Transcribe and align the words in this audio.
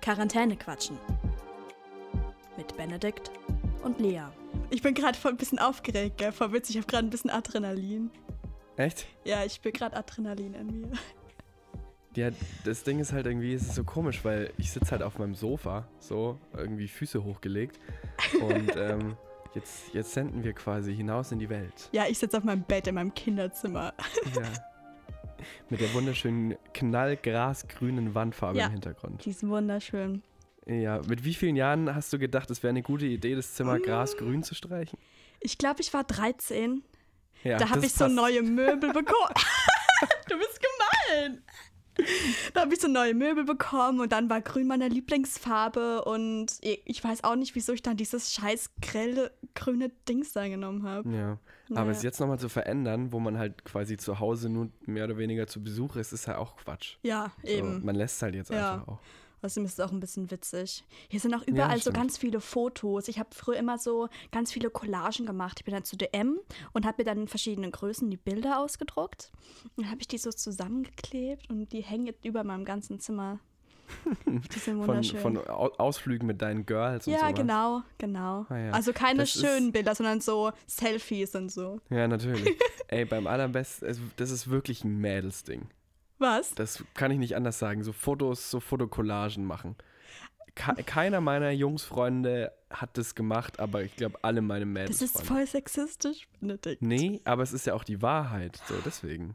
Quarantäne 0.00 0.56
quatschen. 0.56 0.98
Mit 2.56 2.76
Benedikt 2.76 3.30
und 3.82 4.00
Lea. 4.00 4.22
Ich 4.70 4.82
bin 4.82 4.94
gerade 4.94 5.16
voll 5.16 5.32
ein 5.32 5.36
bisschen 5.36 5.58
aufgeregt, 5.58 6.18
gell? 6.18 6.32
Voll 6.32 6.52
witzig, 6.52 6.76
ich 6.76 6.82
habe 6.82 6.90
gerade 6.90 7.06
ein 7.06 7.10
bisschen 7.10 7.30
Adrenalin. 7.30 8.10
Echt? 8.76 9.06
Ja, 9.24 9.44
ich 9.44 9.60
bin 9.60 9.72
gerade 9.72 9.96
Adrenalin 9.96 10.54
in 10.54 10.80
mir. 10.80 10.92
Ja, 12.16 12.30
das 12.64 12.82
Ding 12.82 12.98
ist 12.98 13.12
halt 13.12 13.26
irgendwie, 13.26 13.54
es 13.54 13.62
ist 13.62 13.74
so 13.76 13.84
komisch, 13.84 14.24
weil 14.24 14.52
ich 14.58 14.72
sitze 14.72 14.90
halt 14.90 15.02
auf 15.02 15.18
meinem 15.18 15.34
Sofa, 15.34 15.86
so, 16.00 16.38
irgendwie 16.56 16.88
Füße 16.88 17.22
hochgelegt. 17.22 17.78
Und 18.40 18.74
ähm, 18.76 19.16
jetzt, 19.54 19.94
jetzt 19.94 20.12
senden 20.12 20.42
wir 20.42 20.52
quasi 20.52 20.94
hinaus 20.94 21.30
in 21.30 21.38
die 21.38 21.48
Welt. 21.48 21.88
Ja, 21.92 22.06
ich 22.08 22.18
sitze 22.18 22.38
auf 22.38 22.44
meinem 22.44 22.62
Bett 22.62 22.88
in 22.88 22.96
meinem 22.96 23.14
Kinderzimmer. 23.14 23.94
Ja. 24.34 24.42
Mit 25.68 25.80
der 25.80 25.92
wunderschönen 25.94 26.56
knallgrasgrünen 26.74 28.14
Wandfarbe 28.14 28.58
Ja. 28.58 28.66
im 28.66 28.72
Hintergrund. 28.72 29.24
Die 29.24 29.30
ist 29.30 29.46
wunderschön. 29.46 30.22
Ja, 30.66 31.00
mit 31.08 31.24
wie 31.24 31.34
vielen 31.34 31.56
Jahren 31.56 31.92
hast 31.94 32.12
du 32.12 32.18
gedacht, 32.18 32.50
es 32.50 32.62
wäre 32.62 32.70
eine 32.70 32.82
gute 32.82 33.06
Idee, 33.06 33.34
das 33.34 33.54
Zimmer 33.54 33.78
Mm. 33.78 33.82
grasgrün 33.82 34.42
zu 34.42 34.54
streichen? 34.54 34.98
Ich 35.40 35.58
glaube, 35.58 35.80
ich 35.80 35.92
war 35.94 36.04
13. 36.04 36.82
Ja, 37.42 37.56
da 37.56 37.70
habe 37.70 37.84
ich 37.86 37.92
so 37.92 38.04
passt. 38.04 38.14
neue 38.14 38.42
Möbel 38.42 38.92
bekommen. 38.92 39.34
du 40.28 40.36
bist 40.38 40.60
gemein. 40.60 41.42
Da 42.54 42.62
habe 42.62 42.74
ich 42.74 42.80
so 42.80 42.88
neue 42.88 43.14
Möbel 43.14 43.44
bekommen 43.44 44.00
und 44.00 44.12
dann 44.12 44.28
war 44.30 44.40
grün 44.40 44.66
meine 44.66 44.88
Lieblingsfarbe 44.88 46.04
und 46.04 46.58
ich 46.62 47.02
weiß 47.02 47.24
auch 47.24 47.36
nicht, 47.36 47.54
wieso 47.54 47.72
ich 47.72 47.82
dann 47.82 47.96
dieses 47.96 48.32
scheiß 48.32 48.70
grelle 48.82 49.30
grüne 49.54 49.90
Dings 50.08 50.32
da 50.32 50.48
genommen 50.48 50.82
habe. 50.84 51.08
Ja, 51.10 51.38
aber 51.74 51.90
Ja. 51.90 51.96
es 51.96 52.02
jetzt 52.02 52.18
nochmal 52.20 52.38
zu 52.38 52.48
verändern, 52.48 53.12
wo 53.12 53.20
man 53.20 53.38
halt 53.38 53.64
quasi 53.64 53.96
zu 53.96 54.18
Hause 54.20 54.48
nur 54.48 54.70
mehr 54.86 55.04
oder 55.04 55.16
weniger 55.18 55.46
zu 55.46 55.62
Besuch 55.62 55.96
ist, 55.96 56.12
ist 56.12 56.26
halt 56.26 56.38
auch 56.38 56.56
Quatsch. 56.56 56.96
Ja, 57.02 57.32
So, 57.42 57.48
eben. 57.48 57.84
man 57.84 57.94
lässt 57.94 58.16
es 58.16 58.22
halt 58.22 58.34
jetzt 58.34 58.50
Ja. 58.50 58.72
einfach 58.74 58.88
auch. 58.88 59.00
Außerdem 59.42 59.64
ist 59.64 59.78
es 59.78 59.80
auch 59.80 59.90
ein 59.92 60.00
bisschen 60.00 60.30
witzig. 60.30 60.84
Hier 61.08 61.18
sind 61.20 61.34
auch 61.34 61.46
überall 61.46 61.76
so 61.76 61.82
stimmt. 61.82 61.96
ganz 61.96 62.18
viele 62.18 62.40
Fotos. 62.40 63.08
Ich 63.08 63.18
habe 63.18 63.30
früher 63.32 63.56
immer 63.56 63.78
so 63.78 64.08
ganz 64.32 64.52
viele 64.52 64.70
Collagen 64.70 65.26
gemacht. 65.26 65.58
Ich 65.60 65.64
bin 65.64 65.72
dann 65.74 65.84
zu 65.84 65.96
DM 65.96 66.38
und 66.72 66.84
habe 66.86 66.96
mir 66.98 67.04
dann 67.04 67.18
in 67.22 67.28
verschiedenen 67.28 67.70
Größen 67.70 68.10
die 68.10 68.16
Bilder 68.16 68.58
ausgedruckt. 68.60 69.32
Und 69.76 69.84
dann 69.84 69.90
habe 69.90 70.00
ich 70.00 70.08
die 70.08 70.18
so 70.18 70.30
zusammengeklebt 70.30 71.48
und 71.50 71.72
die 71.72 71.80
hängen 71.82 72.06
jetzt 72.06 72.24
über 72.24 72.44
meinem 72.44 72.64
ganzen 72.64 73.00
Zimmer. 73.00 73.40
Die 74.24 74.58
sind 74.60 74.78
Von, 74.78 74.86
wunderschön. 74.86 75.18
von 75.20 75.36
Au- 75.36 75.72
Ausflügen 75.78 76.24
mit 76.24 76.40
deinen 76.40 76.64
Girls 76.64 77.08
und 77.08 77.12
ja, 77.12 77.20
sowas. 77.20 77.34
genau, 77.34 77.82
genau. 77.98 78.46
Ah 78.48 78.56
ja. 78.56 78.70
Also 78.70 78.92
keine 78.92 79.20
Das 79.20 79.32
schönen 79.32 79.72
Bilder, 79.72 79.96
sondern 79.96 80.20
so 80.20 80.52
Selfies 80.68 81.34
und 81.34 81.50
so. 81.50 81.80
Ja, 81.90 82.06
natürlich. 82.06 82.56
Ey, 82.86 83.04
beim 83.04 83.26
allerbesten, 83.26 83.88
es- 83.88 83.98
das 84.14 84.30
ist 84.30 84.48
wirklich 84.48 84.84
ein 84.84 84.98
Mädelsding. 84.98 85.66
Was? 86.20 86.54
Das 86.54 86.84
kann 86.94 87.10
ich 87.10 87.18
nicht 87.18 87.34
anders 87.34 87.58
sagen. 87.58 87.82
So 87.82 87.92
Fotos, 87.92 88.50
so 88.50 88.60
Fotocollagen 88.60 89.44
machen. 89.44 89.74
Ke 90.54 90.74
keiner 90.84 91.20
meiner 91.20 91.50
Jungsfreunde 91.50 92.52
hat 92.70 92.96
das 92.98 93.14
gemacht, 93.14 93.58
aber 93.58 93.82
ich 93.82 93.96
glaube, 93.96 94.18
alle 94.22 94.42
meine 94.42 94.66
Mädels. 94.66 94.98
Das 94.98 95.14
ist 95.14 95.22
voll 95.26 95.46
sexistisch, 95.46 96.28
Benedikt. 96.40 96.82
Nee, 96.82 97.20
aber 97.24 97.42
es 97.42 97.52
ist 97.52 97.66
ja 97.66 97.74
auch 97.74 97.84
die 97.84 98.02
Wahrheit. 98.02 98.60
So, 98.68 98.74
deswegen. 98.84 99.34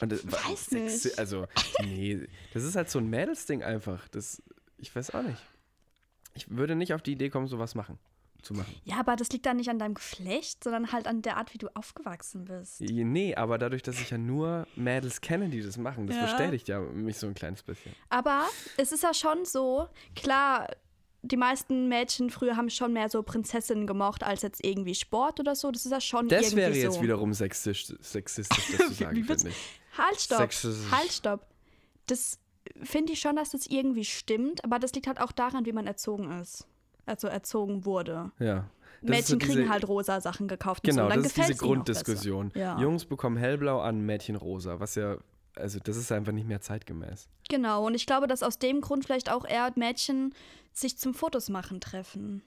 Und 0.00 0.10
das, 0.10 0.26
weiß 0.26 0.72
Sexi- 0.72 1.04
nicht. 1.06 1.18
Also, 1.18 1.46
nee, 1.82 2.26
das 2.52 2.64
ist 2.64 2.74
halt 2.76 2.90
so 2.90 2.98
ein 2.98 3.08
Mädelsding 3.08 3.62
einfach. 3.62 4.08
Das, 4.08 4.42
ich 4.78 4.94
weiß 4.94 5.14
auch 5.14 5.22
nicht. 5.22 5.40
Ich 6.34 6.50
würde 6.50 6.74
nicht 6.74 6.94
auf 6.94 7.02
die 7.02 7.12
Idee 7.12 7.30
kommen, 7.30 7.46
sowas 7.46 7.76
machen, 7.76 7.96
zu 8.44 8.54
machen. 8.54 8.74
Ja, 8.84 8.98
aber 9.00 9.16
das 9.16 9.30
liegt 9.30 9.46
dann 9.46 9.56
nicht 9.56 9.68
an 9.70 9.78
deinem 9.78 9.94
Geschlecht, 9.94 10.62
sondern 10.64 10.92
halt 10.92 11.06
an 11.06 11.22
der 11.22 11.36
Art, 11.36 11.52
wie 11.54 11.58
du 11.58 11.68
aufgewachsen 11.74 12.44
bist. 12.44 12.80
Nee, 12.80 13.34
aber 13.34 13.58
dadurch, 13.58 13.82
dass 13.82 14.00
ich 14.00 14.10
ja 14.10 14.18
nur 14.18 14.66
Mädels 14.76 15.20
kenne, 15.20 15.48
die 15.48 15.62
das 15.62 15.76
machen, 15.76 16.06
das 16.06 16.16
Ja. 16.16 16.22
bestätigt 16.22 16.68
ja 16.68 16.80
mich 16.80 17.18
so 17.18 17.26
ein 17.26 17.34
kleines 17.34 17.62
bisschen. 17.62 17.92
Aber 18.08 18.46
es 18.76 18.92
ist 18.92 19.02
ja 19.02 19.14
schon 19.14 19.44
so, 19.44 19.88
klar, 20.14 20.68
die 21.22 21.36
meisten 21.38 21.88
Mädchen 21.88 22.28
früher 22.28 22.56
haben 22.56 22.68
schon 22.68 22.92
mehr 22.92 23.08
so 23.08 23.22
Prinzessinnen 23.22 23.86
gemocht 23.86 24.22
als 24.22 24.42
jetzt 24.42 24.62
irgendwie 24.64 24.94
Sport 24.94 25.40
oder 25.40 25.54
so. 25.54 25.70
Das 25.70 25.86
ist 25.86 25.92
ja 25.92 26.00
schon 26.00 26.28
Das 26.28 26.42
irgendwie 26.42 26.56
wäre 26.58 26.74
so. 26.74 26.80
jetzt 26.80 27.02
wiederum 27.02 27.32
sexistisch, 27.32 27.96
sexistisch 28.00 28.64
das 28.76 28.88
zu 28.88 28.92
sagen, 29.04 29.24
finde 29.24 29.48
ich. 29.48 29.56
Halt, 29.96 30.20
stopp. 30.20 30.38
Sexistisch. 30.40 30.90
Halt, 30.90 31.10
stopp. 31.12 31.46
Das 32.06 32.38
finde 32.82 33.12
ich 33.14 33.20
schon, 33.20 33.36
dass 33.36 33.50
das 33.50 33.66
irgendwie 33.66 34.04
stimmt, 34.04 34.64
aber 34.64 34.78
das 34.78 34.92
liegt 34.92 35.06
halt 35.06 35.18
auch 35.20 35.32
daran, 35.32 35.64
wie 35.64 35.72
man 35.72 35.86
erzogen 35.86 36.30
ist. 36.40 36.66
Also 37.06 37.28
erzogen 37.28 37.84
wurde. 37.84 38.30
Ja. 38.38 38.68
Mädchen 39.02 39.24
so 39.26 39.38
kriegen 39.38 39.60
diese- 39.62 39.68
halt 39.68 39.86
rosa 39.86 40.20
Sachen 40.20 40.48
gekauft. 40.48 40.82
Genau, 40.84 41.08
so. 41.08 41.14
das 41.16 41.26
ist 41.26 41.36
diese 41.36 41.54
Grunddiskussion. 41.56 42.52
Ja. 42.54 42.78
Jungs 42.80 43.04
bekommen 43.04 43.36
hellblau 43.36 43.80
an, 43.80 44.00
Mädchen 44.00 44.36
rosa, 44.36 44.80
was 44.80 44.94
ja, 44.94 45.18
also 45.56 45.78
das 45.78 45.96
ist 45.96 46.10
einfach 46.10 46.32
nicht 46.32 46.48
mehr 46.48 46.60
zeitgemäß. 46.60 47.28
Genau, 47.48 47.86
und 47.86 47.94
ich 47.94 48.06
glaube, 48.06 48.26
dass 48.26 48.42
aus 48.42 48.58
dem 48.58 48.80
Grund 48.80 49.04
vielleicht 49.04 49.30
auch 49.30 49.44
eher 49.44 49.70
Mädchen 49.76 50.34
sich 50.72 50.96
zum 50.98 51.12
Fotos 51.14 51.50
machen 51.50 51.80
treffen. 51.80 52.42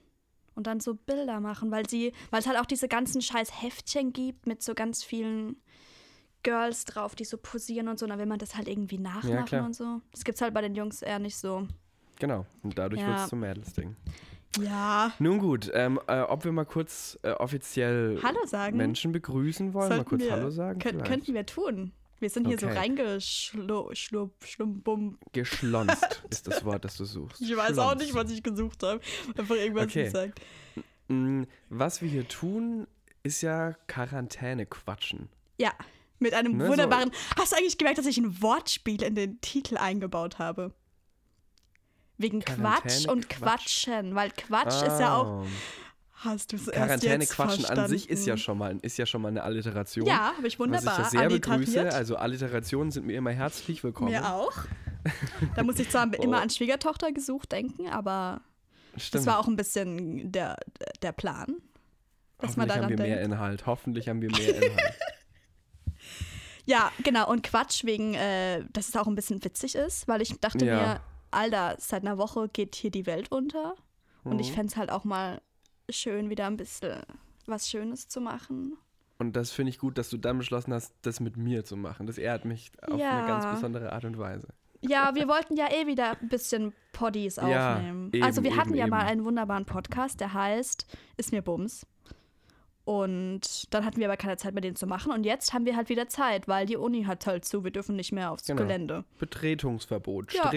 Und 0.56 0.66
dann 0.66 0.80
so 0.80 0.94
Bilder 0.94 1.38
machen, 1.38 1.70
weil 1.70 1.88
sie, 1.88 2.12
weil 2.30 2.40
es 2.40 2.48
halt 2.48 2.58
auch 2.58 2.66
diese 2.66 2.88
ganzen 2.88 3.22
scheiß 3.22 3.62
Heftchen 3.62 4.12
gibt 4.12 4.48
mit 4.48 4.60
so 4.60 4.74
ganz 4.74 5.04
vielen 5.04 5.54
Girls 6.42 6.84
drauf, 6.84 7.14
die 7.14 7.24
so 7.24 7.36
posieren 7.36 7.86
und 7.86 7.98
so, 8.00 8.06
und 8.06 8.10
dann 8.10 8.18
will 8.18 8.26
man 8.26 8.38
das 8.40 8.56
halt 8.56 8.66
irgendwie 8.66 8.98
nachmachen 8.98 9.44
klar. 9.44 9.64
und 9.64 9.76
so. 9.76 10.00
Das 10.10 10.24
gibt's 10.24 10.40
halt 10.40 10.54
bei 10.54 10.60
den 10.62 10.74
Jungs 10.74 11.02
eher 11.02 11.20
nicht 11.20 11.36
so. 11.36 11.68
Genau, 12.20 12.46
und 12.62 12.78
dadurch 12.78 13.00
Ja. 13.00 13.08
wird 13.08 13.18
es 13.20 13.28
zum 13.28 13.40
Mädelsding. 13.40 13.96
Ja. 14.60 15.12
Nun 15.18 15.38
gut, 15.38 15.70
ähm, 15.74 16.00
äh, 16.08 16.20
ob 16.22 16.44
wir 16.44 16.52
mal 16.52 16.64
kurz 16.64 17.18
äh, 17.22 17.30
offiziell 17.32 18.18
Hallo 18.22 18.44
sagen. 18.46 18.76
Menschen 18.76 19.12
begrüßen 19.12 19.72
wollen, 19.74 19.88
mal 19.90 19.96
Sollten 19.96 20.08
kurz 20.08 20.22
wir, 20.22 20.32
Hallo 20.32 20.50
sagen? 20.50 20.78
Könnt, 20.80 21.04
könnten 21.04 21.34
wir 21.34 21.44
tun. 21.46 21.92
Wir 22.18 22.30
sind 22.30 22.46
hier 22.48 22.58
so 22.58 22.66
Okay. 22.66 22.76
reingeschlumpum. 23.92 25.18
Geschlonzt 25.32 26.22
ist 26.30 26.46
das 26.48 26.64
Wort, 26.64 26.84
das 26.84 26.96
du 26.96 27.04
suchst. 27.04 27.40
Ich 27.40 27.56
weiß 27.56 27.78
auch 27.78 27.90
Schlonzt. 27.90 28.04
nicht, 28.04 28.14
was 28.14 28.30
ich 28.30 28.42
gesucht 28.42 28.82
habe. 28.82 29.00
Einfach 29.36 29.54
irgendwas 29.54 29.84
Okay. 29.84 30.04
gesagt. 30.04 30.40
Was 31.70 32.02
wir 32.02 32.08
hier 32.08 32.26
tun, 32.28 32.86
ist 33.22 33.42
ja 33.42 33.74
Quarantäne 33.86 34.66
quatschen. 34.66 35.28
Ja, 35.58 35.72
mit 36.18 36.34
einem 36.34 36.56
Ne, 36.56 36.64
so- 36.64 36.70
wunderbaren. 36.70 37.10
Hast 37.38 37.52
du 37.52 37.56
eigentlich 37.56 37.78
gemerkt, 37.78 37.98
dass 37.98 38.06
ich 38.06 38.18
ein 38.18 38.42
Wortspiel 38.42 39.02
in 39.02 39.14
den 39.14 39.40
Titel 39.40 39.76
eingebaut 39.76 40.38
habe? 40.38 40.72
Wegen 42.18 42.40
Quatsch 42.40 42.56
Quarantäne 42.58 43.12
und 43.12 43.28
Quatsch. 43.28 43.84
Quatschen, 43.86 44.14
weil 44.14 44.30
Quatsch 44.32 44.82
ist 44.82 45.00
ja 45.00 45.16
auch. 45.16 45.44
Ah, 45.44 45.46
Hast 46.24 46.50
du 46.52 46.56
es 46.56 46.66
Quarantäne 46.66 47.22
jetzt 47.22 47.34
quatschen 47.34 47.58
verstanden? 47.60 47.80
an 47.84 47.88
sich 47.88 48.10
ist 48.10 48.26
ja 48.26 48.36
schon 48.36 48.58
mal, 48.58 48.76
ist 48.82 48.98
ja 48.98 49.06
schon 49.06 49.22
mal 49.22 49.28
eine 49.28 49.44
Alliteration. 49.44 50.04
Ja, 50.04 50.32
habe 50.36 50.48
ich 50.48 50.54
Was 50.58 50.66
wunderbar 50.66 50.94
ich 50.98 51.04
ja 51.04 51.10
sehr 51.10 51.28
begrüße. 51.28 51.92
Also 51.94 52.16
Alliterationen 52.16 52.90
sind 52.90 53.06
mir 53.06 53.16
immer 53.16 53.30
herzlich 53.30 53.84
willkommen. 53.84 54.10
Mir 54.10 54.28
auch. 54.28 54.52
Da 55.54 55.62
muss 55.62 55.78
ich 55.78 55.88
zwar 55.90 56.12
immer 56.20 56.38
Oh. 56.38 56.40
an 56.40 56.50
Schwiegertochter 56.50 57.12
gesucht 57.12 57.52
denken, 57.52 57.88
aber 57.88 58.40
Stimmt. 58.96 59.14
das 59.14 59.26
war 59.26 59.38
auch 59.38 59.46
ein 59.46 59.54
bisschen 59.54 60.32
der, 60.32 60.56
der 61.02 61.12
Plan. 61.12 61.54
Dass 62.40 62.56
man 62.56 62.68
Hoffentlich 62.68 62.82
haben 62.84 62.90
wir 62.90 62.96
mehr 63.06 63.16
denkt. 63.18 63.24
Inhalt. 63.34 63.66
Hoffentlich 63.66 64.08
haben 64.08 64.20
wir 64.20 64.30
mehr 64.32 64.56
Inhalt. 64.62 64.94
Ja, 66.66 66.90
genau. 67.02 67.30
Und 67.30 67.42
Quatsch 67.44 67.84
wegen, 67.84 68.14
äh, 68.14 68.64
dass 68.72 68.88
es 68.88 68.96
auch 68.96 69.06
ein 69.06 69.14
bisschen 69.14 69.42
witzig 69.44 69.74
ist, 69.76 70.06
weil 70.08 70.20
ich 70.20 70.38
dachte 70.40 70.64
Ja. 70.64 70.76
mir, 70.76 71.00
Alter, 71.30 71.76
seit 71.78 72.02
einer 72.02 72.18
Woche 72.18 72.48
geht 72.48 72.74
hier 72.74 72.90
die 72.90 73.06
Welt 73.06 73.30
unter. 73.32 73.74
Und 74.24 74.34
Mhm. 74.34 74.40
ich 74.40 74.52
fände 74.52 74.68
es 74.68 74.76
halt 74.76 74.90
auch 74.90 75.04
mal 75.04 75.40
schön, 75.90 76.30
wieder 76.30 76.46
ein 76.46 76.56
bisschen 76.56 77.00
was 77.46 77.68
Schönes 77.68 78.08
zu 78.08 78.20
machen. 78.20 78.76
Und 79.18 79.34
das 79.34 79.50
finde 79.50 79.70
ich 79.70 79.78
gut, 79.78 79.98
dass 79.98 80.10
du 80.10 80.16
dann 80.16 80.38
beschlossen 80.38 80.72
hast, 80.72 80.94
das 81.02 81.18
mit 81.20 81.36
mir 81.36 81.64
zu 81.64 81.76
machen. 81.76 82.06
Das 82.06 82.18
ehrt 82.18 82.44
mich 82.44 82.70
auf 82.82 82.98
Ja. 82.98 83.18
eine 83.18 83.26
ganz 83.26 83.46
besondere 83.46 83.92
Art 83.92 84.04
und 84.04 84.18
Weise. 84.18 84.48
Ja, 84.80 85.12
wir 85.16 85.26
wollten 85.26 85.56
ja 85.56 85.66
eh 85.72 85.86
wieder 85.88 86.16
ein 86.20 86.28
bisschen 86.28 86.72
Poddies 86.92 87.34
Ja, 87.36 87.74
aufnehmen. 87.74 88.10
eben, 88.12 88.22
also 88.22 88.44
wir 88.44 88.54
hatten 88.56 88.68
eben, 88.70 88.78
ja 88.78 88.86
mal 88.86 89.00
eben. 89.00 89.08
einen 89.08 89.24
wunderbaren 89.24 89.64
Podcast, 89.64 90.20
der 90.20 90.34
heißt 90.34 90.86
Ist 91.16 91.32
mir 91.32 91.42
Bums. 91.42 91.84
Und 92.84 93.72
dann 93.74 93.84
hatten 93.84 93.98
wir 93.98 94.06
aber 94.06 94.16
keine 94.16 94.36
Zeit 94.38 94.54
mehr, 94.54 94.62
den 94.62 94.74
zu 94.76 94.86
machen. 94.86 95.12
Und 95.12 95.24
jetzt 95.24 95.52
haben 95.52 95.66
wir 95.66 95.76
halt 95.76 95.88
wieder 95.90 96.08
Zeit, 96.08 96.48
weil 96.48 96.64
die 96.66 96.76
Uni 96.76 97.02
hat 97.04 97.26
halt 97.26 97.44
zu. 97.44 97.62
Wir 97.64 97.70
dürfen 97.70 97.96
nicht 97.96 98.12
mehr 98.12 98.30
aufs 98.30 98.46
Genau. 98.46 98.62
Gelände. 98.62 99.04
Betretungsverbot, 99.18 100.32
Ja. 100.32 100.50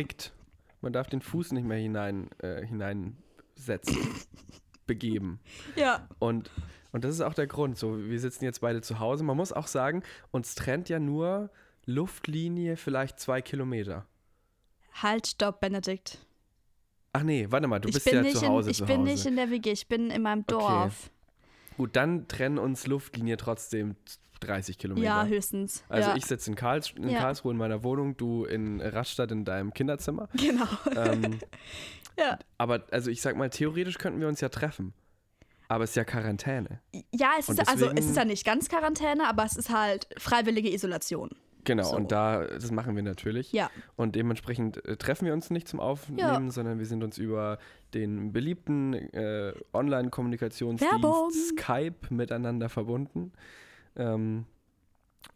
Man 0.82 0.94
darf 0.94 1.08
den 1.08 1.22
Fuß 1.22 1.52
nicht 1.52 1.66
mehr 1.66 1.78
hinein, 1.78 2.30
äh, 2.40 2.66
hineinsetzen, 2.66 3.98
begeben. 4.88 5.40
Ja. 5.76 6.08
Und, 6.20 6.50
und 6.92 7.04
das 7.04 7.14
ist 7.16 7.22
auch 7.22 7.34
der 7.34 7.48
Grund. 7.48 7.78
So, 7.78 7.98
wir 7.98 8.20
sitzen 8.20 8.44
jetzt 8.44 8.62
beide 8.62 8.82
zu 8.82 9.00
Hause. 9.00 9.24
Man 9.24 9.38
muss 9.38 9.54
auch 9.54 9.68
sagen, 9.68 10.04
uns 10.32 10.56
trennt 10.56 10.90
ja 10.90 11.00
nur 11.00 11.52
Luftlinie 11.86 12.78
vielleicht 12.78 13.20
zwei 13.20 13.42
Kilometer. 13.42 14.06
Halt, 14.94 15.28
stopp, 15.28 15.62
Benedikt. 15.62 16.18
Ach 17.14 17.24
nee, 17.24 17.48
warte 17.50 17.68
mal, 17.68 17.80
du 17.80 17.90
ich 17.90 17.96
bist 17.96 18.12
ja 18.12 18.22
nicht 18.22 18.38
zu 18.38 18.48
Hause 18.48 18.70
in, 18.70 18.72
ich 18.72 18.78
zu 18.78 18.86
bin 18.86 19.02
Hause. 19.02 19.12
nicht 19.12 19.26
in 19.26 19.36
der 19.36 19.50
WG, 19.52 19.72
ich 19.72 19.88
bin 19.88 20.10
in 20.10 20.22
meinem 20.22 20.46
Dorf. 20.48 21.12
Gut, 21.78 21.96
dann 21.96 22.28
trennen 22.28 22.58
uns 22.58 22.88
Luftlinie 22.88 23.38
trotzdem 23.38 23.96
30 24.42 24.78
Kilometer. 24.78 25.06
Ja, 25.06 25.26
höchstens. 25.26 25.84
Also 25.90 26.10
ja. 26.10 26.16
ich 26.16 26.26
sitze 26.26 26.50
in, 26.52 26.56
Karls 26.56 26.92
in 26.96 27.10
Ja. 27.10 27.20
Karlsruhe 27.20 27.52
in 27.52 27.58
meiner 27.58 27.84
Wohnung, 27.84 28.18
du 28.18 28.46
in 28.46 28.82
Rastatt 28.82 29.32
in 29.32 29.46
deinem 29.46 29.74
Kinderzimmer. 29.74 30.28
Genau. 30.42 30.68
Ähm, 30.96 31.40
ja. 32.18 32.38
aber 32.58 32.84
also 32.92 33.10
ich 33.10 33.22
sag 33.22 33.38
mal, 33.38 33.50
theoretisch 33.50 33.98
könnten 33.98 34.20
wir 34.20 34.28
uns 34.28 34.42
ja 34.42 34.50
treffen. 34.50 34.94
Aber 35.68 35.86
es 35.86 35.92
ist 35.92 35.96
ja 35.96 36.04
Quarantäne. 36.04 36.82
ja, 37.14 37.32
es 37.40 37.48
ist, 37.48 37.70
also, 37.70 37.90
es 37.92 38.06
ist 38.06 38.18
ja 38.18 38.26
nicht 38.26 38.46
ganz 38.46 38.68
Quarantäne, 38.68 39.26
aber 39.26 39.46
es 39.46 39.56
ist 39.56 39.70
halt 39.70 40.06
freiwillige 40.18 40.70
Isolation. 40.70 41.30
Genau, 41.64 41.84
So. 41.84 41.96
und 41.96 42.12
da, 42.12 42.44
das 42.46 42.72
machen 42.72 42.96
wir 42.96 43.04
natürlich. 43.04 43.52
Ja. 43.54 43.70
Und 43.96 44.16
dementsprechend 44.16 44.84
äh, 44.86 44.98
treffen 44.98 45.26
wir 45.26 45.34
uns 45.34 45.50
nicht 45.50 45.68
zum 45.68 45.80
Aufnehmen, 45.80 46.52
sondern 46.52 46.80
wir 46.80 46.86
sind 46.86 47.04
uns 47.04 47.18
über 47.18 47.60
den 47.94 48.34
beliebten 48.34 48.94
äh. 48.94 49.54
Online-Kommunikationsdienst 49.74 51.50
Skype 51.50 52.08
miteinander 52.10 52.70
verbunden. 52.70 53.32
Ähm, 53.96 54.46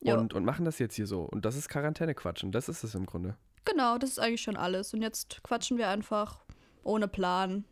und, 0.02 0.34
und 0.34 0.46
machen 0.46 0.66
das 0.66 0.80
jetzt 0.80 0.96
hier 0.96 1.08
so. 1.08 1.22
Und 1.24 1.46
das 1.46 1.56
ist 1.56 1.70
Quarantäne-Quatsch. 1.70 2.44
Und 2.44 2.54
das 2.54 2.70
ist 2.70 2.84
es 2.84 2.96
im 2.96 3.06
Grunde. 3.06 3.36
Genau, 3.66 3.98
das 3.98 4.12
ist 4.12 4.20
eigentlich 4.20 4.42
schon 4.42 4.58
alles. 4.58 4.94
Und 4.94 5.02
jetzt 5.02 5.42
quatschen 5.44 5.78
wir 5.78 5.90
einfach 5.90 6.44
ohne 6.84 7.08
Plan 7.08 7.66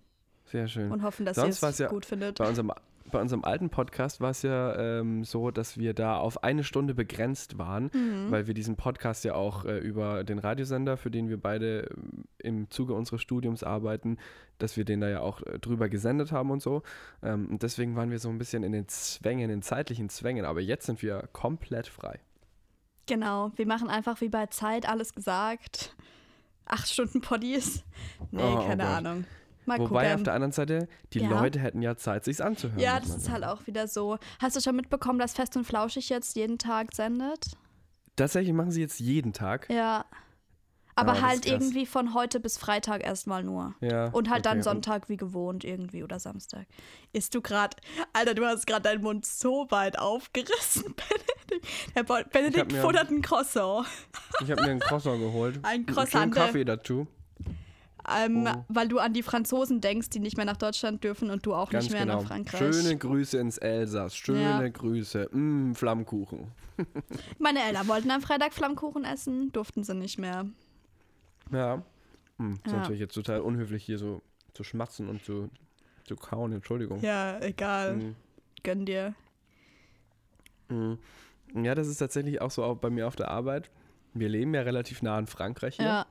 Sehr 0.45 0.67
schön. 0.67 0.91
und 0.91 1.03
hoffen, 1.03 1.25
dass 1.25 1.37
ihr 1.37 1.45
es 1.45 1.77
ja 1.77 1.87
gut 1.87 2.05
findet. 2.05 2.37
Bei 2.37 2.49
unserem, 2.49 2.71
bei 3.13 3.21
unserem 3.21 3.45
alten 3.45 3.69
Podcast 3.69 4.19
war 4.19 4.31
es 4.31 4.41
ja 4.41 4.75
ähm, 4.99 5.23
so, 5.23 5.49
dass 5.51 5.77
wir 5.77 5.93
da 5.93 6.17
auf 6.17 6.43
eine 6.43 6.65
Stunde 6.65 6.93
begrenzt 6.93 7.57
waren, 7.57 7.89
Mhm. 7.93 8.29
weil 8.31 8.47
wir 8.47 8.53
diesen 8.53 8.75
Podcast 8.75 9.23
ja 9.23 9.35
auch 9.35 9.63
äh, 9.63 9.77
über 9.77 10.25
den 10.25 10.39
Radiosender, 10.39 10.97
für 10.97 11.09
den 11.09 11.29
wir 11.29 11.39
beide 11.39 11.89
ähm, 11.95 12.25
im 12.39 12.69
Zuge 12.69 12.93
unseres 12.93 13.21
Studiums 13.21 13.63
arbeiten, 13.63 14.17
dass 14.57 14.75
wir 14.75 14.83
den 14.83 14.99
da 14.99 15.07
ja 15.07 15.21
auch 15.21 15.41
äh, 15.43 15.57
drüber 15.59 15.87
gesendet 15.87 16.33
haben 16.33 16.51
und 16.51 16.61
so. 16.61 16.83
Ähm, 17.21 17.47
und 17.49 17.63
deswegen 17.63 17.95
waren 17.95 18.11
wir 18.11 18.19
so 18.19 18.27
ein 18.29 18.37
bisschen 18.37 18.63
in 18.63 18.73
den 18.73 18.87
Zwängen, 18.89 19.43
in 19.45 19.49
den 19.49 19.61
zeitlichen 19.61 20.09
Zwängen. 20.09 20.43
Aber 20.45 20.59
jetzt 20.59 20.85
sind 20.85 21.01
wir 21.01 21.29
komplett 21.31 21.87
frei. 21.87 22.19
Genau, 23.05 23.51
wir 23.55 23.67
machen 23.67 23.89
einfach 23.89 24.19
wie 24.21 24.29
bei 24.29 24.45
Zeit 24.47 24.87
alles 24.87 25.13
gesagt. 25.13 25.95
Acht 26.65 26.87
Stunden 26.89 27.21
Poddies. 27.21 27.83
Nee, 28.31 28.41
Oh, 28.41 28.59
oh 28.59 28.65
keine 28.67 28.83
Gott. 28.83 28.91
Ahnung. 28.93 29.25
Mal 29.65 29.79
Wobei 29.79 30.05
auf 30.07 30.11
gucken. 30.11 30.23
der 30.25 30.33
anderen 30.33 30.51
Seite, 30.51 30.87
die 31.13 31.19
Ja. 31.19 31.29
Leute 31.29 31.59
hätten 31.59 31.81
ja 31.81 31.95
Zeit, 31.95 32.23
sich's 32.25 32.41
anzuhören. 32.41 32.79
Ja, 32.79 32.99
das 32.99 33.09
ist 33.15 33.29
halt 33.29 33.43
auch 33.43 33.65
wieder 33.67 33.87
so. 33.87 34.17
Hast 34.39 34.55
du 34.55 34.61
schon 34.61 34.75
mitbekommen, 34.75 35.19
dass 35.19 35.33
Fest 35.33 35.55
und 35.57 35.65
Flauschig 35.65 36.09
jetzt 36.09 36.35
jeden 36.35 36.57
Tag 36.57 36.93
sendet? 36.93 37.51
Tatsächlich 38.15 38.53
machen 38.53 38.71
sie 38.71 38.81
jetzt 38.81 38.99
jeden 38.99 39.33
Tag. 39.33 39.69
Ja. 39.69 40.05
Aber 40.95 41.13
Ah, 41.13 41.15
das 41.15 41.17
ist 41.21 41.27
halt 41.27 41.45
irgendwie 41.47 41.85
von 41.87 42.13
heute 42.13 42.39
bis 42.39 42.59
Freitag 42.59 43.03
erstmal 43.03 43.43
nur. 43.43 43.73
Ja, 43.81 44.09
Und 44.09 44.29
halt 44.29 44.45
dann 44.45 44.59
okay. 44.59 44.69
Und- 44.69 44.85
Sonntag 44.85 45.09
wie 45.09 45.17
gewohnt 45.17 45.63
irgendwie 45.63 46.03
oder 46.03 46.19
Samstag. 46.19 46.67
Isst 47.13 47.33
du 47.33 47.41
gerade, 47.41 47.75
Alter, 48.13 48.35
du 48.35 48.45
hast 48.45 48.67
gerade 48.67 48.83
deinen 48.83 49.01
Mund 49.01 49.25
so 49.25 49.65
weit 49.71 49.97
aufgerissen, 49.97 50.93
Benedikt. 51.49 51.95
Der 51.95 52.03
Benedikt 52.03 52.73
futtert 52.73 53.09
ein 53.09 53.23
Croissant. 53.23 53.87
Ich 54.43 54.51
habe 54.51 54.61
mir 54.61 54.69
einen 54.69 54.79
Croissant 54.81 55.19
geholt. 55.19 55.55
Ein 55.63 55.65
Einen 55.65 55.85
Croissant. 55.87 56.35
Kaffee 56.35 56.63
dazu. 56.63 57.07
Ähm, 58.09 58.47
Oh. 58.47 58.65
Weil 58.67 58.87
du 58.89 58.99
an 58.99 59.13
die 59.13 59.23
Franzosen 59.23 59.79
denkst, 59.81 60.09
die 60.09 60.19
nicht 60.19 60.35
mehr 60.35 60.45
nach 60.45 60.57
Deutschland 60.57 61.03
dürfen 61.03 61.29
und 61.29 61.45
du 61.45 61.53
auch 61.53 61.69
Ganz 61.69 61.85
nicht 61.85 61.93
mehr 61.93 62.01
genau. 62.05 62.19
nach 62.21 62.27
Frankreich. 62.27 62.59
Schöne 62.75 62.97
Grüße 62.97 63.37
ins 63.37 63.57
Elsass. 63.57 64.15
Schöne 64.15 64.41
Ja. 64.41 64.67
Grüße. 64.67 65.29
Mm, 65.31 65.73
Flammkuchen. 65.73 66.51
Meine 67.39 67.61
Eltern 67.63 67.87
wollten 67.87 68.11
am 68.11 68.21
Freitag 68.21 68.53
Flammkuchen 68.53 69.05
essen, 69.05 69.51
durften 69.53 69.83
sie 69.83 69.93
nicht 69.95 70.19
mehr. 70.19 70.45
Ja. 71.51 71.81
Hm, 72.39 72.59
ist 72.65 72.71
Ja. 72.71 72.79
natürlich 72.79 72.99
jetzt 72.99 73.13
total 73.13 73.41
unhöflich, 73.41 73.83
hier 73.85 73.97
so 73.99 74.21
zu 74.53 74.63
schmatzen 74.63 75.07
und 75.07 75.23
zu, 75.23 75.49
zu 76.05 76.15
kauen. 76.15 76.51
Entschuldigung. 76.51 76.99
Ja, 77.01 77.39
egal. 77.39 77.95
Mm, 77.95 78.15
Gönn 78.63 78.85
dir. 78.85 79.13
mm. 80.69 80.93
Ja, 81.55 81.75
das 81.75 81.87
ist 81.87 81.97
tatsächlich 81.97 82.41
auch 82.41 82.49
so 82.51 82.63
auch 82.63 82.77
bei 82.77 82.89
mir 82.89 83.07
auf 83.07 83.15
der 83.15 83.29
Arbeit. 83.29 83.69
Wir 84.15 84.27
leben 84.29 84.53
ja 84.55 84.61
relativ 84.61 85.01
nah 85.03 85.17
an 85.17 85.27
Frankreich 85.27 85.75
hier. 85.77 85.85
Ja. 85.85 86.05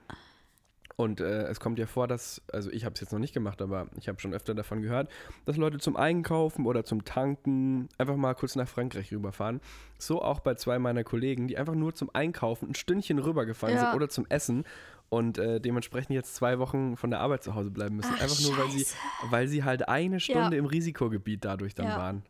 Und 0.96 1.20
äh, 1.20 1.44
es 1.44 1.58
kommt 1.58 1.78
ja 1.78 1.86
vor, 1.86 2.06
dass, 2.06 2.42
also 2.52 2.70
ich 2.70 2.84
habe 2.84 2.94
es 2.94 3.00
jetzt 3.00 3.12
noch 3.12 3.18
nicht 3.18 3.32
gemacht, 3.32 3.62
aber 3.62 3.86
ich 3.98 4.08
habe 4.08 4.20
schon 4.20 4.34
öfter 4.34 4.54
davon 4.54 4.82
gehört, 4.82 5.10
dass 5.46 5.56
Leute 5.56 5.78
zum 5.78 5.96
Einkaufen 5.96 6.66
oder 6.66 6.84
zum 6.84 7.04
Tanken 7.04 7.88
einfach 7.98 8.16
mal 8.16 8.34
kurz 8.34 8.56
nach 8.56 8.68
Frankreich 8.68 9.10
rüberfahren. 9.12 9.60
So 9.98 10.22
auch 10.22 10.40
bei 10.40 10.54
zwei 10.54 10.78
meiner 10.78 11.02
Kollegen, 11.02 11.48
die 11.48 11.56
einfach 11.56 11.74
nur 11.74 11.94
zum 11.94 12.10
Einkaufen 12.14 12.70
ein 12.70 12.74
Stündchen 12.74 13.18
rübergefahren 13.18 13.74
Ja. 13.76 13.80
sind 13.86 13.94
oder 13.94 14.08
zum 14.08 14.26
Essen 14.28 14.64
und 15.08 15.38
äh, 15.38 15.60
dementsprechend 15.60 16.10
jetzt 16.14 16.34
zwei 16.34 16.58
Wochen 16.58 16.96
von 16.96 17.10
der 17.10 17.20
Arbeit 17.20 17.42
zu 17.42 17.54
Hause 17.54 17.70
bleiben 17.70 17.96
müssen. 17.96 18.14
Ach, 18.16 18.22
einfach 18.22 18.40
nur, 18.40 18.56
weil 18.58 18.70
sie, 18.70 18.86
weil 19.30 19.48
sie 19.48 19.64
halt 19.64 19.88
eine 19.88 20.20
Stunde 20.20 20.56
Ja. 20.56 20.60
im 20.60 20.66
Risikogebiet 20.66 21.44
dadurch 21.44 21.74
dann 21.74 21.86
Ja. 21.88 21.96
waren. 21.96 22.22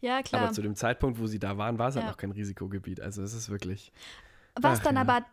Ja, 0.00 0.22
klar. 0.22 0.42
Aber 0.42 0.52
zu 0.52 0.62
dem 0.62 0.74
Zeitpunkt, 0.74 1.18
wo 1.20 1.26
sie 1.26 1.38
da 1.38 1.56
waren, 1.58 1.78
war 1.78 1.88
es 1.88 1.94
halt 1.94 2.04
Ja. 2.04 2.10
noch 2.10 2.16
kein 2.18 2.32
Risikogebiet. 2.32 3.00
Also 3.00 3.22
es 3.22 3.34
ist 3.34 3.50
wirklich. 3.50 3.92
Was 4.60 4.80
Ach, 4.80 4.84
dann 4.84 4.96
aber 4.96 5.24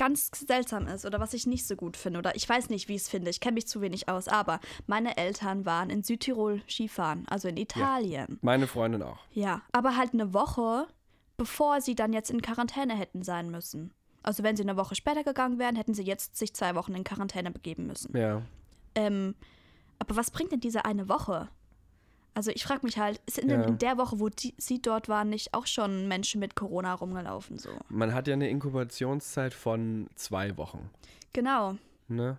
ganz 0.00 0.30
seltsam 0.34 0.86
ist 0.86 1.04
oder 1.04 1.20
was 1.20 1.34
ich 1.34 1.46
nicht 1.46 1.66
so 1.66 1.76
gut 1.76 1.94
finde 1.94 2.20
oder 2.20 2.34
ich 2.34 2.48
weiß 2.48 2.70
nicht, 2.70 2.88
wie 2.88 2.94
ich 2.94 3.02
es 3.02 3.08
finde, 3.10 3.28
ich 3.28 3.38
kenne 3.38 3.56
mich 3.56 3.68
zu 3.68 3.82
wenig 3.82 4.08
aus, 4.08 4.28
aber 4.28 4.58
meine 4.86 5.18
Eltern 5.18 5.66
waren 5.66 5.90
in 5.90 6.02
Südtirol 6.02 6.62
Skifahren, 6.66 7.26
also 7.28 7.48
in 7.48 7.58
Italien. 7.58 8.38
Meine 8.40 8.66
Freundin 8.66 9.02
auch. 9.02 9.18
Ja, 9.32 9.60
aber 9.72 9.98
halt 9.98 10.14
eine 10.14 10.32
Woche, 10.32 10.86
bevor 11.36 11.82
sie 11.82 11.94
dann 11.94 12.14
jetzt 12.14 12.30
in 12.30 12.40
Quarantäne 12.40 12.96
hätten 12.96 13.22
sein 13.22 13.50
müssen. 13.50 13.92
Also 14.22 14.42
wenn 14.42 14.56
sie 14.56 14.62
eine 14.62 14.78
Woche 14.78 14.94
später 14.94 15.22
gegangen 15.22 15.58
wären, 15.58 15.76
hätten 15.76 15.92
sie 15.92 16.04
jetzt 16.04 16.34
sich 16.34 16.54
zwei 16.54 16.74
Wochen 16.76 16.94
in 16.94 17.04
Quarantäne 17.04 17.50
begeben 17.50 17.86
müssen. 17.86 18.16
Ja. 18.16 18.40
Ähm, 18.94 19.34
aber 19.98 20.16
was 20.16 20.30
bringt 20.30 20.50
denn 20.50 20.60
diese 20.60 20.86
eine 20.86 21.10
Woche? 21.10 21.50
Also 22.34 22.50
ich 22.52 22.62
frage 22.64 22.80
mich 22.86 22.96
halt, 22.98 23.20
ist 23.26 23.38
in, 23.38 23.50
Ja. 23.50 23.62
in 23.62 23.78
der 23.78 23.98
Woche, 23.98 24.20
wo 24.20 24.28
die, 24.28 24.54
sie 24.56 24.80
dort 24.80 25.08
waren, 25.08 25.30
nicht 25.30 25.52
auch 25.54 25.66
schon 25.66 26.06
Menschen 26.08 26.38
mit 26.40 26.54
Corona 26.54 26.94
rumgelaufen 26.94 27.58
so? 27.58 27.70
Man 27.88 28.14
hat 28.14 28.28
ja 28.28 28.34
eine 28.34 28.48
Inkubationszeit 28.48 29.52
von 29.54 30.08
zwei 30.14 30.56
Wochen. 30.56 30.90
Genau. 31.32 31.76
Ne? 32.08 32.38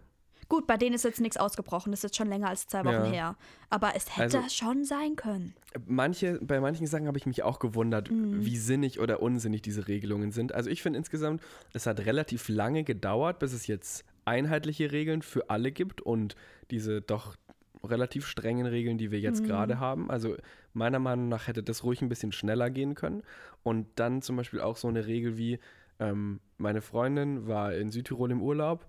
Gut, 0.50 0.68
bei 0.68 0.76
denen 0.76 0.96
ist 0.96 1.04
jetzt 1.06 1.22
nichts 1.22 1.38
ausgebrochen, 1.38 1.92
das 1.92 2.00
ist 2.00 2.04
jetzt 2.04 2.18
schon 2.18 2.28
länger 2.28 2.50
als 2.50 2.68
zwei 2.68 2.84
Wochen 2.84 3.06
Ja. 3.06 3.12
her. 3.12 3.36
Aber 3.70 3.96
es 3.96 4.18
hätte 4.18 4.40
Also- 4.40 4.50
schon 4.50 4.84
sein 4.84 5.16
können. 5.16 5.54
Manche, 5.88 6.40
bei 6.42 6.60
manchen 6.60 6.88
Sachen 6.88 7.08
habe 7.08 7.18
ich 7.18 7.26
mich 7.26 7.44
auch 7.44 7.60
gewundert, 7.60 8.12
Mhm. 8.12 8.44
wie 8.46 8.58
sinnig 8.58 9.00
oder 9.00 9.22
unsinnig 9.22 9.62
diese 9.62 9.88
Regelungen 9.88 10.32
sind. 10.34 10.54
Also 10.54 10.70
ich 10.70 10.82
finde 10.82 10.98
insgesamt, 10.98 11.42
es 11.74 11.86
hat 11.86 12.02
relativ 12.02 12.50
lange 12.50 12.84
gedauert, 12.84 13.40
bis 13.40 13.54
es 13.54 13.68
jetzt 13.68 14.04
einheitliche 14.26 14.92
Regeln 14.92 15.22
für 15.22 15.50
alle 15.50 15.72
gibt 15.72 16.02
und 16.02 16.36
diese 16.70 17.02
doch 17.02 17.36
relativ 17.84 18.26
strengen 18.28 18.66
Regeln, 18.66 18.98
die 18.98 19.12
wir 19.12 19.18
Mhm. 19.20 19.24
jetzt 19.24 19.44
gerade 19.44 19.80
haben. 19.80 20.10
Also 20.12 20.38
meiner 20.74 21.00
Meinung 21.00 21.30
nach 21.30 21.48
hätte 21.48 21.64
das 21.64 21.84
ruhig 21.84 22.02
ein 22.02 22.10
bisschen 22.10 22.32
schneller 22.32 22.70
gehen 22.70 22.96
können. 22.96 23.24
Und 23.64 23.88
dann 23.96 24.22
zum 24.22 24.36
Beispiel 24.38 24.62
auch 24.62 24.78
so 24.78 24.88
eine 24.88 25.06
Regel 25.08 25.38
wie, 25.38 25.60
ähm, 26.00 26.40
meine 26.58 26.82
Freundin 26.82 27.48
war 27.48 27.74
in 27.76 27.92
Südtirol 27.92 28.32
im 28.32 28.42
Urlaub 28.42 28.88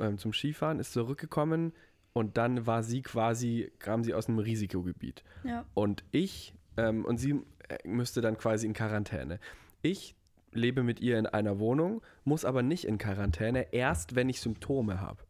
ähm, 0.00 0.18
zum 0.18 0.32
Skifahren, 0.32 0.78
ist 0.80 0.92
zurückgekommen 0.92 1.72
und 2.12 2.36
dann 2.36 2.66
war 2.66 2.82
sie 2.82 3.02
quasi, 3.02 3.70
kam 3.78 4.02
sie 4.04 4.14
aus 4.14 4.28
einem 4.28 4.38
Risikogebiet. 4.38 5.22
Ja. 5.44 5.64
Und 5.74 6.04
ich, 6.10 6.54
ähm, 6.76 7.04
und 7.04 7.18
sie 7.18 7.40
äh, 7.68 7.86
müsste 7.86 8.20
dann 8.20 8.36
quasi 8.38 8.66
in 8.66 8.72
Quarantäne. 8.72 9.38
Ich 9.82 10.14
lebe 10.52 10.82
mit 10.82 11.00
ihr 11.00 11.18
in 11.18 11.26
einer 11.26 11.58
Wohnung, 11.58 12.02
muss 12.24 12.44
aber 12.44 12.62
nicht 12.62 12.84
in 12.84 12.98
Quarantäne, 12.98 13.72
erst 13.72 14.14
wenn 14.14 14.28
ich 14.28 14.40
Symptome 14.40 15.00
habe. 15.00 15.22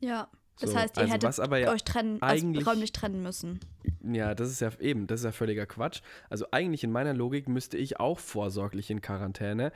Ja. 0.00 0.28
Das 0.58 0.70
So, 0.70 0.76
heißt, 0.76 0.96
ihr 0.96 1.02
also 1.02 1.12
hättet 1.12 1.28
was 1.28 1.40
aber 1.40 1.58
ja 1.58 1.70
euch 1.70 1.84
trennen, 1.84 2.20
eigentlich- 2.22 2.60
also 2.60 2.70
räumlich 2.70 2.92
trennen 2.92 3.22
müssen. 3.22 3.60
Ja, 4.02 4.34
das 4.34 4.50
ist 4.50 4.60
ja 4.60 4.70
eben, 4.80 5.06
das 5.06 5.20
ist 5.20 5.24
ja 5.24 5.32
völliger 5.32 5.66
Quatsch. 5.66 6.00
Also 6.30 6.46
eigentlich 6.50 6.82
in 6.84 6.92
meiner 6.92 7.12
Logik 7.12 7.48
müsste 7.48 7.76
ich 7.76 8.00
auch 8.00 8.18
vorsorglich 8.18 8.90
in 8.90 9.00
Quarantäne, 9.02 9.72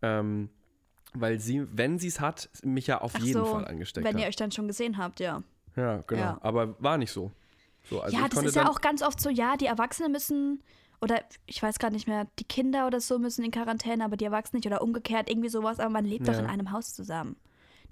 ähm, 0.00 0.48
weil 1.14 1.38
sie, 1.38 1.66
wenn 1.76 1.98
sie 1.98 2.08
es 2.08 2.20
hat, 2.20 2.48
mich 2.64 2.86
ja 2.86 3.00
auf 3.02 3.12
Ach 3.14 3.20
jeden 3.20 3.40
so, 3.40 3.44
Fall 3.44 3.66
angesteckt 3.66 4.06
Wenn 4.06 4.14
hat. 4.14 4.22
ihr 4.22 4.28
euch 4.28 4.36
dann 4.36 4.50
schon 4.52 4.66
gesehen 4.68 4.96
habt, 4.96 5.20
ja. 5.20 5.42
ja, 5.76 5.98
genau. 6.06 6.20
Ja. 6.22 6.38
Aber 6.40 6.80
war 6.82 6.96
nicht 6.96 7.12
so. 7.12 7.30
so 7.90 8.00
also 8.00 8.16
ja, 8.16 8.26
das 8.28 8.42
ist 8.44 8.56
ja 8.56 8.68
auch 8.70 8.80
ganz 8.80 9.02
oft 9.02 9.20
so, 9.20 9.28
ja, 9.28 9.56
die 9.58 9.66
Erwachsenen 9.66 10.12
müssen, 10.12 10.62
oder 11.02 11.20
ich 11.46 11.62
weiß 11.62 11.78
gerade 11.78 11.92
nicht 11.94 12.08
mehr, 12.08 12.26
die 12.38 12.44
Kinder 12.44 12.86
oder 12.86 13.00
so 13.00 13.18
müssen 13.18 13.44
in 13.44 13.50
Quarantäne, 13.50 14.02
aber 14.04 14.16
die 14.16 14.24
Erwachsenen 14.24 14.60
nicht 14.60 14.66
oder 14.66 14.80
umgekehrt, 14.80 15.28
irgendwie 15.28 15.50
sowas, 15.50 15.78
aber 15.80 15.90
man 15.90 16.04
lebt 16.06 16.26
doch 16.28 16.32
Ja. 16.32 16.38
in 16.40 16.46
einem 16.46 16.70
Haus 16.72 16.94
zusammen. 16.94 17.36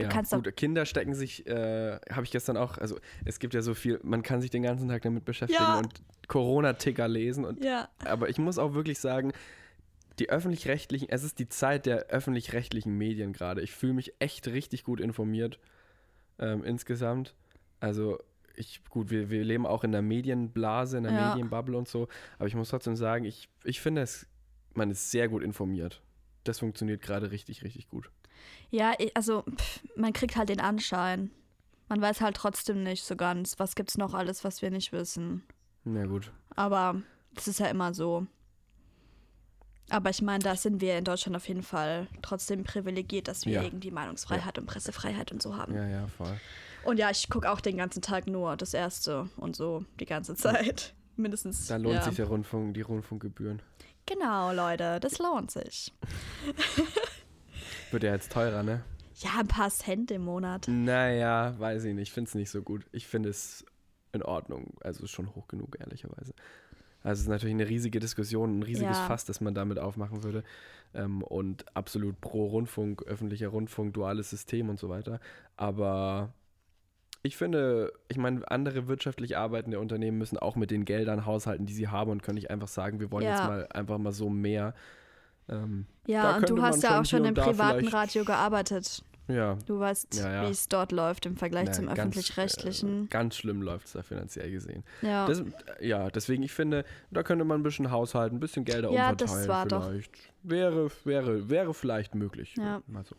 Du 0.01 0.07
ja, 0.07 0.13
kannst 0.13 0.33
gut, 0.33 0.57
Kinder 0.57 0.87
stecken 0.87 1.15
sich, 1.15 1.47
äh, 1.47 1.99
habe 2.11 2.25
ich 2.25 2.31
gestern 2.31 2.57
auch, 2.57 2.79
also 2.79 2.99
es 3.25 3.39
gibt 3.39 3.55
ja 3.55 3.63
so 3.63 3.75
viel, 3.75 4.01
man 4.03 4.23
kann 4.23 4.41
sich 4.41 4.51
den 4.51 4.63
ganzen 4.63 4.89
Tag 4.89 5.03
damit 5.03 5.25
beschäftigen 5.25 5.63
Ja. 5.63 5.79
und 5.79 6.03
Corona-Ticker 6.29 7.09
lesen 7.09 7.45
und 7.45 7.65
Ja. 7.65 7.89
aber 8.05 8.29
ich 8.29 8.39
muss 8.39 8.59
auch 8.59 8.75
wirklich 8.75 8.99
sagen, 8.99 9.33
die 10.19 10.29
öffentlich-rechtlichen, 10.31 11.09
es 11.09 11.25
ist 11.25 11.39
die 11.39 11.49
Zeit 11.49 11.87
der 11.87 12.07
öffentlich-rechtlichen 12.09 12.97
Medien 12.97 13.33
gerade. 13.33 13.63
Ich 13.63 13.73
fühle 13.73 13.95
mich 13.95 14.13
echt 14.19 14.49
richtig 14.49 14.85
gut 14.85 15.01
informiert 15.01 15.59
ähm, 16.39 16.63
insgesamt. 16.63 17.35
Also 17.81 18.19
ich, 18.55 18.83
gut, 18.91 19.11
wir, 19.11 19.31
wir 19.31 19.43
leben 19.45 19.65
auch 19.67 19.83
in 19.85 19.93
der 19.93 20.03
Medienblase, 20.03 20.99
in 20.99 21.05
der 21.05 21.13
Ja. 21.15 21.29
Medienbubble 21.29 21.77
und 21.77 21.89
so, 21.89 22.09
aber 22.39 22.47
ich 22.49 22.55
muss 22.55 22.69
trotzdem 22.69 22.97
sagen, 22.97 23.25
ich, 23.25 23.49
ich 23.65 23.81
finde 23.81 24.03
es, 24.03 24.27
man 24.75 24.91
ist 24.91 25.11
sehr 25.11 25.29
gut 25.29 25.43
informiert. 25.43 26.03
Das 26.45 26.59
funktioniert 26.59 27.01
gerade 27.03 27.31
richtig, 27.31 27.65
richtig 27.65 27.89
gut. 27.89 28.11
Ja, 28.71 28.95
also 29.15 29.43
pff, 29.43 29.81
man 29.97 30.13
kriegt 30.13 30.37
halt 30.37 30.49
den 30.49 30.61
Anschein. 30.61 31.31
Man 31.89 32.01
weiß 32.01 32.21
halt 32.21 32.37
trotzdem 32.37 32.83
nicht 32.83 33.05
so 33.05 33.17
ganz, 33.17 33.59
was 33.59 33.75
gibt's 33.75 33.99
noch 33.99 34.15
alles, 34.15 34.45
was 34.45 34.63
wir 34.63 34.71
nicht 34.71 34.93
wissen. 34.93 35.43
Na 35.85 36.07
gut. 36.07 36.31
Aber 36.55 37.03
das 37.35 37.49
ist 37.49 37.59
ja 37.61 37.67
immer 37.67 37.93
so. 37.95 38.27
Aber 39.89 40.11
ich 40.11 40.23
meine, 40.23 40.45
da 40.45 40.55
sind 40.55 40.81
wir 40.81 40.97
in 40.97 41.05
Deutschland 41.05 41.37
auf 41.37 41.49
jeden 41.49 41.65
Fall 41.65 42.07
trotzdem 42.23 42.63
privilegiert, 42.63 43.27
dass 43.27 43.45
wir 43.45 43.55
Ja. 43.55 43.63
irgendwie 43.63 43.91
Meinungsfreiheit 43.91 44.57
und 44.59 44.67
Pressefreiheit 44.67 45.33
und 45.33 45.43
so 45.43 45.57
haben. 45.57 45.75
Ja, 45.75 45.85
ja, 45.87 46.07
voll. 46.07 46.39
Und 46.85 46.99
ja, 46.99 47.11
ich 47.11 47.29
gucke 47.29 47.51
auch 47.51 47.61
den 47.61 47.77
ganzen 47.77 48.01
Tag 48.01 48.29
nur 48.29 48.57
das 48.57 48.73
Erste 48.73 49.29
und 49.37 49.57
so 49.57 49.85
die 49.99 50.07
ganze 50.07 50.37
Zeit. 50.37 50.95
Mindestens. 51.17 51.67
Da 51.67 51.77
lohnt 51.77 51.97
ja. 51.97 52.03
sich 52.05 52.15
der 52.15 52.27
Rundfunk, 52.27 52.75
die 52.75 52.83
Rundfunkgebühren. 52.83 53.61
Genau, 54.07 54.53
Leute, 54.53 55.01
das 55.01 55.19
lohnt 55.19 55.51
sich. 55.51 55.93
Wird 57.91 58.03
ja 58.03 58.13
jetzt 58.13 58.33
teurer, 58.33 58.63
ne? 58.63 58.83
Ja, 59.17 59.31
ein 59.41 59.49
paar 59.49 59.71
Cent 59.71 60.11
im 60.11 60.23
Monat. 60.23 60.67
Naja, 60.69 61.55
weiß 61.59 61.85
ich 61.85 61.95
nicht. 61.95 62.09
Ich 62.09 62.13
finde 62.13 62.29
es 62.29 62.35
nicht 62.35 62.51
so 62.51 62.63
gut. 62.63 62.87
Ich 62.93 63.07
finde 63.07 63.29
es 63.29 63.65
in 64.13 64.23
Ordnung. 64.23 64.75
Also 64.81 65.07
schon 65.07 65.35
hoch 65.35 65.47
genug, 65.49 65.77
ehrlicherweise. 65.79 66.33
Also 67.03 67.21
es 67.21 67.21
ist 67.23 67.29
natürlich 67.29 67.55
eine 67.55 67.69
riesige 67.69 67.99
Diskussion, 68.01 68.59
ein 68.59 68.63
riesiges 68.63 68.99
Ja. 68.99 69.07
Fass, 69.07 69.25
das 69.25 69.41
man 69.41 69.55
damit 69.55 69.79
aufmachen 69.79 70.23
würde. 70.23 70.43
Ähm, 70.95 71.23
und 71.23 71.65
absolut 71.77 72.21
pro 72.21 72.47
Rundfunk, 72.47 73.03
öffentlicher 73.07 73.49
Rundfunk, 73.49 73.95
duales 73.95 74.31
System 74.31 74.69
und 74.69 74.79
so 74.79 74.89
weiter. 74.89 75.21
Aber 75.57 76.33
ich 77.23 77.37
finde, 77.37 77.93
ich 78.09 78.17
meine, 78.17 78.51
andere 78.51 78.89
wirtschaftlich 78.89 79.37
arbeitende 79.37 79.79
Unternehmen 79.81 80.19
müssen 80.19 80.39
auch 80.39 80.57
mit 80.57 80.71
den 80.71 80.85
Geldern 80.85 81.27
haushalten, 81.27 81.67
die 81.67 81.75
sie 81.75 81.89
haben 81.89 82.11
und 82.11 82.23
können 82.23 82.37
nicht 82.37 82.51
einfach 82.51 82.69
sagen, 82.69 83.01
wir 83.01 83.11
wollen 83.11 83.25
Ja. 83.25 83.31
jetzt 83.33 83.45
mal 83.45 83.67
einfach 83.71 83.99
mal 83.99 84.13
so 84.13 84.29
mehr. 84.31 84.75
Ähm, 85.51 85.87
Ja, 86.07 86.37
und 86.37 86.49
du 86.49 86.63
hast 86.63 86.83
ja 86.83 86.91
schon 86.91 86.99
auch 87.01 87.05
schon 87.05 87.25
im 87.27 87.35
privaten 87.35 87.89
Radio 87.89 88.25
gearbeitet. 88.25 89.03
ja, 89.29 89.57
Du 89.67 89.79
weißt, 89.81 90.15
Ja, 90.15 90.33
ja. 90.33 90.47
wie 90.47 90.51
es 90.53 90.69
dort 90.69 90.93
läuft 90.93 91.27
im 91.27 91.37
Vergleich 91.37 91.67
na, 91.67 91.73
zum 91.73 91.89
öffentlich-rechtlichen. 91.89 93.05
Äh, 93.05 93.09
ganz 93.09 93.37
schlimm 93.37 93.63
läuft 93.63 93.87
es 93.87 93.93
da 93.93 94.03
finanziell 94.03 94.51
gesehen. 94.51 94.85
ja. 95.03 95.27
Das, 95.27 95.43
ja, 95.81 96.09
deswegen, 96.11 96.43
ich 96.43 96.53
finde, 96.53 96.85
da 97.11 97.23
könnte 97.23 97.45
man 97.45 97.61
ein 97.61 97.63
bisschen 97.63 97.91
haushalten, 97.91 98.37
ein 98.37 98.41
bisschen 98.41 98.65
Gelder 98.65 98.91
Ja, 98.93 99.11
umverteilen. 99.11 99.39
das 99.41 99.49
war 99.49 99.67
doch- 99.67 99.89
vielleicht. 99.89 100.13
Wäre, 100.43 100.89
wäre, 101.05 101.51
wäre 101.51 101.75
vielleicht 101.75 102.15
möglich. 102.15 102.55
Ja. 102.57 102.81
Mal 102.87 103.05
so. 103.05 103.15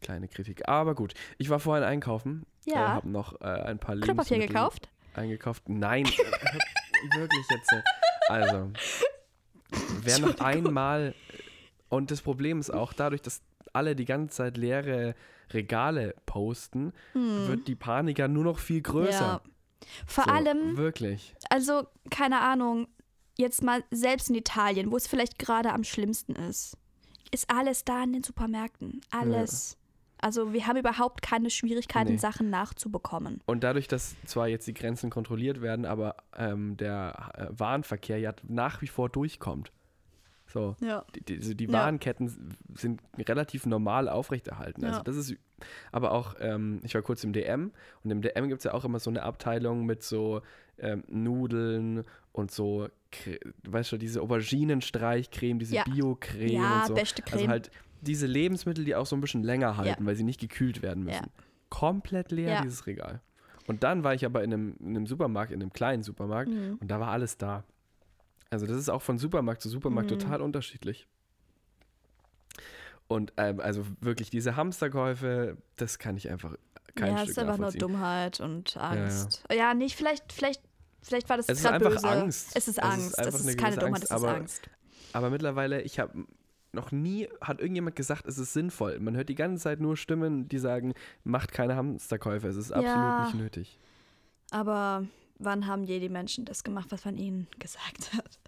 Kleine 0.00 0.28
Kritik. 0.28 0.68
Aber 0.68 0.94
gut, 0.94 1.14
ich 1.38 1.50
war 1.50 1.58
vorhin 1.58 1.84
einkaufen. 1.84 2.46
Äh, 2.66 2.70
Ja. 2.72 2.88
habe 2.94 3.08
noch 3.08 3.40
äh, 3.40 3.44
ein 3.46 3.78
paar 3.78 3.96
Klopapier 3.96 4.38
gekauft? 4.38 4.88
eingekauft. 5.14 5.68
Nein, 5.68 6.04
äh, 6.06 7.18
wirklich 7.18 7.44
jetzt. 7.50 7.72
äh, 7.72 7.82
Also, 8.28 8.70
wer 10.02 10.18
noch 10.20 10.38
einmal. 10.40 11.14
Und 11.88 12.10
das 12.10 12.22
Problem 12.22 12.60
ist 12.60 12.70
auch, 12.70 12.92
dadurch, 12.92 13.22
dass 13.22 13.40
alle 13.72 13.96
die 13.96 14.04
ganze 14.04 14.36
Zeit 14.36 14.56
leere 14.56 15.14
Regale 15.50 16.14
posten, 16.26 16.92
wird 17.14 17.68
die 17.68 17.74
Panik 17.74 18.18
ja 18.18 18.28
nur 18.28 18.44
noch 18.44 18.58
viel 18.58 18.82
größer. 18.82 19.20
Ja. 19.20 19.40
Vor 20.06 20.24
So, 20.24 20.30
allem, 20.30 20.76
Wirklich. 20.76 21.34
also, 21.50 21.86
keine 22.10 22.40
Ahnung, 22.40 22.88
jetzt 23.38 23.62
mal 23.62 23.84
selbst 23.90 24.28
in 24.28 24.34
Italien, 24.34 24.90
wo 24.90 24.96
es 24.96 25.06
vielleicht 25.06 25.38
gerade 25.38 25.72
am 25.72 25.84
schlimmsten 25.84 26.32
ist, 26.34 26.76
ist 27.30 27.48
alles 27.50 27.84
da 27.84 28.02
in 28.02 28.12
den 28.12 28.22
Supermärkten. 28.22 29.00
Alles. 29.10 29.76
Also, 30.20 30.52
wir 30.52 30.66
haben 30.66 30.76
überhaupt 30.76 31.22
keine 31.22 31.48
Schwierigkeiten, 31.48 32.12
Nee. 32.12 32.18
Sachen 32.18 32.50
nachzubekommen. 32.50 33.40
Und 33.46 33.62
dadurch, 33.62 33.86
dass 33.86 34.16
zwar 34.26 34.48
jetzt 34.48 34.66
die 34.66 34.74
Grenzen 34.74 35.10
kontrolliert 35.10 35.60
werden, 35.62 35.84
aber 35.86 36.16
ähm, 36.36 36.76
der 36.76 37.30
äh, 37.34 37.46
Warenverkehr 37.58 38.18
ja 38.18 38.34
nach 38.42 38.82
wie 38.82 38.88
vor 38.88 39.08
durchkommt. 39.08 39.70
So, 40.52 40.76
Ja. 40.80 41.04
die, 41.14 41.20
die, 41.20 41.36
also 41.36 41.54
die. 41.54 41.70
Warenketten 41.70 42.56
sind 42.74 43.02
relativ 43.18 43.66
normal 43.66 44.08
aufrechterhalten. 44.08 44.84
Also 44.84 45.02
das 45.02 45.16
ist, 45.16 45.34
aber 45.92 46.12
auch, 46.12 46.36
ähm, 46.40 46.80
ich 46.82 46.94
war 46.94 47.02
kurz 47.02 47.22
im 47.24 47.32
DM 47.32 47.70
und 48.02 48.10
im 48.10 48.22
DM 48.22 48.48
gibt 48.48 48.60
es 48.60 48.64
ja 48.64 48.72
auch 48.72 48.84
immer 48.84 48.98
so 48.98 49.10
eine 49.10 49.22
Abteilung 49.22 49.84
mit 49.84 50.02
so 50.02 50.40
ähm, 50.78 51.04
Nudeln 51.08 52.04
und 52.32 52.50
so, 52.50 52.88
weißt 53.68 53.92
du, 53.92 53.98
diese 53.98 54.22
Auberginenstreichcreme, 54.22 55.58
diese. 55.58 55.82
Bio-Creme 55.84 56.48
Ja, 56.62 56.80
und 56.80 56.86
so. 56.86 56.94
beste 56.94 57.22
Creme. 57.22 57.34
Also 57.40 57.48
halt 57.48 57.70
diese 58.00 58.26
Lebensmittel, 58.26 58.84
die 58.84 58.94
auch 58.94 59.06
so 59.06 59.16
ein 59.16 59.20
bisschen 59.20 59.42
länger 59.42 59.76
halten, 59.76 60.06
weil 60.06 60.14
sie 60.14 60.22
nicht 60.24 60.40
gekühlt 60.40 60.82
werden 60.82 61.04
müssen. 61.04 61.26
Komplett 61.68 62.30
leer, 62.30 62.62
dieses 62.62 62.86
Regal. 62.86 63.20
Und 63.66 63.82
dann 63.82 64.02
war 64.02 64.14
ich 64.14 64.24
aber 64.24 64.42
in 64.44 64.52
einem, 64.54 64.76
in 64.80 64.96
einem 64.96 65.06
Supermarkt, 65.06 65.52
in 65.52 65.60
einem 65.60 65.72
kleinen 65.72 66.02
Supermarkt 66.02 66.48
Mhm. 66.50 66.78
und 66.80 66.90
da 66.90 67.00
war 67.00 67.08
alles 67.08 67.36
da. 67.36 67.64
Also 68.50 68.66
das 68.66 68.76
ist 68.76 68.88
auch 68.88 69.02
von 69.02 69.18
Supermarkt 69.18 69.60
zu 69.62 69.68
Supermarkt 69.68 70.10
Mhm. 70.10 70.18
total 70.18 70.40
unterschiedlich. 70.42 71.06
Und 73.06 73.32
ähm, 73.36 73.60
also 73.60 73.86
wirklich 74.00 74.30
diese 74.30 74.56
Hamsterkäufe, 74.56 75.56
das 75.76 75.98
kann 75.98 76.16
ich 76.16 76.30
einfach 76.30 76.54
kein 76.94 77.12
ja, 77.12 77.18
Stück 77.18 77.30
es 77.30 77.30
ist 77.30 77.38
einfach 77.38 77.58
nur. 77.58 77.70
Dummheit 77.72 78.40
und 78.40 78.76
Angst. 78.76 79.44
Ja, 79.52 79.72
nicht, 79.74 79.96
vielleicht, 79.96 80.32
vielleicht, 80.32 80.62
vielleicht 81.02 81.28
war 81.28 81.36
das 81.38 81.48
Es 81.48 81.60
ist 81.60 81.66
einfach 81.66 81.90
böse. 81.90 82.08
Angst. 82.08 82.48
Es 82.54 82.68
ist 82.68 82.68
Es 82.68 82.68
ist 82.68 82.82
Angst. 82.82 83.18
einfach 83.18 83.32
das 83.32 83.40
eine 83.42 83.50
ist 83.50 83.58
keine 83.58 83.76
Dummheit, 83.76 84.02
es 84.02 84.10
ist 84.10 84.12
aber- 84.12 84.34
Angst. 84.34 84.68
Aber 85.14 85.30
mittlerweile, 85.30 85.80
ich 85.82 85.98
habe 85.98 86.26
noch 86.72 86.92
nie, 86.92 87.28
hat 87.40 87.60
irgendjemand 87.60 87.96
gesagt, 87.96 88.26
es 88.26 88.36
ist 88.36 88.52
sinnvoll. 88.52 88.98
Man 89.00 89.16
hört 89.16 89.30
die 89.30 89.34
ganze 89.34 89.62
Zeit 89.62 89.80
nur 89.80 89.96
Stimmen, 89.96 90.48
die 90.50 90.58
sagen, 90.58 90.92
macht 91.24 91.52
keine 91.52 91.76
Hamsterkäufe, 91.76 92.46
es 92.48 92.56
ist 92.56 92.72
absolut 92.72 92.94
Ja. 92.94 93.24
nicht 93.24 93.34
nötig. 93.36 93.78
Aber 94.50 95.06
wann 95.38 95.66
haben 95.66 95.84
je 95.84 96.00
die 96.00 96.08
Menschen 96.08 96.44
das 96.44 96.64
gemacht, 96.64 96.88
was 96.90 97.04
man 97.04 97.16
ihnen 97.16 97.46
gesagt 97.58 98.12
hat? 98.14 98.38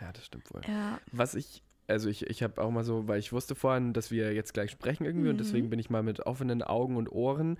Ja, 0.00 0.12
das 0.12 0.24
stimmt 0.26 0.52
wohl. 0.54 0.62
Ja. 0.68 1.00
Was 1.12 1.34
ich, 1.34 1.62
also 1.88 2.08
ich, 2.08 2.26
ich 2.26 2.42
habe 2.42 2.62
auch 2.62 2.70
mal 2.70 2.84
so, 2.84 3.08
weil 3.08 3.18
ich 3.18 3.32
wusste 3.32 3.54
vorhin, 3.54 3.92
dass 3.92 4.10
wir 4.10 4.32
jetzt 4.32 4.54
gleich 4.54 4.70
sprechen 4.70 5.04
irgendwie 5.04 5.28
und 5.28 5.34
Mhm. 5.36 5.38
deswegen 5.38 5.70
bin 5.70 5.78
ich 5.78 5.90
mal 5.90 6.02
mit 6.02 6.20
offenen 6.20 6.62
Augen 6.62 6.96
und 6.96 7.10
Ohren 7.10 7.58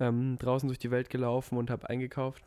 ähm, 0.00 0.36
draußen 0.38 0.68
durch 0.68 0.78
die 0.78 0.90
Welt 0.90 1.10
gelaufen 1.10 1.56
und 1.56 1.70
habe 1.70 1.88
eingekauft. 1.88 2.42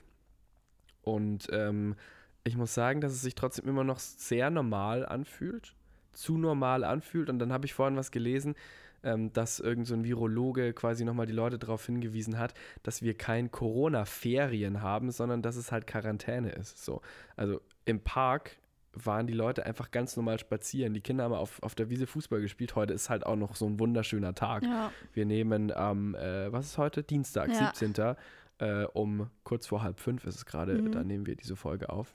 Und 1.01 1.47
ähm, 1.51 1.95
ich 2.43 2.55
muss 2.57 2.73
sagen, 2.73 3.01
dass 3.01 3.13
es 3.13 3.21
sich 3.21 3.35
trotzdem 3.35 3.67
immer 3.67 3.83
noch 3.83 3.99
sehr 3.99 4.49
normal 4.49 5.05
anfühlt, 5.05 5.73
zu 6.13 6.37
normal 6.37 6.83
anfühlt. 6.83 7.29
Und 7.29 7.39
dann 7.39 7.51
habe 7.51 7.65
ich 7.65 7.73
vorhin 7.73 7.97
was 7.97 8.11
gelesen, 8.11 8.55
ähm, 9.03 9.31
dass 9.33 9.59
irgend 9.59 9.87
so 9.87 9.93
ein 9.93 10.03
Virologe 10.03 10.73
quasi 10.73 11.03
nochmal 11.05 11.25
die 11.25 11.33
Leute 11.33 11.57
darauf 11.57 11.85
hingewiesen 11.85 12.37
hat, 12.37 12.53
dass 12.83 13.01
wir 13.01 13.15
kein 13.17 13.51
Corona-Ferien 13.51 14.81
haben, 14.81 15.11
sondern 15.11 15.41
dass 15.41 15.55
es 15.55 15.71
halt 15.71 15.87
Quarantäne 15.87 16.51
ist. 16.51 16.83
So. 16.83 17.01
Also 17.35 17.61
im 17.85 17.99
Park 18.01 18.57
waren 18.93 19.25
die 19.25 19.33
Leute 19.33 19.65
einfach 19.65 19.91
ganz 19.91 20.17
normal 20.17 20.37
spazieren. 20.37 20.93
Die 20.93 21.01
Kinder 21.01 21.23
haben 21.23 21.33
auf, 21.33 21.63
auf 21.63 21.75
der 21.75 21.89
Wiese 21.89 22.07
Fußball 22.07 22.41
gespielt. 22.41 22.75
Heute 22.75 22.93
ist 22.93 23.09
halt 23.09 23.25
auch 23.25 23.37
noch 23.37 23.55
so 23.55 23.65
ein 23.65 23.79
wunderschöner 23.79 24.35
Tag. 24.35 24.63
ja. 24.63 24.91
Wir 25.13 25.25
nehmen 25.25 25.71
am, 25.71 26.13
äh, 26.15 26.51
was 26.51 26.65
ist 26.67 26.77
heute? 26.77 27.01
Dienstag, 27.01 27.49
Ja. 27.49 27.71
17. 27.73 28.15
Äh, 28.59 28.83
um 28.93 29.29
kurz 29.43 29.65
vor 29.67 29.81
halb 29.81 29.99
fünf 29.99 30.25
ist 30.25 30.35
es 30.35 30.45
gerade, 30.45 30.73
Mhm. 30.79 30.91
da 30.91 31.03
nehmen 31.03 31.25
wir 31.25 31.35
diese 31.35 31.55
Folge 31.55 31.89
auf. 31.89 32.13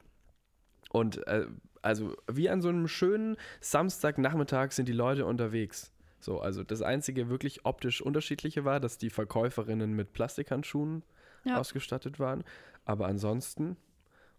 Und 0.91 1.27
äh, 1.27 1.47
also 1.83 2.15
wie 2.31 2.49
an 2.51 2.63
so 2.63 2.69
einem 2.69 2.87
schönen 2.89 3.37
Samstagnachmittag 3.61 4.71
sind 4.73 4.87
die 4.89 4.93
Leute 4.93 5.27
unterwegs. 5.27 5.93
So, 6.27 6.41
also 6.41 6.65
das 6.65 6.83
einzige 6.83 7.29
wirklich 7.29 7.65
optisch 7.65 8.03
unterschiedliche 8.03 8.65
war, 8.65 8.81
dass 8.81 8.99
die 8.99 9.11
Verkäuferinnen 9.11 9.93
mit 9.93 10.13
Plastikhandschuhen 10.13 11.05
Ja. 11.45 11.57
ausgestattet 11.61 12.19
waren. 12.19 12.43
Aber 12.85 13.07
ansonsten, 13.07 13.77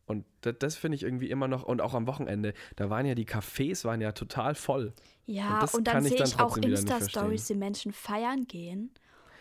und 0.06 0.26
das, 0.42 0.56
das 0.60 0.76
finde 0.76 0.98
ich 0.98 1.04
irgendwie 1.04 1.30
immer 1.30 1.48
noch, 1.48 1.64
und 1.64 1.80
auch 1.80 1.94
am 1.94 2.06
Wochenende, 2.06 2.54
da 2.76 2.90
waren 2.90 3.06
ja 3.06 3.16
die 3.16 3.26
Cafés 3.26 3.86
waren 3.86 4.02
ja 4.02 4.12
total 4.12 4.54
voll. 4.54 4.92
Ja, 5.28 5.62
Und 5.62 5.76
und 5.76 5.88
dann 5.88 5.94
kann 5.94 6.04
ich 6.04 6.10
sehe 6.10 6.18
dann 6.18 6.28
ich 6.28 6.40
auch 6.42 6.58
Insta-Stories, 6.58 7.48
die 7.48 7.56
Menschen 7.56 7.94
feiern 7.94 8.48
gehen. 8.48 8.92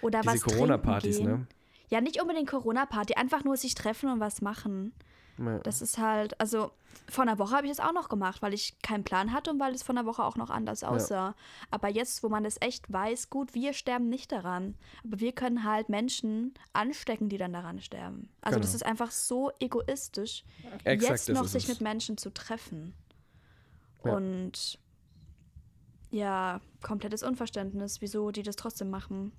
Oder 0.01 0.23
Diese 0.23 0.37
was 0.37 0.43
Corona-Partys, 0.45 1.23
ne? 1.23 1.49
Ja, 1.89 2.01
nicht 2.01 2.21
unbedingt 2.23 2.49
Corona-Party, 2.49 3.15
einfach 3.15 3.43
nur 3.43 3.57
sich 3.57 3.75
treffen 3.75 4.09
und 4.09 4.21
was 4.21 4.41
machen. 4.41 4.93
Ja. 5.39 5.59
Das 5.59 5.83
ist 5.83 5.99
halt, 5.99 6.39
also 6.41 6.71
vor 7.09 7.23
einer 7.23 7.39
Woche 7.39 7.55
habe 7.55 7.67
ich 7.67 7.73
das 7.77 7.85
auch 7.87 7.93
noch 7.93 8.09
gemacht, 8.09 8.41
weil 8.43 8.55
ich 8.55 8.79
keinen 8.83 9.05
Plan 9.05 9.33
hatte 9.33 9.51
und 9.51 9.61
weil 9.61 9.75
es 9.75 9.83
vor 9.83 9.95
einer 9.95 10.07
Woche 10.07 10.25
auch 10.25 10.37
noch 10.37 10.49
anders 10.51 10.83
aussah. 10.83 11.35
Aber 11.71 11.89
jetzt, 11.89 12.23
wo 12.23 12.29
man 12.31 12.43
das 12.43 12.57
echt 12.61 12.91
weiß, 12.91 13.29
gut, 13.29 13.53
wir 13.55 13.75
sterben 13.75 14.09
nicht 14.09 14.33
daran. 14.33 14.75
Aber 15.05 15.21
wir 15.21 15.33
können 15.33 15.63
halt 15.65 15.89
Menschen 15.91 16.55
anstecken, 16.73 17.29
die 17.29 17.37
dann 17.37 17.53
daran 17.53 17.81
sterben. 17.81 18.31
Also 18.41 18.59
das 18.59 18.69
Genau. 18.71 18.77
ist 18.77 18.87
einfach 18.87 19.11
so 19.11 19.51
egoistisch, 19.61 20.43
Exakt, 20.85 21.03
jetzt 21.03 21.29
das 21.29 21.37
noch 21.37 21.45
sich 21.47 21.65
es. 21.65 21.69
mit 21.69 21.81
Menschen 21.83 22.17
zu 22.17 22.31
treffen. 22.33 22.95
Ja. 24.05 24.15
Und 24.17 24.79
ja, 26.11 26.61
komplettes 26.83 27.23
Unverständnis, 27.23 28.01
wieso 28.01 28.31
die 28.31 28.43
das 28.43 28.57
trotzdem 28.57 28.89
machen. 28.89 29.33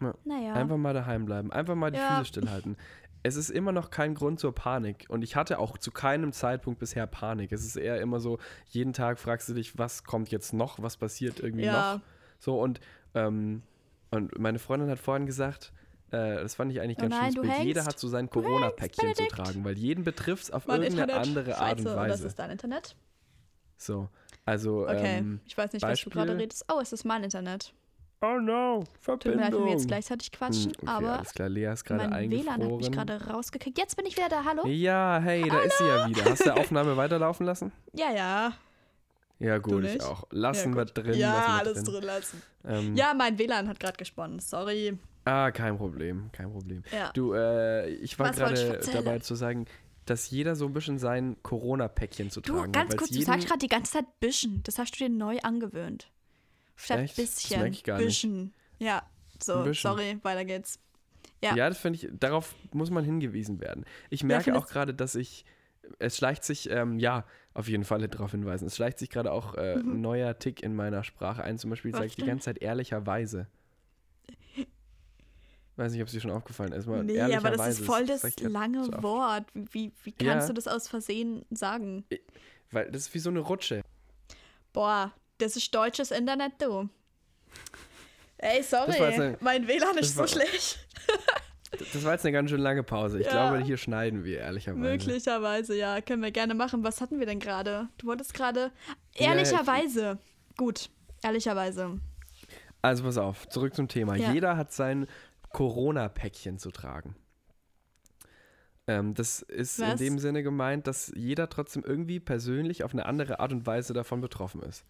Ja. 0.00 0.14
Naja. 0.24 0.54
Einfach 0.54 0.76
mal 0.76 0.94
daheim 0.94 1.26
bleiben, 1.26 1.52
einfach 1.52 1.74
mal 1.74 1.90
die 1.90 1.98
Ja. 1.98 2.16
Füße 2.18 2.28
stillhalten. 2.28 2.76
Es 3.22 3.36
ist 3.36 3.50
immer 3.50 3.72
noch 3.72 3.90
kein 3.90 4.14
Grund 4.14 4.38
zur 4.40 4.54
Panik 4.54 5.06
und 5.08 5.22
ich 5.22 5.36
hatte 5.36 5.58
auch 5.58 5.76
zu 5.76 5.90
keinem 5.90 6.32
Zeitpunkt 6.32 6.78
bisher 6.78 7.06
Panik. 7.06 7.52
Es 7.52 7.64
ist 7.64 7.76
eher 7.76 8.00
immer 8.00 8.20
so, 8.20 8.38
jeden 8.68 8.92
Tag 8.92 9.18
fragst 9.18 9.48
du 9.48 9.54
dich, 9.54 9.76
was 9.76 10.04
kommt 10.04 10.30
jetzt 10.30 10.52
noch, 10.52 10.80
was 10.82 10.96
passiert 10.96 11.40
irgendwie 11.40 11.64
Ja. 11.64 11.94
noch. 11.96 12.00
So 12.38 12.60
und, 12.60 12.80
ähm, 13.14 13.62
und 14.10 14.38
meine 14.38 14.58
Freundin 14.58 14.88
hat 14.88 14.98
vorhin 15.00 15.26
gesagt, 15.26 15.72
äh, 16.10 16.36
das 16.36 16.54
fand 16.54 16.70
ich 16.72 16.80
eigentlich 16.80 16.98
Oh 16.98 17.02
ganz 17.02 17.14
nein, 17.14 17.34
Bild. 17.34 17.58
Jeder 17.58 17.84
hat 17.84 17.98
so 17.98 18.08
sein 18.08 18.30
Corona-Päckchen 18.30 19.14
zu 19.14 19.26
tragen, 19.26 19.64
weil 19.64 19.76
jeden 19.76 20.04
betrifft 20.04 20.44
es 20.44 20.50
auf 20.50 20.66
Mein 20.66 20.82
irgendeine 20.82 21.12
Internet. 21.12 21.28
andere 21.28 21.58
Art 21.58 21.78
und 21.80 21.84
Scheiße, 21.84 21.96
Das 21.96 21.96
Weise. 21.96 22.26
ist 22.28 22.38
dein 22.38 22.50
Internet? 22.50 22.96
So, 23.76 24.08
also 24.44 24.88
Okay. 24.88 25.18
ähm, 25.18 25.40
ich 25.44 25.56
weiß 25.58 25.72
nicht, 25.72 25.82
was 25.82 26.00
du 26.00 26.10
gerade 26.10 26.28
Beispiel? 26.32 26.40
redest. 26.42 26.64
Oh, 26.72 26.80
es 26.80 26.92
ist 26.92 27.04
mein 27.04 27.22
Internet. 27.24 27.74
Oh 28.22 28.38
no, 28.40 28.80
Tut 28.80 28.86
mir 28.88 28.90
Verbindung. 29.00 29.40
leid, 29.40 29.52
wenn 29.54 29.64
wir 29.64 29.70
jetzt 29.72 29.86
gleichzeitig 29.88 30.32
quatschen, 30.32 30.72
Hm, 30.72 30.72
okay, 30.82 30.86
aber 30.86 31.12
alles 31.18 31.32
klar, 31.32 31.48
Lea 31.48 31.72
ist 31.72 31.84
gerade 31.84 32.08
mein 32.08 32.30
WLAN 32.30 32.62
hat 32.62 32.70
mich 32.76 32.90
gerade 32.92 33.26
rausgekickt. 33.28 33.78
Jetzt 33.78 33.96
bin 33.96 34.06
ich 34.06 34.16
wieder 34.16 34.28
da, 34.28 34.44
hallo? 34.44 34.66
Ja, 34.66 35.20
hey, 35.22 35.48
da 35.48 35.60
ist 35.60 35.78
sie 35.78 35.84
ja 35.84 36.08
wieder. 36.08 36.24
Hast 36.24 36.40
du 36.40 36.44
die 36.44 36.50
Aufnahme 36.60 36.96
weiterlaufen 36.96 37.46
lassen? 37.46 37.72
Ja, 37.92 38.10
ja. 38.12 38.52
Ja, 39.40 39.58
gut, 39.58 39.84
ich 39.84 40.02
auch. 40.02 40.24
Lassen 40.30 40.70
Ja, 40.72 40.76
wir 40.78 40.84
drin. 40.86 41.14
ja, 41.14 41.32
lassen 41.32 41.46
wir 41.46 41.54
alles 41.58 41.84
drin, 41.84 42.02
lassen. 42.02 42.42
Ähm, 42.66 42.96
Ja, 42.96 43.14
mein 43.14 43.38
WLAN 43.38 43.68
hat 43.68 43.78
gerade 43.78 43.96
gesponnen, 43.96 44.40
sorry. 44.40 44.98
Ah, 45.24 45.50
kein 45.52 45.76
Problem, 45.76 46.30
kein 46.32 46.50
Problem. 46.50 46.82
Ja. 46.92 47.12
Du, 47.12 47.34
äh, 47.34 47.88
ich 47.90 48.18
war 48.18 48.32
gerade 48.32 48.80
dabei 48.92 49.18
zu 49.20 49.34
sagen, 49.36 49.66
dass 50.06 50.30
jeder 50.30 50.56
so 50.56 50.64
ein 50.64 50.72
bisschen 50.72 50.98
sein 50.98 51.36
Corona-Päckchen 51.42 52.30
zu 52.30 52.40
Du, 52.40 52.54
tragen 52.54 52.72
ganz 52.72 52.92
hat. 52.92 52.98
kurz, 52.98 53.10
weil's 53.12 53.20
du 53.20 53.26
sagst 53.26 53.46
gerade 53.46 53.58
die 53.58 53.68
ganze 53.68 53.92
Zeit 53.92 54.06
Büschen. 54.20 54.62
Das 54.64 54.78
hast 54.78 54.92
du 54.98 55.04
dir 55.04 55.10
neu 55.10 55.38
angewöhnt. 55.42 56.08
Statt 56.80 57.00
Echt? 57.00 57.18
Das 57.18 57.34
bisschen. 57.34 57.60
merk 57.60 57.72
ich 57.72 57.84
gar 57.84 57.96
nicht. 57.98 58.06
bisschen. 58.06 58.54
Ja, 58.78 59.02
so, 59.42 59.62
bisschen. 59.64 59.74
sorry, 59.90 60.18
weiter 60.22 60.44
geht's. 60.44 60.78
Ja. 61.42 61.54
Ja, 61.54 61.68
das 61.68 61.78
finde 61.78 61.98
ich, 61.98 62.08
darauf 62.12 62.54
muss 62.72 62.90
man 62.90 63.04
hingewiesen 63.04 63.60
werden. 63.60 63.84
Ich 64.10 64.22
merke 64.24 64.44
findest- 64.44 64.64
auch 64.66 64.70
gerade, 64.70 64.94
dass 64.94 65.14
ich, 65.14 65.44
es 65.98 66.16
schleicht 66.16 66.44
sich, 66.44 66.70
ähm, 66.70 66.98
ja, 66.98 67.24
auf 67.54 67.68
jeden 67.68 67.84
Fall 67.84 68.06
darauf 68.08 68.30
hinweisen, 68.30 68.66
es 68.66 68.76
schleicht 68.76 68.98
sich 68.98 69.10
gerade 69.10 69.32
auch 69.32 69.54
äh, 69.56 69.74
ein 69.74 70.00
neuer 70.00 70.38
Tick 70.38 70.62
in 70.62 70.74
meiner 70.76 71.02
Sprache 71.04 71.42
ein. 71.42 71.58
Zum 71.58 71.70
Beispiel 71.70 71.90
Mhm. 71.90 71.96
Sage 71.96 72.06
ich 72.06 72.16
die 72.16 72.24
ganze 72.24 72.44
Zeit 72.46 72.58
ehrlicherweise. 72.58 73.48
Weiß 75.76 75.92
nicht, 75.92 76.00
ob 76.00 76.08
es 76.08 76.12
dir 76.12 76.20
schon 76.20 76.32
aufgefallen 76.32 76.72
ist. 76.72 76.88
aber 76.88 77.04
Nee, 77.04 77.20
aber 77.20 77.50
das 77.52 77.68
ist 77.78 77.86
voll 77.86 78.04
das 78.04 78.22
grad 78.22 78.40
lange 78.40 78.84
so. 78.84 79.02
Wort. 79.02 79.44
Wie, 79.54 79.92
wie 80.02 80.10
kannst 80.12 80.24
Ja. 80.24 80.46
du 80.48 80.54
das 80.54 80.66
aus 80.66 80.88
Versehen 80.88 81.44
sagen? 81.50 82.04
Weil 82.72 82.90
das 82.90 83.02
ist 83.02 83.14
wie 83.14 83.20
so 83.20 83.30
eine 83.30 83.38
Rutsche. 83.40 83.82
Boah, 84.72 85.12
das 85.38 85.56
ist 85.56 85.74
deutsches 85.74 86.10
Internet, 86.10 86.52
du. 86.60 86.88
Ey, 88.38 88.62
sorry, 88.62 88.98
war 89.00 89.08
eine- 89.08 89.36
mein 89.40 89.66
WLAN 89.66 89.98
ist 89.98 90.10
das 90.10 90.14
so 90.14 90.20
war- 90.20 90.28
schlecht. 90.28 90.78
Das 91.92 92.02
war 92.02 92.12
jetzt 92.14 92.24
eine 92.24 92.32
ganz 92.32 92.48
schön 92.48 92.60
lange 92.62 92.82
Pause. 92.82 93.20
Ich 93.20 93.26
Ja. 93.26 93.50
glaube, 93.50 93.62
hier 93.62 93.76
schneiden 93.76 94.24
wir, 94.24 94.38
ehrlicherweise. 94.38 94.80
Möglicherweise, 94.80 95.76
ja, 95.76 96.00
können 96.00 96.22
wir 96.22 96.30
gerne 96.30 96.54
machen. 96.54 96.82
Was 96.82 97.02
hatten 97.02 97.18
wir 97.18 97.26
denn 97.26 97.40
gerade? 97.40 97.88
Du 97.98 98.06
wolltest 98.06 98.32
gerade. 98.32 98.72
Ja, 99.14 99.32
Ehrlicherweise. 99.34 100.18
Gut, 100.56 100.88
ehrlicherweise. 101.22 102.00
Also 102.80 103.02
pass 103.04 103.18
auf, 103.18 103.46
zurück 103.50 103.74
zum 103.74 103.86
Thema. 103.86 104.16
Ja. 104.16 104.32
Jeder 104.32 104.56
hat 104.56 104.72
sein 104.72 105.06
Corona-Päckchen 105.52 106.58
zu 106.58 106.70
tragen. 106.70 107.14
Ähm, 108.86 109.12
das 109.12 109.42
ist 109.42 109.78
in 109.78 109.88
Was? 109.88 109.98
dem 109.98 110.18
Sinne 110.18 110.42
gemeint, 110.42 110.86
dass 110.86 111.12
jeder 111.14 111.50
trotzdem 111.50 111.84
irgendwie 111.84 112.18
persönlich 112.18 112.82
auf 112.82 112.92
eine 112.94 113.04
andere 113.04 113.40
Art 113.40 113.52
und 113.52 113.66
Weise 113.66 113.92
davon 113.92 114.22
betroffen 114.22 114.62
ist. 114.62 114.86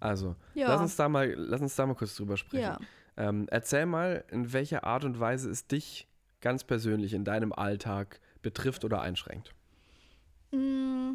Also, 0.00 0.36
Ja. 0.54 0.68
lass, 0.68 0.80
uns 0.80 0.96
da 0.96 1.08
mal, 1.08 1.32
lass 1.36 1.60
uns 1.60 1.74
da 1.76 1.86
mal 1.86 1.94
kurz 1.94 2.16
drüber 2.16 2.36
sprechen. 2.36 2.62
Ja. 2.62 2.78
Ähm, 3.16 3.46
erzähl 3.50 3.86
mal, 3.86 4.24
in 4.30 4.52
welcher 4.52 4.84
Art 4.84 5.04
und 5.04 5.18
Weise 5.18 5.50
es 5.50 5.66
dich 5.66 6.06
ganz 6.40 6.64
persönlich 6.64 7.14
in 7.14 7.24
deinem 7.24 7.52
Alltag 7.52 8.20
betrifft 8.42 8.84
oder 8.84 9.00
einschränkt. 9.00 9.54
Mm, 10.52 11.12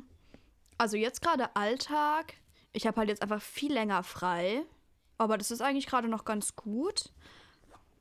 Also 0.78 0.98
jetzt 0.98 1.22
gerade 1.22 1.56
Alltag. 1.56 2.34
Ich 2.74 2.88
habe 2.88 2.98
halt 2.98 3.10
jetzt 3.10 3.22
einfach 3.22 3.42
viel 3.42 3.72
länger 3.72 4.02
frei. 4.04 4.64
Aber 5.20 5.38
das 5.38 5.52
ist 5.52 5.62
eigentlich 5.62 5.86
gerade 5.86 6.08
noch 6.08 6.26
ganz 6.26 6.56
gut. 6.56 7.12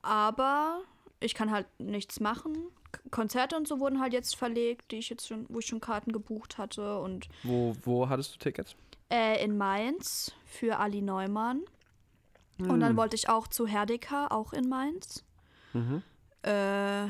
Aber 0.03 0.81
ich 1.21 1.35
kann 1.35 1.51
halt 1.51 1.67
nichts 1.79 2.21
machen. 2.21 2.57
Konzerte 3.11 3.57
und 3.57 3.69
so 3.69 3.79
wurden 3.81 4.01
halt 4.01 4.13
jetzt 4.15 4.35
verlegt, 4.35 4.91
die 4.91 4.97
ich 4.97 5.11
jetzt 5.11 5.29
schon, 5.29 5.45
wo 5.49 5.59
ich 5.59 5.67
schon 5.67 5.81
Karten 5.81 6.13
gebucht 6.13 6.57
hatte. 6.59 6.99
Und 7.01 7.29
Wo, 7.43 7.77
wo 7.85 8.09
hattest 8.09 8.35
du 8.35 8.39
Tickets? 8.39 8.75
Äh, 9.11 9.43
in 9.45 9.57
Mainz 9.57 10.33
für 10.45 10.79
Ali 10.79 11.03
Neumann. 11.03 11.63
Und 12.59 12.71
Hm. 12.71 12.81
dann 12.81 12.97
wollte 12.97 13.17
ich 13.17 13.29
auch 13.29 13.49
zu 13.49 13.67
Herdeka, 13.67 14.29
auch 14.29 14.53
in 14.53 14.69
Mainz. 14.69 15.25
Mhm. 15.73 16.03
Äh, 16.43 17.07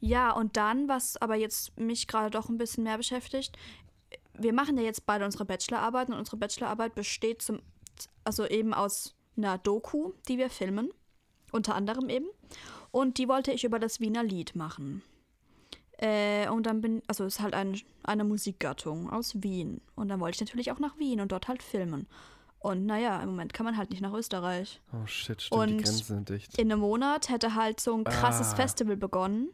ja, 0.00 0.32
und 0.32 0.56
dann, 0.56 0.88
was 0.88 1.16
aber 1.16 1.36
jetzt 1.36 1.78
mich 1.78 2.06
gerade 2.06 2.30
doch 2.30 2.48
ein 2.48 2.58
bisschen 2.58 2.84
mehr 2.84 2.96
beschäftigt, 2.96 3.56
wir 4.34 4.52
machen 4.52 4.78
ja 4.78 4.84
jetzt 4.84 5.06
beide 5.06 5.24
unsere 5.24 5.44
Bachelorarbeit 5.44 6.08
und 6.08 6.14
unsere 6.14 6.38
Bachelorarbeit 6.38 6.94
besteht 6.94 7.42
zum, 7.42 7.60
also 8.24 8.46
eben 8.46 8.72
aus 8.72 9.14
einer 9.36 9.58
Doku, 9.58 10.12
die 10.28 10.38
wir 10.38 10.50
filmen, 10.50 10.90
unter 11.52 11.74
anderem 11.74 12.08
eben. 12.08 12.26
Und 12.90 13.18
die 13.18 13.28
wollte 13.28 13.52
ich 13.52 13.64
über 13.64 13.78
das 13.78 14.00
Wiener 14.00 14.24
Lied 14.24 14.56
machen. 14.56 15.02
Äh, 16.02 16.48
und 16.48 16.64
dann 16.64 16.80
bin, 16.80 17.02
also 17.08 17.24
es 17.24 17.34
ist 17.36 17.40
halt 17.40 17.52
ein, 17.54 17.78
eine 18.04 18.24
Musikgattung 18.24 19.10
aus 19.10 19.42
Wien. 19.42 19.80
Und 19.96 20.08
dann 20.08 20.18
wollte 20.20 20.36
ich 20.36 20.40
natürlich 20.40 20.72
auch 20.72 20.78
nach 20.78 20.98
Wien 20.98 21.20
und 21.20 21.30
dort 21.32 21.48
halt 21.48 21.62
filmen. 21.62 22.06
Und 22.58 22.86
naja, 22.86 23.20
im 23.22 23.30
Moment 23.30 23.52
kann 23.52 23.64
man 23.64 23.76
halt 23.76 23.90
nicht 23.90 24.00
nach 24.02 24.12
Österreich. 24.12 24.80
Oh 24.92 25.06
shit, 25.06 25.40
stimmt, 25.42 25.62
die 25.62 25.72
Und 25.72 25.82
Grenzen 25.82 26.04
sind 26.04 26.28
dicht. 26.28 26.58
In 26.58 26.70
einem 26.70 26.80
Monat 26.80 27.28
hätte 27.28 27.54
halt 27.54 27.80
so 27.80 27.94
ein 27.94 28.04
krasses 28.04 28.52
Ah. 28.52 28.56
Festival 28.56 28.96
begonnen. 28.96 29.48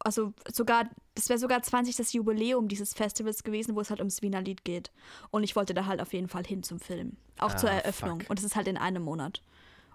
Also 0.00 0.34
sogar, 0.52 0.84
das 1.14 1.28
wäre 1.30 1.38
sogar 1.38 1.62
20. 1.62 1.96
das 1.96 2.12
Jubiläum 2.12 2.68
dieses 2.68 2.92
Festivals 2.92 3.42
gewesen, 3.42 3.74
wo 3.74 3.80
es 3.80 3.88
halt 3.88 4.00
ums 4.00 4.20
Wiener 4.20 4.42
Lied 4.42 4.64
geht. 4.64 4.90
Und 5.30 5.44
ich 5.44 5.56
wollte 5.56 5.72
da 5.72 5.86
halt 5.86 6.00
auf 6.02 6.12
jeden 6.12 6.28
Fall 6.28 6.44
hin 6.44 6.62
zum 6.62 6.78
Film. 6.78 7.16
Auch 7.38 7.54
zur 7.56 7.70
Ah, 7.70 7.74
Eröffnung. 7.74 8.20
fuck. 8.20 8.30
Und 8.30 8.38
es 8.38 8.44
ist 8.44 8.56
halt 8.56 8.68
in 8.68 8.76
einem 8.76 9.02
Monat. 9.02 9.42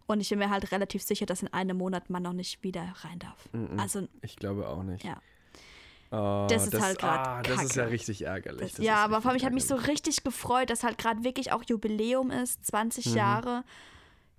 Und 0.07 0.19
ich 0.21 0.29
bin 0.29 0.39
mir 0.39 0.49
halt 0.49 0.71
relativ 0.71 1.03
sicher, 1.03 1.27
dass 1.27 1.43
in 1.43 1.53
einem 1.53 1.77
Monat 1.77 2.09
man 2.09 2.23
noch 2.23 2.33
nicht 2.33 2.63
wieder 2.63 2.81
rein 3.03 3.19
darf. 3.19 3.49
Mhm. 3.53 3.79
Also, 3.79 4.07
Ich 4.23 4.35
glaube 4.35 4.67
auch 4.67 4.81
nicht. 4.81 5.03
ja. 5.03 5.17
Oh, 6.11 6.47
Das 6.49 6.65
ist 6.67 6.81
halt 6.81 6.97
grad 6.99 7.27
ah, 7.27 7.41
Das 7.43 7.63
ist 7.63 7.75
ja 7.75 7.83
richtig 7.85 8.23
ärgerlich. 8.25 8.61
Das, 8.61 8.71
Das 8.73 8.85
ja, 8.85 8.95
aber 9.03 9.21
vor 9.21 9.29
allem, 9.31 9.37
ich 9.37 9.45
habe 9.45 9.53
mich 9.53 9.65
so 9.65 9.75
richtig 9.75 10.23
gefreut, 10.23 10.69
dass 10.71 10.83
halt 10.83 10.97
gerade 10.97 11.23
wirklich 11.23 11.51
auch 11.51 11.63
Jubiläum 11.67 12.31
ist, 12.31 12.65
20 12.65 13.07
Mhm. 13.07 13.15
Jahre. 13.15 13.63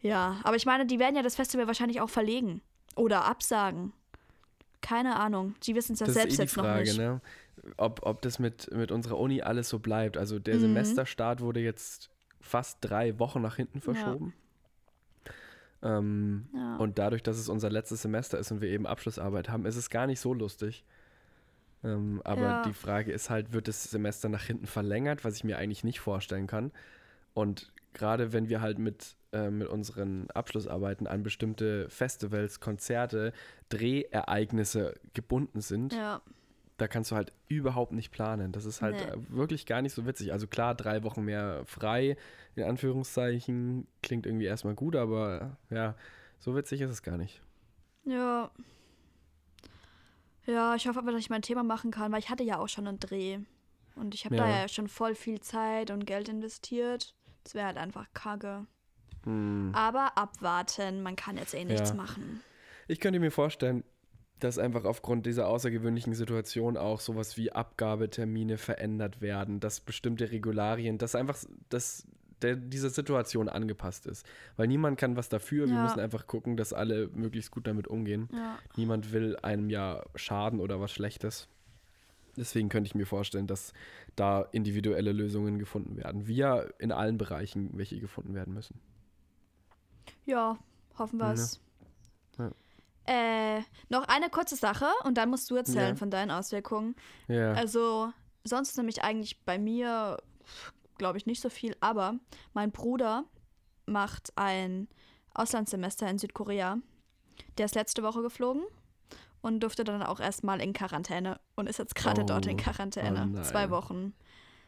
Ja, 0.01 0.41
aber 0.43 0.57
ich 0.57 0.67
meine, 0.67 0.87
die 0.87 0.99
werden 0.99 1.15
ja 1.15 1.23
das 1.23 1.37
Festival 1.37 1.67
wahrscheinlich 1.67 2.01
auch 2.01 2.11
verlegen 2.11 2.61
oder 2.97 3.25
absagen. 3.27 3.93
Keine 4.81 5.17
Ahnung. 5.17 5.55
Die 5.65 5.75
wissen 5.75 5.93
es 5.93 6.01
ja 6.01 6.07
Das 6.07 6.15
selbst 6.15 6.33
ist 6.33 6.39
eh 6.39 6.43
die 6.43 6.47
jetzt 6.49 6.57
noch 6.57 6.65
Frage, 6.65 6.83
nicht. 6.85 6.99
ne? 6.99 7.21
Ob, 7.77 8.01
ob 8.05 8.23
das 8.23 8.39
mit, 8.39 8.73
mit 8.75 8.91
unserer 8.91 9.19
Uni 9.19 9.43
alles 9.43 9.69
so 9.69 9.79
bleibt. 9.79 10.17
Also 10.17 10.39
der 10.39 10.57
Mhm. 10.57 10.61
Semesterstart 10.61 11.41
wurde 11.41 11.61
jetzt 11.61 12.09
fast 12.41 12.79
drei 12.81 13.19
Wochen 13.19 13.43
nach 13.43 13.57
hinten 13.57 13.81
verschoben. 13.83 14.33
Ähm, 15.83 16.49
Ja. 16.55 16.77
Und 16.77 16.99
dadurch, 16.99 17.23
dass 17.23 17.39
es 17.39 17.49
unser 17.49 17.71
letztes 17.71 18.03
Semester 18.03 18.39
ist 18.39 18.51
und 18.51 18.61
wir 18.61 18.69
eben 18.71 18.87
Abschlussarbeit 18.87 19.49
haben, 19.49 19.67
ist 19.67 19.77
es 19.77 19.91
gar 19.91 20.07
nicht 20.07 20.21
so 20.21 20.35
lustig. 20.35 20.85
Ähm, 21.83 22.21
aber 22.25 22.43
Ja. 22.43 22.63
die 22.63 22.73
Frage 22.75 23.11
ist 23.13 23.31
halt, 23.31 23.53
wird 23.53 23.67
das 23.69 23.85
Semester 23.85 24.29
nach 24.29 24.43
hinten 24.43 24.67
verlängert, 24.67 25.25
was 25.25 25.37
ich 25.37 25.45
mir 25.45 25.59
eigentlich 25.59 25.85
nicht 25.85 26.01
vorstellen 26.01 26.47
kann. 26.47 26.73
Und 27.35 27.73
gerade 27.95 28.33
wenn 28.33 28.49
wir 28.49 28.61
halt 28.61 28.79
mit, 28.79 29.17
äh, 29.33 29.51
mit 29.51 29.69
unseren 29.69 30.31
Abschlussarbeiten 30.31 31.07
an 31.07 31.23
bestimmte 31.23 31.89
Festivals, 31.89 32.61
Konzerte, 32.61 33.33
Drehereignisse 33.69 34.95
gebunden 35.15 35.61
sind, 35.61 35.93
ja. 35.95 36.21
da 36.77 36.89
kannst 36.89 37.11
du 37.11 37.17
halt 37.17 37.33
überhaupt 37.49 37.93
nicht 37.93 38.11
planen. 38.11 38.53
Das 38.53 38.65
ist 38.65 38.83
halt 38.83 38.97
Nee. 38.97 39.13
äh, 39.13 39.17
wirklich 39.31 39.67
gar 39.67 39.83
nicht 39.83 39.95
so 39.95 40.07
witzig. 40.07 40.33
Also 40.33 40.47
klar, 40.47 40.75
drei 40.75 41.03
Wochen 41.03 41.23
mehr 41.25 41.63
frei, 41.67 42.17
in 42.57 42.65
Anführungszeichen, 42.65 43.87
klingt 44.03 44.27
irgendwie 44.27 44.47
erstmal 44.47 44.75
gut, 44.75 44.97
aber 44.97 45.57
ja, 45.71 45.95
so 46.39 46.55
witzig 46.57 46.81
ist 46.81 46.91
es 46.91 47.03
gar 47.03 47.17
nicht. 47.17 47.41
Ja. 48.05 48.51
Ja, 50.47 50.75
ich 50.75 50.89
hoffe 50.89 50.99
aber, 50.99 51.13
dass 51.13 51.21
ich 51.21 51.31
mein 51.31 51.43
Thema 51.43 51.63
machen 51.63 51.91
kann, 51.91 52.13
weil 52.13 52.19
ich 52.21 52.31
hatte 52.31 52.43
ja 52.45 52.59
auch 52.59 52.69
schon 52.69 52.87
einen 52.87 52.99
Dreh. 52.99 53.39
Und 53.97 54.15
ich 54.15 54.25
habe 54.25 54.37
da 54.37 54.49
Ja. 54.49 54.61
ja 54.63 54.69
schon 54.69 54.89
voll 54.89 55.15
viel 55.15 55.41
Zeit 55.41 55.91
und 55.91 56.07
Geld 56.07 56.29
investiert. 56.29 57.15
Das 57.45 57.55
wäre 57.55 57.67
halt 57.67 57.77
einfach 57.77 58.07
kacke. 58.15 58.67
Hm. 59.25 59.73
Aber 59.75 60.17
abwarten, 60.17 61.03
man 61.03 61.17
kann 61.17 61.37
jetzt 61.37 61.55
eh 61.55 61.65
nichts 61.65 61.91
Ja. 61.91 61.97
machen. 61.97 62.41
Ich 62.89 63.01
könnte 63.01 63.21
mir 63.21 63.31
vorstellen, 63.31 63.85
dass 64.39 64.59
einfach 64.59 64.85
aufgrund 64.85 65.27
dieser 65.27 65.47
außergewöhnlichen 65.49 66.15
Situation 66.15 66.79
auch 66.79 67.01
sowas 67.01 67.37
wie 67.37 67.53
Abgabetermine 67.53 68.57
verändert 68.57 69.21
werden, 69.21 69.61
dass 69.61 69.81
bestimmte 69.81 70.31
Regularien, 70.31 70.97
dass 70.97 71.15
einfach 71.15 71.37
dass 71.69 72.07
der, 72.43 72.57
dieser 72.57 72.91
Situation 72.91 73.49
angepasst 73.49 74.07
ist. 74.07 74.27
Weil 74.57 74.67
niemand 74.69 74.99
kann 74.99 75.17
was 75.17 75.29
dafür. 75.29 75.67
Wir 75.67 75.75
Ja. 75.75 75.83
müssen 75.83 76.01
einfach 76.01 76.27
gucken, 76.27 76.57
dass 76.57 76.73
alle 76.73 77.09
möglichst 77.09 77.51
gut 77.51 77.67
damit 77.67 77.87
umgehen. 77.89 78.29
Ja. 78.33 78.59
Niemand 78.77 79.13
will 79.13 79.37
einem 79.43 79.71
ja 79.71 80.03
schaden 80.15 80.61
oder 80.61 80.81
was 80.81 80.93
Schlechtes. 80.93 81.49
Deswegen 82.37 82.69
könnte 82.69 82.87
ich 82.89 82.95
mir 82.95 83.07
vorstellen, 83.07 83.47
dass 83.47 83.73
da 84.17 84.43
individuelle 84.53 85.13
Lösungen 85.13 85.59
gefunden 85.59 85.97
werden. 85.97 86.25
Ja 86.29 86.61
in 86.79 86.93
allen 86.93 87.19
Bereichen 87.19 87.71
welche 87.75 87.99
gefunden 87.99 88.35
werden 88.35 88.55
müssen. 88.55 88.81
Ja, 90.27 90.59
hoffen 90.99 91.19
wir 91.19 91.33
es. 91.33 91.61
Ja. 92.39 92.51
Äh, 93.07 93.63
noch 93.89 94.07
eine 94.09 94.31
kurze 94.31 94.57
Sache 94.57 94.87
und 95.05 95.17
dann 95.19 95.31
musst 95.31 95.51
du 95.51 95.57
erzählen 95.57 95.91
Ja. 95.91 95.97
von 95.97 96.11
deinen 96.11 96.31
Auswirkungen. 96.31 96.95
Ja. 97.29 97.53
Also, 97.53 98.13
sonst 98.45 98.71
ist 98.71 98.77
nämlich 98.77 99.03
eigentlich 99.03 99.41
bei 99.45 99.59
mir, 99.59 100.19
glaube 101.01 101.19
ich, 101.19 101.27
nicht 101.27 101.41
so 101.43 101.49
viel, 101.51 101.77
aber 101.81 102.15
mein 102.55 102.71
Bruder 102.71 103.25
macht 103.87 104.33
ein 104.37 104.87
Auslandssemester 105.35 106.09
in 106.09 106.19
Südkorea. 106.19 106.79
Der 107.59 107.65
ist 107.65 107.75
letzte 107.75 108.03
Woche 108.05 108.23
geflogen 108.23 108.63
und 109.41 109.61
durfte 109.61 109.83
dann 109.83 110.03
auch 110.03 110.21
erstmal 110.21 110.61
in 110.61 110.73
Quarantäne 110.73 111.41
und 111.57 111.69
ist 111.69 111.79
jetzt 111.79 111.95
gerade 111.97 112.23
Oh, 112.23 112.27
dort 112.27 112.47
in 112.47 112.55
oh 112.61 112.63
Quarantäne. 112.63 113.27
nein. 113.27 113.43
Zwei 113.45 113.71
Wochen, 113.71 114.15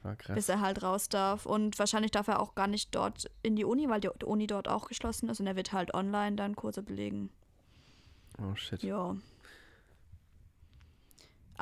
Ah, 0.04 0.16
bis 0.34 0.48
er 0.48 0.60
halt 0.60 0.82
raus 0.82 1.08
darf. 1.08 1.46
Und 1.46 1.78
wahrscheinlich 1.78 2.10
darf 2.10 2.26
er 2.26 2.40
auch 2.40 2.56
gar 2.56 2.66
nicht 2.66 2.92
dort 2.94 3.30
in 3.44 3.54
die 3.54 3.64
Uni, 3.64 3.88
weil 3.88 4.00
die 4.00 4.08
Uni 4.24 4.48
dort 4.48 4.66
auch 4.66 4.88
geschlossen 4.88 5.28
ist 5.28 5.38
und 5.38 5.46
er 5.46 5.54
wird 5.54 5.72
halt 5.72 5.94
online 5.94 6.34
dann 6.34 6.56
Kurse 6.56 6.82
belegen. 6.82 7.30
Oh 8.42 8.56
shit. 8.56 8.82
Ja. 8.82 9.14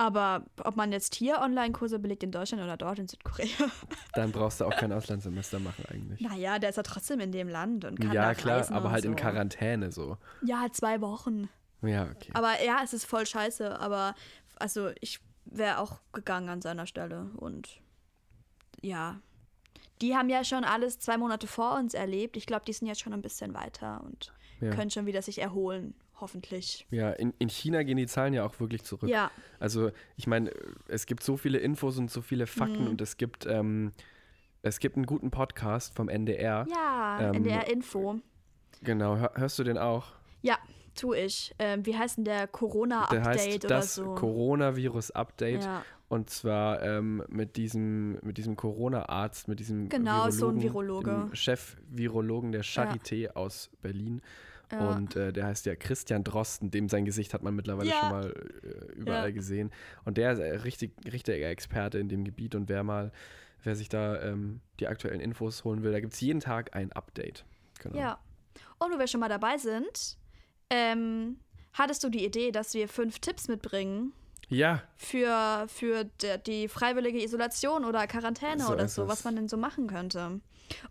Aber 0.01 0.47
ob 0.65 0.77
man 0.77 0.93
jetzt 0.93 1.15
hier 1.15 1.41
Online-Kurse 1.43 1.99
belegt 1.99 2.23
in 2.23 2.33
Deutschland 2.33 2.63
oder 2.63 2.79
dort 2.79 2.99
in 2.99 3.07
Südkorea, 3.07 3.69
Dann 4.15 4.33
brauchst 4.33 4.59
du 4.63 4.65
auch 4.65 4.75
kein 4.75 4.93
Auslandssemester 4.95 5.59
machen 5.59 5.85
eigentlich. 5.91 6.21
naja, 6.23 6.59
der 6.59 6.71
ist 6.71 6.77
ja 6.77 6.83
trotzdem 6.83 7.21
in 7.21 7.33
dem 7.33 7.51
Land 7.51 7.85
und 7.85 8.01
kann 8.01 8.11
ja, 8.13 8.33
klar, 8.33 8.67
aber 8.73 8.93
halt 8.93 9.03
so. 9.03 9.11
in 9.11 9.17
Quarantäne 9.17 9.93
so. 9.93 10.17
Ja, 10.43 10.67
zwei 10.73 11.03
Wochen. 11.03 11.51
Ja, 11.83 12.05
okay. 12.05 12.31
Aber 12.33 12.63
ja, 12.65 12.81
es 12.83 12.95
ist 12.95 13.05
voll 13.05 13.27
scheiße. 13.27 13.79
Aber 13.79 14.15
also 14.59 14.89
ich 15.03 15.21
wäre 15.45 15.77
auch 15.79 16.01
gegangen 16.15 16.49
an 16.49 16.63
seiner 16.63 16.87
Stelle 16.87 17.31
und 17.37 17.69
ja, 18.81 19.21
die 20.01 20.17
haben 20.17 20.31
ja 20.31 20.45
schon 20.45 20.65
alles 20.65 20.99
zwei 20.99 21.19
Monate 21.19 21.47
vor 21.47 21.75
uns 21.77 21.93
erlebt. 21.93 22.39
Ich 22.39 22.47
glaube, 22.47 22.65
die 22.65 22.73
sind 22.73 22.89
jetzt 22.89 23.01
schon 23.03 23.13
ein 23.13 23.21
bisschen 23.21 23.53
weiter 23.53 24.03
und 24.03 24.33
Ja. 24.63 24.71
können 24.71 24.91
schon 24.91 25.05
wieder 25.05 25.21
sich 25.21 25.43
erholen, 25.43 25.93
hoffentlich. 26.20 26.87
Ja, 26.90 27.11
in, 27.11 27.33
in 27.38 27.48
China 27.48 27.83
gehen 27.83 27.96
die 27.96 28.06
Zahlen 28.06 28.33
ja 28.35 28.44
auch 28.44 28.59
wirklich 28.61 28.83
zurück. 28.83 29.09
Ja, 29.11 29.30
Also 29.59 29.90
ich 30.16 30.26
meine, 30.26 30.50
es 30.88 31.06
gibt 31.06 31.22
so 31.22 31.37
viele 31.37 31.59
Infos 31.59 31.98
und 31.98 32.11
so 32.11 32.20
viele 32.22 32.46
Fakten 32.46 32.85
Mhm. 32.85 32.90
und 32.90 33.00
es 33.00 33.16
gibt, 33.16 33.46
ähm, 33.46 33.92
es 34.62 34.78
gibt 34.78 34.96
einen 34.96 35.06
guten 35.06 35.30
Podcast 35.30 35.94
vom 35.94 36.09
NDR. 36.09 36.66
ja, 36.70 37.18
Ähm, 37.20 37.35
NDR 37.37 37.70
Info. 37.70 38.16
Genau, 38.83 39.16
hör, 39.16 39.33
hörst 39.37 39.59
du 39.59 39.64
den 39.64 39.78
auch? 39.78 40.12
Ja, 40.42 40.59
tu 40.94 41.12
ich. 41.14 41.54
Ähm, 41.59 41.85
wie 41.87 41.96
heißt 41.96 42.16
denn 42.18 42.24
der 42.24 42.38
Der 42.38 42.46
Corona-Update 42.48 43.24
heißt 43.26 43.64
oder 43.64 43.68
das 43.76 43.94
so? 43.94 44.14
Coronavirus-Update. 44.14 45.64
Ja, 45.64 45.85
Und 46.09 46.28
zwar 46.30 46.83
ähm, 46.83 47.22
mit 47.28 47.56
diesem, 47.56 48.18
mit 48.22 48.37
diesem 48.38 48.56
Corona-Arzt, 48.56 49.48
mit 49.48 49.61
diesem 49.61 49.88
Genau, 49.88 50.28
so 50.30 50.48
ein 50.48 50.61
Virologen, 50.61 51.06
Virologe. 51.12 51.30
dem 51.30 51.35
Chef-Virologen 51.37 52.52
der 52.52 52.64
Charité 52.64 53.30
aus 53.35 53.70
Berlin. 53.83 54.20
Ja. 54.72 54.78
Und 54.78 55.16
äh, 55.16 55.33
der 55.33 55.46
heißt 55.46 55.66
ja 55.66 55.74
Christian 55.74 56.24
Drosten, 56.24 56.70
dem 56.70 56.88
sein 56.88 57.04
Gesicht 57.04 57.35
hat 57.35 57.42
man 57.42 57.54
mittlerweile 57.56 57.88
Ja. 57.90 57.96
schon 58.00 58.11
mal 58.11 58.35
äh, 58.62 58.92
überall 58.92 59.28
Ja. 59.28 59.35
gesehen. 59.35 59.70
Und 60.04 60.16
der 60.16 60.33
ist 60.33 60.38
äh, 60.38 60.56
richtig, 60.56 60.92
richtiger 61.11 61.48
Experte 61.48 61.98
in 61.98 62.09
dem 62.09 62.24
Gebiet. 62.24 62.54
Und 62.54 62.68
wer 62.68 62.83
mal, 62.85 63.12
wer 63.62 63.74
sich 63.76 63.88
da 63.88 64.20
ähm, 64.22 64.61
die 64.78 64.87
aktuellen 64.88 65.20
Infos 65.20 65.64
holen 65.64 65.83
will, 65.83 65.92
da 65.92 66.00
gibt 66.00 66.12
es 66.14 66.20
jeden 66.20 66.40
Tag 66.40 66.74
ein 66.76 66.92
Update. 66.92 67.44
Genau. 67.80 67.98
ja. 67.98 68.18
Und 68.78 68.92
wo 68.92 68.98
wir 68.98 69.06
schon 69.06 69.20
mal 69.20 69.28
dabei 69.28 69.59
sind, 69.59 70.16
ähm, 70.70 71.38
hattest 71.72 72.02
du 72.04 72.09
die 72.09 72.24
Idee, 72.24 72.50
dass 72.52 72.74
wir 72.74 72.88
fünf 72.88 73.18
Tipps 73.18 73.48
mitbringen 73.48 74.12
Ja, 74.48 74.83
für, 74.96 75.66
für 75.68 76.04
die 76.46 76.68
freiwillige 76.68 77.22
Isolation 77.22 77.85
oder 77.85 78.06
Quarantäne 78.06 78.64
So 78.64 78.72
oder 78.72 78.88
so, 78.88 79.06
was 79.09 79.24
man 79.24 79.37
denn 79.37 79.48
so 79.48 79.56
machen 79.56 79.87
könnte. 79.87 80.40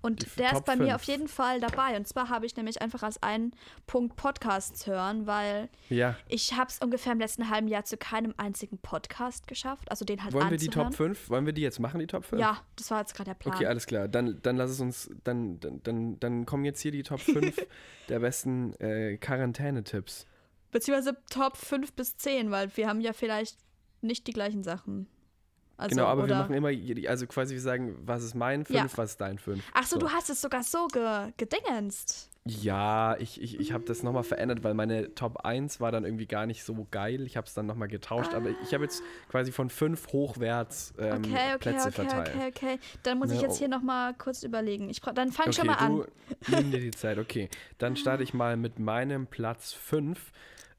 Und 0.02 0.24
Die 0.24 0.30
der 0.38 0.54
ist 0.54 0.66
bei 0.66 0.76
mir 0.76 0.84
fünf. 0.84 0.96
auf 0.96 1.04
jeden 1.04 1.28
Fall 1.28 1.60
dabei. 1.60 1.96
Und 1.98 2.08
zwar 2.08 2.30
habe 2.30 2.46
ich 2.46 2.56
nämlich 2.56 2.82
einfach 2.82 3.04
als 3.04 3.22
einen 3.24 3.54
Punkt 3.88 4.16
Podcasts 4.16 4.88
hören, 4.88 5.28
weil 5.28 5.70
ja. 5.90 6.16
ich 6.28 6.54
habe 6.54 6.70
es 6.70 6.80
ungefähr 6.80 7.14
im 7.14 7.20
letzten 7.20 7.50
halben 7.50 7.68
Jahr 7.68 7.86
zu 7.86 7.98
keinem 7.98 8.34
einzigen 8.38 8.78
Podcast 8.78 9.48
geschafft. 9.48 9.90
Also 9.92 10.06
den 10.06 10.24
halt 10.24 10.34
Wollen 10.34 10.50
wir 10.50 10.58
die 10.58 10.68
anzuhören. 10.68 10.92
Top 10.92 10.98
5? 10.98 11.30
Wollen 11.30 11.46
wir 11.46 11.54
die 11.54 11.62
jetzt 11.62 11.80
machen, 11.80 12.00
die 12.00 12.08
Top 12.08 12.26
5? 12.26 12.42
Ja, 12.42 12.62
das 12.76 12.92
war 12.92 13.00
jetzt 13.00 13.16
gerade 13.16 13.32
der 13.32 13.36
Plan. 13.36 13.56
Okay, 13.56 13.66
alles 13.66 13.86
klar. 13.86 14.08
Dann, 14.08 14.40
dann 14.42 14.58
lass 14.58 14.72
es 14.72 14.80
uns, 14.80 15.10
dann, 15.24 15.60
dann, 15.60 15.82
dann, 15.84 16.20
dann 16.20 16.46
kommen 16.46 16.66
jetzt 16.66 16.82
hier 16.82 16.92
die 16.92 17.04
Top 17.04 17.20
5 17.20 17.56
der 18.10 18.20
besten 18.20 18.74
äh, 18.80 19.18
Quarantänetipps. 19.18 20.26
Beziehungsweise 20.72 21.18
Top 21.30 21.58
5 21.58 21.94
bis 21.94 22.18
10, 22.18 22.52
weil 22.52 22.76
wir 22.78 22.88
haben 22.88 23.02
ja 23.02 23.14
vielleicht 23.14 23.58
nicht 24.02 24.28
die 24.28 24.34
gleichen 24.34 24.64
Sachen. 24.64 25.08
Also, 25.80 25.96
genau, 25.96 26.08
aber 26.08 26.28
wir 26.28 26.36
machen 26.36 26.54
immer, 26.54 26.70
also 27.10 27.26
quasi 27.26 27.54
wir 27.54 27.62
sagen, 27.62 27.96
was 28.06 28.22
ist 28.24 28.36
mein 28.36 28.66
5, 28.66 28.78
Ja. 28.78 28.86
was 28.98 29.12
ist 29.12 29.22
dein 29.22 29.38
5. 29.40 29.64
Ach 29.74 29.86
so, 29.86 29.98
du 29.98 30.10
hast 30.10 30.30
es 30.30 30.42
sogar 30.42 30.62
so 30.64 30.88
ge 30.88 31.32
gedingenst. 31.38 32.30
Ja, 32.46 33.16
ich, 33.20 33.40
ich, 33.42 33.60
ich 33.60 33.74
habe 33.74 33.84
das 33.84 34.02
nochmal 34.02 34.24
verändert, 34.24 34.64
weil 34.64 34.74
meine 34.74 35.14
Top 35.14 35.46
1 35.46 35.80
war 35.82 35.92
dann 35.92 36.04
irgendwie 36.04 36.26
gar 36.26 36.46
nicht 36.46 36.64
so 36.64 36.88
geil. 36.90 37.22
Ich 37.26 37.38
habe 37.38 37.46
es 37.46 37.54
dann 37.54 37.66
nochmal 37.66 37.88
getauscht, 37.88 38.34
aber 38.34 38.50
ich 38.64 38.74
habe 38.74 38.84
jetzt 38.86 39.04
quasi 39.30 39.52
von 39.52 39.70
5 39.70 40.08
hochwärts 40.12 40.94
ähm, 40.98 41.18
Okay, 41.24 41.34
okay, 41.56 41.58
Plätze 41.60 41.88
okay, 41.90 41.92
verteilt. 41.92 42.32
okay, 42.36 42.48
okay. 42.48 42.80
Dann 43.04 43.20
muss 43.20 43.30
ich 43.32 43.38
Ne, 43.38 43.44
jetzt 43.44 43.56
oh. 43.56 43.60
hier 43.60 43.68
nochmal 43.68 44.14
kurz 44.16 44.44
überlegen. 44.44 44.90
Ich 44.90 45.00
dann 45.02 45.32
fang 45.32 45.48
Okay, 45.48 45.54
schon 45.54 45.68
mal 45.68 45.76
an. 45.76 45.98
du 46.48 46.56
nimm 46.56 46.72
dir 46.72 46.80
die 46.80 46.92
Zeit. 46.92 47.20
Okay, 47.20 47.50
dann 47.78 47.96
starte 47.96 48.24
ich 48.24 48.34
mal 48.34 48.58
mit 48.58 48.80
meinem 48.80 49.28
Platz 49.28 49.74
5 49.74 50.32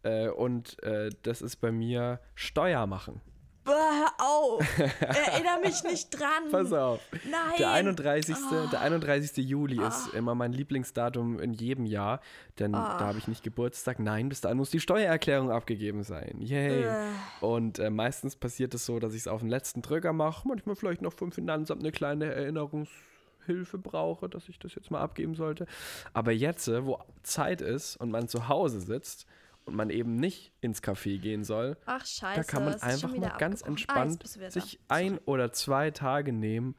äh, 0.03 0.29
und 0.29 0.83
äh, 0.83 1.11
das 1.23 1.41
ist 1.41 1.57
bei 1.57 1.71
mir 1.71 2.21
Steuer 2.35 2.87
machen. 2.87 3.21
Hör 3.67 4.09
auf. 4.19 4.79
Erinnere 5.01 5.61
mich 5.63 5.83
nicht 5.85 6.11
dran. 6.11 6.51
Pass 6.51 6.73
auf. 6.73 7.01
Nein. 7.31 7.55
Der 7.59 7.71
31. 7.73 8.35
Ah. 8.35 8.69
Der 8.73 8.81
31. 8.81 9.37
Juli 9.47 9.81
ist 9.87 10.15
immer 10.15 10.35
mein 10.35 10.53
Lieblingsdatum 10.53 11.39
in 11.39 11.53
jedem 11.53 11.85
Jahr, 11.87 12.21
denn 12.59 12.75
Ah. 12.75 12.97
da 12.99 13.07
habe 13.07 13.19
ich 13.19 13.29
nicht 13.29 13.43
Geburtstag. 13.43 13.99
Nein, 13.99 14.29
bis 14.31 14.41
dahin 14.41 14.57
muss 14.57 14.71
die 14.71 14.81
Steuererklärung 14.81 15.51
abgegeben 15.51 16.03
sein. 16.03 16.37
Yay. 16.41 16.85
Äh. 16.85 16.97
Und 17.41 17.79
äh, 17.79 17.91
meistens 17.91 18.35
passiert 18.35 18.75
es 18.75 18.87
so, 18.87 18.99
dass 18.99 19.13
ich 19.13 19.21
es 19.21 19.29
auf 19.29 19.41
den 19.41 19.51
letzten 19.51 19.83
Drücker 19.83 20.13
mache, 20.13 20.49
manchmal 20.49 20.75
vielleicht 20.75 21.03
noch 21.03 21.13
vom 21.13 21.31
Finanzamt 21.31 21.83
eine 21.83 21.93
kleine 21.93 22.33
Erinnerungshilfe 22.33 23.79
brauche, 23.79 24.29
dass 24.29 24.49
ich 24.49 24.59
das 24.59 24.75
jetzt 24.75 24.91
mal 24.91 25.01
abgeben 25.01 25.35
sollte. 25.35 25.67
Aber 26.15 26.33
jetzt, 26.33 26.67
äh, 26.69 26.87
wo 26.87 26.99
Zeit 27.23 27.61
ist 27.61 27.97
und 27.97 28.11
man 28.11 28.27
zu 28.27 28.49
Hause 28.49 28.81
sitzt 28.81 29.27
und 29.71 29.77
man 29.77 29.89
eben 29.91 30.17
nicht 30.17 30.53
ins 30.61 30.83
Café 30.83 31.19
gehen 31.19 31.45
soll, 31.45 31.77
Ach, 31.87 32.05
scheiße. 32.05 32.41
da 32.41 32.45
kann 32.45 32.65
man 32.65 32.75
es 32.75 32.83
einfach 32.83 33.09
mal 33.17 33.31
ganz 33.39 33.63
abgebrochen. 33.63 33.69
entspannt 33.73 34.25
Ah, 34.45 34.51
sich 34.51 34.79
ein 34.89 35.19
oder 35.19 35.53
zwei 35.53 35.91
Tage 35.91 36.33
nehmen 36.33 36.75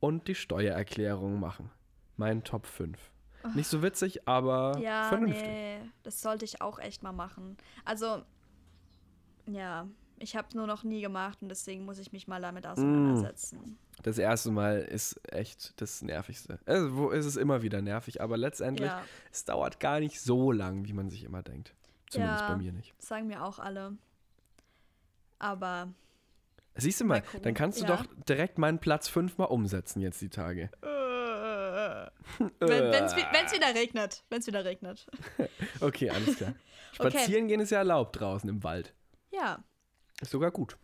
und 0.00 0.28
die 0.28 0.34
Steuererklärung 0.34 1.40
machen. 1.40 1.70
Mein 2.16 2.44
Top 2.44 2.66
5. 2.66 2.98
Nicht 3.54 3.68
so 3.68 3.82
witzig, 3.82 4.28
aber 4.28 4.78
Ja, 4.78 5.04
vernünftig. 5.08 5.46
nee, 5.48 5.78
das 6.04 6.20
sollte 6.20 6.44
ich 6.44 6.60
auch 6.60 6.78
echt 6.78 7.02
mal 7.02 7.12
machen. 7.12 7.56
Also, 7.84 8.22
ja, 9.46 9.88
ich 10.18 10.36
habe 10.36 10.48
nur 10.56 10.66
noch 10.66 10.84
nie 10.84 11.00
gemacht 11.00 11.38
und 11.42 11.48
deswegen 11.48 11.84
muss 11.84 11.98
ich 11.98 12.12
mich 12.12 12.28
mal 12.28 12.40
damit 12.40 12.64
Mm. 12.64 12.68
auseinandersetzen. 12.68 13.78
Das 14.02 14.18
erste 14.18 14.50
Mal 14.50 14.78
ist 14.82 15.20
echt 15.32 15.80
das 15.80 16.02
Nervigste. 16.02 16.58
Also, 16.66 16.96
wo 16.96 17.10
ist 17.10 17.26
es 17.26 17.36
immer 17.36 17.62
wieder 17.62 17.82
nervig, 17.82 18.20
aber 18.20 18.36
letztendlich, 18.36 18.88
Ja, 18.88 19.02
es 19.32 19.44
dauert 19.44 19.80
gar 19.80 19.98
nicht 20.00 20.20
so 20.20 20.52
lang, 20.52 20.84
wie 20.86 20.92
man 20.92 21.10
sich 21.10 21.24
immer 21.24 21.42
denkt. 21.42 21.74
Zumindest 22.12 22.40
Ja. 22.42 22.48
bei 22.48 22.56
mir 22.56 22.72
nicht. 22.72 22.94
das 22.98 23.08
sagen 23.08 23.26
mir 23.26 23.42
auch 23.42 23.58
alle. 23.58 23.96
Aber, 25.38 25.88
Siehst 26.74 27.00
du 27.00 27.04
mal, 27.04 27.20
Mal 27.32 27.40
dann 27.40 27.54
kannst 27.54 27.80
du 27.80 27.84
Ja. 27.86 27.96
doch 27.96 28.06
direkt 28.28 28.58
meinen 28.58 28.78
Platz 28.78 29.08
5 29.08 29.36
mal 29.38 29.44
umsetzen 29.46 30.00
jetzt 30.00 30.20
die 30.20 30.28
Tage. 30.30 30.70
wenn 32.60 33.04
es 33.04 33.52
wieder 33.52 33.74
regnet, 33.74 34.24
wenn 34.30 34.40
es 34.40 34.46
wieder 34.46 34.64
regnet. 34.64 35.06
Okay, 35.80 36.10
alles 36.10 36.36
klar. 36.36 36.54
Okay. 36.98 37.08
Spazieren 37.10 37.48
gehen 37.48 37.58
ist 37.60 37.70
ja 37.70 37.78
erlaubt 37.78 38.20
draußen 38.20 38.46
im 38.50 38.62
Wald. 38.64 38.92
Ja, 39.30 39.64
Ist 40.20 40.30
sogar 40.30 40.50
gut. 40.50 40.76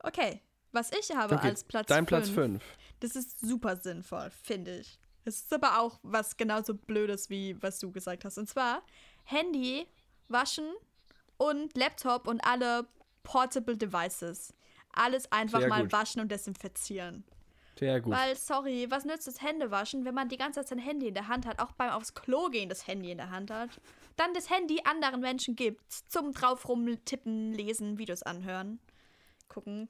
okay. 0.00 0.42
Was 0.72 0.92
ich 0.92 1.16
habe 1.16 1.36
Okay, 1.36 1.48
als 1.48 1.64
Platz 1.64 1.86
Dein 1.86 2.04
Platz 2.04 2.28
fünf, 2.28 2.62
5. 2.62 2.64
Das 3.00 3.16
ist 3.16 3.40
super 3.40 3.76
sinnvoll, 3.76 4.28
finde 4.42 4.80
ich. 4.80 4.98
Es 5.24 5.36
ist 5.40 5.52
aber 5.54 5.80
auch 5.80 5.98
was 6.02 6.36
genauso 6.36 6.74
Blödes, 6.74 7.30
wie 7.30 7.56
was 7.62 7.78
du 7.78 7.90
gesagt 7.90 8.26
hast. 8.26 8.36
Und 8.36 8.50
zwar 8.50 8.82
Handy, 9.24 9.86
Waschen 10.28 10.68
und 11.36 11.76
Laptop 11.76 12.26
und 12.26 12.40
alle 12.44 12.86
Portable 13.22 13.76
Devices. 13.76 14.52
Alles 14.92 15.30
einfach 15.30 15.60
Sehr 15.60 15.68
mal 15.68 15.82
gut. 15.82 15.92
waschen 15.92 16.20
und 16.22 16.30
desinfizieren. 16.32 17.24
Sehr 17.78 18.00
gut. 18.00 18.14
Weil, 18.14 18.34
sorry, 18.36 18.86
was 18.88 19.04
nützt 19.04 19.26
das 19.26 19.42
Händewaschen, 19.42 20.06
wenn 20.06 20.14
man 20.14 20.30
die 20.30 20.38
ganze 20.38 20.60
Zeit 20.60 20.68
sein 20.68 20.78
Handy 20.78 21.08
in 21.08 21.14
der 21.14 21.28
Hand 21.28 21.44
hat, 21.44 21.58
auch 21.58 21.72
beim 21.72 21.90
aufs 21.90 22.14
Klo 22.14 22.48
gehen 22.48 22.70
das 22.70 22.86
Handy 22.86 23.10
in 23.10 23.18
der 23.18 23.28
Hand 23.30 23.50
hat, 23.50 23.68
dann 24.16 24.32
das 24.32 24.48
Handy 24.48 24.80
anderen 24.84 25.20
Menschen 25.20 25.56
gibt, 25.56 25.82
zum 25.92 26.32
drauf 26.32 26.66
rumtippen, 26.68 27.52
lesen, 27.52 27.98
Videos 27.98 28.22
anhören, 28.22 28.78
gucken. 29.48 29.88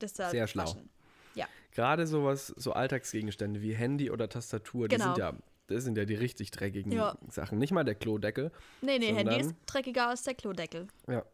Deshalb 0.00 0.30
Sehr 0.30 0.46
schlau. 0.46 0.62
waschen. 0.64 0.88
Ja. 1.34 1.46
Gerade 1.72 2.06
sowas, 2.06 2.46
so 2.56 2.72
Alltagsgegenstände 2.72 3.62
wie 3.62 3.74
Handy 3.74 4.10
oder 4.12 4.28
Tastatur, 4.28 4.86
die 4.86 4.94
Genau. 4.96 5.06
sind 5.14 5.18
ja, 5.18 5.32
das 5.68 5.84
sind 5.84 5.96
ja 5.98 6.04
die 6.04 6.14
richtig 6.14 6.50
dreckigen 6.50 6.92
Ja. 6.92 7.16
Sachen. 7.28 7.58
Nicht 7.58 7.72
mal 7.72 7.84
der 7.84 7.94
Klodeckel. 7.94 8.52
Nee, 8.82 8.98
nee, 8.98 9.06
Handy 9.08 9.32
Sondern- 9.32 9.40
ist 9.40 9.54
dreckiger 9.66 10.08
als 10.08 10.22
der 10.22 10.34
Klodeckel. 10.34 10.86
Ja. 11.08 11.24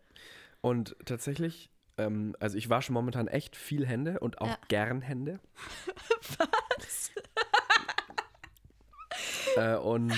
Und 0.61 0.97
tatsächlich, 1.05 1.71
ähm, 1.99 2.35
also 2.41 2.57
ich 2.57 2.71
wasche 2.71 2.93
momentan 2.93 3.29
echt 3.29 3.57
viel 3.57 3.87
Hände 3.87 4.21
und 4.21 4.41
auch 4.41 4.47
Ja. 4.49 4.59
gern 4.69 5.03
Hände. 5.03 5.41
äh, 9.57 9.77
und 9.77 10.13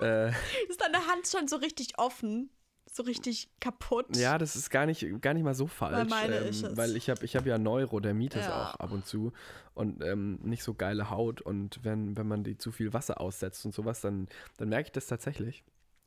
äh, 0.00 0.28
Ist 0.68 0.80
deine 0.80 1.06
Hand 1.06 1.26
schon 1.26 1.48
so 1.48 1.56
richtig 1.56 1.98
offen? 1.98 2.50
So 2.96 3.02
richtig 3.02 3.48
kaputt? 3.58 4.16
ja, 4.16 4.38
das 4.38 4.54
ist 4.54 4.70
gar 4.70 4.86
nicht, 4.86 5.04
gar 5.20 5.34
nicht 5.34 5.42
mal 5.42 5.54
so 5.54 5.66
falsch. 5.66 6.08
meine 6.08 6.36
ähm, 6.36 6.48
ist 6.48 6.62
es. 6.62 6.76
Weil 6.76 6.94
ich 6.94 7.10
habe 7.10 7.24
ich 7.24 7.34
hab 7.34 7.44
ja 7.44 7.58
Neurodermitis 7.58 8.46
Ja. 8.46 8.70
auch 8.70 8.74
ab 8.76 8.92
und 8.92 9.04
zu 9.04 9.32
und 9.74 10.00
ähm, 10.04 10.38
nicht 10.44 10.62
so 10.62 10.74
geile 10.74 11.10
Haut. 11.10 11.40
Und 11.40 11.80
wenn, 11.82 12.16
wenn 12.16 12.28
man 12.28 12.44
die 12.44 12.56
zu 12.56 12.70
viel 12.70 12.92
Wasser 12.92 13.20
aussetzt 13.20 13.64
und 13.66 13.74
sowas, 13.74 14.00
dann, 14.00 14.28
dann 14.58 14.68
merke 14.68 14.86
ich 14.86 14.92
das 14.92 15.08
tatsächlich. 15.08 15.64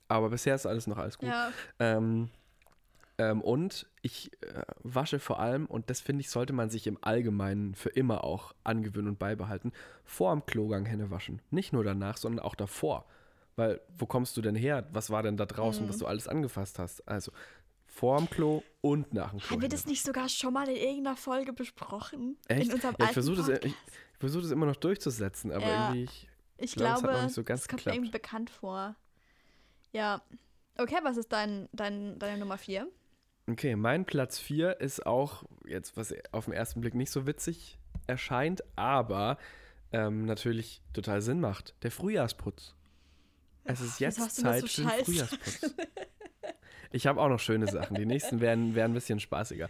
Aber 0.07 0.29
bisher 0.29 0.55
ist 0.55 0.65
alles 0.65 0.87
noch 0.87 0.97
alles 0.97 1.17
gut. 1.17 1.27
Ja. 1.27 1.51
Ähm, 1.79 2.29
ähm, 3.17 3.41
und 3.41 3.87
ich 4.01 4.31
äh, 4.43 4.61
wasche 4.81 5.19
vor 5.19 5.41
allem, 5.41 5.65
und 5.65 5.89
das 5.89 5.99
finde 5.99 6.21
ich, 6.21 6.29
sollte 6.29 6.53
man 6.53 6.69
sich 6.69 6.87
im 6.87 6.97
Allgemeinen 7.01 7.75
für 7.75 7.89
immer 7.89 8.23
auch 8.23 8.53
angewöhnen 8.63 9.09
und 9.09 9.19
beibehalten, 9.19 9.73
vor 10.05 10.31
dem 10.31 10.45
Klogang 10.45 10.85
Hände 10.85 11.11
waschen. 11.11 11.41
Nicht 11.49 11.73
nur 11.73 11.83
danach, 11.83 12.15
sondern 12.15 12.45
auch 12.45 12.55
davor. 12.55 13.05
Weil, 13.57 13.81
wo 13.97 14.05
kommst 14.05 14.37
du 14.37 14.41
denn 14.41 14.55
her? 14.55 14.87
Was 14.93 15.09
war 15.09 15.23
denn 15.23 15.35
da 15.35 15.45
draußen, 15.45 15.83
Mhm. 15.85 15.89
was 15.89 15.97
du 15.97 16.05
alles 16.05 16.27
angefasst 16.27 16.77
hast? 16.79 17.05
Also, 17.07 17.31
vor 17.87 18.17
dem 18.19 18.29
Klo 18.29 18.63
und 18.81 19.13
nach 19.13 19.31
dem 19.31 19.39
Klo. 19.39 19.49
Haben 19.49 19.61
wir 19.63 19.69
das 19.69 19.87
nicht 19.87 20.03
sogar 20.05 20.29
schon 20.29 20.53
mal 20.53 20.69
in 20.69 20.75
irgendeiner 20.75 21.17
Folge 21.17 21.53
besprochen? 21.53 22.37
Echt? 22.47 22.67
In 22.69 22.75
unserem 22.75 22.95
Ja, 22.99 23.05
ich 23.07 23.11
versuche 23.13 23.37
das, 23.37 23.49
ich, 23.49 23.65
ich 23.65 23.73
versuch 24.19 24.41
das 24.43 24.51
immer 24.51 24.67
noch 24.67 24.75
durchzusetzen, 24.75 25.51
aber 25.51 25.65
Ja. 25.65 25.87
irgendwie. 25.87 26.03
Ich, 26.03 26.27
Ich 26.59 26.75
glaube, 26.75 27.09
es 27.11 27.33
so 27.33 27.41
das 27.41 27.67
kommt 27.67 27.85
irgendwie 27.87 28.11
bekannt 28.11 28.51
vor. 28.51 28.95
Ja. 29.91 30.21
Okay, 30.77 30.99
was 31.01 31.17
ist 31.17 31.31
dein, 31.31 31.67
dein, 31.71 32.19
deine 32.19 32.37
Nummer 32.37 32.59
4? 32.59 32.87
Okay, 33.49 33.75
mein 33.75 34.05
Platz 34.05 34.37
4 34.37 34.79
ist 34.81 35.03
auch 35.07 35.45
jetzt, 35.65 35.97
was 35.97 36.13
auf 36.31 36.45
den 36.45 36.53
ersten 36.53 36.81
Blick 36.81 36.93
nicht 36.93 37.09
so 37.09 37.25
witzig 37.25 37.79
erscheint, 38.05 38.63
aber 38.75 39.39
ähm, 39.91 40.25
natürlich 40.25 40.83
total 40.93 41.21
Sinn 41.21 41.39
macht. 41.39 41.73
Der 41.81 41.89
Frühjahrsputz. 41.89 42.75
Es 43.67 43.81
ist 43.81 43.99
jetzt 43.99 44.17
Zeit 44.35 44.61
so 44.61 44.67
für 44.67 44.81
den? 44.89 45.05
Frühjahrsputz. 45.05 45.75
Ich 46.89 47.05
habe 47.05 47.19
auch 47.21 47.27
noch 47.27 47.39
schöne 47.39 47.67
Sachen. 47.67 47.95
Die 47.97 48.05
nächsten 48.05 48.39
werden, 48.39 48.73
werden 48.73 48.91
ein 48.91 48.95
bisschen 48.95 49.19
spaßiger. 49.19 49.69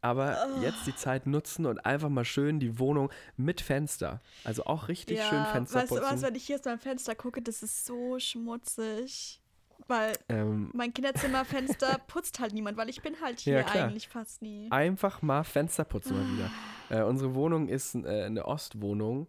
Aber 0.00 0.36
Oh. 0.58 0.62
jetzt 0.62 0.84
die 0.86 0.94
Zeit 0.96 1.26
nutzen 1.26 1.64
und 1.64 1.86
einfach 1.86 2.08
mal 2.08 2.24
schön 2.24 2.58
die 2.58 2.78
Wohnung 2.80 3.10
mit 3.36 3.60
Fenster. 3.60 4.20
Also 4.42 4.64
auch 4.64 4.88
richtig 4.88 5.22
schön 5.22 5.44
Fenster 5.46 5.80
weißt 5.82 5.90
du 5.92 5.94
putzen. 5.96 6.10
was, 6.12 6.22
wenn 6.22 6.34
ich 6.34 6.44
hier 6.44 6.56
aus 6.56 6.64
meinem 6.64 6.80
Fenster 6.80 7.14
gucke, 7.14 7.40
das 7.40 7.62
ist 7.62 7.86
so 7.86 8.18
schmutzig. 8.18 9.40
Weil 9.86 10.14
ähm, 10.28 10.70
mein 10.74 10.92
Kinderzimmerfenster 10.92 11.98
putzt 12.08 12.40
halt 12.40 12.52
niemand, 12.52 12.76
weil 12.76 12.88
ich 12.88 13.00
bin 13.02 13.14
halt 13.22 13.38
hier 13.40 13.60
Ja, 13.60 13.66
eigentlich 13.66 14.08
fast 14.08 14.42
nie. 14.42 14.66
einfach 14.70 15.22
mal 15.22 15.44
Fenster 15.44 15.84
putzen 15.84 16.16
mal 16.16 16.34
wieder. 16.36 16.50
Ah. 16.90 17.00
Äh, 17.00 17.02
unsere 17.04 17.34
Wohnung 17.34 17.68
ist 17.68 17.94
äh, 17.94 18.24
eine 18.24 18.46
Ostwohnung 18.46 19.28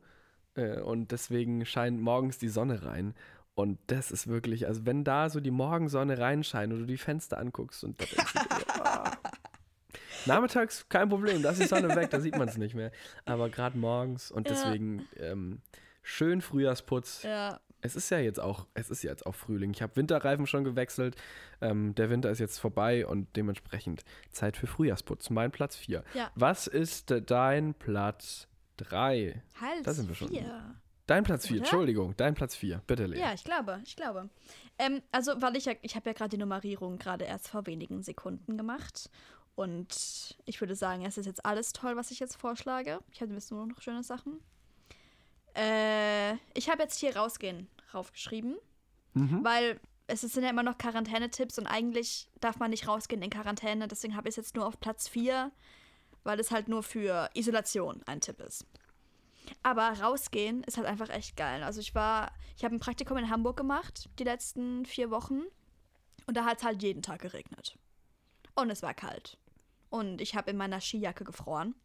äh, 0.56 0.80
und 0.80 1.12
deswegen 1.12 1.66
scheint 1.66 2.02
morgens 2.02 2.40
die 2.40 2.50
Sonne 2.50 2.84
rein. 2.84 3.14
Und 3.58 3.80
das 3.88 4.12
ist 4.12 4.28
wirklich, 4.28 4.68
also 4.68 4.86
wenn 4.86 5.04
da 5.04 5.32
so 5.32 5.40
die 5.40 5.50
Morgensonne 5.50 6.20
reinscheint 6.20 6.72
und 6.72 6.82
du 6.82 6.86
die 6.86 6.96
Fenster 6.98 7.40
anguckst 7.40 7.84
und 7.84 8.00
da 8.00 8.06
denkst 8.06 8.34
du 8.34 8.40
ah. 8.84 9.12
Nachmittags 10.28 10.88
kein 10.90 11.10
Problem, 11.10 11.42
da 11.42 11.50
ist 11.50 11.62
die 11.64 11.66
Sonne 11.66 11.96
weg, 11.96 12.12
da 12.12 12.20
sieht 12.20 12.38
man 12.38 12.48
es 12.48 12.58
nicht 12.58 12.76
mehr. 12.76 12.92
Aber 13.26 13.50
gerade 13.50 13.76
morgens 13.76 14.30
und 14.30 14.48
Ja. 14.48 14.54
deswegen 14.54 15.08
ähm, 15.20 15.62
schön 16.04 16.42
Frühjahrsputz. 16.42 17.24
Ja, 17.24 17.60
Es 17.82 17.96
ist 17.96 18.12
ja 18.12 18.20
jetzt 18.20 18.40
auch, 18.40 18.68
es 18.76 18.92
ist 18.92 19.02
ja 19.02 19.10
jetzt 19.10 19.26
auch 19.26 19.34
Frühling. 19.34 19.72
Ich 19.72 19.82
habe 19.82 19.96
Winterreifen 19.96 20.46
schon 20.46 20.64
gewechselt. 20.64 21.16
Ähm, 21.60 21.96
der 21.96 22.12
Winter 22.12 22.30
ist 22.30 22.38
jetzt 22.40 22.60
vorbei 22.60 23.08
und 23.08 23.36
dementsprechend 23.36 24.04
Zeit 24.30 24.56
für 24.56 24.68
Frühjahrsputz. 24.68 25.32
Mein 25.32 25.50
Platz 25.50 25.76
4. 25.78 26.04
Ja. 26.14 26.30
Was 26.36 26.68
ist 26.68 27.12
dein 27.26 27.74
Platz 27.74 28.48
3? 28.78 29.42
halt 29.60 29.88
Da 29.88 29.94
sind 29.96 30.10
wir 30.10 30.16
schon. 30.16 30.28
vier. 30.28 30.76
Dein 31.08 31.24
Platz 31.24 31.48
4, 31.48 31.56
Oder? 31.56 31.60
Entschuldigung, 31.66 32.14
dein 32.18 32.34
Platz 32.36 32.56
4. 32.56 32.82
Bitte, 32.86 33.06
Lea. 33.06 33.20
Ja, 33.20 33.34
ich 33.34 33.44
glaube, 33.44 33.82
ich 33.86 33.96
glaube. 33.96 34.30
Ähm, 34.78 35.02
also, 35.12 35.42
weil 35.42 35.56
ich 35.56 35.66
ja, 35.66 35.74
ich 35.82 35.96
habe 35.96 36.10
ja 36.10 36.14
gerade 36.14 36.30
die 36.30 36.38
Nummerierung 36.38 36.98
gerade 37.00 37.26
erst 37.26 37.48
vor 37.48 37.66
wenigen 37.66 38.04
Sekunden 38.04 38.58
gemacht. 38.58 39.10
Und 39.56 40.38
ich 40.46 40.60
würde 40.62 40.76
sagen, 40.76 41.04
es 41.06 41.18
ist 41.18 41.26
jetzt 41.26 41.44
alles 41.46 41.74
toll, 41.74 41.96
was 41.96 42.12
ich 42.12 42.20
jetzt 42.20 42.36
vorschlage. 42.36 43.00
Ich 43.12 43.22
habe 43.22 43.32
ein 43.32 43.36
bisschen 43.36 43.58
nur 43.58 43.66
noch 43.68 43.82
schöne 43.82 44.04
Sachen. 44.04 44.40
Äh, 45.56 46.34
ich 46.54 46.70
habe 46.70 46.84
jetzt 46.84 47.00
hier 47.00 47.16
rausgehen 47.16 47.68
raufgeschrieben, 47.94 48.58
Mhm. 49.14 49.44
weil 49.44 49.80
es 50.08 50.22
sind 50.22 50.44
ja 50.44 50.50
immer 50.50 50.62
noch 50.64 50.78
Quarantänetipps 50.78 51.58
und 51.58 51.68
eigentlich 51.68 52.30
darf 52.40 52.60
man 52.60 52.70
nicht 52.70 52.88
rausgehen 52.88 53.22
in 53.22 53.30
Quarantäne. 53.30 53.88
Deswegen 53.88 54.16
habe 54.16 54.28
ich 54.30 54.34
es 54.34 54.36
jetzt 54.38 54.56
nur 54.56 54.68
auf 54.68 54.80
Platz 54.80 55.08
4, 55.08 55.52
weil 56.24 56.40
es 56.40 56.52
halt 56.52 56.68
nur 56.68 56.84
für 56.84 57.30
Isolation 57.34 58.02
ein 58.06 58.22
Tipp 58.22 58.40
ist. 58.42 58.66
Aber 59.64 59.90
rausgehen 60.00 60.64
ist 60.64 60.78
halt 60.78 60.88
einfach 60.88 61.10
echt 61.10 61.36
geil. 61.38 61.64
Also 61.64 61.80
ich 61.82 61.94
war, 61.96 62.32
ich 62.56 62.64
habe 62.64 62.76
ein 62.76 62.80
Praktikum 62.80 63.18
in 63.18 63.30
Hamburg 63.30 63.58
gemacht, 63.58 64.10
die 64.20 64.24
letzten 64.24 64.86
vier 64.86 65.10
Wochen. 65.12 65.42
Und 66.26 66.36
da 66.36 66.46
hat 66.46 66.58
es 66.60 66.64
halt 66.64 66.82
jeden 66.84 67.02
Tag 67.02 67.22
geregnet. 67.22 67.78
Und 68.56 68.70
es 68.70 68.82
war 68.84 68.94
kalt. 68.94 69.38
Und 69.90 70.20
ich 70.22 70.36
habe 70.36 70.52
in 70.52 70.58
meiner 70.58 70.82
Skijacke 70.82 71.24
gefroren. 71.24 71.76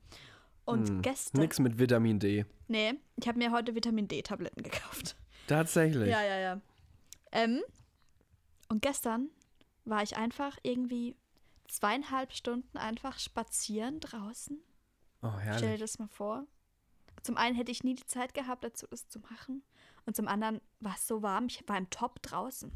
Und 0.64 0.88
Hm, 0.88 1.02
gestern. 1.02 1.40
Nix 1.40 1.58
mit 1.58 1.78
Vitamin 1.78 2.18
D. 2.18 2.44
Nee, 2.68 2.94
ich 3.16 3.28
habe 3.28 3.38
mir 3.38 3.50
heute 3.52 3.74
Vitamin 3.74 4.08
D-Tabletten 4.08 4.62
gekauft. 4.62 5.16
Tatsächlich. 5.46 6.08
Ja, 6.08 6.22
ja, 6.22 6.38
ja. 6.38 6.60
Ähm, 7.32 7.62
und 8.68 8.80
gestern 8.82 9.28
war 9.84 10.02
ich 10.02 10.16
einfach 10.16 10.56
irgendwie 10.62 11.16
zweieinhalb 11.68 12.32
Stunden 12.32 12.78
einfach 12.78 13.18
spazieren 13.18 14.00
draußen. 14.00 14.58
Oh, 15.22 15.28
Stell 15.40 15.52
dir 15.60 15.66
herrlich. 15.66 15.80
das 15.80 15.98
mal 15.98 16.08
vor. 16.08 16.46
Zum 17.22 17.36
einen 17.36 17.54
hätte 17.56 17.70
ich 17.70 17.84
nie 17.84 17.94
die 17.94 18.06
Zeit 18.06 18.34
gehabt, 18.34 18.64
dazu 18.64 18.86
das 18.90 19.08
zu 19.08 19.20
machen. 19.20 19.62
Und 20.06 20.16
zum 20.16 20.26
anderen 20.28 20.60
war 20.80 20.94
es 20.96 21.06
so 21.06 21.22
warm, 21.22 21.46
ich 21.46 21.62
war 21.68 21.78
im 21.78 21.88
Top 21.90 22.20
draußen. 22.22 22.72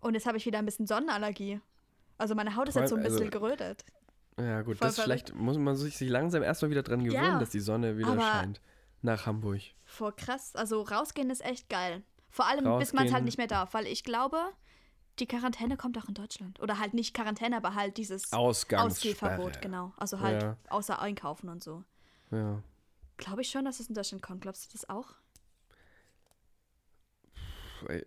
Und 0.00 0.14
jetzt 0.14 0.26
habe 0.26 0.36
ich 0.36 0.46
wieder 0.46 0.58
ein 0.58 0.64
bisschen 0.64 0.86
Sonnenallergie. 0.86 1.60
Also 2.18 2.34
meine 2.34 2.56
Haut 2.56 2.68
ist 2.68 2.74
jetzt 2.74 2.90
so 2.90 2.96
ein 2.96 3.02
Voll, 3.02 3.06
also- 3.10 3.18
bisschen 3.18 3.30
gerötet. 3.30 3.84
Ja, 4.38 4.62
gut, 4.62 4.78
Voll 4.78 4.88
das 4.88 5.02
schlecht. 5.02 5.34
Muss 5.34 5.58
man 5.58 5.74
sich 5.76 5.98
langsam 6.00 6.42
erstmal 6.44 6.70
wieder 6.70 6.84
dran 6.84 7.02
gewöhnen, 7.02 7.24
Ja, 7.24 7.38
dass 7.40 7.50
die 7.50 7.58
Sonne 7.60 7.98
wieder 7.98 8.20
scheint. 8.20 8.60
Nach 9.02 9.26
Hamburg. 9.26 9.60
Voll 9.84 10.12
krass. 10.12 10.54
Also 10.54 10.82
rausgehen 10.82 11.30
ist 11.30 11.44
echt 11.44 11.68
geil. 11.68 12.02
Vor 12.30 12.46
allem, 12.46 12.64
bis 12.78 12.92
man 12.92 13.06
es 13.06 13.12
halt 13.12 13.22
Rausgehen. 13.22 13.24
nicht 13.24 13.38
mehr 13.38 13.46
darf. 13.48 13.74
Weil 13.74 13.86
ich 13.86 14.04
glaube, 14.04 14.40
die 15.18 15.26
Quarantäne 15.26 15.76
kommt 15.76 15.98
auch 15.98 16.06
in 16.08 16.14
Deutschland. 16.14 16.60
Oder 16.60 16.78
halt 16.78 16.94
nicht 16.94 17.14
Quarantäne, 17.14 17.56
aber 17.56 17.74
halt 17.74 17.96
dieses. 17.96 18.32
Ausgehverbot, 18.32 19.60
genau. 19.60 19.92
Also 19.96 20.20
halt 20.20 20.42
Ja. 20.42 20.56
außer 20.70 21.00
einkaufen 21.00 21.48
und 21.48 21.62
so. 21.62 21.82
Ja. 22.30 22.62
Glaube 23.18 23.42
ich 23.42 23.50
schon, 23.50 23.64
dass 23.64 23.78
es 23.80 23.88
in 23.88 23.94
Deutschland 23.94 24.22
kommt. 24.22 24.42
Glaubst 24.42 24.66
du 24.66 24.72
das 24.72 24.88
auch? 24.88 25.14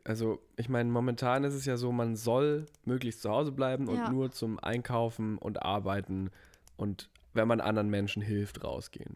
Also, 0.04 0.41
ich 0.58 0.67
meine, 0.67 0.89
momentan 0.89 1.45
ist 1.45 1.54
es 1.54 1.63
ja 1.65 1.78
so, 1.78 1.93
man 1.93 2.17
soll 2.17 2.65
möglichst 2.84 3.21
zu 3.21 3.30
Hause 3.30 3.54
bleiben 3.54 3.88
und 3.88 3.97
Ja. 3.97 4.10
nur 4.10 4.32
zum 4.32 4.60
Einkaufen 4.60 5.38
und 5.38 5.62
Arbeiten 5.62 6.30
und 6.76 7.10
wenn 7.34 7.47
man 7.47 7.62
anderen 7.62 7.89
Menschen 7.89 8.21
hilft, 8.21 8.62
rausgehen. 8.63 9.15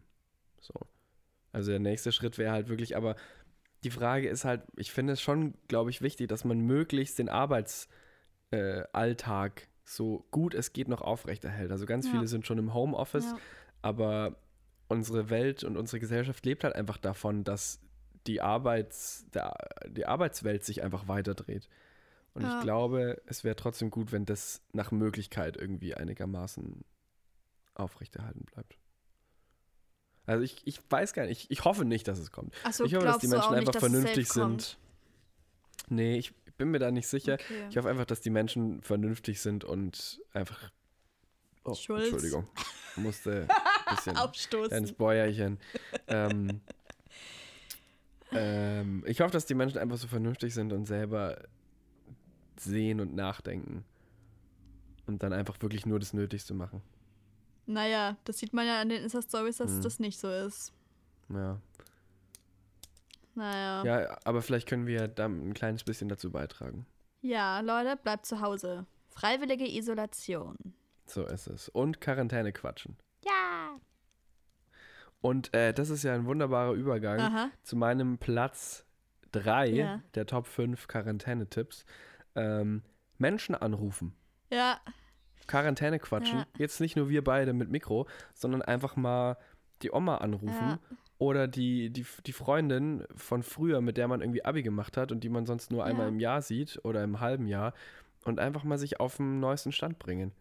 So. 0.61 0.73
Also 1.51 1.71
der 1.71 1.79
nächste 1.81 2.13
Schritt 2.13 2.37
wäre 2.37 2.53
halt 2.53 2.69
wirklich, 2.69 2.95
aber 2.95 3.17
die 3.83 3.91
Frage 3.91 4.29
ist 4.29 4.45
halt, 4.45 4.63
ich 4.77 4.91
finde 4.93 5.13
es 5.13 5.21
schon, 5.21 5.53
glaube 5.67 5.89
ich, 5.89 6.01
wichtig, 6.01 6.29
dass 6.29 6.45
man 6.45 6.59
möglichst 6.61 7.19
den 7.19 7.27
Arbeitsalltag 7.29 9.61
äh, 9.61 9.65
so 9.83 10.25
gut 10.31 10.55
es 10.55 10.71
geht 10.73 10.87
noch 10.87 11.01
aufrechterhält. 11.01 11.71
Also 11.71 11.85
ganz 11.85 12.05
Ja. 12.05 12.11
viele 12.11 12.27
sind 12.27 12.47
schon 12.47 12.57
im 12.57 12.73
Homeoffice, 12.73 13.31
Ja. 13.31 13.37
aber 13.81 14.37
unsere 14.87 15.29
Welt 15.29 15.63
und 15.63 15.77
unsere 15.77 15.99
Gesellschaft 15.99 16.45
lebt 16.45 16.63
halt 16.63 16.75
einfach 16.75 16.97
davon, 16.97 17.43
dass 17.43 17.79
die, 18.27 18.41
Arbeits, 18.41 19.25
der, 19.33 19.55
die 19.87 20.05
Arbeitswelt 20.05 20.63
sich 20.63 20.83
einfach 20.83 21.07
weiterdreht. 21.07 21.69
Und 22.33 22.43
Ja. 22.43 22.57
ich 22.57 22.63
glaube, 22.63 23.21
es 23.27 23.43
wäre 23.43 23.55
trotzdem 23.55 23.89
gut, 23.91 24.11
wenn 24.11 24.25
das 24.25 24.61
nach 24.73 24.91
Möglichkeit 24.91 25.57
irgendwie 25.57 25.95
einigermaßen 25.95 26.83
aufrechterhalten 27.75 28.45
bleibt. 28.45 28.77
Also 30.25 30.43
ich, 30.43 30.65
ich 30.65 30.79
weiß 30.89 31.13
gar 31.13 31.25
nicht, 31.27 31.43
ich, 31.45 31.51
ich 31.51 31.65
hoffe 31.65 31.85
nicht, 31.85 32.07
dass 32.07 32.17
es 32.19 32.31
kommt. 32.31 32.53
Achso, 32.63 32.83
ich 32.83 32.95
hoffe, 32.95 33.05
dass 33.05 33.19
die 33.19 33.27
Menschen 33.27 33.51
nicht, 33.51 33.59
einfach 33.67 33.79
vernünftig 33.79 34.27
safe 34.27 34.39
kommt? 34.39 34.61
sind. 34.61 34.77
Nee, 35.89 36.17
ich 36.17 36.33
bin 36.57 36.71
mir 36.71 36.79
da 36.79 36.89
nicht 36.89 37.07
sicher. 37.07 37.33
Okay. 37.35 37.67
Ich 37.69 37.77
hoffe 37.77 37.89
einfach, 37.89 38.05
dass 38.05 38.21
die 38.21 38.31
Menschen 38.31 38.81
vernünftig 38.81 39.39
sind 39.39 39.63
und 39.63 40.19
einfach. 40.33 40.71
Oh, 41.63 41.75
Schulz. 41.75 42.05
Entschuldigung. 42.05 42.47
Musste 42.95 43.47
bisschen. 43.89 44.17
Aufstoßen. 44.17 44.69
Kleines 44.69 44.93
Bäuerchen. 44.93 45.59
ähm, 46.07 46.61
ähm, 48.31 49.03
ich 49.07 49.21
hoffe, 49.21 49.31
dass 49.31 49.45
die 49.45 49.53
Menschen 49.55 49.77
einfach 49.77 49.97
so 49.97 50.07
vernünftig 50.07 50.53
sind 50.53 50.73
und 50.73 50.85
selber 50.85 51.41
sehen 52.57 52.99
und 52.99 53.15
nachdenken. 53.15 53.85
Und 55.07 55.21
dann 55.23 55.33
einfach 55.33 55.61
wirklich 55.61 55.85
nur 55.85 55.99
das 55.99 56.13
Nötigste 56.13 56.53
machen. 56.53 56.81
Naja, 57.67 58.17
das 58.25 58.39
sieht 58.39 58.53
man 58.53 58.65
ja 58.65 58.81
an 58.81 58.89
den 58.89 59.03
Insta-Stories, 59.03 59.57
dass 59.57 59.71
Hm. 59.71 59.81
das 59.81 59.99
nicht 59.99 60.19
so 60.19 60.29
ist. 60.29 60.73
Ja. 61.29 61.59
Naja. 63.35 63.83
Ja, 63.83 64.17
aber 64.23 64.41
vielleicht 64.41 64.67
können 64.67 64.87
wir 64.87 65.07
da 65.07 65.25
ein 65.25 65.53
kleines 65.53 65.83
bisschen 65.83 66.09
dazu 66.09 66.31
beitragen. 66.31 66.85
Ja, 67.21 67.59
Leute, 67.59 67.97
bleibt 67.97 68.25
zu 68.25 68.39
Hause. 68.41 68.85
Freiwillige 69.09 69.67
Isolation. 69.67 70.55
So 71.07 71.25
ist 71.25 71.47
es. 71.47 71.69
Und 71.69 72.01
Quarantäne 72.01 72.53
quatschen. 72.53 72.97
Und 75.25 75.53
äh, 75.55 75.73
das 75.73 75.89
ist 75.89 76.03
ja 76.03 76.13
ein 76.13 76.25
wunderbarer 76.25 76.73
Übergang 76.73 77.19
Aha. 77.19 77.49
zu 77.63 77.75
meinem 77.75 78.19
Platz 78.19 78.85
3 79.31 79.67
Ja. 79.69 80.01
der 80.13 80.27
Top 80.27 80.45
5 80.45 80.87
Quarantänetipps. 80.87 81.83
Ähm, 82.35 82.83
Menschen 83.17 83.55
anrufen. 83.55 84.13
Ja. 84.51 84.79
Quarantäne 85.47 85.97
quatschen. 85.99 86.39
Ja. 86.39 86.45
Jetzt 86.57 86.79
nicht 86.79 86.95
nur 86.95 87.09
wir 87.09 87.23
beide 87.23 87.53
mit 87.53 87.69
Mikro, 87.71 88.07
sondern 88.35 88.61
einfach 88.61 88.95
mal 88.95 89.37
die 89.81 89.91
Oma 89.91 90.17
anrufen 90.17 90.53
Ja. 90.69 90.79
oder 91.17 91.47
die, 91.47 91.89
die, 91.89 92.05
die 92.25 92.33
Freundin 92.33 93.03
von 93.15 93.41
früher, 93.41 93.81
mit 93.81 93.97
der 93.97 94.07
man 94.07 94.21
irgendwie 94.21 94.45
Abi 94.45 94.61
gemacht 94.61 94.95
hat 94.95 95.11
und 95.11 95.23
die 95.23 95.29
man 95.29 95.45
sonst 95.47 95.71
nur 95.71 95.85
einmal 95.85 96.05
Ja. 96.05 96.09
im 96.09 96.19
Jahr 96.19 96.41
sieht 96.43 96.79
oder 96.83 97.03
im 97.03 97.19
halben 97.19 97.47
Jahr 97.47 97.73
und 98.25 98.39
einfach 98.39 98.63
mal 98.63 98.77
sich 98.77 98.99
auf 98.99 99.17
den 99.17 99.39
neuesten 99.39 99.71
Stand 99.71 99.97
bringen. 99.97 100.33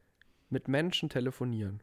Mit 0.50 0.68
Menschen 0.68 1.08
telefonieren. 1.08 1.82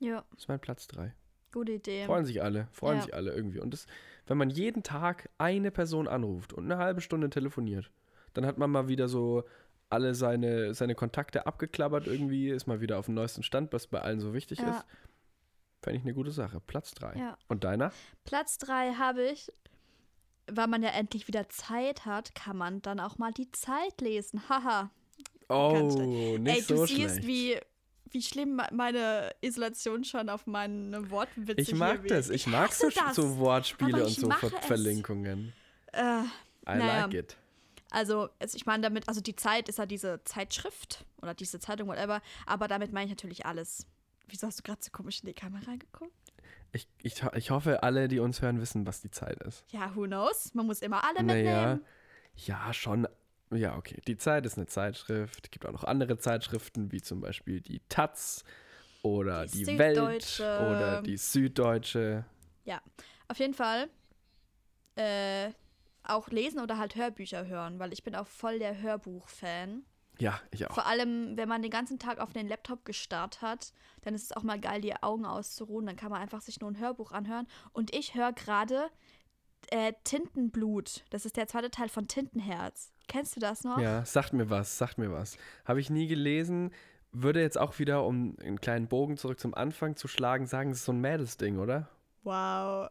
Ja, 0.00 0.24
Das 0.32 0.40
ist 0.40 0.48
mein 0.48 0.60
Platz 0.60 0.88
3. 0.88 1.14
gute 1.54 1.72
Idee. 1.72 2.04
Freuen 2.04 2.24
sich 2.26 2.42
alle, 2.42 2.68
freuen 2.72 2.98
Ja. 2.98 3.02
sich 3.04 3.14
alle 3.14 3.32
irgendwie. 3.32 3.60
Und 3.60 3.72
das, 3.72 3.86
wenn 4.26 4.36
man 4.36 4.50
jeden 4.50 4.82
Tag 4.82 5.30
eine 5.38 5.70
Person 5.70 6.06
anruft 6.08 6.52
und 6.52 6.64
eine 6.70 6.76
halbe 6.78 7.00
Stunde 7.00 7.30
telefoniert, 7.30 7.90
dann 8.34 8.44
hat 8.44 8.58
man 8.58 8.70
mal 8.70 8.88
wieder 8.88 9.08
so 9.08 9.44
alle 9.90 10.14
seine, 10.14 10.74
seine 10.74 10.94
Kontakte 10.94 11.46
abgeklappert 11.46 12.06
irgendwie, 12.06 12.50
ist 12.50 12.66
mal 12.66 12.80
wieder 12.80 12.98
auf 12.98 13.06
dem 13.06 13.14
neuesten 13.14 13.42
Stand, 13.42 13.72
was 13.72 13.86
bei 13.86 14.00
allen 14.00 14.20
so 14.20 14.34
wichtig 14.34 14.58
Ja. 14.58 14.70
ist. 14.70 14.84
Fände 15.82 15.98
ich 15.98 16.04
eine 16.04 16.14
gute 16.14 16.30
Sache. 16.32 16.60
Platz 16.66 16.92
3. 16.94 17.14
Ja. 17.18 17.38
Und 17.48 17.62
deiner? 17.64 17.92
Platz 18.24 18.58
3 18.58 18.94
habe 18.94 19.22
ich, 19.22 19.52
weil 20.50 20.66
man 20.66 20.82
ja 20.82 20.90
endlich 20.90 21.28
wieder 21.28 21.48
Zeit 21.48 22.06
hat, 22.06 22.34
kann 22.34 22.56
man 22.56 22.82
dann 22.82 22.98
auch 23.00 23.18
mal 23.18 23.32
die 23.32 23.50
Zeit 23.52 24.00
lesen. 24.00 24.42
Haha. 24.48 24.90
Oh, 25.50 26.36
nicht 26.38 26.56
Ey, 26.56 26.62
du 26.66 26.76
so 26.78 26.86
siehst, 26.86 27.16
schlecht. 27.16 27.26
wie 27.26 27.58
wie 28.10 28.22
schlimm 28.22 28.60
meine 28.72 29.30
Isolation 29.40 30.04
schon 30.04 30.28
auf 30.28 30.46
meine 30.46 31.10
Wortwitze 31.10 31.60
Ich 31.60 31.74
mag 31.74 32.06
das. 32.06 32.30
Ich 32.30 32.46
mag 32.46 32.72
so, 32.72 32.88
das. 32.90 33.14
so 33.16 33.38
Wortspiele 33.38 34.04
und 34.04 34.10
so 34.10 34.30
Ver 34.30 34.52
es. 34.60 34.66
Verlinkungen. 34.66 35.52
Äh, 35.92 36.00
I 36.02 36.26
Naja. 36.64 37.00
like 37.06 37.14
it. 37.14 37.36
also, 37.90 38.28
es- 38.38 38.54
ich 38.54 38.66
meine 38.66 38.82
damit, 38.82 39.08
also 39.08 39.20
die 39.20 39.36
Zeit 39.36 39.68
ist 39.68 39.78
ja 39.78 39.86
diese 39.86 40.22
Zeitschrift 40.24 41.04
oder 41.22 41.34
diese 41.34 41.58
Zeitung, 41.60 41.88
whatever, 41.88 42.20
aber 42.46 42.68
damit 42.68 42.92
meine 42.92 43.06
ich 43.06 43.10
natürlich 43.10 43.46
alles. 43.46 43.86
Wieso 44.28 44.46
hast 44.46 44.58
du 44.60 44.62
gerade 44.62 44.82
so 44.82 44.90
komisch 44.90 45.20
in 45.20 45.26
die 45.26 45.34
Kamera 45.34 45.72
geguckt? 45.76 46.12
Ich, 46.72 46.88
ich, 47.02 47.22
ich 47.34 47.50
hoffe, 47.50 47.82
alle, 47.82 48.08
die 48.08 48.18
uns 48.18 48.42
hören, 48.42 48.60
wissen, 48.60 48.86
was 48.86 49.00
die 49.00 49.10
Zeit 49.10 49.40
ist. 49.44 49.64
Ja, 49.70 49.94
who 49.94 50.04
knows? 50.04 50.52
Man 50.54 50.66
muss 50.66 50.80
immer 50.80 51.04
alle 51.04 51.22
Naja, 51.22 51.42
mitnehmen. 51.76 51.84
ja, 52.36 52.72
schon. 52.74 53.06
Ja, 53.50 53.76
okay. 53.76 54.00
Die 54.06 54.16
Zeit 54.16 54.46
ist 54.46 54.56
eine 54.56 54.66
Zeitschrift. 54.66 55.44
Es 55.44 55.50
gibt 55.50 55.66
auch 55.66 55.72
noch 55.72 55.84
andere 55.84 56.18
Zeitschriften, 56.18 56.90
wie 56.92 57.02
zum 57.02 57.20
Beispiel 57.20 57.60
die 57.60 57.80
Taz 57.88 58.44
oder 59.02 59.46
Die 59.46 59.64
die, 59.64 59.78
Welt 59.78 60.40
oder 60.40 61.02
die 61.02 61.16
Süddeutsche. 61.16 62.24
Auf 63.28 63.38
jeden 63.38 63.54
Fall 63.54 63.88
äh, 64.96 65.50
auch 66.02 66.28
lesen 66.28 66.60
oder 66.60 66.78
halt 66.78 66.94
Hörbücher 66.94 67.46
hören, 67.46 67.78
weil 67.78 67.92
ich 67.92 68.04
bin 68.04 68.14
auch 68.14 68.26
voll 68.26 68.58
der 68.58 68.80
Hörbuch-Fan. 68.80 69.84
Ja, 70.20 70.40
ich 70.52 70.68
auch. 70.68 70.74
Vor 70.74 70.86
allem, 70.86 71.36
wenn 71.36 71.48
man 71.48 71.62
den 71.62 71.70
ganzen 71.70 71.98
Tag 71.98 72.20
auf 72.20 72.32
den 72.32 72.46
Laptop 72.46 72.84
gestarrt 72.84 73.42
hat, 73.42 73.72
dann 74.02 74.14
ist 74.14 74.24
es 74.24 74.32
auch 74.32 74.44
mal 74.44 74.60
geil, 74.60 74.80
die 74.80 74.94
Augen 75.02 75.26
auszuruhen. 75.26 75.86
Dann 75.86 75.96
kann 75.96 76.10
man 76.10 76.20
einfach 76.20 76.40
sich 76.40 76.60
nur 76.60 76.70
ein 76.70 76.78
Hörbuch 76.78 77.10
anhören. 77.10 77.48
Und 77.72 77.94
ich 77.94 78.14
höre 78.14 78.32
gerade 78.32 78.90
äh, 79.72 79.92
Tintenblut. 80.04 81.04
Das 81.10 81.24
ist 81.26 81.36
der 81.36 81.46
zweite 81.46 81.70
Teil 81.70 81.88
von 81.88 82.06
Tintenherz. 82.08 82.92
Kennst 83.08 83.36
du 83.36 83.40
das 83.40 83.64
noch? 83.64 83.78
Ja, 83.78 84.04
sagt 84.04 84.32
mir 84.32 84.48
was, 84.50 84.78
sagt 84.78 84.98
mir 84.98 85.12
was. 85.12 85.36
Habe 85.64 85.80
ich 85.80 85.90
nie 85.90 86.06
gelesen. 86.06 86.72
Würde 87.12 87.40
jetzt 87.40 87.58
auch 87.58 87.78
wieder, 87.78 88.04
um 88.04 88.36
einen 88.40 88.60
kleinen 88.60 88.88
Bogen 88.88 89.16
zurück 89.16 89.38
zum 89.38 89.54
Anfang 89.54 89.94
zu 89.96 90.08
schlagen, 90.08 90.46
sagen, 90.46 90.70
es 90.70 90.78
ist 90.78 90.84
so 90.86 90.92
ein 90.92 91.00
Mädelsding, 91.00 91.58
oder? 91.58 91.88
Wow. 92.24 92.88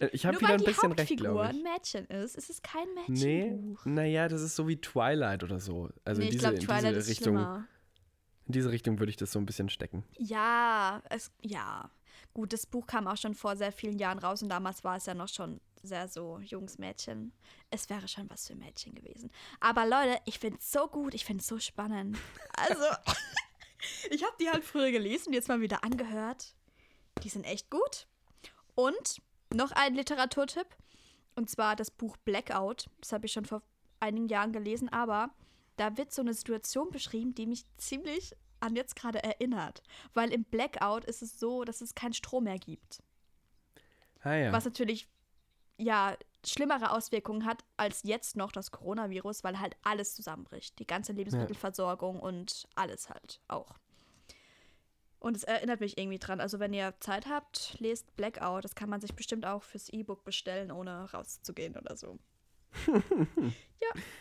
Äh, 0.00 0.08
Ich 0.12 0.26
habe 0.26 0.40
wieder 0.40 0.54
ein 0.54 0.64
bisschen 0.64 0.92
recht, 0.92 1.10
Hauptfigur 1.10 1.24
glaube 1.28 1.42
ein 1.44 1.56
ich. 1.56 1.62
Mädchen 1.62 2.06
ist, 2.06 2.36
ist 2.36 2.50
es 2.50 2.62
kein 2.62 2.88
Nee, 3.06 3.42
Mädchenbuch. 3.50 3.84
naja, 3.84 4.28
das 4.28 4.42
ist 4.42 4.56
so 4.56 4.66
wie 4.68 4.80
Twilight 4.80 5.44
oder 5.44 5.60
so. 5.60 5.90
Also 6.04 6.20
nee, 6.20 6.28
in 6.28 6.32
ich 6.34 6.38
diese, 6.40 6.40
glaube, 6.48 6.56
in 6.56 6.64
Twilight 6.64 6.84
diese 6.96 6.98
ist 6.98 7.08
Richtung, 7.08 7.34
schlimmer. 7.36 7.68
in 8.46 8.52
diese 8.52 8.70
Richtung 8.72 8.98
würde 8.98 9.10
ich 9.10 9.16
das 9.16 9.30
so 9.32 9.38
ein 9.38 9.46
bisschen 9.46 9.68
stecken. 9.68 10.02
Ja, 10.18 11.02
es, 11.10 11.30
ja. 11.42 11.88
Gut, 12.34 12.52
das 12.52 12.66
Buch 12.66 12.86
kam 12.86 13.06
auch 13.06 13.16
schon 13.16 13.34
vor 13.34 13.56
sehr 13.56 13.72
vielen 13.72 13.98
Jahren 13.98 14.18
raus 14.18 14.42
und 14.42 14.48
damals 14.48 14.84
war 14.84 14.96
es 14.96 15.06
ja 15.06 15.14
noch 15.14 15.28
schon 15.28 15.60
sehr 15.82 16.08
so 16.08 16.38
Jungs, 16.40 16.78
Mädchen. 16.78 17.32
Es 17.70 17.90
wäre 17.90 18.08
schon 18.08 18.30
was 18.30 18.46
für 18.46 18.54
Mädchen 18.54 18.94
gewesen. 18.94 19.30
Aber 19.60 19.84
Leute, 19.86 20.20
ich 20.24 20.38
finde 20.38 20.58
es 20.58 20.70
so 20.70 20.86
gut, 20.86 21.14
ich 21.14 21.24
finde 21.24 21.42
es 21.42 21.46
so 21.46 21.58
spannend. 21.58 22.16
Also, 22.56 22.84
ich 24.10 24.22
habe 24.22 24.36
die 24.40 24.48
halt 24.48 24.64
früher 24.64 24.90
gelesen 24.90 25.32
jetzt 25.32 25.48
mal 25.48 25.60
wieder 25.60 25.84
angehört. 25.84 26.54
Die 27.22 27.28
sind 27.28 27.44
echt 27.44 27.68
gut. 27.70 28.06
Und 28.74 29.20
noch 29.52 29.72
ein 29.72 29.94
Literaturtipp, 29.94 30.68
und 31.34 31.50
zwar 31.50 31.76
das 31.76 31.90
Buch 31.90 32.16
Blackout. 32.18 32.88
Das 33.00 33.12
habe 33.12 33.26
ich 33.26 33.32
schon 33.32 33.44
vor 33.44 33.62
einigen 34.00 34.28
Jahren 34.28 34.52
gelesen, 34.52 34.88
aber 34.88 35.30
da 35.76 35.96
wird 35.96 36.12
so 36.12 36.22
eine 36.22 36.34
Situation 36.34 36.90
beschrieben, 36.90 37.34
die 37.34 37.46
mich 37.46 37.64
ziemlich 37.76 38.34
an 38.62 38.76
jetzt 38.76 38.96
gerade 38.96 39.22
erinnert. 39.22 39.82
Weil 40.14 40.32
im 40.32 40.44
Blackout 40.44 41.04
ist 41.04 41.22
es 41.22 41.38
so, 41.38 41.64
dass 41.64 41.80
es 41.80 41.94
keinen 41.94 42.14
Strom 42.14 42.44
mehr 42.44 42.58
gibt. 42.58 43.02
Ah 44.22 44.34
ja. 44.34 44.52
Was 44.52 44.64
natürlich, 44.64 45.08
ja, 45.76 46.16
schlimmere 46.46 46.90
Auswirkungen 46.90 47.44
hat 47.44 47.64
als 47.76 48.02
jetzt 48.02 48.36
noch 48.36 48.52
das 48.52 48.70
Coronavirus, 48.70 49.44
weil 49.44 49.60
halt 49.60 49.76
alles 49.82 50.14
zusammenbricht. 50.14 50.78
Die 50.78 50.86
ganze 50.86 51.12
Lebensmittelversorgung 51.12 52.20
und 52.20 52.68
alles 52.74 53.10
halt 53.10 53.40
auch. 53.48 53.74
Und 55.18 55.36
es 55.36 55.44
erinnert 55.44 55.78
mich 55.78 55.98
irgendwie 55.98 56.18
dran. 56.18 56.40
Also, 56.40 56.58
wenn 56.58 56.72
ihr 56.72 56.94
Zeit 56.98 57.26
habt, 57.26 57.76
lest 57.78 58.16
Blackout. 58.16 58.64
Das 58.64 58.74
kann 58.74 58.90
man 58.90 59.00
sich 59.00 59.14
bestimmt 59.14 59.46
auch 59.46 59.62
fürs 59.62 59.88
E-Book 59.88 60.24
bestellen, 60.24 60.72
ohne 60.72 61.12
rauszugehen 61.12 61.76
oder 61.76 61.96
so. 61.96 62.18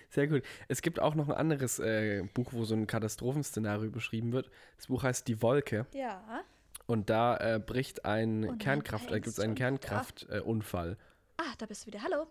Sehr 0.09 0.27
gut. 0.27 0.43
Es 0.67 0.81
gibt 0.81 0.99
auch 0.99 1.15
noch 1.15 1.29
ein 1.29 1.35
anderes 1.35 1.79
äh, 1.79 2.23
Buch, 2.33 2.51
wo 2.51 2.65
so 2.65 2.75
ein 2.75 2.87
Katastrophenszenario 2.87 3.89
beschrieben 3.91 4.33
wird. 4.33 4.49
Das 4.77 4.87
Buch 4.87 5.03
heißt 5.03 5.27
Die 5.27 5.41
Wolke. 5.41 5.85
Ja. 5.93 6.43
Und 6.87 7.09
da 7.09 7.37
äh, 7.37 7.59
bricht 7.59 8.03
ein 8.05 8.41
nein, 8.41 8.57
Kernkraft, 8.57 9.09
äh, 9.11 9.15
gibt 9.15 9.27
es 9.27 9.39
einen 9.39 9.51
und- 9.51 9.55
Kernkraftunfall. 9.57 10.97
Ah, 11.37 11.53
da 11.57 11.65
bist 11.65 11.83
du 11.83 11.87
wieder. 11.87 12.03
Hallo. 12.03 12.27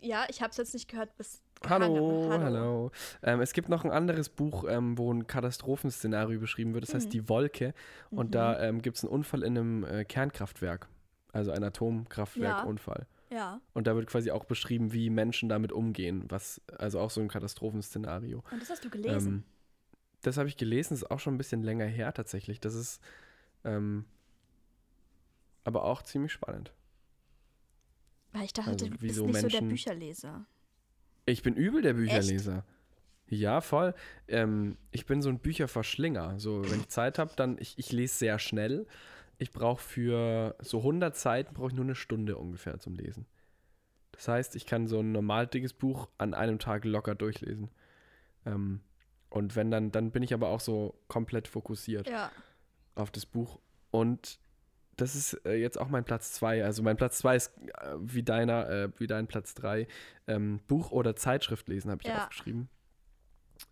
Ja, 0.00 0.26
ich 0.28 0.40
habe 0.40 0.50
es 0.50 0.56
jetzt 0.58 0.74
nicht 0.74 0.88
gehört 0.88 1.16
bis. 1.16 1.42
Hallo, 1.68 2.30
Hange. 2.30 2.44
hallo. 2.44 2.92
Ähm, 3.20 3.40
es 3.40 3.52
gibt 3.52 3.68
noch 3.68 3.84
ein 3.84 3.90
anderes 3.90 4.28
Buch, 4.28 4.64
ähm, 4.68 4.96
wo 4.96 5.12
ein 5.12 5.26
Katastrophenszenario 5.26 6.38
beschrieben 6.38 6.72
wird. 6.72 6.84
Das 6.86 6.94
heißt 6.94 7.12
Die 7.12 7.28
Wolke. 7.28 7.74
Und 8.10 8.36
da 8.36 8.60
ähm, 8.62 8.80
gibt 8.80 8.96
es 8.98 9.02
einen 9.04 9.12
Unfall 9.12 9.42
in 9.42 9.58
einem 9.58 9.84
äh, 9.84 10.04
Kernkraftwerk. 10.04 10.86
Also 11.32 11.50
ein 11.50 11.64
Atomkraftwerkunfall. 11.64 13.06
Ja. 13.10 13.17
Und 13.74 13.86
da 13.86 13.94
wird 13.94 14.06
quasi 14.06 14.30
auch 14.30 14.44
beschrieben, 14.44 14.92
wie 14.92 15.10
Menschen 15.10 15.48
damit 15.48 15.72
umgehen. 15.72 16.24
Was, 16.28 16.60
also 16.78 17.00
auch 17.00 17.10
so 17.10 17.20
ein 17.20 17.28
Katastrophenszenario. 17.28 18.42
Und 18.50 18.62
das 18.62 18.70
hast 18.70 18.84
du 18.84 18.90
gelesen. 18.90 19.28
Ähm, 19.28 19.44
das 20.22 20.36
habe 20.36 20.48
ich 20.48 20.56
gelesen, 20.56 20.94
das 20.94 21.02
ist 21.02 21.10
auch 21.10 21.20
schon 21.20 21.34
ein 21.34 21.38
bisschen 21.38 21.62
länger 21.62 21.86
her 21.86 22.12
tatsächlich. 22.12 22.60
Das 22.60 22.74
ist 22.74 23.00
ähm, 23.64 24.04
aber 25.64 25.84
auch 25.84 26.02
ziemlich 26.02 26.32
spannend. 26.32 26.72
Weil 28.32 28.44
ich 28.44 28.52
dachte, 28.52 28.70
also 28.70 28.88
du 28.88 28.98
bist 28.98 29.14
so 29.14 29.26
nicht 29.26 29.40
so 29.40 29.48
der 29.48 29.62
Menschen- 29.62 29.68
Bücherleser. 29.68 30.46
Ich 31.26 31.42
bin 31.42 31.54
übel 31.54 31.82
der 31.82 31.94
Bücherleser. 31.94 32.64
Ja, 33.28 33.60
voll. 33.60 33.94
Ähm, 34.26 34.78
ich 34.90 35.04
bin 35.04 35.20
so 35.20 35.28
ein 35.28 35.38
Bücherverschlinger. 35.38 36.40
So, 36.40 36.62
wenn 36.70 36.80
ich 36.80 36.88
Zeit 36.88 37.18
habe, 37.18 37.32
dann, 37.36 37.58
ich, 37.58 37.78
ich 37.78 37.92
lese 37.92 38.16
sehr 38.16 38.38
schnell. 38.38 38.86
Ich 39.38 39.50
brauche 39.52 39.80
für 39.80 40.56
so 40.60 40.78
100 40.78 41.16
Seiten, 41.16 41.54
brauche 41.54 41.68
ich 41.68 41.74
nur 41.74 41.84
eine 41.84 41.94
Stunde 41.94 42.36
ungefähr 42.36 42.78
zum 42.80 42.94
Lesen. 42.94 43.26
Das 44.12 44.26
heißt, 44.26 44.56
ich 44.56 44.66
kann 44.66 44.88
so 44.88 44.98
ein 45.00 45.12
normal 45.12 45.46
dickes 45.46 45.72
Buch 45.72 46.08
an 46.18 46.34
einem 46.34 46.58
Tag 46.58 46.84
locker 46.84 47.14
durchlesen. 47.14 47.70
Ähm, 48.44 48.80
und 49.30 49.54
wenn 49.54 49.70
dann, 49.70 49.92
dann 49.92 50.10
bin 50.10 50.22
ich 50.22 50.34
aber 50.34 50.48
auch 50.48 50.60
so 50.60 50.98
komplett 51.08 51.46
fokussiert. 51.48 52.08
Ja. 52.08 52.30
auf 52.96 53.12
das 53.12 53.26
Buch. 53.26 53.60
Und 53.92 54.40
das 54.96 55.14
ist 55.14 55.34
äh, 55.46 55.54
jetzt 55.54 55.78
auch 55.78 55.88
mein 55.88 56.04
Platz 56.04 56.32
2. 56.32 56.64
Also 56.64 56.82
mein 56.82 56.96
Platz 56.96 57.18
2 57.18 57.36
ist 57.36 57.56
äh, 57.58 57.94
wie 58.00 58.24
deiner, 58.24 58.68
äh, 58.68 58.90
wie 58.98 59.06
dein 59.06 59.28
Platz 59.28 59.54
3. 59.54 59.86
Ähm, 60.26 60.58
Buch 60.66 60.90
oder 60.90 61.14
Zeitschrift 61.14 61.68
lesen, 61.68 61.92
habe 61.92 62.02
ich 62.02 62.08
Ja. 62.08 62.24
aufgeschrieben. 62.24 62.68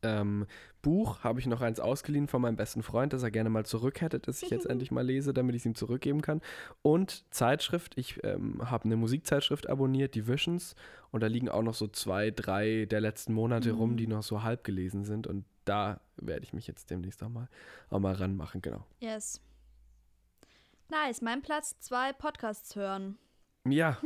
Ähm, 0.03 0.47
Buch 0.83 1.25
habe 1.25 1.41
ich 1.41 1.47
noch 1.47 1.63
eins 1.63 1.81
ausgeliehen 1.81 2.29
von 2.29 2.41
meinem 2.43 2.57
besten 2.57 2.83
Freund, 2.83 3.13
das 3.13 3.23
er 3.23 3.31
gerne 3.31 3.51
mal 3.51 3.67
zurück 3.67 4.01
hätte, 4.01 4.21
das 4.21 4.43
ich 4.43 4.51
jetzt 4.51 4.67
endlich 4.71 4.91
mal 4.91 5.05
lese, 5.05 5.33
damit 5.35 5.55
ich 5.57 5.63
es 5.63 5.67
ihm 5.67 5.75
zurückgeben 5.75 6.23
kann. 6.23 6.41
Und 6.83 7.25
Zeitschrift, 7.35 7.99
ich 7.99 8.23
ähm, 8.25 8.71
habe 8.71 8.85
eine 8.85 8.97
Musikzeitschrift 8.97 9.69
abonniert, 9.69 10.15
die 10.15 10.29
Visions. 10.29 10.77
Und 11.11 11.23
da 11.23 11.27
liegen 11.27 11.49
auch 11.49 11.63
noch 11.63 11.75
so 11.75 11.89
zwei, 11.89 12.31
drei 12.31 12.87
der 12.87 13.01
letzten 13.01 13.33
Monate 13.33 13.73
Mhm. 13.73 13.79
rum, 13.79 13.97
die 13.97 14.07
noch 14.07 14.23
so 14.23 14.43
halb 14.43 14.65
gelesen 14.65 15.05
sind. 15.05 15.27
Und 15.27 15.45
da 15.65 16.01
werde 16.17 16.45
ich 16.45 16.53
mich 16.53 16.67
jetzt 16.67 16.91
demnächst 16.91 17.23
auch 17.23 17.29
mal, 17.29 17.49
auch 17.91 17.99
mal 17.99 18.15
ranmachen, 18.15 18.63
genau. 18.63 18.85
Yes. 19.01 19.41
Nice. 20.89 21.21
Mein 21.21 21.43
Platz 21.43 21.79
zwei 21.81 22.13
Podcasts 22.13 22.77
hören. 22.77 23.19
Ja, 23.69 23.99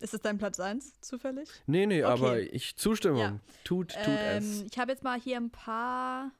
Ist 0.00 0.14
es 0.14 0.20
dein 0.20 0.38
Platz 0.38 0.60
eins 0.60 1.00
zufällig? 1.00 1.48
nee, 1.66 1.86
nee, 1.86 2.04
Okay. 2.04 2.12
aber 2.12 2.40
ich 2.40 2.76
Zustimmung. 2.76 3.18
Ja. 3.20 3.38
Tut, 3.64 3.88
tut 3.94 3.98
Ähm, 4.06 4.36
es. 4.44 4.62
ich 4.62 4.78
habe 4.78 4.92
jetzt 4.92 5.02
mal 5.02 5.18
hier 5.20 5.36
ein 5.38 5.50
paar 5.50 6.30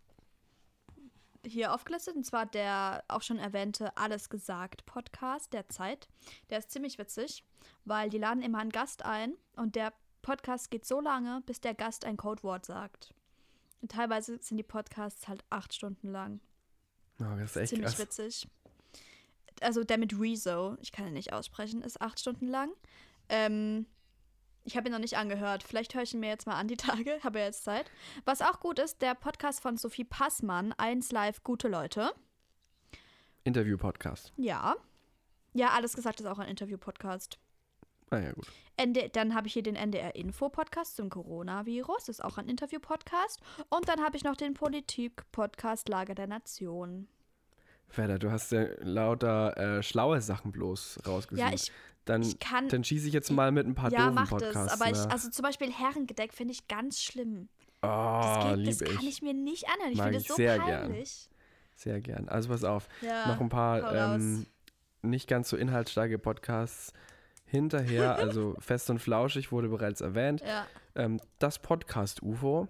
hier 1.44 1.73
aufgelistet. 1.75 2.14
Und 2.16 2.25
zwar 2.25 2.47
der 2.47 3.03
auch 3.09 3.23
schon 3.23 3.38
erwähnte 3.38 3.97
Alles 3.97 4.29
gesagt 4.31 4.85
Podcast 4.87 5.53
der 5.53 5.68
Zeit. 5.68 6.09
Der 6.51 6.59
ist 6.59 6.71
ziemlich 6.71 6.99
witzig, 6.99 7.42
weil 7.85 8.11
die 8.11 8.18
laden 8.18 8.42
immer 8.42 8.59
einen 8.59 8.71
Gast 8.71 9.05
ein 9.05 9.35
und 9.57 9.75
der 9.77 9.92
Podcast 10.23 10.71
geht 10.71 10.85
so 10.85 11.01
lange, 11.01 11.42
bis 11.47 11.61
der 11.61 11.75
Gast 11.75 12.05
ein 12.05 12.16
Codewort 12.16 12.66
sagt. 12.66 13.14
Und 13.81 13.90
teilweise 13.92 14.38
sind 14.42 14.57
die 14.59 14.62
Podcasts 14.64 15.27
halt 15.29 15.42
acht 15.51 15.73
Stunden 15.73 16.11
lang. 16.11 16.40
Oh, 17.21 17.25
das 17.38 17.51
ist 17.53 17.57
echt 17.57 17.68
Ziemlich 17.71 17.88
krass. 17.90 17.99
witzig. 17.99 18.49
Also 19.61 19.83
der 19.85 19.99
mit 19.99 20.18
Rezo, 20.18 20.77
ich 20.81 20.92
kann 20.92 21.07
ihn 21.09 21.14
nicht 21.14 21.33
aussprechen, 21.33 21.83
ist 21.83 22.01
acht 22.01 22.20
Stunden 22.20 22.47
lang. 22.47 22.70
Ähm, 23.29 23.87
ich 24.64 24.76
habe 24.76 24.89
ihn 24.89 24.93
noch 24.93 24.99
nicht 24.99 25.16
angehört. 25.16 25.62
Vielleicht 25.62 25.95
höre 25.95 26.03
ich 26.03 26.12
ihn 26.12 26.20
mir 26.20 26.29
jetzt 26.29 26.47
mal 26.47 26.57
an 26.57 26.68
die 26.68 26.76
Tage. 26.76 27.18
Habe 27.24 27.39
ja 27.39 27.47
jetzt 27.47 27.64
Zeit. 27.64 27.91
Was 28.26 28.43
auch 28.43 28.61
gut 28.61 28.79
ist, 28.79 29.01
der 29.01 29.14
Podcast 29.14 29.61
von 29.61 29.79
Sophie 29.79 30.05
Passmann, 30.05 30.74
1 30.76 31.11
Live, 31.11 31.43
gute 31.43 31.68
Leute. 31.68 32.12
Interview-Podcast. 33.45 34.33
Ja. 34.37 34.76
Ja, 35.55 35.70
alles 35.70 35.95
gesagt 35.95 36.20
ist 36.20 36.26
auch 36.26 36.39
ein 36.39 36.49
Interview-Podcast. 36.49 37.39
Ah 38.11 38.18
ja, 38.18 38.33
gut. 38.33 38.47
ND 38.81 39.16
dann 39.16 39.35
habe 39.35 39.47
ich 39.47 39.55
hier 39.55 39.62
den 39.62 39.74
NDR-Info-Podcast 39.74 40.97
zum 40.97 41.11
Coronavirus, 41.11 42.09
ist 42.09 42.22
auch 42.22 42.39
ein 42.39 42.49
Interview-Podcast. 42.49 43.41
Und 43.70 43.89
dann 43.89 44.03
habe 44.03 44.16
ich 44.16 44.24
noch 44.24 44.37
den 44.37 44.55
Politik-Podcast 44.55 45.89
Lager 45.89 46.14
der 46.14 46.26
Nation. 46.26 47.09
Werder, 47.95 48.18
du 48.18 48.31
hast 48.31 48.53
ja 48.53 48.66
lauter 48.81 49.57
äh, 49.79 49.83
schlaue 49.83 50.20
Sachen 50.20 50.53
bloß 50.53 51.01
rausgesucht. 51.07 51.49
Ja, 51.49 51.55
ich 51.55 51.72
dann, 52.09 52.23
ich 52.23 52.39
kann- 52.39 52.69
dann 52.69 52.85
schieße 52.85 53.07
ich 53.09 53.13
jetzt 53.15 53.31
mal 53.31 53.53
mit 53.53 53.67
ein 53.67 53.75
paar 53.75 53.91
ja, 53.93 53.99
doofen 54.07 54.15
mach 54.15 54.29
Podcasts. 54.31 54.55
das. 54.55 54.81
Aber 54.81 54.91
ich, 54.91 54.97
ne? 54.99 55.11
also 55.11 55.31
zum 55.31 55.43
Beispiel 55.43 55.71
Herrengedeck 55.73 56.33
finde 56.33 56.53
ich 56.53 56.69
ganz 56.69 57.01
schlimm. 57.03 57.49
Oh, 57.83 58.45
geht, 58.49 58.57
liebe 58.57 58.71
das 58.71 58.81
kann 58.81 59.03
ich. 59.03 59.09
ich 59.09 59.23
mir 59.23 59.35
nicht 59.35 59.67
anhören. 59.69 59.93
Ich 59.93 60.03
finde 60.03 60.19
es 60.19 60.25
so 60.25 60.35
sehr 60.35 60.59
gern. 60.59 60.89
peinlich. 60.91 61.29
Sehr 61.77 62.01
gern. 62.01 62.29
Also 62.29 62.49
pass 62.49 62.65
auf, 62.65 62.89
Ja, 63.03 63.29
noch 63.29 63.41
ein 63.41 63.49
paar 63.49 64.15
ähm, 64.17 64.47
nicht 65.03 65.29
ganz 65.29 65.49
so 65.49 65.57
inhaltsstarke 65.57 66.19
Podcasts 66.19 66.93
hinterher. 67.45 68.17
Also 68.17 68.57
Fest 68.61 68.91
und 68.91 68.99
Flauschig 68.99 69.53
wurde 69.53 69.69
bereits 69.69 70.01
erwähnt. 70.01 70.43
Ja. 70.45 70.67
Ähm, 70.97 71.21
das 71.39 71.61
Podcast 71.61 72.23
UFO. 72.23 72.67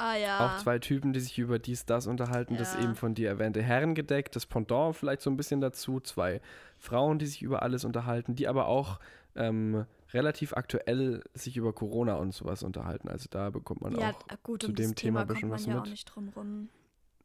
Ah 0.00 0.16
ja. 0.16 0.46
Auch 0.46 0.62
zwei 0.62 0.78
Typen, 0.78 1.12
die 1.12 1.20
sich 1.20 1.38
über 1.38 1.58
dies, 1.58 1.84
das 1.84 2.06
unterhalten. 2.06 2.56
Das 2.56 2.72
Ja. 2.74 2.80
eben 2.80 2.94
von 2.94 3.14
dir 3.14 3.28
erwähnte 3.28 3.62
Herrengedeck, 3.62 4.32
das 4.32 4.46
Pendant 4.46 4.96
vielleicht 4.96 5.20
so 5.20 5.28
ein 5.28 5.36
bisschen 5.36 5.60
dazu. 5.60 6.00
Zwei 6.00 6.40
Frauen, 6.78 7.18
die 7.18 7.26
sich 7.26 7.42
über 7.42 7.62
alles 7.62 7.84
unterhalten, 7.84 8.34
die 8.34 8.48
aber 8.48 8.66
auch 8.66 8.98
ähm, 9.36 9.84
relativ 10.12 10.54
aktuell 10.54 11.22
sich 11.34 11.56
über 11.58 11.74
Corona 11.74 12.14
und 12.14 12.32
sowas 12.32 12.62
unterhalten. 12.62 13.08
Also 13.08 13.26
da 13.30 13.50
bekommt 13.50 13.82
man 13.82 13.94
ja, 13.98 14.10
auch 14.10 14.42
gut, 14.42 14.62
zu 14.62 14.68
um 14.68 14.74
dem 14.74 14.92
das 14.92 14.94
Thema 14.94 15.20
Thema 15.20 15.20
ein 15.20 15.26
bisschen 15.26 15.50
was 15.50 15.66
ja 15.66 15.74
mit. 15.74 15.82
auch 15.82 15.86
nicht 15.86 16.04
drum 16.06 16.30
rum. 16.34 16.68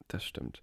Das 0.09 0.23
stimmt. 0.25 0.61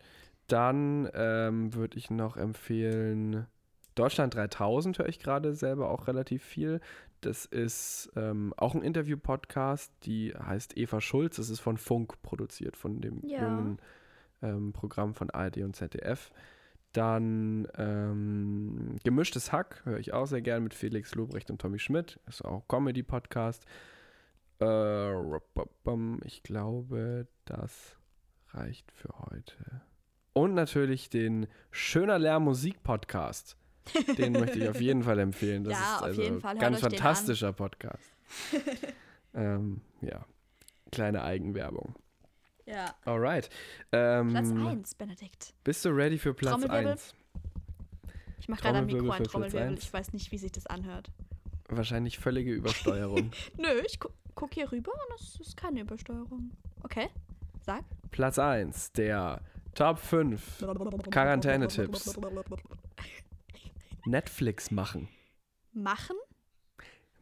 Dann 0.48 1.08
ähm, 1.14 1.72
würde 1.72 1.96
ich 1.96 2.10
noch 2.10 2.36
empfehlen, 2.36 3.46
Deutschland 3.94 4.34
3000 4.34 4.98
höre 4.98 5.08
ich 5.08 5.18
gerade 5.18 5.54
selber 5.54 5.90
auch 5.90 6.06
relativ 6.08 6.44
viel. 6.44 6.80
Das 7.22 7.46
ist 7.46 8.10
ähm, 8.16 8.52
auch 8.56 8.74
ein 8.74 8.82
Interview-Podcast, 8.82 9.92
die 10.04 10.34
heißt 10.34 10.76
Eva 10.76 11.00
Schulz. 11.00 11.36
Das 11.36 11.48
ist 11.50 11.60
von 11.60 11.78
Funk 11.78 12.20
produziert, 12.22 12.76
von 12.76 13.00
dem 13.00 13.24
Ja. 13.24 13.42
jungen 13.42 13.78
ähm, 14.42 14.72
Programm 14.72 15.14
von 15.14 15.30
ARD 15.30 15.58
und 15.58 15.74
ZDF. 15.76 16.30
Dann 16.92 17.66
ähm, 17.76 18.98
Gemischtes 19.04 19.50
Hack 19.52 19.80
höre 19.84 19.98
ich 19.98 20.12
auch 20.12 20.26
sehr 20.26 20.42
gern 20.42 20.62
mit 20.64 20.74
Felix 20.74 21.14
Lobrecht 21.14 21.50
und 21.50 21.60
Tommy 21.60 21.78
Schmidt. 21.78 22.20
Ist 22.26 22.44
auch 22.44 22.66
Comedy-Podcast. 22.68 23.64
Äh, 24.60 25.12
ich 26.24 26.42
glaube, 26.42 27.26
das 27.44 27.96
reicht 28.50 28.90
für 28.92 29.08
heute. 29.30 29.82
Und 30.34 30.54
natürlich 30.54 31.08
den 31.08 31.46
Schöner 31.70 32.18
Lärm 32.18 32.44
Musik 32.44 32.82
Podcast. 32.82 33.56
Den 34.18 34.32
möchte 34.32 34.58
ich 34.58 34.68
auf 34.68 34.80
jeden 34.80 35.02
Fall 35.02 35.18
empfehlen. 35.18 35.64
Das 35.64 35.72
Ja, 35.74 35.96
ist 35.96 36.02
also 36.02 36.22
jeden 36.22 36.40
Fall. 36.40 36.52
Hört 36.52 36.60
ganz 36.60 36.80
fantastischer 36.80 37.52
Podcast. 37.52 38.12
ähm, 39.34 39.80
ja, 40.00 40.24
kleine 40.90 41.22
Eigenwerbung. 41.24 41.94
Ja. 42.64 42.94
Alright. 43.04 43.50
Platz 43.90 44.50
Ähm, 44.50 44.66
1, 44.66 44.94
Benedikt. 44.94 45.54
bist 45.64 45.84
du 45.84 45.90
ready 45.90 46.16
für 46.18 46.32
Platz 46.32 46.52
Trommelwirbel. 46.52 46.92
1? 46.92 47.14
Ich 48.38 48.48
mache 48.48 48.62
gerade 48.62 48.78
am 48.78 48.86
Mikro 48.86 49.06
Platz 49.06 49.28
Trommelwirbel. 49.28 49.78
Ich 49.78 49.92
weiß 49.92 50.12
nicht, 50.12 50.30
wie 50.32 50.38
sich 50.38 50.52
das 50.52 50.66
anhört. 50.66 51.10
Wahrscheinlich 51.68 52.18
völlige 52.18 52.52
Übersteuerung. 52.52 53.32
Nö, 53.56 53.68
ich 53.86 53.98
gu 53.98 54.08
guck 54.34 54.54
hier 54.54 54.70
rüber 54.72 54.92
und 54.92 55.20
es 55.20 55.40
ist 55.40 55.56
keine 55.56 55.80
Übersteuerung. 55.80 56.50
Okay, 56.82 57.08
sag. 57.66 57.84
Platz 58.10 58.38
1 58.38 58.92
der 58.92 59.42
Top 59.74 59.98
5 59.98 60.64
Quarantänetipps. 61.10 62.16
Netflix 64.06 64.70
machen. 64.70 65.08
Machen? 65.72 66.16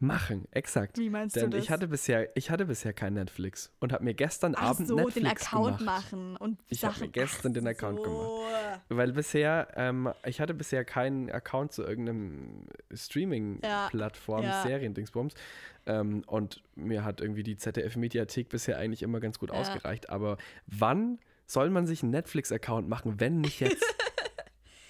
Machen, 0.03 0.47
exakt. 0.49 0.97
Wie 0.97 1.11
meinst 1.11 1.35
Denn 1.35 1.51
du 1.51 1.57
das? 1.57 1.63
ich 1.65 1.69
hatte 1.69 1.87
bisher, 1.87 2.35
ich 2.35 2.49
hatte 2.49 2.65
bisher 2.65 2.91
kein 2.91 3.13
Netflix 3.13 3.71
und 3.79 3.93
habe 3.93 4.03
mir 4.03 4.15
gestern 4.15 4.55
Ach 4.57 4.71
Abend 4.71 4.87
so, 4.87 4.95
Netflix 4.95 5.13
den 5.15 5.27
Account 5.27 5.77
gemacht. 5.77 5.85
machen 6.11 6.37
und 6.37 6.57
Ich 6.69 6.83
hab 6.83 6.93
Sachen. 6.93 7.03
mir 7.05 7.11
gestern 7.11 7.51
Ach 7.51 7.53
den 7.53 7.67
Account 7.67 7.99
so. 8.03 8.43
Weil 8.89 9.11
bisher, 9.11 9.67
ähm, 9.75 10.11
ich 10.25 10.41
hatte 10.41 10.55
bisher 10.55 10.83
keinen 10.85 11.29
Account 11.29 11.71
zu 11.73 11.83
irgendeinem 11.83 12.65
Streaming-Plattform, 12.91 14.43
Ja. 14.43 14.63
Seriendingsbums. 14.63 15.35
Ähm, 15.85 16.23
und 16.25 16.63
mir 16.73 17.03
hat 17.03 17.21
irgendwie 17.21 17.43
die 17.43 17.57
ZDF-Mediathek 17.57 18.49
bisher 18.49 18.77
eigentlich 18.79 19.03
immer 19.03 19.19
ganz 19.19 19.37
gut 19.37 19.49
Ja. 19.51 19.55
ausgereicht. 19.57 20.09
Aber 20.09 20.37
wann 20.65 21.19
soll 21.45 21.69
man 21.69 21.85
sich 21.85 22.01
einen 22.01 22.11
Netflix-Account 22.11 22.89
machen, 22.89 23.19
wenn 23.19 23.39
nicht 23.39 23.59
jetzt? 23.59 23.83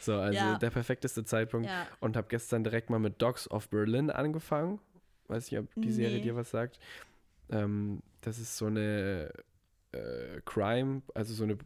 so, 0.01 0.15
also 0.15 0.35
Ja. 0.37 0.57
der 0.57 0.69
perfekteste 0.69 1.23
Zeitpunkt. 1.23 1.67
Ja. 1.67 1.87
Und 1.99 2.17
habe 2.17 2.27
gestern 2.29 2.63
direkt 2.63 2.89
mal 2.89 2.99
mit 2.99 3.21
Dogs 3.21 3.49
of 3.49 3.69
Berlin 3.69 4.09
angefangen. 4.09 4.79
Weiß 5.27 5.49
nicht, 5.51 5.59
ob 5.59 5.67
die 5.75 5.91
Serie 5.91 6.17
Nee. 6.17 6.23
dir 6.23 6.35
was 6.35 6.49
sagt. 6.51 6.79
Ähm, 7.49 8.01
das 8.21 8.39
ist 8.39 8.57
so 8.57 8.65
eine 8.67 9.31
äh, 9.93 10.41
Crime, 10.45 11.01
also 11.13 11.33
so 11.33 11.43
eine 11.43 11.57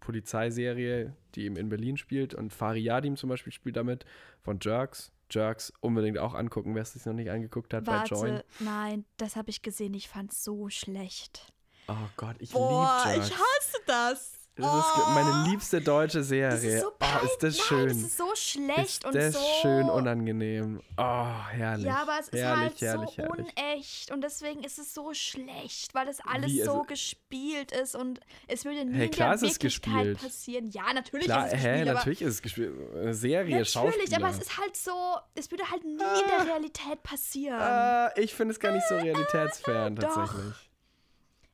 Polizeiserie, 0.00 1.14
die 1.34 1.44
eben 1.44 1.56
in 1.56 1.68
Berlin 1.68 1.96
spielt. 1.96 2.34
Und 2.34 2.52
Fari 2.52 2.80
Yadim 2.80 3.16
zum 3.16 3.28
Beispiel 3.28 3.52
spielt 3.52 3.76
damit 3.76 4.04
von 4.40 4.58
Jerks. 4.60 5.12
Jerks 5.30 5.72
unbedingt 5.80 6.18
auch 6.18 6.34
angucken, 6.34 6.74
wer 6.74 6.82
es 6.82 6.94
sich 6.94 7.04
noch 7.04 7.12
nicht 7.12 7.30
angeguckt 7.30 7.74
hat 7.74 7.84
bei 7.84 8.04
Join. 8.04 8.32
Warte, 8.34 8.44
nein, 8.60 9.04
das 9.18 9.36
habe 9.36 9.50
ich 9.50 9.60
gesehen. 9.62 9.92
Ich 9.94 10.08
fand's 10.08 10.42
so 10.42 10.70
schlecht. 10.70 11.52
Oh 11.88 11.94
Gott, 12.16 12.36
ich 12.38 12.52
Boah, 12.52 13.02
liebe 13.04 13.16
Jerks. 13.18 13.28
ich 13.30 13.34
hasse 13.36 13.78
das. 13.86 14.37
Das 14.58 14.86
ist 14.86 14.94
ge- 14.94 15.14
meine 15.14 15.48
liebste 15.50 15.80
deutsche 15.80 16.18
Das 16.18 16.28
Serie. 16.28 16.76
ist 16.76 16.80
so 16.82 16.88
oh, 17.00 17.24
ist 17.24 17.42
das 17.42 17.56
Nein, 17.56 17.66
schön. 17.66 17.88
das 17.88 17.96
ist 17.98 18.16
so 18.18 18.34
schlecht 18.34 18.80
ist 18.80 19.04
und 19.06 19.14
das 19.14 19.34
so. 19.34 19.40
schön 19.62 19.88
unangenehm. 19.88 20.80
Oh, 20.96 21.26
herrlich. 21.50 21.86
Ja, 21.86 22.02
aber 22.02 22.18
es 22.20 22.28
ist 22.28 22.40
herrlich, 22.40 22.60
halt 22.70 22.80
herrlich, 22.80 23.10
so 23.10 23.22
herrlich. 23.22 23.46
unecht 23.56 24.10
und 24.10 24.20
deswegen 24.22 24.64
ist 24.64 24.78
es 24.78 24.92
so 24.94 25.14
schlecht, 25.14 25.94
weil 25.94 26.06
das 26.06 26.18
alles 26.20 26.50
Wie, 26.50 26.62
so 26.62 26.70
also- 26.72 26.82
gespielt 26.84 27.72
ist 27.72 27.94
und 27.94 28.20
es 28.48 28.64
würde 28.64 28.84
nie 28.84 28.94
Hey, 28.96 29.04
in 29.06 29.10
klar 29.12 29.36
der 29.36 29.36
ist 29.36 29.42
Wirklichkeit 29.62 29.92
gespielt. 29.94 30.20
passieren. 30.20 30.70
Ja, 30.70 30.92
natürlich 30.92 31.26
Klar, 31.26 31.46
ist 31.46 31.52
es 31.54 31.60
hä, 31.60 31.68
gespielt, 31.78 31.94
natürlich 31.94 32.22
ist 32.22 32.34
es 32.34 32.42
gespielt. 32.42 32.74
Eine 32.96 33.14
Serie, 33.14 33.64
Schauspieler. 33.64 33.96
natürlich, 34.04 34.16
aber 34.16 34.28
es 34.30 34.38
ist 34.40 34.58
halt 34.58 34.76
so, 34.76 35.16
es 35.34 35.50
würde 35.50 35.70
halt 35.70 35.84
nie 35.84 35.92
in 35.92 36.28
der 36.38 36.46
Realität 36.46 37.02
passieren. 37.02 37.60
Ah, 37.60 38.10
ich 38.16 38.34
finde 38.34 38.52
es 38.52 38.60
gar 38.60 38.72
nicht 38.72 38.86
so 38.88 38.96
realitätsfern, 38.96 39.94
Doch. 39.96 40.14
tatsächlich. 40.14 40.54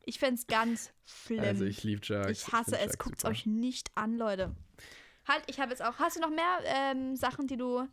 Ich 0.07 0.19
fände 0.19 0.35
es 0.41 0.47
ganz 0.47 0.91
schlimm. 1.07 1.41
Also, 1.41 1.65
ich 1.65 1.83
liebe 1.85 2.01
Jerks. 2.05 2.31
Ich 2.31 2.53
hasse 2.53 2.77
find 2.77 2.91
es, 2.91 2.99
guckt's 2.99 3.23
super. 3.23 3.33
euch 3.33 3.47
nicht 3.47 3.91
an, 3.95 4.17
Leute. 4.17 4.55
Halt, 5.27 5.43
ich 5.47 5.59
habe 5.61 5.71
jetzt 5.71 5.83
auch. 5.85 5.99
Hast 5.99 6.17
du 6.17 6.21
noch 6.21 6.31
mehr 6.31 6.59
ähm, 6.65 7.17
Sachen, 7.17 7.47
die 7.47 7.57
du, 7.57 7.87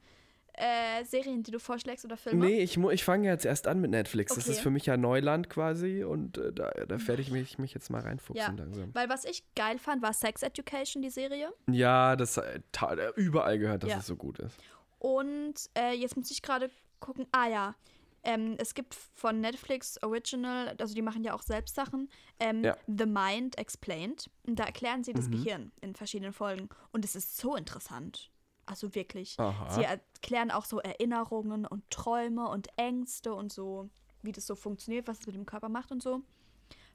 äh, 0.53 1.05
Serien, 1.05 1.43
die 1.43 1.51
du 1.51 1.59
vorschlägst 1.59 2.03
oder 2.03 2.17
Filme? 2.17 2.45
Nee, 2.45 2.59
ich, 2.61 2.77
ich 2.77 3.03
fange 3.05 3.29
jetzt 3.29 3.45
erst 3.45 3.67
an 3.67 3.79
mit 3.79 3.91
Netflix. 3.91 4.35
Das 4.35 4.43
Okay. 4.43 4.51
ist 4.51 4.59
für 4.59 4.69
mich 4.69 4.85
ja 4.85 4.97
Neuland 4.97 5.49
quasi 5.49 6.03
und 6.03 6.37
äh, 6.37 6.51
da, 6.51 6.71
da 6.71 7.07
werde 7.07 7.21
ich 7.21 7.31
mich, 7.31 7.57
mich 7.57 7.73
jetzt 7.73 7.89
mal 7.89 8.01
reinfuchsen 8.01 8.57
Ja. 8.57 8.63
langsam. 8.63 8.93
Weil 8.93 9.07
was 9.07 9.23
ich 9.23 9.43
geil 9.55 9.79
fand, 9.79 10.01
war 10.01 10.11
Sex 10.13 10.43
Education, 10.43 11.01
die 11.01 11.09
Serie. 11.09 11.53
Ja, 11.69 12.17
das 12.17 12.35
äh, 12.35 12.59
ta- 12.73 12.95
überall 13.15 13.57
gehört, 13.59 13.83
dass 13.83 13.89
Ja. 13.91 13.97
es 13.99 14.07
so 14.07 14.17
gut 14.17 14.39
ist. 14.39 14.57
Und 14.99 15.55
äh, 15.77 15.93
jetzt 15.93 16.17
muss 16.17 16.29
ich 16.31 16.41
gerade 16.41 16.69
gucken. 16.99 17.25
Ah 17.31 17.47
ja. 17.47 17.75
Ähm, 18.23 18.55
es 18.59 18.73
gibt 18.75 18.93
von 18.93 19.41
Netflix 19.41 20.01
Original, 20.03 20.75
also 20.79 20.93
die 20.93 21.01
machen 21.01 21.23
ja 21.23 21.33
auch 21.33 21.41
selbst 21.41 21.73
Sachen, 21.75 22.09
ähm, 22.39 22.63
Ja. 22.63 22.77
The 22.87 23.05
Mind 23.07 23.57
Explained. 23.57 24.29
Und 24.45 24.57
da 24.59 24.65
erklären 24.65 25.03
sie 25.03 25.13
das 25.13 25.27
Mhm. 25.27 25.31
Gehirn 25.31 25.71
in 25.81 25.95
verschiedenen 25.95 26.33
Folgen. 26.33 26.69
Und 26.91 27.03
es 27.03 27.15
ist 27.15 27.37
so 27.37 27.55
interessant. 27.55 28.29
Also 28.67 28.93
wirklich. 28.93 29.39
Aha. 29.39 29.71
Sie 29.71 29.83
erklären 29.83 30.51
auch 30.51 30.65
so 30.65 30.79
Erinnerungen 30.79 31.65
und 31.65 31.89
Träume 31.89 32.47
und 32.47 32.67
Ängste 32.77 33.33
und 33.33 33.51
so, 33.51 33.89
wie 34.21 34.31
das 34.31 34.45
so 34.45 34.55
funktioniert, 34.55 35.07
was 35.07 35.19
es 35.21 35.25
mit 35.25 35.35
dem 35.35 35.47
Körper 35.47 35.67
macht 35.67 35.91
und 35.91 36.03
so. 36.03 36.21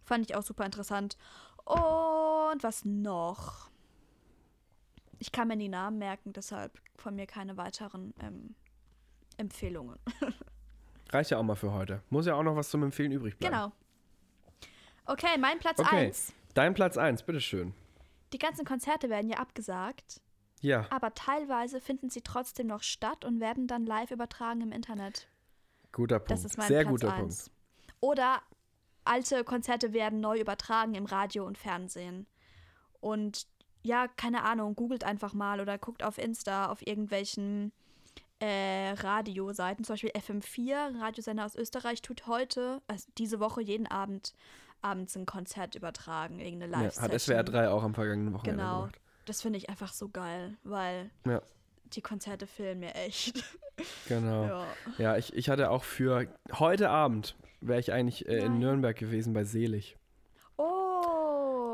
Fand 0.04 0.24
ich 0.30 0.36
auch 0.36 0.42
super 0.44 0.64
interessant. 0.64 1.16
Und 1.64 2.62
was 2.62 2.84
noch? 2.84 3.68
Ich 5.18 5.32
kann 5.32 5.48
mir 5.48 5.56
die 5.56 5.68
Namen 5.68 5.98
merken, 5.98 6.32
deshalb 6.32 6.80
von 6.94 7.16
mir 7.16 7.26
keine 7.26 7.56
weiteren 7.56 8.14
ähm, 8.20 8.54
Empfehlungen. 9.38 9.98
Reicht 11.11 11.30
ja 11.30 11.38
auch 11.38 11.42
mal 11.42 11.54
für 11.54 11.72
heute. 11.72 12.02
Muss 12.11 12.26
ja 12.26 12.34
auch 12.34 12.42
noch 12.42 12.57
was 12.57 12.70
zum 12.70 12.82
Empfehlen 12.82 13.12
übrig 13.12 13.38
bleiben. 13.38 13.54
Genau. 13.54 13.72
Okay, 15.07 15.38
mein 15.38 15.59
Platz 15.59 15.78
Okay. 15.78 16.07
1. 16.07 16.32
Dein 16.54 16.74
Platz 16.74 16.96
1, 16.96 17.22
bitteschön. 17.22 17.74
Die 18.32 18.38
ganzen 18.38 18.64
Konzerte 18.64 19.09
werden 19.09 19.30
ja 19.30 19.38
abgesagt, 19.38 20.20
Ja, 20.61 20.86
aber 20.90 21.14
teilweise 21.14 21.80
finden 21.80 22.11
sie 22.11 22.22
trotzdem 22.22 22.66
noch 22.66 22.82
statt 22.82 23.24
und 23.24 23.40
werden 23.40 23.68
dann 23.68 23.86
live 23.86 24.11
übertragen 24.11 24.62
im 24.62 24.72
Internet. 24.72 25.28
guter 25.92 26.18
Punkt. 26.18 26.32
Das 26.32 26.44
ist 26.44 26.59
mein 26.59 26.66
Sehr 26.68 26.82
Platz 26.82 26.90
guter 26.90 27.12
1. 27.12 27.20
Punkt. 27.20 27.50
Oder 28.00 28.42
alte 29.04 29.44
Konzerte 29.44 29.92
werden 29.92 30.20
neu 30.20 30.40
übertragen 30.40 30.94
im 30.94 31.07
Radio 31.07 31.46
und 31.46 31.57
Fernsehen. 31.57 32.26
Und 33.00 33.46
ja, 33.82 34.09
keine 34.09 34.42
Ahnung, 34.42 34.74
googelt 34.74 35.04
einfach 35.04 35.32
mal 35.32 35.61
oder 35.61 35.78
guckt 35.78 36.02
auf 36.02 36.18
Insta 36.18 36.66
auf 36.68 36.84
irgendwelchen 36.84 37.72
äh, 38.41 38.91
Radioseiten, 38.91 39.84
zum 39.84 39.95
Beispiel 39.95 40.11
FM4, 40.11 40.89
ein 40.89 40.97
Radiosender 40.97 41.45
aus 41.45 41.57
Österreich, 41.57 42.03
tut 42.03 42.26
heute, 42.26 42.82
also 42.87 43.07
diese 43.18 43.41
Woche 43.41 43.62
jeden 43.62 43.87
Abend 43.87 44.32
abends 44.82 45.16
ein 45.16 45.26
Konzert 45.26 45.74
übertragen, 45.74 46.39
irgendeine 46.39 46.72
Ja, 46.72 46.80
live 46.82 47.01
hat 47.01 47.18
SWR 47.20 47.43
3 47.45 47.70
auch 47.70 47.82
am 47.82 47.95
vergangenen 47.95 48.34
Wochenende 48.34 48.62
Genau. 48.62 48.78
gemacht. 48.80 49.01
Das 49.24 49.43
finde 49.43 49.59
ich 49.59 49.68
einfach 49.70 49.93
so 49.93 50.09
geil, 50.09 50.57
weil 50.64 51.11
Ja. 51.26 51.41
die 51.87 52.03
Konzerte 52.03 52.47
fehlen 52.47 52.80
mir 52.80 52.95
echt. 52.95 53.43
Genau. 54.09 54.45
ja. 54.47 54.66
Ja, 54.97 55.16
ich, 55.18 55.34
ich 55.34 55.51
hatte 55.51 55.70
auch 55.70 55.84
für 55.84 56.28
heute 56.55 56.89
Abend, 56.89 57.37
wäre 57.61 57.78
ich 57.78 57.93
eigentlich 57.93 58.26
äh, 58.26 58.39
in. 58.47 58.59
Nürnberg 58.59 58.97
gewesen 58.97 59.34
bei 59.34 59.45
Selig. 59.45 59.99
Oh. 60.57 60.86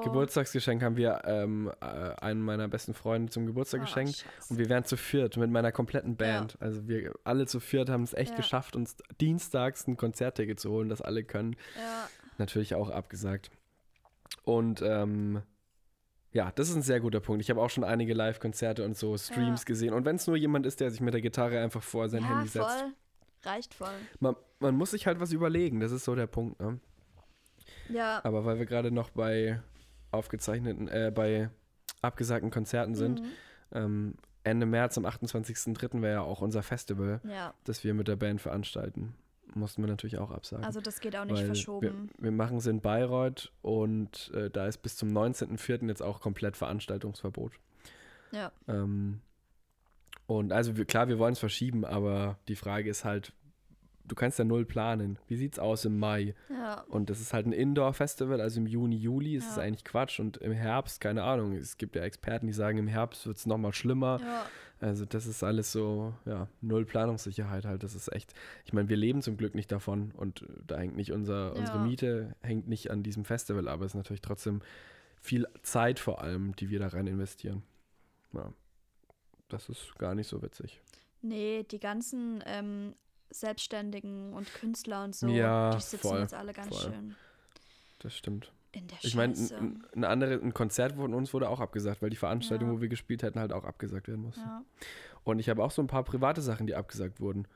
Geburtstagsgeschenk 0.05 0.83
haben 0.83 0.97
wir 0.97 1.23
ähm, 1.25 1.71
äh, 1.81 1.85
einen 1.85 2.41
meiner 2.43 2.69
besten 2.69 2.95
Freunde 2.95 3.31
zum 3.31 3.47
Geburtstag 3.47 3.81
Ah, 3.81 3.85
geschenkt. 3.85 4.17
Scheiße. 4.17 4.51
Und 4.53 4.59
wir 4.59 4.69
wären 4.69 4.85
zu 4.85 4.97
viert 4.97 5.37
mit 5.37 5.51
meiner 5.51 5.73
kompletten 5.73 6.17
Band. 6.17 6.57
Also 6.61 6.87
wir 6.89 7.13
alle 7.25 7.47
zu 7.47 7.61
viert 7.61 7.89
haben 7.89 8.03
es 8.03 8.15
echt 8.15 8.31
Ja. 8.33 8.37
geschafft, 8.37 8.77
uns 8.77 8.97
dienstags 9.21 9.87
ein 9.87 9.97
Konzertticket 9.97 10.59
zu 10.61 10.71
holen, 10.71 10.89
das 10.89 11.01
alle 11.03 11.25
können. 11.25 11.57
Ja. 11.77 12.09
Natürlich 12.39 12.75
auch 12.75 12.91
abgesagt. 12.91 13.51
Und 14.45 14.83
ähm, 14.83 15.43
ja, 16.33 16.51
das 16.55 16.69
ist 16.71 16.77
ein 16.77 16.83
sehr 16.83 17.01
guter 17.01 17.21
Punkt. 17.21 17.43
Ich 17.43 17.51
habe 17.51 17.61
auch 17.61 17.69
schon 17.71 17.85
einige 17.85 18.15
Live-Konzerte 18.15 18.85
und 18.85 18.97
so 18.97 19.17
Streams 19.19 19.61
Ja. 19.63 19.65
gesehen. 19.67 19.93
Und 19.95 20.05
wenn 20.07 20.17
es 20.17 20.27
nur 20.27 20.37
jemand 20.37 20.65
ist, 20.67 20.81
der 20.81 20.91
sich 20.91 21.01
mit 21.01 21.13
der 21.15 21.21
Gitarre 21.21 21.61
einfach 21.61 21.83
vor 21.83 22.09
sein 22.09 22.23
ja, 22.23 22.29
Handy 22.31 22.49
setzt. 22.49 22.67
voll. 22.67 22.93
Reicht 23.45 23.75
voll. 23.75 23.89
Man, 24.21 24.37
man 24.61 24.75
muss 24.77 24.93
sich 24.93 25.07
halt 25.07 25.19
was 25.21 25.33
überlegen, 25.33 25.81
das 25.81 25.91
ist 25.93 26.05
so 26.05 26.15
der 26.15 26.29
Punkt. 26.29 26.61
Ne? 26.61 26.79
Ja. 27.89 28.21
Aber 28.25 28.45
weil 28.45 28.59
wir 28.59 28.67
gerade 28.67 28.91
noch 28.93 29.11
bei 29.11 29.61
aufgezeichneten, 30.13 30.89
äh, 30.89 31.11
bei 31.15 31.51
abgesagten 32.01 32.51
Konzerten 32.51 32.95
sind, 32.95 33.21
Mhm. 33.21 33.27
ähm, 33.73 34.15
Ende 34.45 34.67
März 34.67 34.99
am 34.99 35.07
28.03. 35.07 36.03
wäre 36.03 36.15
ja 36.15 36.21
auch 36.23 36.41
unser 36.41 36.63
Festival, 36.65 37.21
Ja. 37.25 37.55
das 37.65 37.85
wir 37.85 37.95
mit 37.95 38.09
der 38.09 38.17
Band 38.17 38.41
veranstalten. 38.41 39.15
Mussten 39.55 39.83
wir 39.83 39.89
natürlich 39.89 40.19
auch 40.19 40.31
absagen. 40.31 40.65
Also 40.65 40.81
das 40.81 40.99
geht 41.01 41.15
auch 41.15 41.25
nicht 41.27 41.45
verschoben. 41.45 42.11
Wir, 42.17 42.25
wir 42.25 42.31
machen 42.33 42.57
es 42.57 42.67
in 42.67 42.81
Bayreuth 42.81 43.53
und 43.61 44.31
äh, 44.35 44.49
da 44.51 44.67
ist 44.67 44.79
bis 44.79 44.97
zum 44.97 45.11
19.04. 45.11 45.87
jetzt 45.89 46.03
auch 46.03 46.21
komplett 46.21 46.57
Veranstaltungsverbot. 46.57 47.53
Ja. 48.33 48.51
Ähm, 48.67 49.21
und 50.27 50.53
also 50.53 50.77
wir, 50.77 50.87
klar, 50.87 51.09
wir 51.09 51.19
wollen 51.19 51.35
es 51.35 51.39
verschieben, 51.39 51.85
aber 51.85 52.39
die 52.49 52.57
Frage 52.57 52.89
ist 52.89 53.05
halt, 53.05 53.33
du 54.05 54.15
kannst 54.15 54.39
ja 54.39 54.45
null 54.45 54.65
planen. 54.65 55.19
Wie 55.29 55.37
sieht's 55.37 55.59
aus 55.59 55.85
im 55.85 55.99
Mai? 55.99 56.35
Ja. 56.51 56.83
Und 56.89 57.11
das 57.11 57.21
ist 57.21 57.33
halt 57.33 57.47
ein 57.47 57.53
Indoor-Festival, 57.53 58.41
also 58.41 58.61
im 58.61 58.67
Juni, 58.67 58.97
Juli 58.97 59.37
ist 59.37 59.51
es 59.51 59.57
Ja. 59.57 59.63
eigentlich 59.63 59.85
Quatsch. 59.85 60.21
Und 60.21 60.37
im 60.39 60.53
Herbst, 60.53 61.01
keine 61.01 61.23
Ahnung, 61.23 61.53
es 61.55 61.77
gibt 61.79 61.97
ja 61.97 62.03
Experten, 62.03 62.47
die 62.47 62.53
sagen, 62.53 62.79
im 62.79 62.89
Herbst 62.89 63.27
wird 63.27 63.37
es 63.37 63.47
nochmal 63.47 63.73
schlimmer. 63.73 64.19
Ja. 64.21 64.47
Also 64.81 65.05
das 65.05 65.27
ist 65.27 65.45
alles 65.45 65.71
so, 65.71 66.13
ja, 66.25 66.49
null 66.61 66.85
Planungssicherheit 66.85 67.65
halt. 67.65 67.85
Das 67.85 67.95
ist 67.95 68.13
echt, 68.13 68.35
ich 68.65 68.73
meine, 68.73 68.89
wir 68.89 68.97
leben 68.97 69.23
zum 69.23 69.37
Glück 69.37 69.55
nicht 69.55 69.71
davon 69.71 70.11
und 70.17 70.45
da 70.67 70.77
hängt 70.79 70.97
nicht 70.97 71.13
unser, 71.13 71.55
unsere. 71.55 71.79
Miete, 71.79 72.35
hängt 72.43 72.67
nicht 72.67 72.91
an 72.91 73.05
diesem 73.05 73.25
Festival, 73.25 73.69
aber 73.69 73.85
es 73.85 73.93
ist 73.93 73.97
natürlich 73.97 74.23
trotzdem 74.23 74.61
viel 75.21 75.47
Zeit 75.63 76.01
vor 76.01 76.21
allem, 76.21 76.57
die 76.57 76.69
wir 76.69 76.81
da 76.81 76.89
rein 76.89 77.07
investieren. 77.07 77.63
Ja, 78.33 78.53
das 79.49 79.69
ist 79.69 79.97
gar 79.99 80.17
nicht 80.17 80.27
so 80.27 80.43
witzig. 80.43 80.81
Nee, 81.21 81.63
die 81.71 81.79
ganzen 81.79 82.43
ähm, 82.47 82.95
Selbstständigen 83.33 84.33
und 84.33 84.53
Künstler 84.55 85.05
und 85.05 85.15
so, 85.15 85.27
Ja, 85.29 85.71
die 85.75 85.81
sitzen 85.81 85.99
voll, 86.09 86.21
jetzt 86.21 86.35
alle 86.35 86.53
ganz 86.53 86.69
voll. 86.69 86.93
schön 86.93 87.15
Das 87.99 88.15
stimmt. 88.17 88.53
in 88.73 88.87
der 88.89 88.99
Ich 89.03 89.15
meine, 89.15 89.35
ein, 89.35 89.85
ein, 89.95 90.05
andere, 90.05 90.35
ein 90.35 90.55
Konzert 90.55 90.93
von 90.97 91.15
uns 91.15 91.33
wurde 91.35 91.49
auch 91.49 91.61
abgesagt, 91.61 92.03
weil 92.03 92.11
die 92.11 92.17
Veranstaltung, 92.17 92.69
Ja. 92.71 92.75
wo 92.77 92.81
wir 92.81 92.89
gespielt 92.89 93.23
hätten, 93.23 93.39
halt 93.39 93.53
auch 93.53 93.65
abgesagt 93.65 94.09
werden 94.09 94.23
musste. 94.23 94.41
ja. 94.41 94.63
Und 95.25 95.39
ich 95.39 95.49
habe 95.49 95.63
auch 95.63 95.71
so 95.71 95.81
ein 95.83 95.87
paar 95.87 96.03
private 96.05 96.41
Sachen, 96.43 96.67
die 96.67 96.75
abgesagt 96.75 97.21
wurden. 97.21 97.47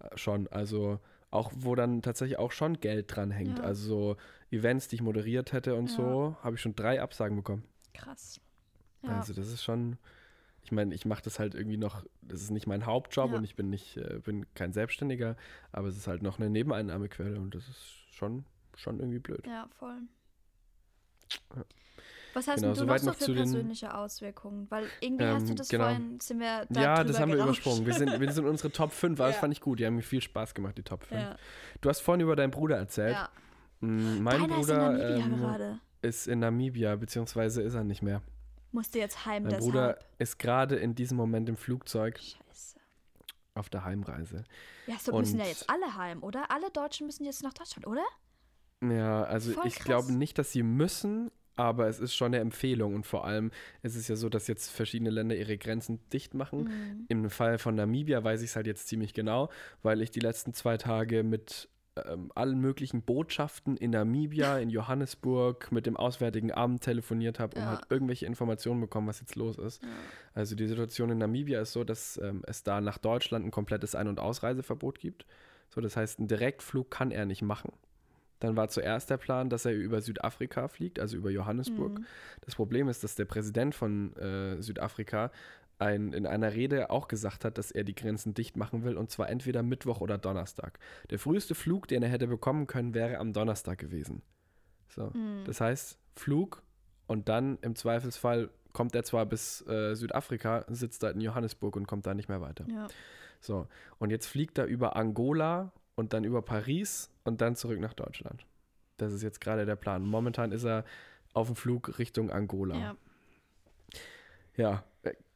Äh, 0.00 0.16
schon. 0.18 0.48
Also 0.48 0.98
auch, 1.30 1.52
wo 1.54 1.74
dann 1.74 2.02
tatsächlich 2.02 2.38
auch 2.38 2.50
schon 2.52 2.80
Geld 2.80 3.14
dran 3.14 3.30
hängt. 3.30 3.58
Ja. 3.58 3.64
Also 3.64 3.88
so 3.88 4.16
Events, 4.50 4.88
die 4.88 4.96
ich 4.96 5.02
moderiert 5.02 5.52
hätte 5.52 5.74
und 5.76 5.88
Ja. 5.90 5.96
so, 5.96 6.36
habe 6.42 6.56
ich 6.56 6.60
schon 6.60 6.74
drei 6.74 7.00
Absagen 7.00 7.36
bekommen. 7.36 7.62
Krass. 7.94 8.40
Ja. 9.02 9.10
Also 9.18 9.32
das 9.34 9.48
ist 9.48 9.62
schon. 9.62 9.98
Ich 10.64 10.72
meine, 10.72 10.94
ich 10.94 11.04
mache 11.04 11.22
das 11.22 11.38
halt 11.38 11.54
irgendwie 11.54 11.76
noch, 11.76 12.04
das 12.22 12.40
ist 12.42 12.50
nicht 12.50 12.66
mein 12.66 12.86
Hauptjob 12.86 13.30
Ja. 13.32 13.36
und 13.36 13.44
ich 13.44 13.56
bin 13.56 13.68
nicht, 13.68 13.96
äh, 13.96 14.20
bin 14.24 14.46
kein 14.54 14.72
Selbstständiger, 14.72 15.36
aber 15.72 15.88
es 15.88 15.96
ist 15.96 16.06
halt 16.06 16.22
noch 16.22 16.38
eine 16.38 16.48
Nebeneinnahmequelle 16.50 17.38
und 17.40 17.54
das 17.54 17.68
ist 17.68 17.84
schon, 18.12 18.44
schon 18.76 18.98
irgendwie 19.00 19.18
blöd. 19.18 19.46
ja, 19.46 19.68
voll. 19.78 19.98
Ja. 21.56 21.64
Was 22.34 22.48
hast 22.48 22.62
Genau, 22.62 22.72
du 22.74 22.84
noch 22.86 22.98
so 22.98 23.12
für 23.12 23.18
zu 23.18 23.34
den- 23.34 23.42
persönliche 23.42 23.94
Auswirkungen? 23.94 24.66
Weil 24.70 24.86
irgendwie 25.00 25.24
hast 25.26 25.44
du 25.46 25.50
Ähm, 25.50 25.56
das 25.56 25.68
genau. 25.68 25.84
vorhin, 25.84 26.18
sind 26.20 26.40
wir 26.40 26.64
da 26.70 26.80
ja, 26.80 27.04
das 27.04 27.20
haben 27.20 27.28
wir 27.30 27.36
gerauscht. 27.36 27.60
übersprungen. 27.66 27.84
Wir 27.86 27.92
sind, 27.94 28.20
wir 28.20 28.32
sind 28.32 28.46
unsere 28.46 28.70
Top 28.72 28.92
5, 28.92 29.20
aber 29.20 29.26
das 29.28 29.36
Ja. 29.36 29.40
fand 29.40 29.52
ich 29.52 29.60
gut. 29.60 29.80
Die 29.80 29.84
haben 29.86 29.96
mir 29.96 30.02
viel 30.02 30.22
Spaß 30.22 30.54
gemacht, 30.54 30.78
die 30.78 30.82
Top 30.82 31.04
5. 31.04 31.20
Ja, 31.20 31.36
Du 31.82 31.88
hast 31.90 32.00
vorhin 32.00 32.22
über 32.22 32.34
deinen 32.34 32.50
Bruder 32.50 32.76
erzählt. 32.78 33.12
ja. 33.16 33.28
Mm, 33.80 34.22
Mein 34.22 34.40
Deiner 34.40 34.54
Bruder 34.54 34.62
ist 34.62 34.68
in 34.70 35.28
Namibia 35.28 35.70
ähm, 35.72 35.80
ist 36.00 36.26
in 36.28 36.38
Namibia, 36.38 36.96
beziehungsweise 36.96 37.60
ist 37.62 37.74
er 37.74 37.84
nicht 37.84 38.00
mehr. 38.00 38.22
Musste 38.72 38.98
jetzt 38.98 39.26
heim, 39.26 39.42
Mein 39.44 39.50
deshalb. 39.50 39.64
Bruder 39.64 39.98
ist 40.18 40.38
gerade 40.38 40.76
in 40.76 40.94
diesem 40.94 41.16
Moment 41.16 41.48
im 41.48 41.56
Flugzeug 41.56 42.18
Scheiße. 42.18 42.76
auf 43.54 43.68
der 43.68 43.84
Heimreise. 43.84 44.44
Ja, 44.86 44.96
so 44.98 45.16
müssen 45.16 45.38
ja 45.38 45.46
jetzt 45.46 45.68
alle 45.70 45.94
heim, 45.96 46.22
oder? 46.22 46.50
Alle 46.50 46.70
Deutschen 46.70 47.06
müssen 47.06 47.24
jetzt 47.24 47.42
nach 47.42 47.52
Deutschland, 47.52 47.86
oder? 47.86 48.04
Ja, 48.82 49.22
also 49.24 49.52
Voll 49.52 49.66
ich 49.66 49.74
krass. 49.76 49.84
glaube 49.84 50.12
nicht, 50.12 50.38
dass 50.38 50.50
sie 50.52 50.62
müssen, 50.62 51.30
aber 51.54 51.86
es 51.86 52.00
ist 52.00 52.14
schon 52.16 52.28
eine 52.28 52.38
Empfehlung. 52.38 52.94
Und 52.94 53.06
vor 53.06 53.24
allem 53.24 53.50
ist 53.82 53.94
es 53.94 54.08
ja 54.08 54.16
so, 54.16 54.28
dass 54.28 54.48
jetzt 54.48 54.70
verschiedene 54.70 55.10
Länder 55.10 55.36
ihre 55.36 55.58
Grenzen 55.58 56.00
dicht 56.12 56.34
machen. 56.34 56.64
Mhm. 56.64 57.04
Im 57.08 57.30
Fall 57.30 57.58
von 57.58 57.74
Namibia 57.74 58.24
weiß 58.24 58.40
ich 58.42 58.50
es 58.50 58.56
halt 58.56 58.66
jetzt 58.66 58.88
ziemlich 58.88 59.14
genau, 59.14 59.50
weil 59.82 60.00
ich 60.02 60.10
die 60.10 60.20
letzten 60.20 60.54
zwei 60.54 60.78
Tage 60.78 61.22
mit 61.22 61.68
ähm, 61.96 62.32
allen 62.34 62.58
möglichen 62.60 63.02
Botschaften 63.02 63.76
in 63.76 63.90
Namibia, 63.90 64.58
in 64.58 64.70
Johannesburg, 64.70 65.70
mit 65.72 65.86
dem 65.86 65.96
Auswärtigen 65.96 66.52
Amt 66.52 66.82
telefoniert 66.82 67.38
habe 67.38 67.56
und 67.56 67.62
Ja. 67.62 67.70
halt 67.70 67.82
irgendwelche 67.90 68.26
Informationen 68.26 68.80
bekommen, 68.80 69.08
was 69.08 69.20
jetzt 69.20 69.36
los 69.36 69.58
ist. 69.58 69.82
Ja. 69.82 69.88
Also 70.34 70.56
die 70.56 70.66
Situation 70.66 71.10
in 71.10 71.18
Namibia 71.18 71.60
ist 71.60 71.72
so, 71.72 71.84
dass 71.84 72.18
ähm, 72.22 72.42
es 72.46 72.62
da 72.62 72.80
nach 72.80 72.98
Deutschland 72.98 73.44
ein 73.44 73.50
komplettes 73.50 73.94
Ein- 73.94 74.08
und 74.08 74.20
Ausreiseverbot 74.20 74.98
gibt. 74.98 75.26
So, 75.68 75.80
das 75.80 75.96
heißt, 75.96 76.18
einen 76.18 76.28
Direktflug 76.28 76.90
kann 76.90 77.10
er 77.10 77.26
nicht 77.26 77.42
machen. 77.42 77.72
Dann 78.40 78.56
war 78.56 78.68
zuerst 78.68 79.08
der 79.08 79.18
Plan, 79.18 79.50
dass 79.50 79.64
er 79.66 79.72
über 79.72 80.00
Südafrika 80.00 80.66
fliegt, 80.66 80.98
also 80.98 81.16
über 81.16 81.30
Johannesburg. 81.30 82.00
Mhm. 82.00 82.06
Das 82.40 82.56
Problem 82.56 82.88
ist, 82.88 83.04
dass 83.04 83.14
der 83.14 83.24
Präsident 83.24 83.72
von 83.74 84.16
äh, 84.16 84.60
Südafrika 84.60 85.30
ein, 85.82 86.12
in 86.12 86.26
einer 86.26 86.52
Rede 86.52 86.90
auch 86.90 87.08
gesagt 87.08 87.44
hat, 87.44 87.58
dass 87.58 87.70
er 87.70 87.84
die 87.84 87.94
Grenzen 87.94 88.34
dicht 88.34 88.56
machen 88.56 88.84
will, 88.84 88.96
und 88.96 89.10
zwar 89.10 89.28
entweder 89.28 89.62
Mittwoch 89.62 90.00
oder 90.00 90.16
Donnerstag. 90.16 90.78
Der 91.10 91.18
früheste 91.18 91.54
Flug, 91.54 91.88
den 91.88 92.02
er 92.02 92.08
hätte 92.08 92.28
bekommen 92.28 92.66
können, 92.66 92.94
wäre 92.94 93.18
am 93.18 93.32
Donnerstag 93.32 93.78
gewesen. 93.78 94.22
So. 94.88 95.10
Mhm. 95.12 95.44
Das 95.44 95.60
heißt, 95.60 95.98
Flug 96.14 96.62
und 97.06 97.28
dann 97.28 97.58
im 97.62 97.74
Zweifelsfall 97.74 98.50
kommt 98.72 98.94
er 98.94 99.04
zwar 99.04 99.26
bis 99.26 99.66
äh, 99.66 99.94
Südafrika, 99.94 100.64
sitzt 100.68 101.02
da 101.02 101.10
in 101.10 101.20
Johannesburg 101.20 101.76
und 101.76 101.86
kommt 101.86 102.06
da 102.06 102.14
nicht 102.14 102.28
mehr 102.28 102.40
weiter. 102.40 102.64
Ja. 102.68 102.86
So, 103.40 103.66
und 103.98 104.10
jetzt 104.10 104.26
fliegt 104.26 104.58
er 104.58 104.66
über 104.66 104.96
Angola 104.96 105.72
und 105.96 106.12
dann 106.12 106.24
über 106.24 106.42
Paris 106.42 107.10
und 107.24 107.40
dann 107.40 107.56
zurück 107.56 107.80
nach 107.80 107.92
Deutschland. 107.92 108.46
Das 108.98 109.12
ist 109.12 109.22
jetzt 109.22 109.40
gerade 109.40 109.66
der 109.66 109.76
Plan. 109.76 110.04
Momentan 110.04 110.52
ist 110.52 110.64
er 110.64 110.84
auf 111.32 111.48
dem 111.48 111.56
Flug 111.56 111.98
Richtung 111.98 112.30
Angola. 112.30 112.76
ja. 112.76 112.96
Ja, 114.54 114.84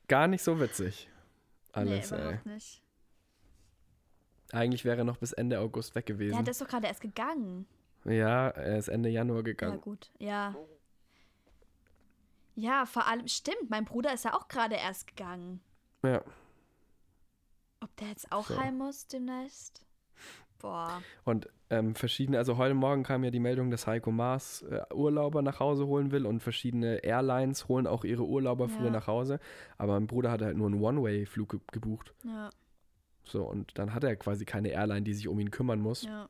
gar 0.09 0.27
nicht 0.29 0.43
so 0.43 0.59
witzig. 0.61 1.09
Alles, 1.73 2.11
nee, 2.11 2.17
ey. 2.17 2.23
überhaupt 2.23 2.47
nicht. 2.47 2.83
Eigentlich 4.53 4.85
wäre 4.85 4.99
er 4.99 5.05
noch 5.05 5.19
bis 5.19 5.33
Ende 5.33 5.59
August 5.59 5.95
weg 5.95 6.09
Ja, 6.09 6.15
gewesen. 6.15 6.45
der 6.45 6.51
ist 6.53 6.61
doch 6.61 6.69
gerade 6.69 6.87
erst 6.87 7.01
gegangen. 7.01 7.67
Ja, 8.05 8.49
er 8.49 8.79
ist 8.79 8.89
Ende 8.89 9.09
Januar 9.09 9.39
Ja, 9.39 9.43
gegangen. 9.43 9.81
gut. 9.81 10.11
Ja. 10.19 10.55
Ja, 12.55 12.87
vor 12.87 13.07
allem, 13.07 13.27
stimmt, 13.29 13.69
mein 13.69 13.85
Bruder 13.85 14.15
ist 14.15 14.25
ja 14.25 14.35
auch 14.35 14.49
gerade 14.49 14.77
erst 14.77 15.07
gegangen. 15.09 15.61
Ja. 16.03 16.23
Ob 17.81 17.95
der 17.97 18.09
jetzt 18.09 18.31
auch 18.33 18.47
So. 18.47 18.59
heim 18.59 18.79
muss 18.79 19.07
demnächst? 19.09 19.85
Boah. 20.61 21.03
Und 21.25 21.49
ähm, 21.71 21.95
verschiedene, 21.95 22.39
also 22.39 22.57
heute 22.57 22.75
Morgen 22.75 23.03
kam 23.03 23.25
ja 23.25 23.31
die 23.31 23.41
Meldung, 23.41 23.71
dass 23.71 23.87
Heiko 23.87 24.11
Maas 24.13 24.63
äh, 24.63 24.83
Urlauber 24.95 25.43
nach 25.43 25.59
Hause 25.61 25.87
holen 25.87 26.13
will 26.13 26.25
und 26.27 26.41
verschiedene 26.41 26.99
Airlines 27.05 27.69
holen 27.69 27.87
auch 27.87 28.05
ihre 28.05 28.25
Urlauber 28.25 28.69
früher 28.69 28.87
Ja. 28.87 28.91
nach 28.91 29.07
Hause. 29.07 29.41
Aber 29.79 29.95
mein 29.95 30.07
Bruder 30.07 30.31
hat 30.31 30.43
halt 30.43 30.57
nur 30.57 30.69
einen 30.69 30.81
One-Way-Flug 30.81 31.49
ge 31.51 31.61
gebucht. 31.73 32.15
Ja, 32.25 32.51
So, 33.25 33.43
und 33.45 33.77
dann 33.79 33.93
hat 33.95 34.05
er 34.05 34.15
quasi 34.17 34.45
keine 34.45 34.69
Airline, 34.69 35.03
die 35.03 35.15
sich 35.15 35.27
um 35.29 35.39
ihn 35.41 35.51
kümmern 35.51 35.81
muss. 35.81 36.03
ja. 36.05 36.29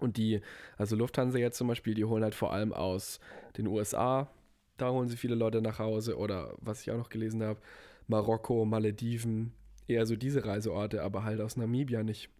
Und 0.00 0.16
die, 0.16 0.40
also 0.76 0.96
Lufthansa 0.96 1.38
jetzt 1.38 1.58
zum 1.58 1.68
Beispiel, 1.68 1.94
die 1.94 2.04
holen 2.04 2.24
halt 2.24 2.34
vor 2.34 2.52
allem 2.52 2.72
aus 2.72 3.20
den 3.56 3.68
USA, 3.68 4.28
da 4.76 4.90
holen 4.90 5.08
sie 5.08 5.16
viele 5.16 5.36
Leute 5.36 5.62
nach 5.62 5.78
Hause 5.78 6.18
oder 6.18 6.54
was 6.60 6.82
ich 6.82 6.90
auch 6.90 6.96
noch 6.96 7.08
gelesen 7.08 7.40
habe, 7.44 7.60
Marokko, 8.08 8.64
Malediven, 8.64 9.52
eher 9.86 10.04
so 10.06 10.16
diese 10.16 10.44
Reiseorte, 10.44 11.02
aber 11.04 11.22
halt 11.22 11.40
aus 11.40 11.56
Namibia 11.56 12.02
nicht. 12.02 12.30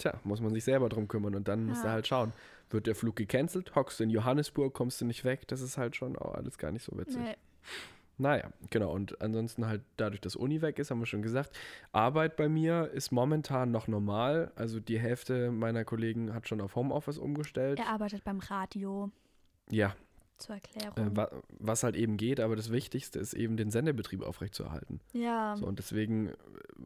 Tja, 0.00 0.14
muss 0.24 0.40
man 0.40 0.52
sich 0.54 0.64
selber 0.64 0.88
drum 0.88 1.08
kümmern 1.08 1.34
und 1.34 1.46
dann 1.46 1.66
musst 1.66 1.82
du 1.82 1.86
Ja. 1.86 1.92
halt 1.92 2.06
schauen. 2.06 2.32
Wird 2.70 2.86
der 2.86 2.94
Flug 2.94 3.16
gecancelt, 3.16 3.74
hockst 3.74 4.00
du 4.00 4.04
in 4.04 4.10
Johannesburg, 4.10 4.72
kommst 4.72 5.00
du 5.00 5.04
nicht 5.04 5.24
weg, 5.24 5.46
das 5.48 5.60
ist 5.60 5.76
halt 5.76 5.94
schon 5.96 6.16
auch 6.16 6.34
alles 6.34 6.56
gar 6.56 6.70
nicht 6.72 6.84
so 6.84 6.96
witzig. 6.96 7.20
Nee. 7.20 7.36
Naja, 8.18 8.50
genau. 8.68 8.92
Und 8.92 9.20
ansonsten 9.22 9.66
halt 9.66 9.82
dadurch, 9.96 10.20
dass 10.20 10.36
Uni 10.36 10.60
weg 10.60 10.78
ist, 10.78 10.90
haben 10.90 11.00
wir 11.00 11.06
schon 11.06 11.22
gesagt. 11.22 11.56
Arbeit 11.92 12.36
bei 12.36 12.48
mir 12.50 12.90
ist 12.92 13.12
momentan 13.12 13.70
noch 13.70 13.88
normal. 13.88 14.52
Also 14.56 14.78
die 14.78 14.98
Hälfte 14.98 15.50
meiner 15.50 15.84
Kollegen 15.86 16.34
hat 16.34 16.46
schon 16.46 16.60
auf 16.60 16.76
Homeoffice 16.76 17.16
umgestellt. 17.18 17.78
Er 17.78 17.88
arbeitet 17.88 18.22
beim 18.24 18.38
Radio, 18.40 19.10
Ja, 19.70 19.94
zur 20.40 20.56
Erklärung. 20.56 20.96
äh, 21.12 21.16
wa 21.16 21.30
was 21.58 21.82
halt 21.82 21.94
eben 21.96 22.16
geht, 22.16 22.40
aber 22.40 22.56
das 22.56 22.70
Wichtigste 22.72 23.18
ist 23.18 23.34
eben 23.34 23.56
den 23.56 23.70
Sendebetrieb 23.70 24.22
aufrechtzuerhalten. 24.22 25.00
ja, 25.12 25.56
So, 25.56 25.66
und 25.66 25.78
deswegen 25.78 26.28
äh, 26.30 26.32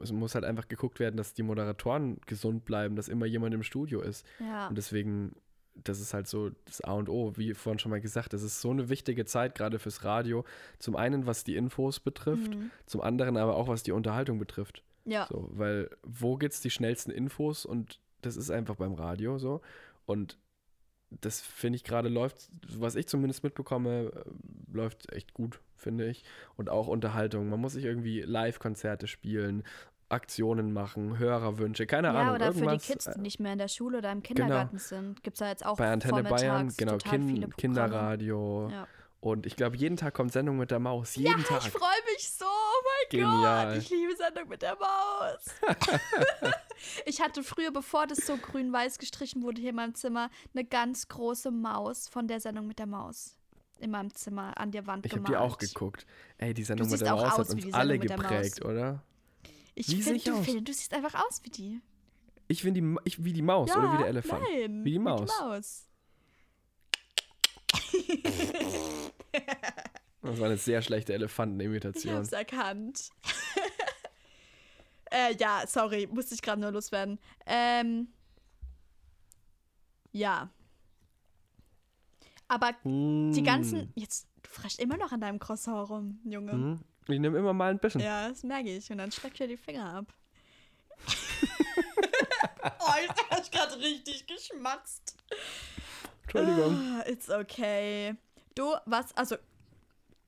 es 0.02 0.12
muss 0.12 0.34
halt 0.34 0.44
einfach 0.44 0.68
geguckt 0.68 0.98
werden, 1.00 1.16
dass 1.16 1.32
die 1.34 1.42
Moderatoren 1.42 2.20
gesund 2.26 2.64
bleiben, 2.64 2.96
dass 2.96 3.09
immer 3.09 3.26
jemand 3.26 3.55
im 3.55 3.62
Studio 3.62 4.00
ist. 4.00 4.26
ja. 4.40 4.68
Und 4.68 4.76
deswegen, 4.76 5.36
das 5.76 6.00
ist 6.00 6.14
halt 6.14 6.26
so 6.28 6.50
das 6.66 6.80
A 6.82 6.92
und 6.92 7.09
O, 7.09 7.32
wie 7.36 7.55
vorhin 7.55 7.78
schon 7.78 7.90
mal 7.90 8.00
gesagt, 8.00 8.32
das 8.32 8.42
ist 8.42 8.61
so 8.61 8.70
eine 8.70 8.88
wichtige 8.88 9.24
Zeit, 9.24 9.55
gerade 9.55 9.78
fürs 9.78 10.05
Radio. 10.05 10.44
Zum 10.78 10.94
einen, 10.96 11.26
was 11.26 11.42
die 11.44 11.57
Infos 11.57 12.00
betrifft, 12.00 12.55
Mhm. 12.55 12.70
zum 12.86 13.00
anderen 13.00 13.36
aber 13.36 13.57
auch, 13.57 13.68
was 13.68 13.82
die 13.82 13.92
Unterhaltung 13.92 14.38
betrifft. 14.38 14.82
Ja, 15.05 15.26
So, 15.28 15.48
weil 15.52 15.90
wo 16.02 16.36
gibt's 16.36 16.61
die 16.61 16.70
schnellsten 16.70 17.11
Infos 17.11 17.66
und 17.66 18.00
das 18.22 18.36
ist 18.36 18.50
einfach 18.50 18.76
beim 18.76 18.94
Radio 18.94 19.36
so. 19.38 19.61
Und 20.07 20.38
das 21.20 21.40
finde 21.40 21.76
ich 21.76 21.84
gerade 21.84 22.08
läuft, 22.08 22.50
was 22.76 22.94
ich 22.94 23.06
zumindest 23.06 23.44
mitbekomme, 23.44 24.12
äh, 24.14 24.76
läuft 24.76 25.12
echt 25.12 25.34
gut, 25.34 25.60
finde 25.76 26.06
ich. 26.06 26.24
Und 26.56 26.70
auch 26.70 26.86
Unterhaltung. 26.86 27.48
Man 27.48 27.60
muss 27.60 27.72
sich 27.72 27.84
irgendwie 27.84 28.22
Live-Konzerte 28.22 29.06
spielen, 29.06 29.64
Aktionen 30.08 30.72
machen, 30.72 31.18
Hörerwünsche, 31.18 31.86
keine 31.86 32.08
ja, 32.08 32.14
Ahnung. 32.14 32.34
oder 32.36 32.46
für 32.52 32.60
die 32.60 32.64
irgendwas, 32.64 32.86
Kids, 32.86 33.04
die 33.06 33.18
äh, 33.18 33.22
nicht 33.22 33.40
mehr 33.40 33.52
in 33.52 33.58
der 33.58 33.68
Schule 33.68 33.98
oder 33.98 34.12
im 34.12 34.22
Kindergarten 34.22 34.78
sind, 34.78 35.22
gibt 35.22 35.36
es 35.36 35.40
ja 35.40 35.48
jetzt 35.48 35.64
auch 35.64 35.76
bei 35.76 35.90
Antenne 35.90 36.22
Bayern, 36.22 36.72
genau, 36.76 36.98
kind. 36.98 37.56
Kinderradio. 37.56 38.68
Ja. 38.70 38.86
Und 39.20 39.46
ich 39.46 39.56
glaube, 39.56 39.76
jeden 39.76 39.96
Tag 39.96 40.12
kommt 40.12 40.32
Sendung 40.32 40.58
mit 40.58 40.70
der 40.70 40.78
Maus. 40.78 41.16
Jeden 41.16 41.40
ja, 41.40 41.46
Tag. 41.46 41.62
ich 41.64 41.70
freue 41.70 42.12
mich 42.12 42.30
so. 42.30 42.44
Oh 42.44 42.82
mein 42.84 43.20
Genial. 43.20 43.66
Gott, 43.68 43.82
ich 43.82 43.88
liebe 43.88 44.14
Sendung 44.16 44.48
mit 44.48 44.60
der 44.60 44.76
Maus. 44.76 45.46
ich 47.06 47.20
hatte 47.20 47.42
früher, 47.42 47.70
bevor 47.70 48.06
das 48.06 48.18
so 48.26 48.36
grün-weiß 48.36 48.98
gestrichen 48.98 49.42
wurde 49.42 49.60
hier 49.60 49.70
in 49.70 49.76
meinem 49.76 49.94
Zimmer, 49.94 50.30
eine 50.54 50.64
ganz 50.64 51.08
große 51.08 51.50
Maus 51.50 52.08
von 52.08 52.28
der 52.28 52.40
Sendung 52.40 52.66
mit 52.66 52.78
der 52.78 52.86
Maus 52.86 53.36
in 53.80 53.90
meinem 53.90 54.14
Zimmer 54.14 54.56
an 54.58 54.70
der 54.70 54.86
Wand 54.86 55.04
Ich 55.04 55.12
habe 55.12 55.22
gemalt. 55.24 55.40
die 55.40 55.44
auch 55.44 55.58
geguckt. 55.58 56.06
Ey, 56.38 56.54
die 56.54 56.64
Sendung 56.64 56.88
mit 56.88 57.00
der 57.00 57.12
Maus 57.12 57.22
aus 57.24 57.38
hat 57.38 57.48
wie 57.50 57.52
uns 57.54 57.64
die 57.64 57.74
alle 57.74 57.98
geprägt, 57.98 58.64
oder? 58.64 59.02
Ich 59.74 59.88
Wie 59.88 60.00
finde, 60.02 60.16
ich 60.18 60.24
du? 60.24 60.40
Phil, 60.42 60.62
du 60.62 60.72
siehst 60.72 60.94
einfach 60.94 61.14
aus 61.26 61.40
wie 61.42 61.50
die. 61.50 61.80
Ich 62.46 62.62
bin 62.62 62.74
die, 62.74 62.96
ich, 63.04 63.24
wie 63.24 63.32
die 63.32 63.42
Maus 63.42 63.70
ja, 63.70 63.78
oder 63.78 63.92
wie 63.94 63.98
der 63.98 64.06
Elefant. 64.06 64.44
Nein, 64.52 64.84
Wie 64.84 64.92
die 64.92 64.98
Maus. 64.98 65.30
Maus. 65.40 65.86
Das 70.22 70.38
war 70.40 70.46
eine 70.46 70.56
sehr 70.56 70.80
schlechte 70.82 71.12
Ich 71.12 71.16
Elefantenimitation. 71.18 72.14
hab's 72.14 72.32
erkannt. 72.32 73.10
Äh, 75.14 75.36
ja, 75.38 75.62
sorry, 75.66 76.08
musste 76.10 76.34
ich 76.34 76.42
gerade 76.42 76.60
nur 76.60 76.72
loswerden. 76.72 77.20
Ähm, 77.46 78.08
ja. 80.12 80.50
Aber 82.48 82.72
die 82.84 83.42
ganzen. 83.42 83.92
Jetzt, 83.94 84.28
du 84.42 84.50
frischt 84.50 84.80
immer 84.80 84.96
noch 84.96 85.12
an 85.12 85.20
deinem 85.20 85.38
Croissant 85.38 85.88
rum, 85.88 86.20
Junge. 86.24 86.52
Hm. 86.52 86.80
Ich 87.06 87.20
nehme 87.20 87.38
immer 87.38 87.52
mal 87.52 87.70
ein 87.70 87.78
bisschen. 87.78 88.00
Ja, 88.00 88.28
das 88.28 88.42
merke 88.42 88.76
ich. 88.76 88.90
Und 88.90 88.98
dann 88.98 89.12
schlägt 89.12 89.38
dir 89.38 89.46
die 89.46 89.56
Finger 89.56 89.94
ab. 89.94 90.14
oh, 92.80 92.92
jetzt 93.00 93.30
habe 93.30 93.42
ich 93.42 93.50
gerade 93.50 93.78
richtig 93.78 94.26
geschmatzt. 94.26 95.16
Entschuldigung. 96.22 96.74
Ah, 96.74 97.04
It's 97.06 97.30
okay. 97.30 98.16
Du, 98.54 98.74
was, 98.86 99.16
also, 99.16 99.36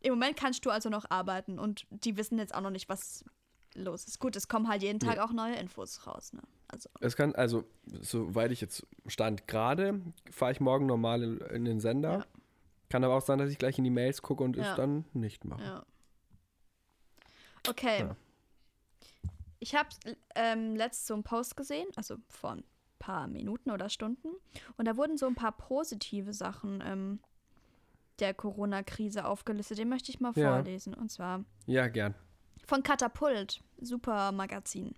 im 0.01 0.13
Moment 0.13 0.37
kannst 0.37 0.65
du 0.65 0.71
also 0.71 0.89
noch 0.91 1.11
arbeiten 1.11 1.59
und 1.59 1.87
die 1.91 2.17
wissen 2.17 2.39
jetzt 2.39 2.55
auch 2.55 2.61
noch 2.61 2.71
nicht, 2.71 2.89
was 2.89 3.25
los 3.77 4.07
ist. 4.07 4.19
Gut, 4.19 4.37
es 4.37 4.49
kommen 4.49 4.69
halt 4.69 4.83
jeden 4.83 4.99
Tag 5.01 5.17
Nee. 5.17 5.21
auch 5.21 5.33
neue 5.33 5.55
Infos 5.57 6.07
raus, 6.07 6.33
ne? 6.33 6.43
Also, 6.69 6.89
Es 7.01 7.15
kann, 7.17 7.35
also, 7.35 7.65
soweit 8.01 8.51
ich 8.51 8.61
jetzt 8.61 8.87
stand 9.07 9.47
gerade, 9.47 10.01
fahre 10.31 10.53
ich 10.53 10.61
morgen 10.61 10.87
normal 10.87 11.23
in, 11.23 11.39
in 11.39 11.65
den 11.65 11.81
Sender. 11.81 12.19
Ja. 12.19 12.27
Kann 12.89 13.05
aber 13.05 13.15
auch 13.17 13.23
sein, 13.23 13.39
dass 13.39 13.51
ich 13.51 13.59
gleich 13.59 13.79
in 13.79 13.85
die 13.85 13.91
Mails 13.91 14.23
gucke 14.23 14.43
und 14.45 14.57
Ja. 14.57 14.71
es 14.71 14.77
dann 14.77 15.05
nicht 15.13 15.45
mache. 15.45 15.63
ja. 15.63 15.85
Okay. 17.69 18.01
Ja. 18.01 18.17
Ich 19.59 19.75
habe 19.75 19.89
ähm, 20.35 20.77
letzt 20.77 21.07
so 21.07 21.15
einen 21.15 21.23
Post 21.25 21.57
gesehen, 21.57 21.89
also 21.97 22.17
vor 22.29 22.53
ein 22.53 22.65
paar 22.99 23.27
Minuten 23.27 23.71
oder 23.71 23.89
Stunden. 23.89 24.29
Und 24.77 24.85
da 24.87 24.97
wurden 24.97 25.17
so 25.17 25.27
ein 25.27 25.35
paar 25.35 25.53
positive 25.53 26.33
Sachen 26.33 26.83
ähm, 26.87 27.21
der 28.21 28.35
Corona-Krise 28.35 29.25
aufgelistet. 29.25 29.79
Den 29.79 29.89
möchte 29.89 30.11
ich 30.11 30.21
mal 30.21 30.33
Ja. 30.37 30.53
vorlesen. 30.55 30.95
Und 30.95 31.11
zwar 31.11 31.45
Ja, 31.67 31.89
gern. 31.89 32.15
Von 32.67 32.83
Katapult, 32.83 33.61
super 33.81 34.33
Magazin. 34.33 34.97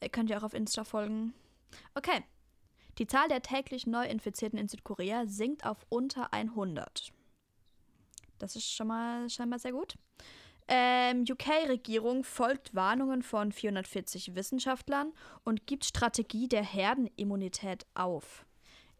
Ihr 0.00 0.08
könnt 0.10 0.30
ihr 0.30 0.38
auch 0.38 0.44
auf 0.44 0.54
Insta 0.54 0.84
folgen. 0.84 1.34
Okay. 1.94 2.22
Die 2.98 3.06
Zahl 3.06 3.26
der 3.28 3.42
täglich 3.42 3.86
Neuinfizierten 3.86 4.58
in 4.58 4.68
Südkorea 4.68 5.26
sinkt 5.26 5.66
auf 5.66 5.84
unter 5.88 6.32
100. 6.32 7.12
Das 8.38 8.54
ist 8.54 8.70
schon 8.70 8.86
mal 8.86 9.28
scheinbar 9.28 9.58
sehr 9.58 9.72
gut. 9.72 9.96
Ähm, 10.68 11.24
UK-Regierung 11.28 12.22
folgt 12.22 12.74
Warnungen 12.74 13.22
von 13.22 13.50
440 13.50 14.36
Wissenschaftlern 14.36 15.12
und 15.42 15.66
gibt 15.66 15.84
Strategie 15.84 16.48
der 16.48 16.62
Herdenimmunität 16.62 17.86
auf. 17.94 18.46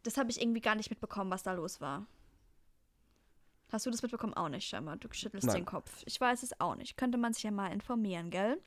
Das 0.03 0.17
habe 0.17 0.31
ich 0.31 0.41
irgendwie 0.41 0.61
gar 0.61 0.75
nicht 0.75 0.91
mitbekommen, 0.91 1.31
was 1.31 1.45
da 1.45 1.53
los 1.53 1.81
war. 1.81 2.07
Hast 3.73 3.87
du 3.87 3.91
das 3.91 4.03
mitbekommen? 4.03 4.35
Auch 4.35 4.49
nicht, 4.51 4.69
scheinbar. 4.69 4.97
Du 4.99 5.09
schüttelst 5.11 5.47
Nein. 5.47 5.57
den 5.57 5.65
Kopf. 5.65 5.91
Ich 6.05 6.21
weiß 6.21 6.43
es 6.43 6.61
auch 6.61 6.75
nicht. 6.77 6.97
Könnte 6.97 7.17
man 7.19 7.33
sich 7.33 7.43
ja 7.43 7.51
mal 7.51 7.73
informieren, 7.73 8.31
gell? 8.31 8.59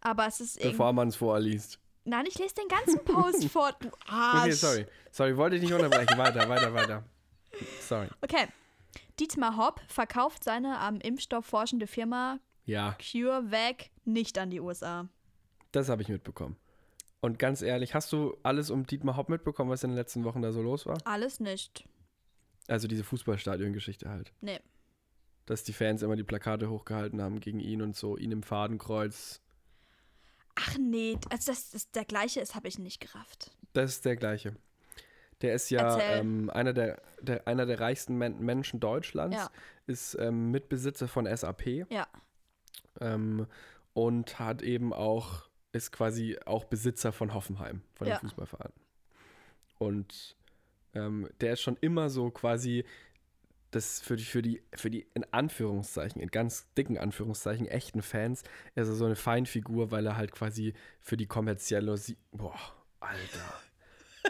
Aber 0.00 0.26
es 0.26 0.40
ist 0.40 0.56
irgendwie. 0.56 0.70
Bevor 0.72 0.92
man 0.92 1.08
es 1.08 1.16
vorliest. 1.16 1.78
Nein, 2.04 2.24
ich 2.26 2.38
lese 2.38 2.54
den 2.56 2.68
ganzen 2.68 3.04
Post 3.04 3.44
vor, 3.52 3.72
du 3.80 3.88
Arsch. 4.08 4.40
Okay, 4.42 4.52
sorry. 4.52 4.86
Sorry, 5.12 5.36
wollte 5.36 5.56
ich 5.56 5.62
nicht 5.62 5.72
unterbrechen. 5.72 6.18
weiter, 6.18 6.48
weiter, 6.48 6.74
weiter. 6.74 7.04
Sorry. 7.80 8.08
Okay. 8.22 8.46
Dietmar 9.20 9.56
Hopp 9.56 9.80
verkauft 9.88 10.42
seine 10.44 10.78
am 10.80 10.98
Impfstoff 11.00 11.44
forschende 11.46 11.86
Firma 11.86 12.40
Ja, 12.64 12.96
CureVac 12.98 13.90
nicht 14.04 14.38
an 14.38 14.50
die 14.50 14.60
USA. 14.60 15.08
das 15.72 15.88
habe 15.90 16.02
ich 16.02 16.08
mitbekommen. 16.08 16.56
Und 17.20 17.38
ganz 17.38 17.60
ehrlich, 17.60 17.94
hast 17.94 18.12
du 18.12 18.36
alles 18.42 18.70
um 18.70 18.86
Dietmar 18.86 19.16
Hopp 19.16 19.28
mitbekommen, 19.28 19.70
was 19.70 19.84
in 19.84 19.90
den 19.90 19.96
letzten 19.96 20.24
Wochen 20.24 20.40
da 20.40 20.52
so 20.52 20.62
los 20.62 20.86
war? 20.86 20.96
Alles 21.04 21.38
nicht. 21.38 21.84
Also 22.68 22.86
diese 22.88 23.04
Fußballstadion-Geschichte 23.04 24.08
halt. 24.08 24.32
Nee. 24.40 24.60
Dass 25.46 25.64
die 25.64 25.72
Fans 25.72 26.02
immer 26.02 26.16
die 26.16 26.22
Plakate 26.24 26.70
hochgehalten 26.70 27.20
haben 27.20 27.40
gegen 27.40 27.60
ihn 27.60 27.82
und 27.82 27.96
so, 27.96 28.16
ihn 28.16 28.30
im 28.32 28.42
Fadenkreuz. 28.42 29.40
Ach 30.54 30.76
nee, 30.78 31.18
also 31.30 31.50
dass 31.52 31.70
das 31.70 31.90
der 31.90 32.04
gleiche 32.04 32.40
ist, 32.40 32.54
habe 32.54 32.68
ich 32.68 32.78
nicht 32.78 33.00
gerafft. 33.00 33.50
Das 33.72 33.90
ist 33.92 34.04
der 34.04 34.16
gleiche. 34.16 34.54
Der 35.40 35.54
ist 35.54 35.70
ja 35.70 35.98
ähm, 36.00 36.50
einer, 36.50 36.74
der, 36.74 37.00
der, 37.22 37.48
einer 37.48 37.64
der 37.64 37.80
reichsten 37.80 38.16
Men 38.16 38.40
Menschen 38.40 38.78
Deutschlands, 38.78 39.36
Ja. 39.36 39.50
ist 39.86 40.14
ähm, 40.20 40.50
Mitbesitzer 40.50 41.08
von 41.08 41.24
SAP 41.34 41.86
Ja. 41.90 42.06
ähm, 43.00 43.46
und 43.94 44.38
hat 44.38 44.60
eben 44.62 44.92
auch, 44.92 45.48
ist 45.72 45.92
quasi 45.92 46.38
auch 46.44 46.64
Besitzer 46.64 47.10
von 47.12 47.32
Hoffenheim, 47.32 47.80
von 47.94 48.06
Ja. 48.06 48.16
dem 48.18 48.20
Fußballverein. 48.20 48.72
Und 49.78 50.36
ähm, 50.94 51.28
der 51.40 51.54
ist 51.54 51.60
schon 51.60 51.76
immer 51.80 52.10
so 52.10 52.30
quasi 52.30 52.84
das 53.70 54.00
für 54.00 54.16
die, 54.16 54.24
für 54.24 54.42
die, 54.42 54.60
für 54.74 54.90
die 54.90 55.06
in 55.14 55.24
Anführungszeichen, 55.32 56.20
in 56.20 56.30
ganz 56.30 56.66
dicken 56.74 56.98
Anführungszeichen, 56.98 57.68
echten 57.68 58.02
Fans, 58.02 58.42
ist 58.74 58.88
er 58.88 58.94
so 58.94 59.04
eine 59.04 59.14
Feinfigur, 59.16 59.92
weil 59.92 60.06
er 60.06 60.16
halt 60.16 60.32
quasi 60.32 60.74
für 61.00 61.16
die 61.16 61.26
kommerzielle, 61.26 61.94
boah, 62.32 62.58
Alter. 62.98 63.60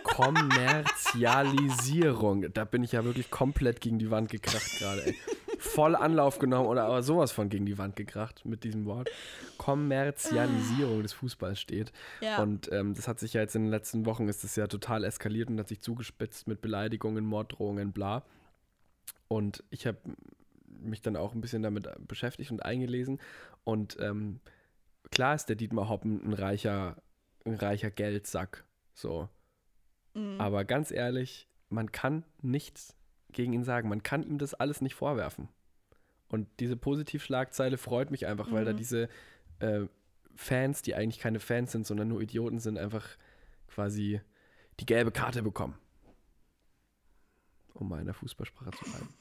Kommerzialisierung. 0.04 2.52
Da 2.52 2.64
bin 2.64 2.84
ich 2.84 2.92
ja 2.92 3.04
wirklich 3.04 3.28
komplett 3.30 3.80
gegen 3.80 3.98
die 3.98 4.10
Wand 4.10 4.30
gekracht 4.30 4.78
gerade, 4.78 5.06
ey. 5.06 5.16
Voll 5.60 5.94
Anlauf 5.94 6.38
genommen 6.38 6.66
oder 6.66 6.84
aber 6.84 7.02
sowas 7.02 7.32
von 7.32 7.50
gegen 7.50 7.66
die 7.66 7.76
Wand 7.76 7.94
gekracht 7.94 8.46
mit 8.46 8.64
diesem 8.64 8.86
Wort. 8.86 9.10
Kommerzialisierung 9.58 11.02
des 11.02 11.12
Fußballs 11.12 11.60
steht. 11.60 11.92
Ja. 12.20 12.42
Und 12.42 12.72
ähm, 12.72 12.94
das 12.94 13.06
hat 13.06 13.20
sich 13.20 13.34
ja 13.34 13.42
jetzt 13.42 13.54
in 13.54 13.64
den 13.64 13.70
letzten 13.70 14.06
Wochen 14.06 14.26
ist 14.28 14.42
das 14.42 14.56
ja 14.56 14.66
total 14.66 15.04
eskaliert 15.04 15.50
und 15.50 15.58
hat 15.58 15.68
sich 15.68 15.82
zugespitzt 15.82 16.48
mit 16.48 16.62
Beleidigungen, 16.62 17.26
Morddrohungen, 17.26 17.92
bla. 17.92 18.24
Und 19.28 19.62
ich 19.68 19.86
habe 19.86 19.98
mich 20.66 21.02
dann 21.02 21.16
auch 21.16 21.34
ein 21.34 21.42
bisschen 21.42 21.62
damit 21.62 21.88
beschäftigt 22.08 22.50
und 22.50 22.64
eingelesen. 22.64 23.20
Und 23.64 23.98
ähm, 24.00 24.40
klar 25.10 25.34
ist 25.34 25.46
der 25.46 25.56
Dietmar 25.56 25.88
Hoppen 25.88 26.24
ein 26.24 26.32
reicher, 26.32 26.96
ein 27.44 27.54
reicher 27.54 27.90
Geldsack. 27.90 28.64
So. 28.94 29.28
Mhm. 30.14 30.40
Aber 30.40 30.64
ganz 30.64 30.90
ehrlich, 30.90 31.48
man 31.68 31.92
kann 31.92 32.24
nichts 32.40 32.96
gegen 33.32 33.52
ihn 33.52 33.64
sagen. 33.64 33.88
Man 33.88 34.02
kann 34.02 34.22
ihm 34.22 34.38
das 34.38 34.54
alles 34.54 34.80
nicht 34.80 34.94
vorwerfen. 34.94 35.48
Und 36.28 36.46
diese 36.60 36.76
Positivschlagzeile 36.76 37.76
freut 37.78 38.10
mich 38.10 38.26
einfach, 38.26 38.52
weil 38.52 38.64
da 38.64 38.72
Mhm. 38.72 38.76
diese 38.76 39.08
äh, 39.58 39.86
Fans, 40.36 40.80
die 40.82 40.94
eigentlich 40.94 41.18
keine 41.18 41.40
Fans 41.40 41.72
sind, 41.72 41.86
sondern 41.86 42.08
nur 42.08 42.20
Idioten 42.20 42.60
sind, 42.60 42.78
einfach 42.78 43.06
quasi 43.68 44.20
die 44.78 44.86
gelbe 44.86 45.10
Karte 45.12 45.42
bekommen. 45.42 45.74
Um 47.74 47.88
mal 47.88 47.98
in 48.00 48.06
der 48.06 48.14
Fußballsprache 48.14 48.70
zu 48.70 48.84
bleiben. 48.84 49.08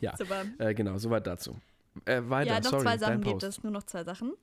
Ja, 0.00 0.12
äh, 0.58 0.74
genau, 0.74 0.98
soweit 0.98 1.24
dazu. 1.26 1.56
Äh, 2.04 2.22
weiter, 2.24 2.54
Ja, 2.54 2.58
noch 2.58 2.70
sorry, 2.70 2.82
zwei 2.82 2.98
Sachen 2.98 3.20
gibt 3.22 3.42
es, 3.44 3.62
nur 3.62 3.72
noch 3.72 3.84
zwei 3.84 4.02
Sachen. 4.02 4.34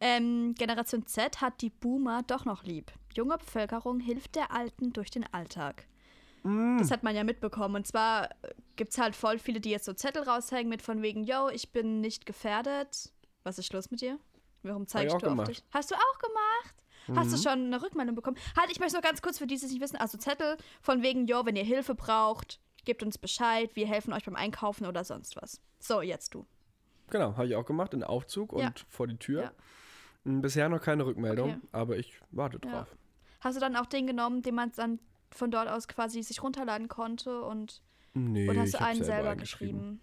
Ähm, 0.00 0.54
Generation 0.56 1.06
Z 1.06 1.40
hat 1.40 1.62
die 1.62 1.70
Boomer 1.70 2.22
doch 2.26 2.44
noch 2.44 2.62
lieb. 2.64 2.92
Junge 3.16 3.38
Bevölkerung 3.38 4.00
hilft 4.00 4.36
der 4.36 4.52
Alten 4.52 4.92
durch 4.92 5.10
den 5.10 5.24
Alltag. 5.32 5.86
Mm. 6.42 6.78
Das 6.78 6.90
hat 6.90 7.02
man 7.02 7.14
ja 7.14 7.24
mitbekommen. 7.24 7.76
Und 7.76 7.86
zwar 7.86 8.28
gibt 8.76 8.92
es 8.92 8.98
halt 8.98 9.14
voll 9.16 9.38
viele, 9.38 9.60
die 9.60 9.70
jetzt 9.70 9.84
so 9.84 9.92
Zettel 9.92 10.22
raushängen 10.22 10.68
mit 10.68 10.82
von 10.82 11.02
wegen, 11.02 11.24
yo, 11.24 11.48
ich 11.48 11.72
bin 11.72 12.00
nicht 12.00 12.26
gefährdet. 12.26 13.12
Was 13.44 13.58
ist 13.58 13.72
los 13.72 13.90
mit 13.90 14.00
dir? 14.00 14.18
Warum 14.62 14.86
zeigst 14.86 15.22
du 15.22 15.26
auf 15.26 15.44
dich? 15.48 15.62
Hast 15.72 15.90
du 15.90 15.94
auch 15.94 16.18
gemacht? 16.18 16.74
Hast 17.18 17.32
du 17.32 17.36
Mhm. 17.38 17.42
schon 17.42 17.66
eine 17.72 17.82
Rückmeldung 17.82 18.14
bekommen? 18.16 18.36
Halt, 18.58 18.70
ich 18.70 18.80
möchte 18.80 18.96
noch 18.96 19.02
ganz 19.02 19.22
kurz 19.22 19.38
für 19.38 19.46
die, 19.46 19.56
die 19.56 19.64
es 19.64 19.70
nicht 19.72 19.80
wissen. 19.80 19.96
Also 19.96 20.18
Zettel 20.18 20.56
von 20.82 21.02
wegen, 21.02 21.26
yo, 21.26 21.46
wenn 21.46 21.56
ihr 21.56 21.64
Hilfe 21.64 21.94
braucht, 21.94 22.60
gebt 22.84 23.02
uns 23.02 23.16
Bescheid. 23.16 23.70
Wir 23.76 23.86
helfen 23.86 24.12
euch 24.12 24.24
beim 24.24 24.36
Einkaufen 24.36 24.84
oder 24.86 25.04
sonst 25.04 25.36
was. 25.36 25.60
So, 25.78 26.02
jetzt 26.02 26.34
du. 26.34 26.44
Genau, 27.10 27.36
habe 27.36 27.46
ich 27.46 27.54
auch 27.56 27.64
gemacht, 27.64 27.94
in 27.94 28.04
Aufzug 28.04 28.52
und 28.52 28.60
Ja. 28.60 28.72
vor 28.88 29.06
die 29.06 29.16
Tür. 29.16 29.42
Ja. 29.44 29.52
Mm, 30.24 30.40
Bisher 30.42 30.68
noch 30.68 30.82
keine 30.82 31.06
Rückmeldung, 31.06 31.50
Okay. 31.52 31.60
aber 31.72 31.96
ich 31.96 32.20
warte 32.30 32.58
Ja. 32.64 32.70
drauf. 32.70 32.96
Hast 33.40 33.56
du 33.56 33.60
dann 33.60 33.76
auch 33.76 33.86
den 33.86 34.06
genommen, 34.06 34.42
den 34.42 34.54
man 34.56 34.72
dann 34.76 34.98
von 35.30 35.50
dort 35.50 35.68
aus 35.68 35.88
quasi 35.88 36.22
sich 36.22 36.42
runterladen 36.42 36.88
konnte 36.88 37.42
und 37.42 37.82
Nee, 38.14 38.48
oder 38.48 38.60
hast 38.60 38.74
du 38.74 38.80
einen 38.80 39.02
selber 39.02 39.30
eingeschrieben. 39.30 39.78
geschrieben? 39.78 40.00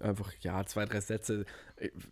Einfach, 0.00 0.32
ja, 0.40 0.64
zwei, 0.66 0.84
drei 0.84 1.00
Sätze. 1.00 1.44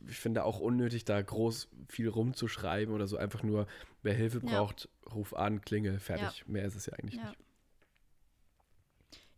Ich 0.09 0.19
finde 0.19 0.45
auch 0.45 0.59
unnötig, 0.61 1.05
da 1.05 1.21
groß 1.21 1.69
viel 1.89 2.09
rumzuschreiben 2.09 2.93
oder 2.95 3.07
so. 3.07 3.17
Einfach 3.17 3.43
nur, 3.43 3.67
wer 4.03 4.15
Hilfe 4.15 4.41
Ja. 4.41 4.51
braucht, 4.51 4.89
ruf 5.15 5.35
an, 5.35 5.61
klingel, 5.61 5.99
fertig. 6.01 6.47
Mehr 6.49 6.65
ist 6.65 6.75
es 6.75 6.87
ja 6.87 6.95
eigentlich 6.95 7.17
Ja. 7.17 7.29
nicht. 7.29 7.39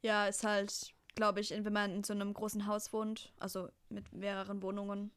Ja, 0.00 0.26
ist 0.26 0.44
halt, 0.44 0.94
glaube 1.14 1.40
ich, 1.40 1.50
wenn 1.50 1.72
man 1.72 1.90
in 1.92 2.04
so 2.04 2.12
einem 2.12 2.32
großen 2.32 2.66
Haus 2.66 2.92
wohnt, 2.92 3.32
also 3.38 3.68
mit 3.90 4.12
mehreren 4.14 4.62
Wohnungen, 4.62 5.10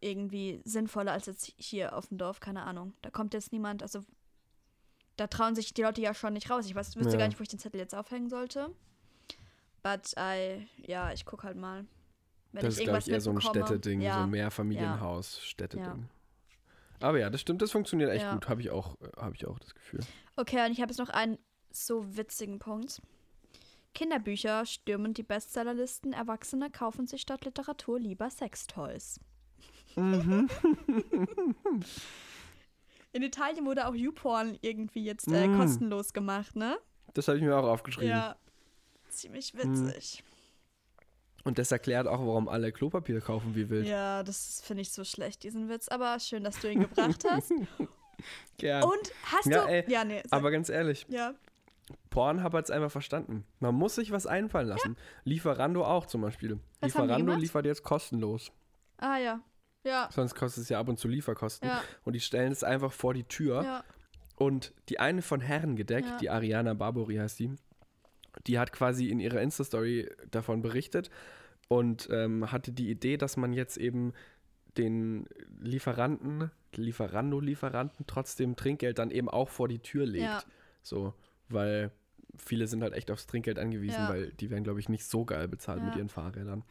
irgendwie 0.00 0.60
sinnvoller 0.64 1.12
als 1.12 1.26
jetzt 1.26 1.52
hier 1.56 1.96
auf 1.96 2.06
dem 2.06 2.18
Dorf, 2.18 2.38
keine 2.40 2.62
Ahnung. 2.62 2.94
Da 3.02 3.10
kommt 3.10 3.34
jetzt 3.34 3.52
niemand, 3.52 3.82
also 3.82 4.04
da 5.18 5.26
trauen 5.26 5.54
sich 5.54 5.74
die 5.74 5.82
Leute 5.82 6.00
ja 6.00 6.14
schon 6.14 6.32
nicht 6.32 6.48
raus. 6.50 6.64
Ich 6.66 6.74
weiß, 6.74 6.96
wüsste 6.96 7.12
Ja. 7.12 7.18
gar 7.18 7.28
nicht, 7.28 7.38
wo 7.38 7.42
ich 7.42 7.48
den 7.48 7.58
Zettel 7.58 7.80
jetzt 7.80 7.94
aufhängen 7.94 8.28
sollte. 8.28 8.70
But 9.82 10.14
I, 10.18 10.66
ja, 10.86 11.12
ich 11.12 11.24
guck 11.26 11.44
halt 11.44 11.56
mal. 11.56 11.86
Wenn 12.52 12.62
das 12.62 12.74
ich 12.74 12.80
ist, 12.80 12.84
glaube 12.84 12.98
ich, 13.00 13.08
eher 13.08 13.20
so 13.20 13.30
ein. 13.30 13.40
Städteding, 13.40 14.00
ja, 14.00 14.14
so 14.14 14.20
ein 14.20 14.30
Mehrfamilienhaus, 14.30 15.40
Städteding. 15.42 15.84
Ja. 15.84 15.98
Aber 17.00 17.18
ja, 17.18 17.30
das 17.30 17.40
stimmt, 17.40 17.62
das 17.62 17.70
funktioniert 17.70 18.10
echt 18.10 18.28
gut, 18.30 18.48
habe 18.48 18.60
ich, 18.60 18.70
auch, 18.70 18.96
hab 19.16 19.34
ich 19.34 19.46
auch 19.46 19.58
das 19.58 19.74
Gefühl. 19.74 20.00
Okay, 20.36 20.64
und 20.64 20.72
ich 20.72 20.80
habe 20.80 20.90
jetzt 20.90 20.98
noch 20.98 21.10
einen 21.10 21.38
so 21.70 22.16
witzigen 22.16 22.58
Punkt. 22.58 23.02
Kinderbücher 23.94 24.66
stürmen 24.66 25.14
die 25.14 25.22
Bestsellerlisten, 25.22 26.12
Erwachsene 26.12 26.70
kaufen 26.70 27.06
sich 27.06 27.20
statt 27.20 27.44
Literatur 27.44 28.00
lieber 28.00 28.30
Sextoys. 28.30 29.20
Mhm. 29.96 30.48
In 33.18 33.24
Italien 33.24 33.66
wurde 33.66 33.88
auch 33.88 33.96
YouPorn 33.96 34.58
irgendwie 34.60 35.02
jetzt 35.04 35.26
äh, 35.26 35.48
Mm. 35.48 35.58
kostenlos 35.58 36.12
gemacht, 36.12 36.54
ne? 36.54 36.78
Das 37.14 37.26
habe 37.26 37.36
ich 37.38 37.42
mir 37.42 37.56
auch 37.56 37.64
aufgeschrieben. 37.66 38.10
Ja. 38.10 38.36
Ziemlich 39.08 39.54
witzig. 39.56 40.22
Und 41.42 41.58
das 41.58 41.72
erklärt 41.72 42.06
auch, 42.06 42.20
warum 42.20 42.48
alle 42.48 42.70
Klopapier 42.70 43.20
kaufen 43.20 43.56
wie 43.56 43.68
wild. 43.70 43.88
Ja, 43.88 44.22
das 44.22 44.60
finde 44.64 44.82
ich 44.82 44.92
so 44.92 45.02
schlecht, 45.02 45.42
diesen 45.42 45.68
Witz. 45.68 45.88
Aber 45.88 46.20
schön, 46.20 46.44
dass 46.44 46.60
du 46.60 46.70
ihn 46.70 46.78
gebracht 46.80 47.24
hast. 47.28 47.52
Gern. 48.58 48.84
Und 48.84 49.12
hast 49.24 49.46
Ja, 49.46 49.62
du. 49.64 49.68
ey, 49.68 49.84
ja, 49.90 50.04
nee. 50.04 50.22
Sag, 50.24 50.32
Aber 50.38 50.52
ganz 50.52 50.68
ehrlich, 50.68 51.04
ja. 51.08 51.34
Pornhub 52.10 52.52
hat 52.52 52.66
es 52.66 52.70
einfach 52.70 52.92
verstanden. 52.92 53.44
Man 53.58 53.74
muss 53.74 53.96
sich 53.96 54.12
was 54.12 54.28
einfallen 54.28 54.68
lassen. 54.68 54.96
Lieferando 55.24 55.84
auch 55.84 56.06
zum 56.06 56.20
Beispiel. 56.20 56.60
Was 56.80 56.92
Lieferando 56.94 57.34
liefert 57.34 57.66
jetzt 57.66 57.82
kostenlos. 57.82 58.52
Ah, 58.98 59.16
ja. 59.18 59.40
Ja. 59.84 60.08
Sonst 60.12 60.34
kostet 60.34 60.64
es 60.64 60.68
ja 60.68 60.78
ab 60.80 60.88
und 60.88 60.98
zu 60.98 61.08
Lieferkosten. 61.08 61.68
Ja. 61.68 61.82
Und 62.04 62.12
die 62.14 62.20
stellen 62.20 62.52
es 62.52 62.64
einfach 62.64 62.92
vor 62.92 63.14
die 63.14 63.24
Tür. 63.24 63.62
Ja. 63.62 63.84
Und 64.36 64.72
die 64.88 65.00
eine 65.00 65.22
von 65.22 65.40
Herren 65.40 65.76
gedeckt, 65.76 66.08
Ja. 66.08 66.16
die 66.18 66.30
Ariana 66.30 66.74
Barbori 66.74 67.16
heißt 67.16 67.38
die, 67.38 67.54
die 68.46 68.58
hat 68.58 68.72
quasi 68.72 69.08
in 69.08 69.18
ihrer 69.20 69.40
Insta-Story 69.40 70.08
davon 70.30 70.62
berichtet 70.62 71.10
und 71.68 72.08
ähm, 72.12 72.52
hatte 72.52 72.70
die 72.72 72.90
Idee, 72.90 73.16
dass 73.16 73.36
man 73.36 73.52
jetzt 73.52 73.76
eben 73.76 74.12
den 74.76 75.26
Lieferanten, 75.60 76.50
Lieferando-Lieferanten 76.76 78.06
trotzdem 78.06 78.54
Trinkgeld 78.56 78.98
dann 78.98 79.10
eben 79.10 79.28
auch 79.28 79.48
vor 79.48 79.66
die 79.68 79.80
Tür 79.80 80.06
legt. 80.06 80.24
Ja. 80.24 80.42
So, 80.82 81.14
weil 81.48 81.90
viele 82.36 82.66
sind 82.68 82.82
halt 82.82 82.92
echt 82.94 83.10
aufs 83.10 83.26
Trinkgeld 83.26 83.58
angewiesen, 83.58 84.02
Ja. 84.02 84.08
weil 84.08 84.30
die 84.32 84.50
werden, 84.50 84.62
glaube 84.64 84.78
ich, 84.80 84.88
nicht 84.88 85.04
so 85.04 85.24
geil 85.24 85.48
bezahlt 85.48 85.82
mit 85.82 85.92
Ja. 85.94 85.98
ihren 85.98 86.08
Fahrrädern. 86.08 86.62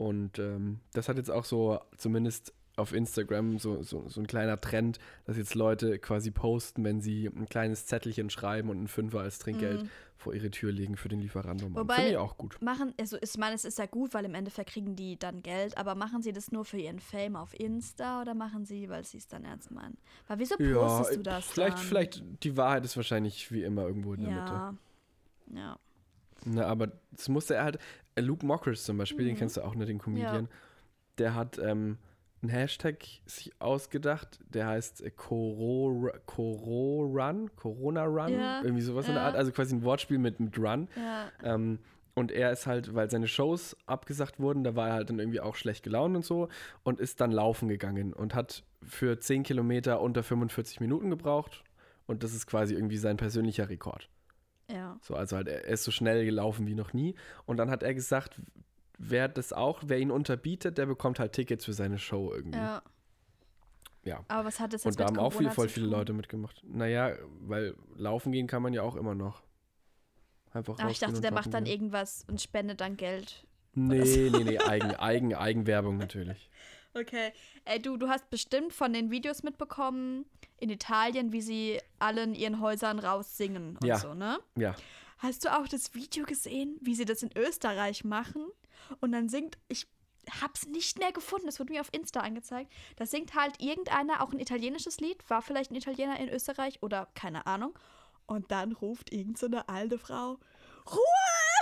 Und 0.00 0.38
ähm, 0.38 0.80
das 0.94 1.10
hat 1.10 1.18
jetzt 1.18 1.30
auch 1.30 1.44
so, 1.44 1.78
zumindest 1.98 2.54
auf 2.76 2.94
Instagram, 2.94 3.58
so, 3.58 3.82
so, 3.82 4.08
so 4.08 4.18
ein 4.22 4.26
kleiner 4.26 4.58
Trend, 4.58 4.98
dass 5.26 5.36
jetzt 5.36 5.54
Leute 5.54 5.98
quasi 5.98 6.30
posten, 6.30 6.82
wenn 6.84 7.02
sie 7.02 7.26
ein 7.26 7.46
kleines 7.50 7.84
Zettelchen 7.84 8.30
schreiben 8.30 8.70
und 8.70 8.78
einen 8.78 8.88
Fünfer 8.88 9.20
als 9.20 9.38
Trinkgeld 9.40 9.82
Mhm. 9.82 9.90
vor 10.16 10.32
ihre 10.32 10.50
Tür 10.50 10.72
legen 10.72 10.96
für 10.96 11.10
den 11.10 11.20
Lieferando. 11.20 11.66
Wobei- 11.74 11.96
Finde 11.96 12.10
ich 12.12 12.16
auch 12.16 12.38
gut. 12.38 12.56
Machen, 12.62 12.94
also 12.98 13.18
ich 13.20 13.36
meine, 13.36 13.54
es 13.54 13.66
ist 13.66 13.78
ja 13.78 13.84
gut, 13.84 14.14
weil 14.14 14.24
im 14.24 14.34
Endeffekt 14.34 14.70
kriegen 14.70 14.96
die 14.96 15.18
dann 15.18 15.42
Geld, 15.42 15.76
aber 15.76 15.94
machen 15.94 16.22
sie 16.22 16.32
das 16.32 16.50
nur 16.50 16.64
für 16.64 16.78
ihren 16.78 17.00
Fame 17.00 17.36
auf 17.36 17.52
Insta 17.60 18.22
oder 18.22 18.32
machen 18.32 18.64
sie, 18.64 18.88
weil 18.88 19.04
sie 19.04 19.18
es 19.18 19.28
dann 19.28 19.44
ernst 19.44 19.70
meinen? 19.70 19.98
Weil 20.28 20.38
wieso 20.38 20.56
postest 20.56 21.18
du 21.18 21.22
das 21.22 21.44
vielleicht, 21.44 21.76
dann? 21.76 21.84
vielleicht, 21.84 22.22
die 22.44 22.56
Wahrheit 22.56 22.86
ist 22.86 22.96
wahrscheinlich 22.96 23.52
wie 23.52 23.64
immer 23.64 23.82
irgendwo 23.86 24.14
in 24.14 24.22
der 24.22 24.30
Mitte. 24.32 24.52
Ja. 24.52 24.74
Ja. 25.54 25.78
Na, 26.46 26.64
aber 26.64 26.90
das 27.12 27.28
musste 27.28 27.54
er 27.56 27.64
halt. 27.64 27.78
Äh, 28.14 28.20
Luke 28.20 28.44
Mockridge 28.44 28.80
zum 28.80 28.98
Beispiel, 28.98 29.24
den 29.24 29.34
Mhm. 29.34 29.38
kennst 29.38 29.56
du 29.56 29.62
auch, 29.62 29.74
ne, 29.74 29.86
den 29.86 29.98
Comedian. 29.98 30.48
Der 31.18 31.34
hat 31.34 31.58
ähm, 31.58 31.98
einen 32.42 32.50
Hashtag 32.50 33.04
sich 33.26 33.52
ausgedacht, 33.60 34.38
der 34.48 34.66
heißt 34.66 35.02
äh, 35.02 35.10
Coro, 35.10 36.10
Coro 36.26 37.02
Run, 37.14 37.50
Corona 37.56 38.04
Run, 38.04 38.32
Ja, 38.32 38.62
irgendwie 38.62 38.82
sowas 38.82 39.06
in 39.06 39.12
der 39.14 39.22
ja. 39.22 39.28
Art. 39.28 39.36
Also 39.36 39.52
quasi 39.52 39.74
ein 39.74 39.82
Wortspiel 39.84 40.18
mit, 40.18 40.40
mit 40.40 40.58
Run. 40.58 40.88
Ja. 40.96 41.30
Ähm, 41.42 41.78
und 42.14 42.32
er 42.32 42.50
ist 42.52 42.66
halt, 42.66 42.94
weil 42.94 43.08
seine 43.10 43.28
Shows 43.28 43.76
abgesagt 43.86 44.40
wurden, 44.40 44.64
da 44.64 44.74
war 44.74 44.88
er 44.88 44.94
halt 44.94 45.10
dann 45.10 45.18
irgendwie 45.20 45.40
auch 45.40 45.54
schlecht 45.54 45.84
gelaunt 45.84 46.16
und 46.16 46.24
so 46.24 46.48
und 46.82 46.98
ist 47.00 47.20
dann 47.20 47.30
laufen 47.30 47.68
gegangen 47.68 48.12
und 48.12 48.34
hat 48.34 48.64
für 48.82 49.18
10 49.20 49.42
Kilometer 49.44 50.00
unter 50.00 50.22
45 50.22 50.80
Minuten 50.80 51.08
gebraucht. 51.10 51.62
Und 52.06 52.24
das 52.24 52.34
ist 52.34 52.46
quasi 52.46 52.74
irgendwie 52.74 52.96
sein 52.96 53.16
persönlicher 53.16 53.68
Rekord. 53.68 54.08
Ja. 54.72 54.98
So, 55.02 55.14
also 55.14 55.36
halt, 55.36 55.48
er 55.48 55.64
ist 55.64 55.84
so 55.84 55.90
schnell 55.90 56.24
gelaufen 56.24 56.66
wie 56.66 56.74
noch 56.74 56.92
nie. 56.92 57.14
Und 57.46 57.56
dann 57.56 57.70
hat 57.70 57.82
er 57.82 57.94
gesagt, 57.94 58.40
wer 58.98 59.28
das 59.28 59.52
auch, 59.52 59.82
wer 59.86 59.98
ihn 59.98 60.10
unterbietet, 60.10 60.78
der 60.78 60.86
bekommt 60.86 61.18
halt 61.18 61.32
Tickets 61.32 61.64
für 61.64 61.72
seine 61.72 61.98
Show 61.98 62.32
irgendwie. 62.32 62.58
Ja. 62.58 62.82
Ja. 64.02 64.24
Aber 64.28 64.46
was 64.46 64.60
hat 64.60 64.72
das 64.72 64.84
jetzt 64.84 64.94
Und 64.94 65.00
da 65.00 65.06
haben 65.06 65.18
auch 65.18 65.32
viel, 65.32 65.50
voll 65.50 65.68
viele? 65.68 65.86
Leute 65.86 66.12
mitgemacht. 66.12 66.62
Naja, 66.64 67.16
weil 67.40 67.74
laufen 67.96 68.32
gehen 68.32 68.46
kann 68.46 68.62
man 68.62 68.72
ja 68.72 68.82
auch 68.82 68.96
immer 68.96 69.14
noch. 69.14 69.42
Einfach 70.52 70.76
Ach, 70.80 70.90
ich 70.90 70.98
dachte, 70.98 71.20
der 71.20 71.32
macht 71.32 71.52
dann 71.52 71.64
gehen. 71.64 71.74
irgendwas 71.74 72.24
und 72.28 72.40
spendet 72.40 72.80
dann 72.80 72.96
Geld. 72.96 73.46
Nee, 73.74 74.30
nee, 74.32 74.44
nee, 74.44 74.58
Eigen, 74.58 74.94
Eigen, 74.96 75.34
Eigenwerbung 75.34 75.96
natürlich. 75.96 76.50
Okay. 76.94 77.32
Ey, 77.64 77.80
du, 77.80 77.96
du 77.96 78.08
hast 78.08 78.30
bestimmt 78.30 78.72
von 78.72 78.92
den 78.92 79.10
Videos 79.10 79.42
mitbekommen 79.42 80.26
in 80.58 80.70
Italien, 80.70 81.32
wie 81.32 81.40
sie 81.40 81.80
alle 81.98 82.22
in 82.24 82.34
ihren 82.34 82.60
Häusern 82.60 82.98
raus 82.98 83.36
singen 83.36 83.76
und 83.80 83.86
Ja. 83.86 83.98
so, 83.98 84.14
ne? 84.14 84.40
Ja. 84.56 84.74
Hast 85.18 85.44
du 85.44 85.56
auch 85.56 85.68
das 85.68 85.94
Video 85.94 86.24
gesehen, 86.24 86.78
wie 86.80 86.94
sie 86.94 87.04
das 87.04 87.22
in 87.22 87.30
Österreich 87.36 88.04
machen? 88.04 88.46
Und 89.00 89.12
dann 89.12 89.28
singt, 89.28 89.58
ich 89.68 89.86
hab's 90.40 90.66
nicht 90.66 90.98
mehr 90.98 91.12
gefunden, 91.12 91.46
das 91.46 91.60
wurde 91.60 91.72
mir 91.72 91.80
auf 91.80 91.92
Insta 91.92 92.20
angezeigt. 92.20 92.72
Da 92.96 93.06
singt 93.06 93.34
halt 93.34 93.60
irgendeiner 93.60 94.22
auch 94.22 94.32
ein 94.32 94.40
italienisches 94.40 94.98
Lied, 95.00 95.28
war 95.28 95.42
vielleicht 95.42 95.70
ein 95.70 95.76
Italiener 95.76 96.18
in 96.18 96.28
Österreich 96.28 96.82
oder 96.82 97.08
keine 97.14 97.46
Ahnung. 97.46 97.78
Und 98.26 98.50
dann 98.50 98.72
ruft 98.72 99.12
irgend 99.12 99.38
so 99.38 99.46
eine 99.46 99.68
alte 99.68 99.98
Frau, 99.98 100.38
Ruhe! 100.90 101.00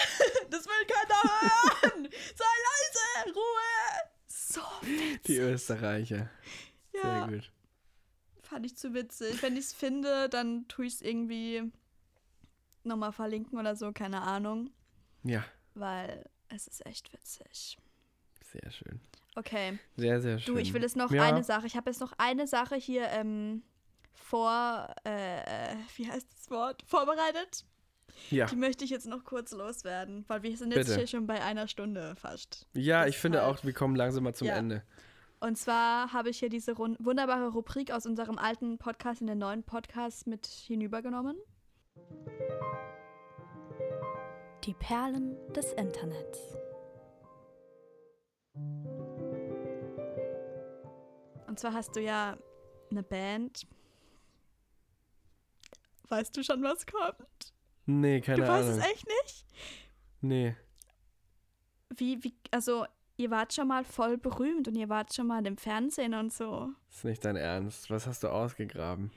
Das 0.51 0.65
will 0.67 0.87
keiner 0.87 1.23
hören! 1.23 2.09
Sei 2.35 2.45
leise! 3.25 3.35
Ruhe! 3.35 4.11
So 4.51 4.61
witzig. 4.81 5.23
Die 5.27 5.37
Österreicher. 5.37 6.31
Ja, 6.95 7.27
Sehr 7.27 7.29
gut. 7.29 7.53
fand 8.43 8.65
ich 8.65 8.77
zu 8.77 8.95
witzig. 8.95 9.43
Wenn 9.43 9.55
ich 9.55 9.67
es 9.67 9.73
finde, 9.75 10.31
dann 10.31 10.67
tue 10.69 10.87
ich 10.87 10.95
es 10.95 11.03
irgendwie 11.03 11.71
nochmal 12.83 13.13
verlinken 13.13 13.59
oder 13.59 13.77
so, 13.77 13.93
keine 13.93 14.23
Ahnung. 14.23 14.71
Ja, 15.23 15.45
Weil 15.75 16.25
es 16.49 16.67
ist 16.67 16.87
echt 16.87 17.13
witzig. 17.13 17.79
sehr 18.43 18.71
schön. 18.71 19.01
Okay. 19.37 19.79
Sehr, 19.97 20.21
sehr 20.23 20.39
schön. 20.39 20.55
Du, 20.55 20.61
ich 20.61 20.73
will 20.73 20.83
jetzt 20.83 20.97
noch 20.97 21.13
ja. 21.13 21.23
eine 21.23 21.45
Sache. 21.45 21.67
Ich 21.67 21.77
habe 21.77 21.91
jetzt 21.91 22.01
noch 22.01 22.15
eine 22.17 22.47
Sache 22.47 22.77
hier 22.77 23.09
ähm, 23.11 23.63
vor, 24.15 24.95
äh, 25.05 25.73
äh, 25.73 25.77
wie 25.97 26.11
heißt 26.11 26.27
das 26.33 26.51
Wort? 26.51 26.83
Vorbereitet. 26.87 27.67
Ja, 28.31 28.47
Die 28.47 28.57
möchte 28.57 28.85
ich 28.85 28.91
jetzt 28.91 29.07
noch 29.07 29.25
kurz 29.25 29.53
loswerden, 29.53 30.25
weil 30.29 30.43
wir 30.43 30.57
sind 30.57 30.73
jetzt 30.75 30.87
Bitte. 30.87 30.99
hier 30.99 31.07
schon 31.07 31.27
bei 31.27 31.43
einer 31.43 31.69
Stunde 31.69 32.15
fast. 32.17 32.67
ja 32.75 33.07
ich 33.07 33.17
finde 33.19 33.39
Deshalb- 33.39 33.59
auch, 33.61 33.65
wir 33.65 33.73
kommen 33.73 33.97
langsam 33.97 34.25
mal 34.25 34.35
zum 34.35 34.49
Ja. 34.49 34.57
Ende. 34.57 34.83
Und 35.41 35.57
zwar 35.57 36.13
habe 36.13 36.31
ich 36.31 36.39
hier 36.41 36.49
diese 36.49 36.77
wunderbare 36.77 37.49
Rubrik 37.49 37.93
aus 37.93 38.07
unserem 38.07 38.39
alten 38.39 38.77
Podcast 38.79 39.21
in 39.21 39.29
den 39.29 39.39
neuen 39.39 39.63
Podcast 39.63 40.27
mit 40.27 40.47
hinübergenommen. 40.47 41.37
Die 44.65 44.75
Perlen 44.75 45.37
des 45.53 45.73
Internets. 45.75 46.39
Und 51.47 51.59
zwar 51.61 51.73
hast 51.73 51.95
du 51.97 52.01
ja 52.01 52.37
eine 52.91 53.03
Band. 53.03 53.67
Weißt 56.09 56.37
du 56.37 56.43
schon, 56.43 56.63
was 56.63 56.87
kommt? 56.87 57.53
Nee, 57.91 58.21
keine 58.21 58.43
du 58.43 58.49
weißt 58.49 58.69
Ahnung. 58.69 58.81
es 58.81 58.87
echt 58.87 59.07
nicht? 59.07 59.47
Nee. 60.21 60.57
Wie, 61.97 62.23
wie, 62.23 62.35
also, 62.51 62.85
ihr 63.17 63.31
wart 63.31 63.55
schon 63.55 63.67
mal 63.67 63.83
voll 63.83 64.19
berühmt 64.19 64.69
und 64.69 64.75
ihr 64.75 64.91
wart 64.91 65.15
schon 65.15 65.27
mal 65.27 65.47
im 65.47 65.57
Fernsehen 65.57 66.13
und 66.13 66.31
so. 66.31 66.69
Ist 66.91 67.05
nicht 67.05 67.25
dein 67.25 67.37
Ernst. 67.37 67.89
Was 67.89 68.07
hast 68.07 68.25
du 68.25 68.29
ausgegraben? 68.29 69.11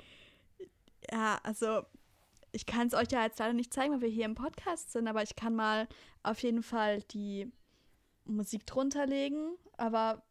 Ja, 1.12 1.38
also 1.44 1.82
ich 2.54 2.66
kann 2.66 2.88
es 2.88 2.94
euch 2.94 3.12
ja 3.12 3.24
jetzt 3.24 3.40
leider 3.40 3.52
nicht 3.52 3.74
zeigen, 3.74 3.94
weil 3.94 4.02
wir 4.02 4.08
hier 4.08 4.24
im 4.24 4.36
Podcast 4.36 4.94
sind, 4.94 5.06
aber 5.10 5.22
ich 5.22 5.36
kann 5.36 5.54
mal 5.54 5.90
auf 6.24 6.40
jeden 6.40 6.64
Fall 6.64 7.02
die 7.12 7.52
Musik 8.24 8.66
drunter 8.66 9.06
legen. 9.06 9.58
Aber 9.76 10.24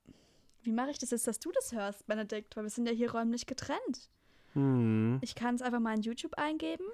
wie 0.62 0.72
mache 0.72 0.92
ich 0.92 0.98
das 0.98 1.10
jetzt, 1.10 1.26
dass 1.26 1.40
du 1.40 1.52
das 1.52 1.72
hörst, 1.72 2.06
Benedikt? 2.06 2.56
Weil 2.56 2.64
wir 2.64 2.70
sind 2.70 2.86
ja 2.86 2.94
hier 2.94 3.12
räumlich 3.12 3.44
getrennt. 3.44 4.08
Hm. 4.54 5.18
Ich 5.20 5.34
kann 5.34 5.56
es 5.56 5.62
einfach 5.62 5.80
mal 5.80 5.94
in 5.94 6.02
YouTube 6.02 6.38
eingeben. 6.38 6.86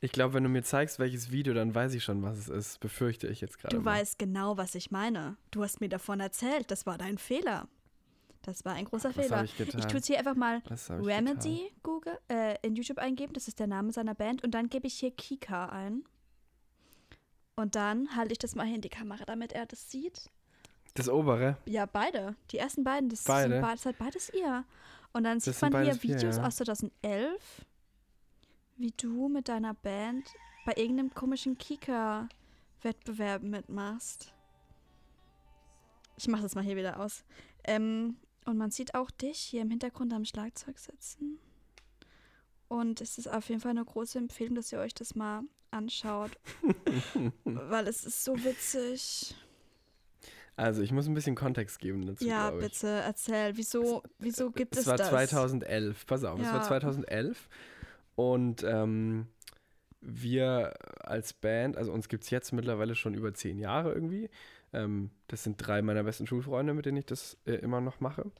Ich 0.00 0.12
glaube, 0.12 0.34
wenn 0.34 0.42
du 0.42 0.48
mir 0.48 0.62
zeigst, 0.62 0.98
welches 0.98 1.30
Video, 1.30 1.54
dann 1.54 1.74
weiß 1.74 1.94
ich 1.94 2.04
schon, 2.04 2.22
was 2.22 2.38
es 2.38 2.48
ist. 2.48 2.80
Befürchte 2.80 3.28
ich 3.28 3.40
jetzt 3.40 3.58
gerade. 3.58 3.74
Du 3.74 3.82
mal. 3.82 3.98
weißt 3.98 4.18
genau, 4.18 4.56
was 4.56 4.74
ich 4.74 4.90
meine. 4.90 5.36
Du 5.50 5.62
hast 5.62 5.80
mir 5.80 5.88
davon 5.88 6.20
erzählt. 6.20 6.70
Das 6.70 6.84
war 6.86 6.98
dein 6.98 7.18
Fehler. 7.18 7.68
Das 8.42 8.64
war 8.64 8.74
ein 8.74 8.84
großer 8.84 9.08
hab 9.08 9.16
Fehler. 9.16 9.44
ich 9.44 9.56
getan? 9.56 9.80
tue 9.82 9.96
jetzt 9.96 10.06
hier 10.06 10.18
einfach 10.18 10.36
mal 10.36 10.62
ich 10.70 10.90
Remedy 10.90 11.72
Google, 11.82 12.18
äh, 12.28 12.56
in 12.62 12.76
YouTube 12.76 12.98
eingeben. 12.98 13.32
Das 13.32 13.48
ist 13.48 13.58
der 13.58 13.66
Name 13.66 13.90
seiner 13.92 14.14
Band. 14.14 14.44
Und 14.44 14.52
dann 14.52 14.68
gebe 14.68 14.86
ich 14.86 14.94
hier 14.94 15.10
Kika 15.10 15.66
ein. 15.66 16.04
Und 17.56 17.74
dann 17.74 18.14
halte 18.14 18.32
ich 18.32 18.38
das 18.38 18.54
mal 18.54 18.66
hier 18.66 18.76
in 18.76 18.82
die 18.82 18.90
Kamera, 18.90 19.24
damit 19.24 19.52
er 19.52 19.66
das 19.66 19.90
sieht. 19.90 20.30
Das 20.94 21.08
obere. 21.08 21.56
Ja, 21.66 21.86
beide. 21.86 22.36
Die 22.50 22.58
ersten 22.58 22.84
beiden. 22.84 23.08
Das, 23.08 23.24
Beide? 23.24 23.54
Sind, 23.54 23.62
das 23.62 23.86
hat 23.86 23.98
beides 23.98 24.30
ihr. 24.32 24.64
Und 25.12 25.24
dann 25.24 25.40
sieht 25.40 25.60
man 25.62 25.82
hier 25.82 26.02
Videos 26.02 26.36
ja. 26.36 26.46
aus 26.46 26.56
2011, 26.56 27.64
wie 28.76 28.92
du 28.96 29.28
mit 29.28 29.48
deiner 29.48 29.74
Band 29.74 30.32
bei 30.64 30.72
irgendeinem 30.76 31.14
komischen 31.14 31.56
Kika-Wettbewerb 31.58 33.42
mitmachst. 33.42 34.32
Ich 36.16 36.28
mache 36.28 36.42
das 36.42 36.54
mal 36.54 36.64
hier 36.64 36.76
wieder 36.76 37.00
aus. 37.00 37.24
Ähm, 37.64 38.16
und 38.44 38.56
man 38.56 38.70
sieht 38.70 38.94
auch 38.94 39.10
dich 39.10 39.38
hier 39.38 39.62
im 39.62 39.70
Hintergrund 39.70 40.12
am 40.12 40.24
Schlagzeug 40.24 40.78
sitzen. 40.78 41.38
Und 42.68 43.00
es 43.00 43.18
ist 43.18 43.28
auf 43.28 43.48
jeden 43.48 43.60
Fall 43.60 43.72
eine 43.72 43.84
große 43.84 44.18
Empfehlung, 44.18 44.54
dass 44.56 44.72
ihr 44.72 44.78
euch 44.78 44.94
das 44.94 45.14
mal 45.14 45.42
anschaut. 45.70 46.32
weil 47.44 47.86
es 47.86 48.04
ist 48.04 48.24
so 48.24 48.34
witzig. 48.44 49.34
Also, 50.56 50.80
ich 50.80 50.90
muss 50.90 51.06
ein 51.06 51.12
bisschen 51.14 51.34
Kontext 51.34 51.78
geben 51.80 52.06
dazu. 52.06 52.24
Ja, 52.24 52.50
bitte 52.50 52.88
erzähl. 52.88 53.56
Wieso, 53.56 54.02
wieso 54.18 54.50
gibt 54.50 54.74
es, 54.74 54.82
Es 54.82 54.86
war 54.86 54.96
das? 54.96 55.10
2011. 55.10 56.06
Pass 56.06 56.24
auf, 56.24 56.40
es 56.40 56.46
war 56.46 56.56
Ja. 56.56 56.62
2011. 56.62 57.48
Und 58.16 58.64
ähm, 58.64 59.28
wir 60.00 60.74
als 60.98 61.32
Band, 61.32 61.76
also 61.76 61.92
uns 61.92 62.08
gibt 62.08 62.24
es 62.24 62.30
jetzt 62.30 62.52
mittlerweile 62.52 62.94
schon 62.94 63.14
über 63.14 63.32
zehn 63.34 63.58
Jahre 63.58 63.92
irgendwie. 63.92 64.28
Ähm, 64.72 65.10
das 65.28 65.44
sind 65.44 65.56
drei 65.58 65.80
meiner 65.82 66.02
besten 66.04 66.26
Schulfreunde, 66.26 66.74
mit 66.74 66.86
denen 66.86 66.96
ich 66.98 67.06
das 67.06 67.36
äh, 67.46 67.52
immer 67.54 67.80
noch 67.80 68.00
mache. 68.00 68.30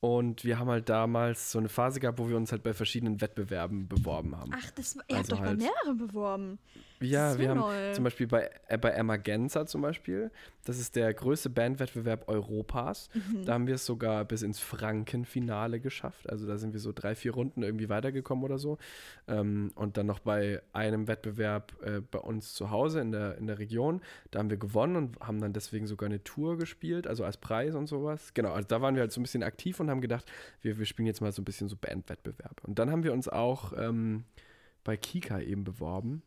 Und 0.00 0.44
wir 0.44 0.58
haben 0.58 0.68
halt 0.68 0.88
damals 0.88 1.52
so 1.52 1.58
eine 1.60 1.68
Phase 1.68 2.00
gehabt, 2.00 2.18
wo 2.18 2.28
wir 2.28 2.36
uns 2.36 2.50
halt 2.50 2.64
bei 2.64 2.74
verschiedenen 2.74 3.20
Wettbewerben 3.20 3.86
beworben 3.88 4.36
haben. 4.36 4.50
Ach, 4.52 4.70
das, 4.72 4.96
ihr 5.08 5.16
Also 5.16 5.18
habt 5.18 5.32
euch 5.32 5.38
bei 5.40 5.46
halt- 5.46 5.58
mehreren 5.60 5.96
beworben. 5.98 6.58
Ja, 7.02 7.38
wir 7.38 7.48
haben 7.48 7.60
neu. 7.60 7.92
zum 7.92 8.04
Beispiel 8.04 8.26
bei, 8.26 8.50
äh, 8.68 8.78
bei 8.78 8.90
Emergenza 8.90 9.66
zum 9.66 9.82
Beispiel, 9.82 10.30
das 10.64 10.78
ist 10.78 10.96
der 10.96 11.12
größte 11.12 11.50
Bandwettbewerb 11.50 12.28
Europas. 12.28 13.08
Mhm. 13.14 13.44
Da 13.44 13.54
haben 13.54 13.66
wir 13.66 13.74
es 13.74 13.86
sogar 13.86 14.24
bis 14.24 14.42
ins 14.42 14.60
Frankenfinale 14.60 15.80
geschafft. 15.80 16.28
Also 16.30 16.46
da 16.46 16.56
sind 16.56 16.72
wir 16.72 16.80
so 16.80 16.92
drei, 16.92 17.14
vier 17.14 17.32
Runden 17.32 17.62
irgendwie 17.62 17.88
weitergekommen 17.88 18.44
oder 18.44 18.58
so. 18.58 18.78
Ähm, 19.26 19.72
und 19.74 19.96
dann 19.96 20.06
noch 20.06 20.20
bei 20.20 20.62
einem 20.72 21.08
Wettbewerb 21.08 21.74
äh, 21.82 22.00
bei 22.00 22.18
uns 22.18 22.54
zu 22.54 22.70
Hause 22.70 23.00
in 23.00 23.12
der, 23.12 23.38
in 23.38 23.46
der 23.46 23.58
Region. 23.58 24.00
Da 24.30 24.38
haben 24.38 24.50
wir 24.50 24.56
gewonnen 24.56 24.96
und 24.96 25.20
haben 25.20 25.40
dann 25.40 25.52
deswegen 25.52 25.86
sogar 25.86 26.08
eine 26.08 26.22
Tour 26.22 26.56
gespielt, 26.58 27.06
also 27.06 27.24
als 27.24 27.36
Preis 27.36 27.74
und 27.74 27.86
sowas. 27.86 28.32
Genau, 28.34 28.52
also 28.52 28.66
da 28.68 28.80
waren 28.80 28.94
wir 28.94 29.00
halt 29.00 29.12
so 29.12 29.20
ein 29.20 29.24
bisschen 29.24 29.42
aktiv 29.42 29.80
und 29.80 29.90
haben 29.90 30.00
gedacht, 30.00 30.30
wir, 30.60 30.78
wir 30.78 30.86
spielen 30.86 31.06
jetzt 31.06 31.20
mal 31.20 31.32
so 31.32 31.42
ein 31.42 31.44
bisschen 31.44 31.68
so 31.68 31.76
Bandwettbewerb. 31.76 32.62
Und 32.64 32.78
dann 32.78 32.90
haben 32.90 33.04
wir 33.04 33.12
uns 33.12 33.28
auch 33.28 33.72
ähm, 33.76 34.24
bei 34.84 34.96
Kika 34.96 35.40
eben 35.40 35.64
beworben. 35.64 36.22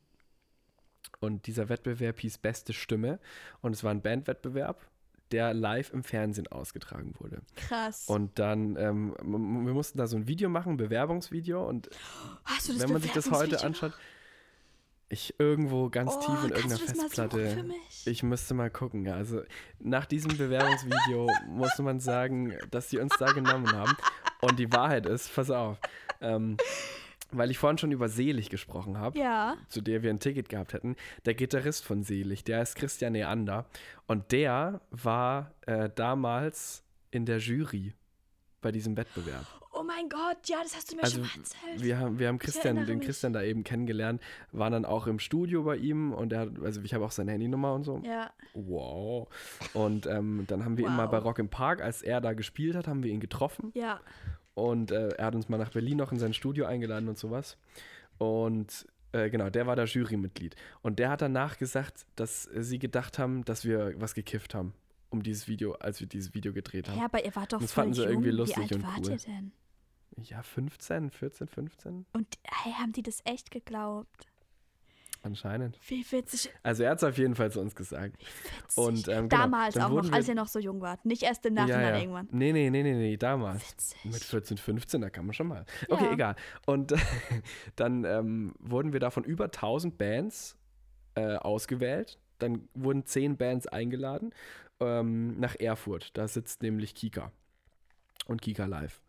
Und 1.19 1.47
dieser 1.47 1.69
Wettbewerb 1.69 2.19
hieß 2.19 2.37
Beste 2.39 2.73
Stimme. 2.73 3.19
Und 3.61 3.73
es 3.73 3.83
war 3.83 3.91
ein 3.91 4.01
Bandwettbewerb, 4.01 4.85
der 5.31 5.53
live 5.53 5.91
im 5.91 6.03
Fernsehen 6.03 6.47
ausgetragen 6.47 7.13
wurde. 7.19 7.41
Krass. 7.55 8.05
Und 8.07 8.37
dann, 8.39 8.75
ähm, 8.77 9.15
wir 9.19 9.73
mussten 9.73 9.97
da 9.97 10.07
so 10.07 10.17
ein 10.17 10.27
Video 10.27 10.49
machen, 10.49 10.73
ein 10.73 10.77
Bewerbungsvideo. 10.77 11.67
Und 11.67 11.89
wenn 12.77 12.91
man 12.91 13.01
sich 13.01 13.11
das 13.11 13.31
heute 13.31 13.63
anschaut, 13.63 13.93
ich 15.07 15.39
irgendwo 15.39 15.89
ganz 15.89 16.13
oh, 16.15 16.19
tief 16.19 16.43
in 16.45 16.49
irgendeiner 16.49 16.79
mal 16.79 16.87
Festplatte. 16.87 17.49
suchen 17.49 17.57
für 17.57 17.63
mich? 17.63 18.07
Ich 18.07 18.23
müsste 18.23 18.53
mal 18.53 18.69
gucken. 18.69 19.07
Also 19.09 19.41
nach 19.79 20.05
diesem 20.05 20.35
Bewerbungsvideo 20.35 21.29
muss 21.47 21.77
man 21.79 21.99
sagen, 21.99 22.53
dass 22.71 22.89
die 22.89 22.97
uns 22.97 23.15
da 23.17 23.31
genommen 23.31 23.71
haben. 23.71 23.95
Und 24.41 24.57
die 24.57 24.71
Wahrheit 24.71 25.05
ist, 25.05 25.33
pass 25.33 25.51
auf, 25.51 25.77
ähm, 26.21 26.57
weil 27.31 27.51
ich 27.51 27.57
vorhin 27.57 27.77
schon 27.77 27.91
über 27.91 28.07
Selig 28.09 28.49
gesprochen 28.49 28.97
habe, 28.97 29.17
ja. 29.19 29.55
zu 29.67 29.81
der 29.81 30.03
wir 30.03 30.09
ein 30.09 30.19
Ticket 30.19 30.49
gehabt 30.49 30.73
hätten, 30.73 30.95
der 31.25 31.33
Gitarrist 31.33 31.83
von 31.83 32.03
Selig, 32.03 32.43
der 32.43 32.61
ist 32.61 32.75
Christian 32.75 33.13
Neander. 33.13 33.65
Und 34.07 34.31
der 34.31 34.81
war 34.91 35.51
äh, 35.65 35.89
damals 35.95 36.83
in 37.11 37.25
der 37.25 37.39
Jury 37.39 37.93
bei 38.61 38.71
diesem 38.71 38.95
Wettbewerb. 38.97 39.45
Oh 39.77 39.83
mein 39.83 40.07
Gott, 40.07 40.37
ja, 40.47 40.57
das 40.63 40.73
hast 40.73 40.89
du 40.91 40.95
mir 40.95 41.03
Also 41.03 41.17
schon 41.17 41.23
mal 41.27 41.37
erzählt. 41.37 41.83
wir 41.83 41.99
haben, 41.99 42.17
wir 42.17 42.29
haben 42.29 42.39
Christian, 42.39 42.85
den 42.85 42.99
mich. 42.99 43.05
Christian 43.07 43.33
da 43.33 43.41
eben 43.43 43.65
kennengelernt, 43.65 44.21
waren 44.53 44.71
dann 44.71 44.85
auch 44.85 45.05
im 45.05 45.19
Studio 45.19 45.63
bei 45.63 45.75
ihm 45.75 46.13
und 46.13 46.31
er 46.31 46.49
also 46.63 46.81
ich 46.81 46.93
habe 46.93 47.03
auch 47.03 47.11
seine 47.11 47.31
Handynummer 47.33 47.73
und 47.73 47.83
so. 47.83 48.01
ja. 48.05 48.31
Wow. 48.53 49.27
Und 49.73 50.07
ähm, 50.07 50.45
dann 50.47 50.63
haben 50.63 50.77
wir 50.77 50.85
ihn 50.87 50.95
mal 50.95 51.05
Wow. 51.05 51.11
bei 51.11 51.17
Rock 51.17 51.39
im 51.39 51.49
Park, 51.49 51.81
als 51.81 52.01
er 52.01 52.21
da 52.21 52.31
gespielt 52.31 52.75
hat, 52.77 52.87
haben 52.87 53.03
wir 53.03 53.11
ihn 53.11 53.19
getroffen. 53.19 53.71
Ja. 53.75 53.99
Und 54.55 54.91
äh, 54.91 55.09
er 55.09 55.25
hat 55.27 55.35
uns 55.35 55.47
mal 55.49 55.57
nach 55.57 55.71
Berlin 55.71 55.97
noch 55.97 56.11
in 56.11 56.19
sein 56.19 56.33
Studio 56.33 56.65
eingeladen 56.65 57.07
und 57.09 57.17
sowas. 57.17 57.57
Und 58.17 58.87
äh, 59.11 59.29
genau, 59.29 59.49
der 59.49 59.67
war 59.67 59.75
da 59.75 59.83
Jurymitglied. 59.83 60.55
Und 60.81 60.97
der 60.99 61.09
hat 61.09 61.21
danach 61.21 61.57
gesagt, 61.57 62.05
dass 62.15 62.43
sie 62.43 62.79
gedacht 62.79 63.19
haben, 63.19 63.43
dass 63.45 63.63
wir 63.65 63.93
was 63.99 64.13
gekifft 64.13 64.55
haben, 64.55 64.73
um 65.09 65.23
dieses 65.23 65.47
Video, 65.47 65.73
als 65.73 65.99
wir 65.99 66.07
dieses 66.07 66.33
Video 66.33 66.53
gedreht 66.53 66.89
haben. 66.89 66.97
Ja, 66.97 67.05
aber 67.05 67.23
ihr 67.25 67.35
wart 67.35 67.53
doch 67.53 67.59
Das 67.61 67.71
voll 67.73 67.83
fanden 67.83 67.93
sie 67.95 68.01
jung. 68.03 68.11
irgendwie 68.11 68.31
lustig 68.31 68.57
Wie 68.57 68.61
alt 68.63 68.71
und 68.73 68.83
wart 68.83 68.99
cool. 69.05 69.11
ihr 69.11 69.17
denn? 69.17 69.51
Ja, 70.23 70.41
15, 70.41 71.11
14, 71.11 71.47
15 71.47 72.05
Und 72.13 72.27
hey, 72.43 72.71
haben 72.73 72.93
die 72.93 73.03
das 73.03 73.19
echt 73.25 73.51
geglaubt? 73.51 74.27
Anscheinend. 75.25 75.79
Wie 75.87 76.05
witzig. 76.11 76.51
Also 76.63 76.83
er 76.83 76.91
hat 76.91 76.97
es 76.99 77.03
auf 77.03 77.17
jeden 77.17 77.35
Fall 77.35 77.51
zu 77.51 77.59
uns 77.59 77.75
gesagt. 77.75 78.17
witzig. 78.19 78.77
Und, 78.77 79.07
ähm, 79.07 79.29
genau, 79.29 79.43
Damals 79.43 79.77
auch 79.77 79.89
noch, 79.89 80.11
als 80.11 80.27
ihr 80.27 80.35
noch 80.35 80.47
so 80.47 80.59
jung 80.59 80.81
wart. 80.81 81.05
Nicht 81.05 81.23
erst 81.23 81.45
im 81.45 81.55
Nachhinein 81.55 81.81
ja, 81.81 81.89
ja. 81.95 81.99
irgendwann. 81.99 82.27
Nee, 82.31 82.53
nee, 82.53 82.69
nee, 82.69 82.83
nee, 82.83 82.93
nee, 82.93 83.17
damals. 83.17 83.71
Witzig. 83.71 84.05
Mit 84.05 84.23
14, 84.23 84.57
15, 84.57 85.01
da 85.01 85.09
kann 85.09 85.25
man 85.25 85.33
schon 85.33 85.47
mal. 85.47 85.65
Okay, 85.89 86.05
Ja. 86.05 86.13
egal. 86.13 86.35
Und 86.65 86.93
dann 87.75 88.03
ähm, 88.05 88.53
wurden 88.59 88.93
wir 88.93 88.99
da 88.99 89.09
von 89.09 89.23
über 89.23 89.45
1000 89.45 89.97
Bands 89.97 90.57
äh, 91.15 91.35
ausgewählt. 91.35 92.19
Dann 92.39 92.67
wurden 92.73 93.05
10 93.05 93.37
Bands 93.37 93.67
eingeladen 93.67 94.31
ähm, 94.79 95.39
nach 95.39 95.55
Erfurt. 95.59 96.17
Da 96.17 96.27
sitzt 96.27 96.61
nämlich 96.61 96.95
Kika. 96.95 97.31
Und 98.25 98.41
Kika 98.41 98.65
Live 98.65 99.01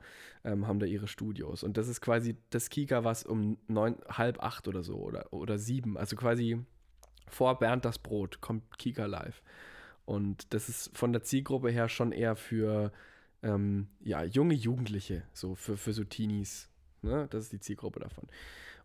ähm, 0.44 0.66
haben 0.66 0.78
da 0.78 0.86
ihre 0.86 1.08
Studios. 1.08 1.62
Und 1.62 1.76
das 1.76 1.88
ist 1.88 2.00
quasi 2.00 2.36
das 2.50 2.70
Kika, 2.70 3.04
was 3.04 3.24
um 3.24 3.58
neun, 3.66 3.96
halb 4.08 4.42
acht 4.42 4.68
oder 4.68 4.82
so 4.82 4.96
oder, 4.96 5.32
oder 5.32 5.58
sieben, 5.58 5.96
also 5.96 6.16
quasi 6.16 6.58
vor 7.28 7.58
Bernd 7.58 7.84
das 7.84 7.98
Brot 7.98 8.40
kommt 8.40 8.78
Kika 8.78 9.06
Live. 9.06 9.42
Und 10.04 10.52
das 10.54 10.68
ist 10.68 10.96
von 10.96 11.12
der 11.12 11.22
Zielgruppe 11.22 11.70
her 11.70 11.88
schon 11.88 12.12
eher 12.12 12.36
für 12.36 12.92
ähm, 13.42 13.88
ja, 14.00 14.22
junge 14.22 14.54
Jugendliche, 14.54 15.22
so 15.32 15.54
für, 15.54 15.76
für 15.76 15.92
so 15.92 16.04
Teenies. 16.04 16.68
Ne? 17.02 17.26
Das 17.30 17.44
ist 17.44 17.52
die 17.52 17.60
Zielgruppe 17.60 18.00
davon. 18.00 18.28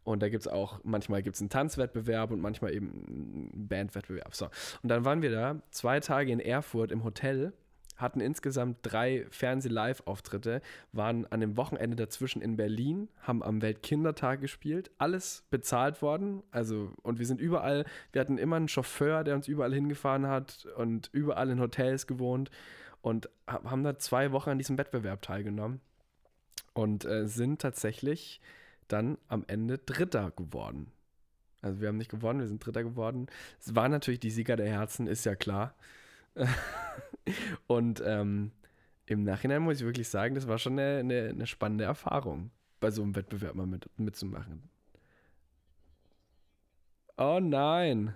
Und 0.03 0.23
da 0.23 0.29
gibt 0.29 0.41
es 0.41 0.47
auch, 0.47 0.79
manchmal 0.83 1.21
gibt 1.21 1.35
es 1.35 1.41
einen 1.41 1.49
Tanzwettbewerb 1.49 2.31
und 2.31 2.41
manchmal 2.41 2.73
eben 2.73 3.05
einen 3.07 3.67
Bandwettbewerb. 3.67 4.33
So. 4.33 4.45
Und 4.81 4.89
dann 4.89 5.05
waren 5.05 5.21
wir 5.21 5.31
da 5.31 5.61
zwei 5.69 5.99
Tage 5.99 6.31
in 6.31 6.39
Erfurt 6.39 6.91
im 6.91 7.03
Hotel, 7.03 7.53
hatten 8.01 8.19
insgesamt 8.19 8.77
drei 8.81 9.25
Fernseh-Live-Auftritte, 9.29 10.61
waren 10.91 11.25
an 11.31 11.39
dem 11.39 11.55
Wochenende 11.57 11.95
dazwischen 11.95 12.41
in 12.41 12.57
Berlin, 12.57 13.09
haben 13.21 13.43
am 13.43 13.61
Weltkindertag 13.61 14.41
gespielt, 14.41 14.91
alles 14.97 15.43
bezahlt 15.49 16.01
worden. 16.01 16.43
Also, 16.51 16.91
und 17.03 17.19
wir 17.19 17.25
sind 17.25 17.39
überall, 17.39 17.85
wir 18.11 18.21
hatten 18.21 18.37
immer 18.37 18.55
einen 18.57 18.67
Chauffeur, 18.67 19.23
der 19.23 19.35
uns 19.35 19.47
überall 19.47 19.73
hingefahren 19.73 20.27
hat 20.27 20.67
und 20.77 21.09
überall 21.13 21.49
in 21.49 21.59
Hotels 21.59 22.07
gewohnt 22.07 22.49
und 23.01 23.29
ha- 23.47 23.63
haben 23.63 23.83
da 23.83 23.97
zwei 23.97 24.31
Wochen 24.31 24.49
an 24.51 24.57
diesem 24.57 24.77
Wettbewerb 24.77 25.21
teilgenommen 25.21 25.81
und 26.73 27.05
äh, 27.05 27.27
sind 27.27 27.61
tatsächlich 27.61 28.41
dann 28.87 29.17
am 29.27 29.43
Ende 29.47 29.77
Dritter 29.77 30.31
geworden. 30.31 30.91
Also 31.61 31.79
wir 31.79 31.89
haben 31.89 31.97
nicht 31.97 32.09
gewonnen, 32.11 32.39
wir 32.39 32.47
sind 32.47 32.65
Dritter 32.65 32.83
geworden. 32.83 33.27
Es 33.59 33.75
waren 33.75 33.91
natürlich 33.91 34.19
die 34.19 34.31
Sieger 34.31 34.55
der 34.55 34.67
Herzen, 34.69 35.05
ist 35.07 35.25
ja 35.25 35.35
klar. 35.35 35.75
und 37.67 38.01
ähm, 38.05 38.51
im 39.05 39.23
Nachhinein 39.23 39.61
muss 39.61 39.79
ich 39.79 39.85
wirklich 39.85 40.09
sagen, 40.09 40.35
das 40.35 40.47
war 40.47 40.57
schon 40.57 40.79
eine, 40.79 40.99
eine, 40.99 41.29
eine 41.29 41.47
spannende 41.47 41.83
Erfahrung, 41.83 42.51
bei 42.79 42.91
so 42.91 43.01
einem 43.03 43.15
Wettbewerb 43.15 43.55
mal 43.55 43.67
mit, 43.67 43.89
mitzumachen. 43.97 44.69
Oh 47.17 47.39
nein. 47.41 48.13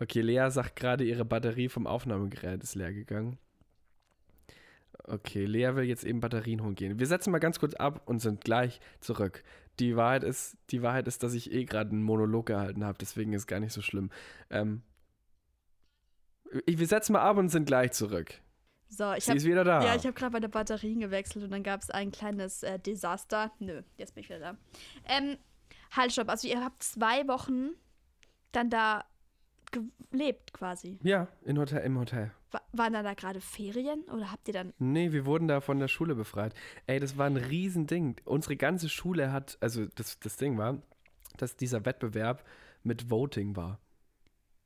Okay, 0.00 0.20
Lea 0.20 0.48
sagt 0.50 0.76
gerade, 0.76 1.04
ihre 1.04 1.24
Batterie 1.24 1.68
vom 1.68 1.86
Aufnahmegerät 1.86 2.62
ist 2.62 2.74
leer 2.74 2.92
gegangen. 2.92 3.38
Okay, 5.04 5.44
Lea 5.44 5.74
will 5.74 5.84
jetzt 5.84 6.04
eben 6.04 6.20
Batterien 6.20 6.62
holen 6.62 6.74
gehen. 6.74 6.98
Wir 6.98 7.06
setzen 7.06 7.30
mal 7.30 7.38
ganz 7.38 7.58
kurz 7.58 7.74
ab 7.74 8.02
und 8.06 8.20
sind 8.20 8.42
gleich 8.42 8.80
zurück. 9.00 9.42
Die 9.80 9.96
Wahrheit 9.96 10.22
ist, 10.22 10.56
die 10.70 10.82
Wahrheit 10.82 11.08
ist, 11.08 11.22
dass 11.22 11.34
ich 11.34 11.52
eh 11.52 11.64
gerade 11.64 11.90
einen 11.90 12.02
Monolog 12.02 12.46
gehalten 12.46 12.84
habe, 12.84 12.98
deswegen 13.00 13.32
ist 13.32 13.46
gar 13.46 13.60
nicht 13.60 13.72
so 13.72 13.82
schlimm. 13.82 14.10
Ähm, 14.50 14.82
wir 16.66 16.86
setzen 16.86 17.12
mal 17.14 17.22
ab 17.22 17.36
und 17.36 17.48
sind 17.48 17.66
gleich 17.66 17.92
zurück. 17.92 18.34
So, 18.88 19.12
ich 19.14 19.24
Sie 19.24 19.30
habe 19.30 19.38
ist 19.38 19.46
wieder 19.46 19.64
da. 19.64 19.82
ja, 19.84 19.94
ich 19.96 20.06
hab 20.06 20.14
gerade 20.14 20.32
meine 20.32 20.48
Batterien 20.50 21.00
gewechselt 21.00 21.44
und 21.44 21.50
dann 21.50 21.62
gab 21.62 21.80
es 21.80 21.88
ein 21.90 22.10
kleines 22.10 22.62
äh, 22.62 22.78
Desaster. 22.78 23.50
Nö, 23.58 23.82
jetzt 23.96 24.14
bin 24.14 24.22
ich 24.22 24.28
wieder 24.28 24.38
da. 24.40 24.56
Ähm, 25.08 25.38
Halt, 25.94 26.10
stopp. 26.12 26.30
Also 26.30 26.48
ihr 26.48 26.62
habt 26.64 26.82
zwei 26.82 27.28
Wochen 27.28 27.70
dann 28.52 28.70
da 28.70 29.04
gelebt 30.10 30.52
quasi. 30.52 30.98
Ja, 31.02 31.28
in 31.44 31.58
Hotel, 31.58 31.80
im 31.84 31.98
Hotel. 31.98 32.30
Wa- 32.50 32.62
waren 32.72 32.92
dann 32.94 33.04
da 33.04 33.12
gerade 33.14 33.40
Ferien 33.40 34.02
oder 34.04 34.30
habt 34.32 34.48
ihr 34.48 34.54
dann. 34.54 34.72
Nee, 34.78 35.12
wir 35.12 35.26
wurden 35.26 35.48
da 35.48 35.60
von 35.60 35.78
der 35.78 35.88
Schule 35.88 36.14
befreit. 36.14 36.54
Ey, 36.86 36.98
das 37.00 37.16
war 37.18 37.26
ein 37.26 37.36
Riesending. 37.36 38.16
Unsere 38.24 38.56
ganze 38.56 38.88
Schule 38.88 39.32
hat, 39.32 39.58
also 39.60 39.86
das, 39.94 40.18
das 40.20 40.36
Ding 40.36 40.56
war, 40.58 40.80
dass 41.36 41.56
dieser 41.56 41.84
Wettbewerb 41.84 42.44
mit 42.82 43.10
Voting 43.10 43.54
war. 43.56 43.78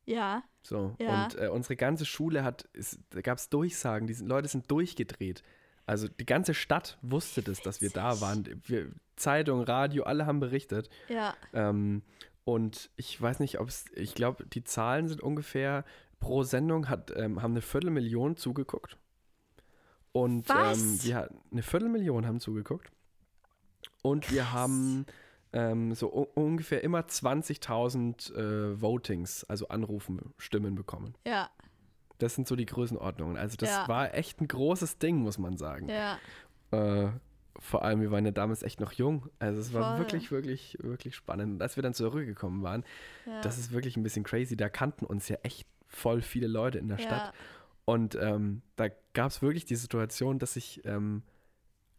Ja. 0.05 0.43
So. 0.67 0.95
Ja. 0.99 1.25
Und 1.25 1.39
äh, 1.39 1.49
unsere 1.49 1.77
ganze 1.77 2.05
Schule 2.05 2.45
hat, 2.45 2.69
es, 2.73 2.99
da 3.11 3.21
gab 3.21 3.39
es 3.39 3.49
Durchsagen, 3.49 4.07
die 4.07 4.15
Leute 4.15 4.49
sind 4.49 4.71
durchgedreht. 4.71 5.43
Also 5.87 6.09
die 6.09 6.27
ganze 6.27 6.55
Stadt 6.55 6.99
wusste 7.03 7.43
das, 7.43 7.61
dass 7.61 7.81
wir 7.81 7.91
da 7.91 8.21
waren. 8.21 8.61
Wir, 8.65 8.91
Zeitung, 9.15 9.63
Radio, 9.63 10.03
alle 10.03 10.27
haben 10.27 10.41
berichtet. 10.41 10.91
Ja. 11.09 11.35
Ähm, 11.53 12.03
und 12.45 12.91
ich 12.97 13.21
weiß 13.21 13.41
nicht, 13.41 13.61
ob 13.61 13.69
es, 13.69 13.87
ich 13.95 14.15
glaube, 14.15 14.45
die 14.47 14.65
Zahlen 14.65 15.09
sind 15.09 15.21
ungefähr, 15.21 15.85
pro 16.19 16.43
Sendung 16.43 16.89
hat, 16.89 17.13
ähm, 17.17 17.43
haben 17.43 17.53
eine 17.53 17.63
Viertelmillion 17.63 18.37
zugeguckt. 18.37 18.97
Und 20.13 20.49
Was? 20.49 20.81
Ähm, 20.81 21.03
wir 21.03 21.29
eine 21.53 21.63
Viertelmillion 21.63 22.27
haben 22.27 22.41
zugeguckt. 22.41 22.91
Und 24.03 24.31
wir 24.33 24.53
haben 24.53 25.07
ähm, 25.53 25.95
so 25.95 26.09
ungefähr 26.09 26.83
immer 26.85 27.01
20.000 27.01 28.35
äh, 28.35 28.81
Votings, 28.81 29.45
also 29.45 29.69
Anrufen, 29.69 30.35
Stimmen 30.39 30.75
bekommen. 30.75 31.15
Ja. 31.27 31.51
Das 32.19 32.35
sind 32.35 32.49
so 32.49 32.57
die 32.57 32.67
Größenordnungen. 32.67 33.37
Also 33.37 33.57
das 33.57 33.71
Ja. 33.71 33.89
war 33.89 34.15
echt 34.15 34.41
ein 34.41 34.49
großes 34.49 34.99
Ding, 34.99 35.19
muss 35.19 35.39
man 35.39 35.57
sagen. 35.57 35.89
Ja. 35.89 36.19
Äh, 36.71 37.11
vor 37.59 37.85
allem, 37.85 38.01
wir 38.01 38.11
waren 38.11 38.25
ja 38.25 38.33
damals 38.33 38.63
echt 38.63 38.81
noch 38.81 38.93
jung. 38.93 39.29
Also 39.39 39.61
es 39.61 39.73
war 39.73 39.93
Voll. 39.97 39.99
wirklich, 39.99 40.31
wirklich, 40.31 40.77
wirklich 40.81 41.15
spannend. 41.15 41.55
Und 41.55 41.63
als 41.63 41.77
wir 41.77 41.83
dann 41.83 41.95
zurückgekommen 41.95 42.63
waren, 42.63 42.85
ja. 43.27 43.41
das 43.41 43.59
ist 43.59 43.73
wirklich 43.73 43.97
ein 43.97 44.03
bisschen 44.03 44.25
crazy. 44.25 44.57
Da 44.57 44.69
kannten 44.69 45.07
uns 45.07 45.29
ja 45.29 45.37
echt 45.43 45.67
voll 45.87 46.21
viele 46.23 46.47
Leute 46.49 46.79
in 46.79 46.89
der 46.89 46.99
ja. 46.99 47.05
Stadt. 47.07 47.35
Und 47.85 48.17
ähm, 48.21 48.63
da 48.77 48.89
gab 49.15 49.31
es 49.31 49.41
wirklich 49.43 49.65
die 49.65 49.77
Situation, 49.77 50.39
dass 50.39 50.55
sich 50.55 50.85
ähm, 50.85 51.23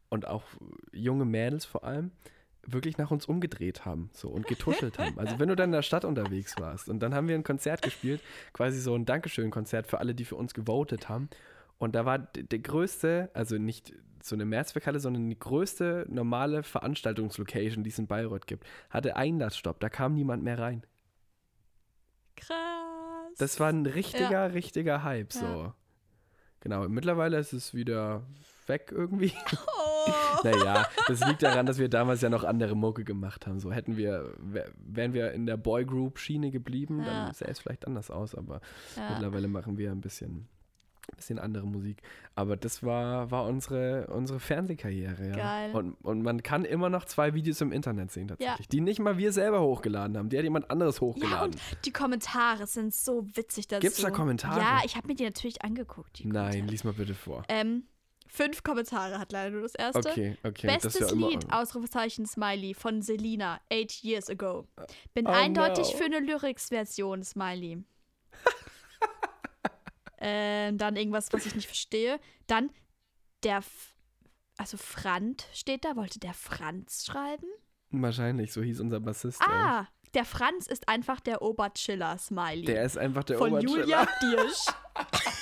und 0.10 0.28
auch 0.28 0.44
junge 0.92 1.26
Mädels 1.26 1.66
vor 1.66 1.84
allem 1.84 2.12
wirklich 2.68 2.98
nach 2.98 3.12
uns 3.12 3.26
umgedreht 3.26 3.86
haben 3.86 4.10
so 4.14 4.30
und 4.30 4.46
getuschelt 4.48 5.00
haben. 5.00 5.18
Also 5.18 5.40
wenn 5.40 5.50
du 5.50 5.56
dann 5.56 5.70
in 5.70 5.74
der 5.74 5.82
Stadt 5.82 6.06
unterwegs 6.06 6.56
warst 6.60 6.90
und 6.90 7.00
dann 7.00 7.16
haben 7.16 7.28
wir 7.28 7.36
ein 7.36 7.44
Konzert 7.44 7.82
gespielt, 7.82 8.22
quasi 8.54 8.80
so 8.80 8.94
ein 8.94 9.06
Dankeschön-Konzert 9.06 9.88
für 9.88 10.00
alle, 10.00 10.14
die 10.14 10.26
für 10.26 10.36
uns 10.36 10.54
gewotet 10.54 11.10
haben. 11.10 11.30
Und 11.80 11.96
da 11.96 12.06
war 12.06 12.20
der 12.20 12.60
größte, 12.60 13.30
also 13.34 13.58
nicht 13.58 13.94
so 14.24 14.36
eine 14.36 14.46
Mehrzweckhalle, 14.46 15.00
sondern 15.00 15.30
die 15.30 15.40
größte 15.40 16.06
normale 16.10 16.64
Veranstaltungslocation, 16.64 17.84
die 17.84 17.90
es 17.90 18.00
in 18.00 18.08
Bayreuth 18.08 18.48
gibt, 18.48 18.66
hatte 18.90 19.16
Einlassstopp. 19.16 19.80
Da 19.80 19.90
kam 19.90 20.14
niemand 20.14 20.44
mehr 20.44 20.60
rein. 20.60 20.84
Krass. 22.36 22.58
Das 23.38 23.60
war 23.60 23.70
ein 23.70 23.86
richtiger, 23.86 24.54
richtiger 24.54 25.04
Hype. 25.04 25.32
So. 25.32 25.46
Ja. 25.46 25.76
Genau. 26.60 26.90
Mittlerweile 26.90 27.38
ist 27.38 27.54
es 27.54 27.74
wieder 27.74 28.24
weg 28.66 28.92
irgendwie. 28.92 29.32
Oh. 29.68 29.87
naja, 30.44 30.86
das 31.08 31.26
liegt 31.26 31.44
daran, 31.44 31.66
dass 31.66 31.78
wir 31.78 31.90
damals 31.90 32.22
ja 32.22 32.30
noch 32.30 32.44
andere 32.44 32.76
Mucke 32.76 33.04
gemacht 33.04 33.48
haben. 33.48 33.60
So 33.60 33.72
hätten 33.72 33.98
wir, 33.98 34.34
wär- 34.40 34.72
wären 34.78 35.14
wir 35.14 35.32
in 35.32 35.46
der 35.46 35.58
Boygroup-Schiene 35.58 36.52
geblieben, 36.52 37.00
Ja. 37.00 37.26
dann 37.26 37.34
sähe 37.34 37.48
es 37.48 37.60
vielleicht 37.60 37.86
anders 37.88 38.12
aus. 38.12 38.36
Aber 38.36 38.62
Ja. 38.96 39.10
mittlerweile 39.12 39.48
machen 39.48 39.78
wir 39.78 39.92
ein 39.92 40.02
bisschen, 40.02 40.48
bisschen 41.16 41.40
andere 41.40 41.66
Musik. 41.66 42.02
Aber 42.36 42.58
das 42.58 42.84
war, 42.84 43.32
war 43.32 43.46
unsere, 43.46 44.08
unsere 44.08 44.40
Fernsehkarriere. 44.42 45.30
Ja. 45.30 45.36
Geil. 45.36 45.72
Und, 45.74 45.94
und 46.04 46.22
man 46.22 46.44
kann 46.44 46.66
immer 46.66 46.90
noch 46.90 47.06
zwei 47.06 47.34
Videos 47.34 47.62
im 47.62 47.72
Internet 47.72 48.12
sehen 48.12 48.28
Ja. 48.28 48.36
tatsächlich, 48.36 48.68
die 48.68 48.82
nicht 48.82 49.00
mal 49.00 49.18
wir 49.18 49.32
selber 49.32 49.62
hochgeladen 49.62 50.18
haben. 50.18 50.30
Die 50.30 50.38
hat 50.38 50.44
jemand 50.44 50.70
anderes 50.70 50.96
Ja, 50.98 51.02
hochgeladen. 51.02 51.52
und 51.54 51.62
die 51.86 51.92
Kommentare 51.92 52.68
sind 52.68 52.94
so 52.94 53.26
witzig 53.36 53.68
dazu. 53.70 53.82
Gibt's 53.82 54.02
da 54.02 54.12
Kommentare? 54.12 54.60
Ja, 54.60 54.82
ich 54.86 54.98
habe 54.98 55.08
mir 55.08 55.16
die 55.16 55.24
natürlich 55.24 55.62
angeguckt. 55.64 56.20
Die 56.20 56.28
Nein, 56.28 56.68
lies 56.68 56.84
mal 56.84 56.94
bitte 56.94 57.14
vor. 57.16 57.44
Ähm, 57.48 57.84
fünf 58.28 58.64
Kommentare 58.64 59.20
hat 59.20 59.32
leider 59.32 59.52
nur 59.52 59.62
das 59.62 59.76
erste. 59.76 60.10
Okay, 60.10 60.38
okay. 60.44 60.68
Bestes 60.68 61.00
ja 61.00 61.12
immer, 61.12 61.30
Lied, 61.30 61.52
Ausrufezeichen 61.52 62.26
Smiley 62.26 62.74
von 62.74 63.02
Selina, 63.02 63.60
eight 63.70 64.04
years 64.04 64.30
ago. 64.30 64.68
Bin 65.14 65.28
Oh 65.28 65.32
eindeutig 65.32 65.92
no. 65.92 65.98
für 65.98 66.06
eine 66.06 66.20
Lyrics-Version, 66.20 67.24
Smiley. 67.24 67.84
ähm, 70.20 70.78
dann 70.78 70.96
irgendwas, 70.96 71.32
was 71.32 71.46
ich 71.46 71.56
nicht 71.56 71.68
verstehe. 71.68 72.20
Dann 72.48 72.70
der, 73.44 73.58
F 73.58 73.96
also 74.58 74.78
Franz 74.78 75.46
steht 75.54 75.86
da, 75.86 75.96
wollte 75.96 76.20
der 76.20 76.34
Franz 76.34 77.06
schreiben? 77.06 77.48
Wahrscheinlich, 77.92 78.52
so 78.52 78.62
hieß 78.62 78.82
unser 78.82 79.00
Bassist. 79.00 79.42
ey. 79.42 79.48
Ah, 79.50 79.88
der 80.14 80.26
Franz 80.26 80.68
ist 80.68 80.90
einfach 80.90 81.20
der 81.20 81.42
Oberchiller, 81.42 82.18
Smiley. 82.18 82.66
Der 82.66 82.84
ist 82.84 82.98
einfach 82.98 83.24
der 83.24 83.38
von 83.38 83.52
Oberchiller. 83.52 83.80
Julia 83.80 84.08
Dirsch. 84.22 84.66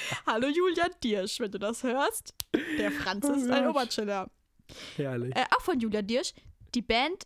Hallo 0.26 0.48
Julia 0.48 0.88
Dirsch, 1.02 1.40
wenn 1.40 1.50
du 1.50 1.58
das 1.58 1.82
hörst. 1.82 2.34
Der 2.78 2.90
Franz 2.92 3.24
Oh 3.28 3.32
ist 3.32 3.50
ein 3.50 3.64
Gott. 3.64 3.76
Oberchiller. 3.76 4.30
Herrlich. 4.96 5.34
Äh, 5.36 5.44
auch 5.56 5.62
von 5.62 5.78
Julia 5.80 6.02
Dirsch. 6.02 6.32
Die 6.74 6.82
Band 6.82 7.24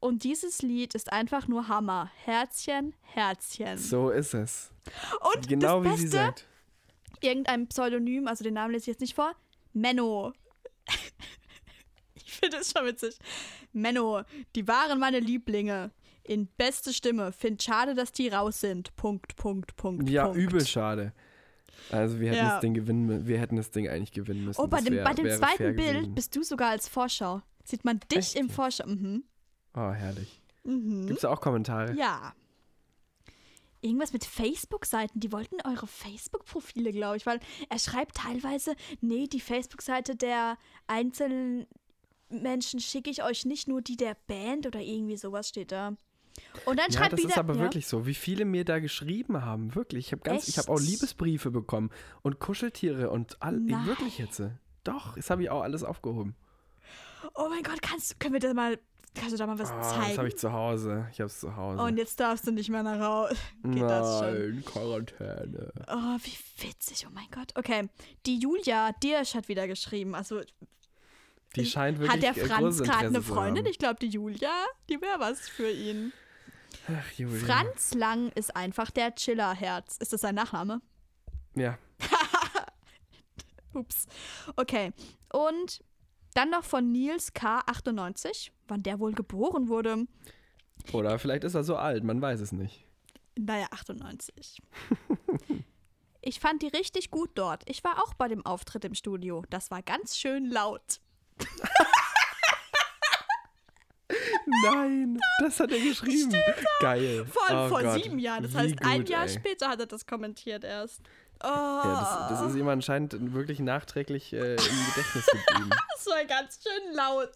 und 0.00 0.22
dieses 0.24 0.62
Lied 0.62 0.94
ist 0.94 1.12
einfach 1.12 1.48
nur 1.48 1.68
Hammer. 1.68 2.10
Herzchen, 2.24 2.94
Herzchen. 3.02 3.78
So 3.78 4.10
ist 4.10 4.34
es. 4.34 4.70
und 5.34 5.48
Genau 5.48 5.82
wie 5.82 5.88
das 5.88 5.96
sie 5.98 6.02
Beste, 6.04 6.16
sagt. 6.18 6.46
irgendein 7.20 7.66
Pseudonym, 7.68 8.28
also 8.28 8.44
den 8.44 8.54
Namen 8.54 8.72
lese 8.72 8.82
ich 8.82 8.86
jetzt 8.88 9.00
nicht 9.00 9.14
vor. 9.14 9.32
Menno. 9.72 10.32
ich 12.14 12.32
finde 12.32 12.58
es 12.58 12.72
schon 12.72 12.86
witzig. 12.86 13.16
Menno, 13.72 14.22
die 14.54 14.66
waren 14.68 14.98
meine 15.00 15.20
Lieblinge. 15.20 15.90
In 16.24 16.46
beste 16.46 16.92
Stimme. 16.92 17.32
Find 17.32 17.62
schade, 17.62 17.94
dass 17.94 18.12
die 18.12 18.28
raus 18.28 18.60
sind. 18.60 18.94
Punkt, 18.96 19.34
Punkt, 19.36 19.74
Punkt. 19.76 20.10
Ja, 20.10 20.24
Punkt. 20.24 20.38
übel 20.38 20.66
schade. 20.66 21.14
Also 21.90 22.20
wir 22.20 22.28
hätten 22.30 22.38
Ja. 22.38 22.50
das 22.52 22.60
Ding 22.60 22.74
gewinnen 22.74 23.26
wir 23.26 23.38
hätten 23.38 23.56
das 23.56 23.70
Ding 23.70 23.88
eigentlich 23.88 24.12
gewinnen 24.12 24.44
müssen. 24.44 24.60
Oh, 24.60 24.66
bei 24.66 24.78
Das 24.78 24.84
dem, 24.86 24.94
wär- 24.94 25.04
bei 25.04 25.14
dem 25.14 25.30
zweiten 25.30 25.74
Bild 25.76 25.94
gewesen. 25.94 26.14
bist 26.14 26.36
du 26.36 26.42
sogar 26.42 26.70
als 26.70 26.88
Vorschau. 26.88 27.42
Sieht 27.64 27.84
man 27.84 28.00
dich 28.10 28.18
Echt 28.18 28.34
im? 28.36 28.48
Vorschau. 28.50 28.86
Mhm. 28.86 29.24
Oh, 29.74 29.90
herrlich. 29.92 30.40
Mhm. 30.64 31.06
Gibt 31.06 31.18
es 31.18 31.22
da 31.22 31.30
auch 31.30 31.40
Kommentare? 31.40 31.94
Ja. 31.94 32.34
Irgendwas 33.80 34.12
mit 34.12 34.24
Facebook-Seiten. 34.24 35.20
Die 35.20 35.30
wollten 35.30 35.56
eure 35.64 35.86
Facebook-Profile, 35.86 36.90
glaube 36.90 37.16
ich, 37.16 37.26
weil 37.26 37.38
er 37.68 37.78
schreibt 37.78 38.16
teilweise, 38.16 38.74
nee, 39.00 39.28
die 39.28 39.40
Facebook-Seite 39.40 40.16
der 40.16 40.58
einzelnen 40.88 41.66
Menschen 42.28 42.80
schicke 42.80 43.08
ich 43.08 43.22
euch 43.22 43.44
nicht 43.46 43.68
nur 43.68 43.80
die 43.80 43.96
der 43.96 44.16
Band 44.26 44.66
oder 44.66 44.80
irgendwie 44.80 45.16
sowas 45.16 45.48
steht 45.48 45.70
da. 45.70 45.96
Und 46.64 46.78
dann 46.78 46.90
Ja, 46.90 46.98
schreibt 46.98 47.12
das 47.14 47.20
wieder. 47.20 47.30
ist 47.30 47.38
aber 47.38 47.54
ja, 47.54 47.60
wirklich 47.60 47.86
so, 47.86 48.06
wie 48.06 48.14
viele 48.14 48.44
mir 48.44 48.64
da 48.64 48.78
geschrieben 48.78 49.42
haben, 49.44 49.74
wirklich. 49.74 50.06
Ich 50.06 50.12
habe 50.12 50.22
ganz, 50.22 50.48
ich 50.48 50.58
habe 50.58 50.68
auch? 50.70 50.78
Liebesbriefe 50.80 51.50
bekommen 51.50 51.90
und 52.22 52.38
Kuscheltiere 52.40 53.10
und 53.10 53.40
all, 53.42 53.58
Nein. 53.58 53.86
wirklich 53.86 54.18
jetzt. 54.18 54.42
Doch, 54.84 55.16
das 55.16 55.30
habe 55.30 55.42
ich 55.42 55.50
auch 55.50 55.62
alles 55.62 55.84
aufgehoben. 55.84 56.34
Oh 57.34 57.48
mein 57.48 57.62
Gott, 57.62 57.82
kannst, 57.82 58.20
können 58.20 58.34
wir 58.34 58.40
da 58.40 58.54
mal, 58.54 58.78
kannst 59.14 59.32
du 59.32 59.36
da 59.36 59.46
mal 59.46 59.58
was 59.58 59.70
das 59.70 59.90
zeigen? 59.90 60.18
habe 60.18 60.28
ich 60.28 60.36
zu 60.38 60.52
Hause. 60.52 61.08
Ich 61.12 61.20
habe 61.20 61.26
es 61.26 61.40
zu 61.40 61.56
Hause. 61.56 61.82
Und 61.82 61.96
jetzt 61.96 62.20
darfst 62.20 62.46
du 62.46 62.52
nicht 62.52 62.70
mehr 62.70 62.82
nach 62.82 63.00
Hause. 63.00 63.34
Geht 63.64 63.82
das 63.82 64.18
schon? 64.20 64.32
Nein, 64.54 64.64
Quarantäne. 64.64 65.72
Oh, 65.88 66.16
wie 66.22 66.64
witzig, 66.66 67.06
oh 67.08 67.10
mein 67.12 67.26
Gott. 67.32 67.52
Okay, 67.56 67.88
die 68.26 68.38
Julia 68.38 68.92
Dirsch 69.02 69.34
hat 69.34 69.48
wieder 69.48 69.66
geschrieben. 69.66 70.14
Also 70.14 70.40
Die 71.56 71.66
scheint 71.66 71.98
wirklich 71.98 72.12
hat 72.28 72.36
der 72.36 72.42
äh, 72.44 72.46
Franz 72.46 72.82
gerade 72.82 73.06
eine 73.08 73.22
Freundin? 73.22 73.66
Ich 73.66 73.78
glaube, 73.78 73.96
die 74.00 74.08
Julia, 74.08 74.52
die 74.88 75.00
wäre 75.00 75.18
was 75.18 75.48
für 75.48 75.70
ihn. 75.70 76.12
Ach, 76.88 77.12
Julia. 77.12 77.44
Franz 77.44 77.94
Lang 77.94 78.30
ist 78.30 78.54
einfach 78.56 78.90
der 78.90 79.14
Chillerherz. 79.14 79.96
Ist 79.98 80.12
das 80.12 80.22
sein 80.22 80.34
Nachname? 80.34 80.80
Ja, 81.54 81.78
Ups. 83.74 84.06
Okay. 84.56 84.92
Und 85.32 85.82
dann 86.34 86.50
noch 86.50 86.64
von 86.64 86.90
Nils 86.92 87.34
K98, 87.34 88.50
wann 88.68 88.82
der 88.82 88.98
wohl 89.00 89.12
geboren 89.12 89.68
wurde. 89.68 90.06
oder 90.92 91.18
vielleicht 91.18 91.44
ist 91.44 91.54
er 91.54 91.64
so 91.64 91.76
alt, 91.76 92.04
man 92.04 92.20
weiß 92.22 92.40
es 92.40 92.52
nicht. 92.52 92.84
Naja, 93.38 93.66
98. 93.70 94.62
Ich 96.20 96.40
fand 96.40 96.62
die 96.62 96.66
richtig 96.66 97.12
gut 97.12 97.30
dort. 97.36 97.62
Ich 97.70 97.84
war 97.84 98.02
auch 98.02 98.12
bei 98.12 98.26
dem 98.26 98.44
Auftritt 98.44 98.84
im 98.84 98.94
Studio. 98.94 99.44
Das 99.50 99.70
war 99.70 99.82
ganz 99.82 100.16
schön 100.18 100.46
laut. 100.46 101.00
Nein, 104.64 105.18
das 105.40 105.60
hat 105.60 105.70
er 105.72 105.78
geschrieben. 105.80 106.34
Geil. 106.80 107.26
Vor 107.26 107.48
allem 107.48 107.58
Oh 107.58 107.68
vor 107.68 107.82
Gott, 107.82 108.02
sieben 108.02 108.18
Jahren. 108.18 108.42
Das 108.42 108.52
wie 108.54 108.58
heißt, 108.58 108.74
ein 108.84 108.98
gut, 109.00 109.08
Jahr 109.08 109.22
ey. 109.24 109.28
später 109.28 109.68
hat 109.68 109.80
er 109.80 109.86
das 109.86 110.06
kommentiert 110.06 110.64
erst. 110.64 111.00
Oh, 111.42 111.46
Ja, 111.46 112.28
das, 112.30 112.40
das 112.40 112.50
ist 112.50 112.56
ihm 112.56 112.68
anscheinend 112.68 113.32
wirklich 113.32 113.60
nachträglich 113.60 114.32
äh, 114.32 114.54
im 114.54 114.56
Gedächtnis 114.56 115.26
geblieben. 115.26 115.70
das 115.94 116.06
war 116.06 116.24
ganz 116.24 116.60
schön 116.62 116.94
laut. 116.94 117.30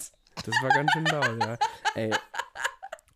Das 0.45 0.55
war 0.63 0.71
ganz 0.71 0.91
schön 0.93 1.05
laut, 1.07 1.39
ja. 1.41 1.59
Ey, 1.95 2.11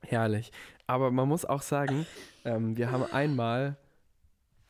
herrlich. 0.03 0.53
Aber 0.87 1.11
man 1.11 1.29
muss 1.29 1.45
auch 1.45 1.63
sagen, 1.63 2.07
ähm, 2.45 2.77
wir 2.77 2.91
haben 2.93 3.05
einmal 3.11 3.77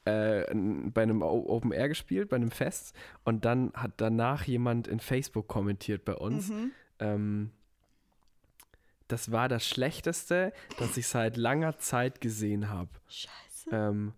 äh, 0.06 0.44
bei 0.54 1.02
einem 1.02 1.20
Open 1.22 1.72
Air 1.72 1.88
gespielt, 1.88 2.28
bei 2.30 2.36
einem 2.36 2.50
Fest, 2.50 2.94
und 3.24 3.44
dann 3.44 3.72
hat 3.74 3.92
danach 3.98 4.44
jemand 4.44 4.88
in 4.88 5.00
Facebook 5.00 5.48
kommentiert 5.48 6.04
bei 6.04 6.14
uns, 6.14 6.48
Mhm. 6.48 6.70
ähm, 7.00 7.50
das 9.08 9.30
war 9.32 9.48
das 9.48 9.66
Schlechteste, 9.66 10.52
das 10.78 10.96
ich 10.96 11.06
seit 11.06 11.36
langer 11.36 11.78
Zeit 11.78 12.20
gesehen 12.20 12.68
habe. 12.68 12.90
Scheiße. 13.08 13.70
Ähm, 13.72 14.12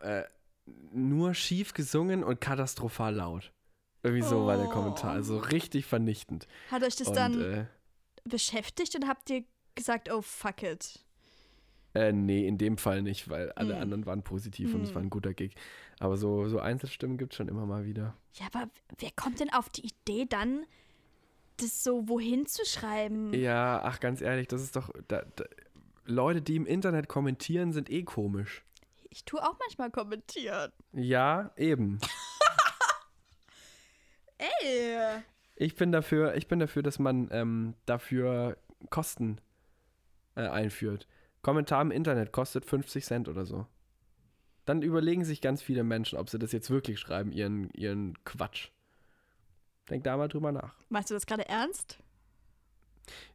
äh, 0.00 0.24
nur 0.92 1.34
schief 1.34 1.74
gesungen 1.74 2.24
und 2.24 2.40
katastrophal 2.40 3.14
laut. 3.14 3.52
Irgendwie 4.02 4.22
so 4.22 4.46
war 4.46 4.56
der 4.56 4.68
Kommentar. 4.68 5.12
Also 5.12 5.38
richtig 5.38 5.86
vernichtend. 5.86 6.46
Hat 6.70 6.82
euch 6.82 6.96
das 6.96 7.08
und, 7.08 7.16
dann 7.16 7.40
äh, 7.40 7.66
beschäftigt 8.24 8.94
und 8.94 9.08
habt 9.08 9.28
ihr 9.30 9.44
gesagt, 9.74 10.10
oh 10.12 10.22
fuck 10.22 10.62
it? 10.62 11.00
Äh, 11.94 12.12
nee, 12.12 12.46
in 12.46 12.58
dem 12.58 12.78
Fall 12.78 13.02
nicht, 13.02 13.28
weil 13.30 13.50
alle 13.52 13.74
Hm. 13.74 13.82
anderen 13.82 14.06
waren 14.06 14.22
positiv 14.22 14.74
und 14.74 14.82
es 14.82 14.90
Hm. 14.90 14.94
war 14.96 15.02
ein 15.02 15.10
guter 15.10 15.34
Gig. 15.34 15.54
Aber 15.98 16.16
so, 16.16 16.46
so 16.48 16.60
Einzelstimmen 16.60 17.16
gibt 17.16 17.32
es 17.32 17.36
schon 17.36 17.48
immer 17.48 17.66
mal 17.66 17.84
wieder. 17.86 18.14
Ja, 18.34 18.46
aber 18.52 18.68
wer 18.98 19.10
kommt 19.16 19.40
denn 19.40 19.52
auf 19.52 19.68
die 19.70 19.86
Idee 19.86 20.26
dann, 20.28 20.66
das 21.62 21.82
so 21.82 22.08
wohin 22.08 22.46
zu 22.46 22.64
schreiben? 22.64 23.32
Ja, 23.34 23.80
ach, 23.82 24.00
ganz 24.00 24.20
ehrlich, 24.20 24.48
das 24.48 24.62
ist 24.62 24.76
doch. 24.76 24.90
Da, 25.08 25.24
da, 25.36 25.44
Leute, 26.04 26.40
die 26.40 26.56
im 26.56 26.66
Internet 26.66 27.08
kommentieren, 27.08 27.72
sind 27.72 27.90
eh 27.90 28.04
komisch. 28.04 28.64
Ich 29.10 29.24
tue 29.24 29.42
auch 29.42 29.56
manchmal 29.58 29.90
kommentieren. 29.90 30.72
Ja, 30.92 31.50
eben. 31.56 31.98
Ey! 34.38 35.22
Ich 35.56 35.74
bin 35.74 35.90
dafür, 35.90 36.36
ich 36.36 36.48
bin 36.48 36.58
dafür, 36.58 36.82
dass 36.82 36.98
man 36.98 37.28
ähm, 37.32 37.74
dafür 37.86 38.58
Kosten 38.90 39.40
äh, 40.34 40.42
einführt. 40.42 41.08
Kommentar 41.42 41.80
im 41.80 41.90
Internet 41.90 42.32
kostet 42.32 42.66
50 42.66 43.04
Cent 43.04 43.28
oder 43.28 43.46
so. 43.46 43.66
Dann 44.64 44.82
überlegen 44.82 45.24
sich 45.24 45.40
ganz 45.40 45.62
viele 45.62 45.84
Menschen, 45.84 46.18
ob 46.18 46.28
sie 46.28 46.38
das 46.38 46.52
jetzt 46.52 46.70
wirklich 46.70 46.98
schreiben, 46.98 47.32
ihren, 47.32 47.70
ihren 47.70 48.22
Quatsch. 48.24 48.70
Denk 49.90 50.04
da 50.04 50.16
mal 50.16 50.28
drüber 50.28 50.52
nach. 50.52 50.74
Meinst 50.88 51.10
du 51.10 51.14
das 51.14 51.26
gerade 51.26 51.48
ernst? 51.48 51.98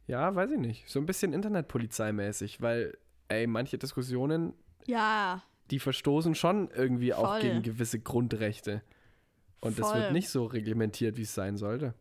Ja, 0.06 0.34
weiß 0.34 0.50
ich 0.52 0.58
nicht. 0.58 0.88
So 0.88 0.98
ein 1.00 1.06
bisschen 1.06 1.32
Internetpolizeimäßig, 1.32 2.60
weil, 2.60 2.96
ey, 3.28 3.46
manche 3.46 3.78
Diskussionen, 3.78 4.52
Ja. 4.86 5.42
die 5.70 5.78
verstoßen 5.78 6.34
schon 6.34 6.68
irgendwie 6.70 7.14
auch 7.14 7.26
Voll. 7.34 7.40
gegen 7.40 7.62
gewisse 7.62 7.98
Grundrechte. 8.00 8.82
Und 9.60 9.78
das 9.78 9.94
wird 9.94 10.04
Voll. 10.04 10.12
nicht 10.12 10.28
so 10.28 10.44
reglementiert, 10.44 11.16
wie 11.16 11.22
es 11.22 11.34
sein 11.34 11.56
sollte. 11.56 11.94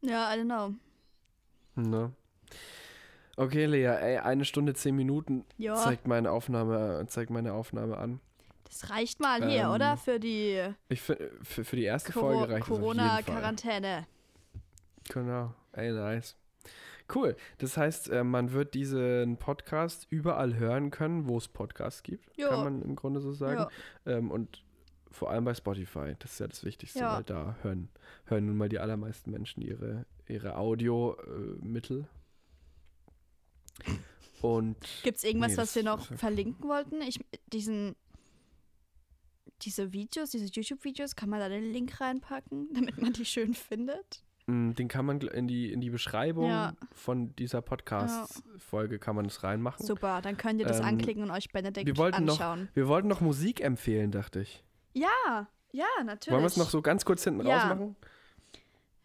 Ja, 0.00 0.34
I 0.34 0.38
don't 0.40 0.44
know. 0.44 0.74
Ne? 1.76 2.12
Okay, 3.36 3.66
Lea, 3.66 3.84
ey, 3.86 4.18
eine 4.18 4.44
Stunde, 4.44 4.74
zehn 4.74 4.94
Minuten 4.94 5.44
Ja, 5.58 5.74
zeigt 5.74 6.06
meine 6.06 6.30
Aufnahme, 6.30 7.04
zeigt 7.08 7.30
meine 7.30 7.52
Aufnahme 7.52 7.96
an. 7.98 8.20
Das 8.80 8.90
reicht 8.90 9.20
mal 9.20 9.48
hier, 9.48 9.64
Ähm, 9.64 9.70
oder? 9.70 9.96
Für 9.96 10.18
die 10.20 10.60
Ich 10.88 11.00
für, 11.00 11.16
für 11.42 11.76
die 11.76 11.84
erste 11.84 12.12
Coro- 12.12 12.32
Folge 12.38 12.52
reicht 12.54 12.62
es. 12.62 12.68
Corona-Quarantäne. 12.68 14.06
Genau, 15.12 15.54
ey, 15.72 15.92
nice. 15.92 16.36
Cool. 17.14 17.36
Das 17.58 17.76
heißt, 17.76 18.08
äh, 18.10 18.24
man 18.24 18.52
wird 18.52 18.72
diesen 18.74 19.36
Podcast 19.36 20.06
überall 20.10 20.56
hören 20.56 20.90
können, 20.90 21.28
wo 21.28 21.36
es 21.36 21.48
Podcasts 21.48 22.02
gibt, 22.02 22.34
Ja. 22.38 22.48
kann 22.48 22.64
man 22.64 22.82
im 22.82 22.96
Grunde 22.96 23.20
so 23.20 23.32
sagen. 23.32 23.66
Ja. 24.06 24.12
Ähm, 24.16 24.30
und 24.30 24.62
vor 25.10 25.30
allem 25.30 25.44
bei 25.44 25.54
Spotify, 25.54 26.14
das 26.18 26.32
ist 26.32 26.40
ja 26.40 26.48
das 26.48 26.64
Wichtigste, 26.64 27.00
Ja. 27.00 27.16
weil 27.16 27.24
da 27.24 27.56
hören, 27.62 27.90
hören 28.24 28.46
nun 28.46 28.56
mal 28.56 28.68
die 28.70 28.78
allermeisten 28.78 29.30
Menschen 29.30 29.60
ihre, 29.62 30.06
ihre 30.26 30.56
Audio-Mittel. 30.56 32.08
Und 34.40 34.76
Gibt 35.02 35.18
es 35.18 35.24
irgendwas, 35.24 35.52
Nee, 35.52 35.56
was 35.58 35.74
wir 35.74 35.82
noch 35.84 36.06
verlinken 36.16 36.68
wollten? 36.68 37.00
Ich, 37.02 37.20
diesen, 37.52 37.96
diese 39.64 39.92
Videos, 39.92 40.30
diese 40.30 40.46
YouTube-Videos, 40.46 41.16
kann 41.16 41.28
man 41.30 41.40
da 41.40 41.48
den 41.48 41.72
Link 41.72 42.00
reinpacken, 42.00 42.68
damit 42.74 43.00
man 43.00 43.12
die 43.12 43.24
schön 43.24 43.54
findet? 43.54 44.22
mh, 44.46 44.74
den 44.74 44.88
kann 44.88 45.06
man 45.06 45.20
in 45.22 45.48
die, 45.48 45.72
in 45.72 45.80
die 45.80 45.88
Beschreibung 45.90 46.48
Ja. 46.50 46.74
von 46.92 47.34
dieser 47.36 47.62
Podcast-Folge 47.62 48.98
kann 48.98 49.16
man 49.16 49.24
das 49.24 49.42
reinmachen. 49.42 49.84
Super, 49.86 50.20
dann 50.22 50.36
könnt 50.36 50.60
ihr 50.60 50.66
das 50.66 50.80
Ähm, 50.80 50.86
anklicken 50.86 51.22
und 51.22 51.30
euch 51.30 51.50
Benedikt 51.50 51.86
wir 51.86 51.96
wollten 51.96 52.24
noch- 52.24 52.34
anschauen. 52.40 52.68
Wir 52.74 52.88
wollten 52.88 53.08
noch 53.08 53.20
Musik 53.20 53.60
empfehlen, 53.60 54.10
dachte 54.10 54.40
ich. 54.40 54.62
Ja, 54.92 55.48
ja, 55.72 55.86
natürlich. 56.04 56.32
Wollen 56.32 56.42
wir 56.42 56.46
es 56.46 56.56
noch 56.56 56.70
so 56.70 56.82
ganz 56.82 57.04
kurz 57.04 57.24
hinten 57.24 57.46
Ja. 57.46 57.56
raus 57.58 57.68
machen? 57.70 57.96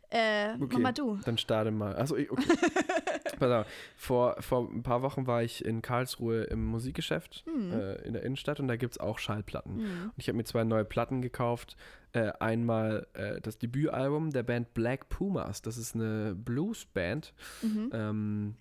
Äh, 0.09 0.53
Okay. 0.59 0.73
Mama, 0.73 0.91
du. 0.91 1.19
Dann 1.25 1.37
starte 1.37 1.71
mal. 1.71 1.95
Also 1.95 2.15
okay. 2.15 2.35
Pass 3.39 3.51
auf. 3.51 3.67
Vor, 3.95 4.35
vor 4.41 4.67
ein 4.69 4.83
paar 4.83 5.01
Wochen 5.01 5.27
war 5.27 5.43
ich 5.43 5.63
in 5.63 5.81
Karlsruhe 5.81 6.43
im 6.43 6.65
Musikgeschäft 6.65 7.43
Hm. 7.45 7.71
äh, 7.71 7.93
in 8.01 8.13
der 8.13 8.23
Innenstadt 8.23 8.59
und 8.59 8.67
da 8.67 8.75
gibt 8.75 8.93
es 8.95 8.99
auch 8.99 9.19
Schallplatten. 9.19 9.77
Hm. 9.77 9.85
Und 10.05 10.13
ich 10.17 10.27
habe 10.27 10.37
mir 10.37 10.43
zwei 10.43 10.63
neue 10.63 10.83
Platten 10.85 11.21
gekauft. 11.21 11.77
Äh, 12.11 12.31
einmal 12.39 13.05
äh, 13.13 13.39
das 13.39 13.59
Debütalbum 13.59 14.31
der 14.31 14.41
Band 14.43 14.73
Black 14.73 15.09
Pumas. 15.09 15.61
Das 15.61 15.77
ist 15.77 15.93
eine 15.95 16.33
Bluesband. 16.35 17.33
Mhm. 17.61 17.89
Ähm, 17.93 18.55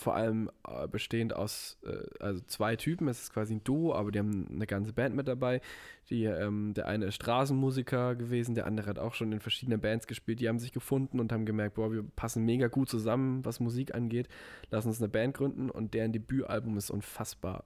vor 0.00 0.14
allem 0.16 0.50
äh, 0.66 0.88
bestehend 0.88 1.34
aus 1.34 1.78
äh, 1.84 2.04
also 2.18 2.40
zwei 2.46 2.74
Typen. 2.76 3.06
Es 3.08 3.22
ist 3.22 3.32
quasi 3.32 3.54
ein 3.54 3.64
Duo, 3.64 3.94
aber 3.94 4.10
die 4.10 4.18
haben 4.18 4.48
eine 4.50 4.66
ganze 4.66 4.92
Band 4.92 5.14
mit 5.14 5.28
dabei. 5.28 5.60
Die, 6.08 6.24
ähm, 6.24 6.74
der 6.74 6.86
eine 6.86 7.06
ist 7.06 7.14
Straßenmusiker 7.16 8.16
gewesen, 8.16 8.54
der 8.54 8.66
andere 8.66 8.88
hat 8.88 8.98
auch 8.98 9.14
schon 9.14 9.30
in 9.32 9.40
verschiedenen 9.40 9.80
Bands 9.80 10.06
gespielt. 10.06 10.40
Die 10.40 10.48
haben 10.48 10.58
sich 10.58 10.72
gefunden 10.72 11.20
und 11.20 11.32
haben 11.32 11.46
gemerkt, 11.46 11.74
boah, 11.76 11.92
wir 11.92 12.02
passen 12.16 12.44
mega 12.44 12.66
gut 12.68 12.88
zusammen, 12.88 13.44
was 13.44 13.60
Musik 13.60 13.94
angeht. 13.94 14.28
Lass 14.70 14.86
uns 14.86 15.00
eine 15.00 15.08
Band 15.08 15.34
gründen 15.36 15.70
und 15.70 15.94
deren 15.94 16.12
Debütalbum 16.12 16.76
ist 16.76 16.90
unfassbar 16.90 17.64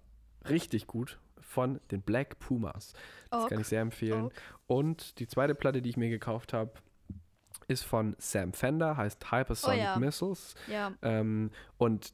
richtig 0.48 0.86
gut 0.86 1.18
von 1.40 1.80
den 1.90 2.02
Black 2.02 2.38
Pumas. 2.38 2.92
Das 3.30 3.44
Ok. 3.44 3.48
kann 3.50 3.60
ich 3.60 3.68
sehr 3.68 3.80
empfehlen. 3.80 4.24
Ok. 4.24 4.32
Und 4.66 5.18
die 5.20 5.26
zweite 5.26 5.54
Platte, 5.54 5.80
die 5.82 5.90
ich 5.90 5.96
mir 5.96 6.08
gekauft 6.10 6.52
habe, 6.52 6.72
ist 7.68 7.84
von 7.84 8.14
Sam 8.18 8.52
Fender, 8.52 8.96
heißt 8.96 9.30
Hypersonic 9.32 9.78
Oh 9.80 9.82
ja. 9.84 9.98
Missiles. 9.98 10.54
Ja. 10.70 10.92
Ähm, 11.02 11.50
und 11.78 12.12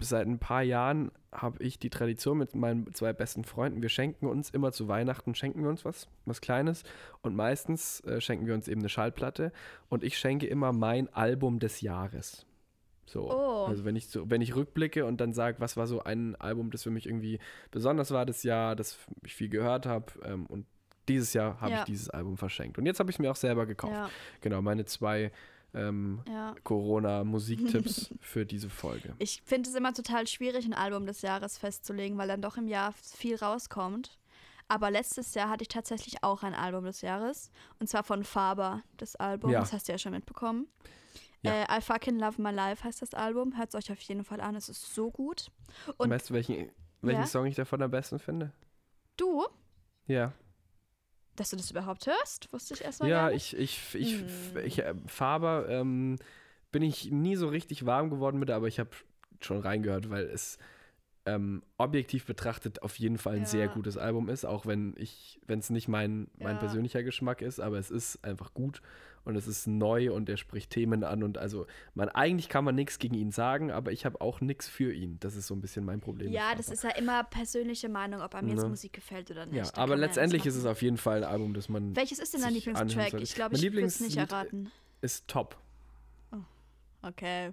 seit 0.00 0.26
ein 0.26 0.38
paar 0.38 0.62
Jahren 0.62 1.10
habe 1.32 1.62
ich 1.62 1.78
die 1.78 1.90
Tradition 1.90 2.38
mit 2.38 2.54
meinen 2.54 2.92
zwei 2.94 3.12
besten 3.12 3.44
Freunden. 3.44 3.82
Wir 3.82 3.88
schenken 3.88 4.26
uns 4.26 4.50
immer 4.50 4.72
zu 4.72 4.86
Weihnachten, 4.88 5.34
schenken 5.34 5.62
wir 5.62 5.70
uns 5.70 5.84
was, 5.84 6.08
was 6.24 6.40
Kleines. 6.40 6.84
Und 7.22 7.34
meistens 7.34 8.00
äh, 8.00 8.20
schenken 8.20 8.46
wir 8.46 8.54
uns 8.54 8.68
eben 8.68 8.80
eine 8.80 8.88
Schallplatte. 8.88 9.52
Und 9.88 10.04
ich 10.04 10.18
schenke 10.18 10.46
immer 10.46 10.72
mein 10.72 11.12
Album 11.14 11.58
des 11.58 11.80
Jahres. 11.80 12.46
So. 13.06 13.30
Oh. 13.30 13.66
Also 13.66 13.84
wenn 13.84 13.96
ich 13.96 14.08
so, 14.08 14.30
wenn 14.30 14.40
ich 14.40 14.54
rückblicke 14.54 15.04
und 15.04 15.20
dann 15.20 15.32
sage, 15.32 15.58
was 15.60 15.76
war 15.76 15.86
so 15.86 16.02
ein 16.04 16.36
Album, 16.36 16.70
das 16.70 16.84
für 16.84 16.90
mich 16.90 17.06
irgendwie 17.06 17.38
besonders 17.70 18.10
war 18.10 18.24
das 18.24 18.42
Jahr, 18.42 18.76
das 18.76 18.98
ich 19.24 19.34
viel 19.34 19.48
gehört 19.48 19.86
habe. 19.86 20.06
Ähm, 20.24 20.46
und 20.46 20.66
dieses 21.08 21.32
Jahr 21.32 21.60
habe 21.60 21.72
Ja. 21.72 21.78
ich 21.80 21.84
dieses 21.84 22.08
Album 22.10 22.36
verschenkt. 22.36 22.78
Und 22.78 22.86
jetzt 22.86 23.00
habe 23.00 23.10
ich 23.10 23.16
es 23.16 23.20
mir 23.20 23.30
auch 23.30 23.36
selber 23.36 23.66
gekauft. 23.66 23.92
Ja, 23.92 24.10
Genau, 24.40 24.62
meine 24.62 24.84
zwei 24.84 25.32
ähm, 25.74 26.22
ja. 26.28 26.54
Corona-Musiktipps 26.64 28.14
für 28.20 28.44
diese 28.46 28.70
Folge. 28.70 29.14
Ich 29.18 29.42
finde 29.44 29.68
es 29.70 29.74
immer 29.76 29.92
total 29.92 30.26
schwierig, 30.26 30.64
ein 30.66 30.74
Album 30.74 31.06
des 31.06 31.22
Jahres 31.22 31.58
festzulegen, 31.58 32.18
weil 32.18 32.28
dann 32.28 32.42
doch 32.42 32.56
im 32.56 32.68
Jahr 32.68 32.92
viel 32.92 33.36
rauskommt. 33.36 34.18
Aber 34.68 34.90
letztes 34.90 35.34
Jahr 35.34 35.50
hatte 35.50 35.62
ich 35.62 35.68
tatsächlich 35.68 36.22
auch 36.22 36.42
ein 36.42 36.54
Album 36.54 36.84
des 36.84 37.00
Jahres. 37.02 37.50
Und 37.78 37.88
zwar 37.88 38.04
von 38.04 38.24
Faber, 38.24 38.82
das 38.96 39.16
Album. 39.16 39.50
Ja. 39.50 39.60
Das 39.60 39.72
hast 39.72 39.88
du 39.88 39.92
ja 39.92 39.98
schon 39.98 40.12
mitbekommen. 40.12 40.68
Ja. 41.42 41.64
Äh, 41.64 41.78
I 41.78 41.80
Fucking 41.80 42.18
Love 42.18 42.40
My 42.40 42.50
Life 42.52 42.84
heißt 42.84 43.02
das 43.02 43.12
Album. 43.14 43.56
Hört 43.58 43.70
es 43.70 43.74
euch 43.74 43.92
auf 43.92 44.00
jeden 44.02 44.24
Fall 44.24 44.40
an. 44.40 44.54
Es 44.54 44.68
ist 44.68 44.94
so 44.94 45.10
gut. 45.10 45.50
Und- 45.98 46.08
weißt 46.10 46.30
du, 46.30 46.34
welchen, 46.34 46.70
welchen 47.02 47.20
Ja? 47.22 47.26
Song 47.26 47.46
ich 47.46 47.56
davon 47.56 47.82
am 47.82 47.90
besten 47.90 48.18
finde? 48.18 48.52
Du, 49.16 49.44
Ja. 50.06 50.32
Dass 51.36 51.50
du 51.50 51.56
das 51.56 51.70
überhaupt 51.70 52.06
hörst, 52.06 52.52
wusste 52.52 52.74
ich 52.74 52.84
erstmal 52.84 53.10
Ja, 53.10 53.30
ich, 53.30 53.56
ich, 53.56 53.94
ich, 53.94 54.20
Hm. 54.20 54.26
ich, 54.64 54.78
äh, 54.80 54.94
Faber 55.06 55.66
ähm, 55.68 56.18
bin 56.70 56.82
ich 56.82 57.10
nie 57.10 57.36
so 57.36 57.48
richtig 57.48 57.86
warm 57.86 58.10
geworden 58.10 58.38
mit, 58.38 58.50
aber 58.50 58.68
ich 58.68 58.78
habe 58.78 58.90
schon 59.40 59.60
reingehört, 59.60 60.10
weil 60.10 60.24
es 60.24 60.58
ähm, 61.24 61.62
objektiv 61.78 62.26
betrachtet 62.26 62.82
auf 62.82 62.98
jeden 62.98 63.18
Fall 63.18 63.34
ein 63.36 63.40
Ja. 63.40 63.46
sehr 63.46 63.68
gutes 63.68 63.96
Album 63.96 64.28
ist, 64.28 64.44
auch 64.44 64.66
wenn 64.66 64.94
ich, 64.96 65.40
wenn 65.46 65.60
es 65.60 65.70
nicht 65.70 65.88
mein, 65.88 66.28
mein 66.38 66.54
Ja. 66.54 66.58
persönlicher 66.60 67.02
Geschmack 67.02 67.42
ist, 67.42 67.60
aber 67.60 67.78
es 67.78 67.90
ist 67.90 68.24
einfach 68.24 68.54
gut 68.54 68.82
und 69.24 69.36
es 69.36 69.46
ist 69.46 69.66
neu 69.66 70.12
und 70.12 70.28
er 70.28 70.36
spricht 70.36 70.70
Themen 70.70 71.04
an 71.04 71.22
und 71.22 71.38
also 71.38 71.66
man 71.94 72.08
eigentlich 72.08 72.48
kann 72.48 72.64
man 72.64 72.74
nichts 72.74 72.98
gegen 72.98 73.14
ihn 73.14 73.30
sagen, 73.30 73.70
aber 73.70 73.92
ich 73.92 74.04
habe 74.04 74.20
auch 74.20 74.40
nichts 74.40 74.68
für 74.68 74.92
ihn. 74.92 75.18
Das 75.20 75.36
ist 75.36 75.46
so 75.46 75.54
ein 75.54 75.60
bisschen 75.60 75.84
mein 75.84 76.00
Problem. 76.00 76.32
Ja, 76.32 76.54
das 76.54 76.68
ist 76.68 76.82
ja 76.84 76.90
immer 76.90 77.22
persönliche 77.24 77.88
Meinung, 77.88 78.20
ob 78.20 78.34
einem 78.34 78.48
jetzt 78.48 78.62
Ne. 78.62 78.68
Musik 78.68 78.92
gefällt 78.92 79.30
oder 79.30 79.46
nicht. 79.46 79.56
Ja, 79.56 79.70
Da 79.70 79.80
aber 79.82 79.96
letztendlich 79.96 80.44
ist 80.46 80.56
es 80.56 80.64
auf 80.66 80.82
jeden 80.82 80.96
Fall 80.96 81.24
ein 81.24 81.30
Album, 81.30 81.54
das 81.54 81.68
man 81.68 81.94
Welches 81.94 82.18
ist 82.18 82.34
denn 82.34 82.42
dein 82.42 82.52
Lieblingstrack? 82.54 83.14
Ich 83.20 83.34
glaube, 83.34 83.54
ich 83.56 83.62
würde 83.62 83.82
es 83.82 84.00
nicht 84.00 84.16
erraten. 84.16 84.70
ist 85.00 85.28
top. 85.28 85.56
Okay. 87.02 87.52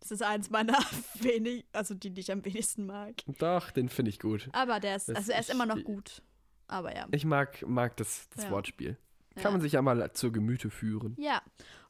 Das 0.00 0.10
ist 0.10 0.22
eins 0.22 0.48
meiner 0.50 0.78
wenig, 1.20 1.66
also 1.72 1.94
die, 1.94 2.10
die 2.10 2.20
ich 2.22 2.32
am 2.32 2.42
wenigsten 2.44 2.86
mag. 2.86 3.16
Doch, 3.38 3.70
den 3.70 3.88
finde 3.90 4.08
ich 4.08 4.18
gut. 4.18 4.48
Aber 4.52 4.80
der 4.80 4.96
ist, 4.96 5.08
Das- 5.10 5.16
also 5.16 5.32
er 5.32 5.40
ist 5.40 5.50
immer 5.50 5.66
noch 5.66 5.82
gut. 5.84 6.22
Aber 6.68 6.94
ja. 6.96 7.06
Ich 7.10 7.24
mag, 7.24 7.62
mag 7.66 7.96
das, 7.98 8.28
das 8.34 8.44
Ja. 8.44 8.50
Wortspiel. 8.50 8.96
Kann 9.42 9.50
ja. 9.50 9.52
man 9.52 9.60
sich 9.60 9.72
ja 9.72 9.82
mal 9.82 10.12
zur 10.12 10.32
Gemüte 10.32 10.70
führen. 10.70 11.16
Ja. 11.18 11.42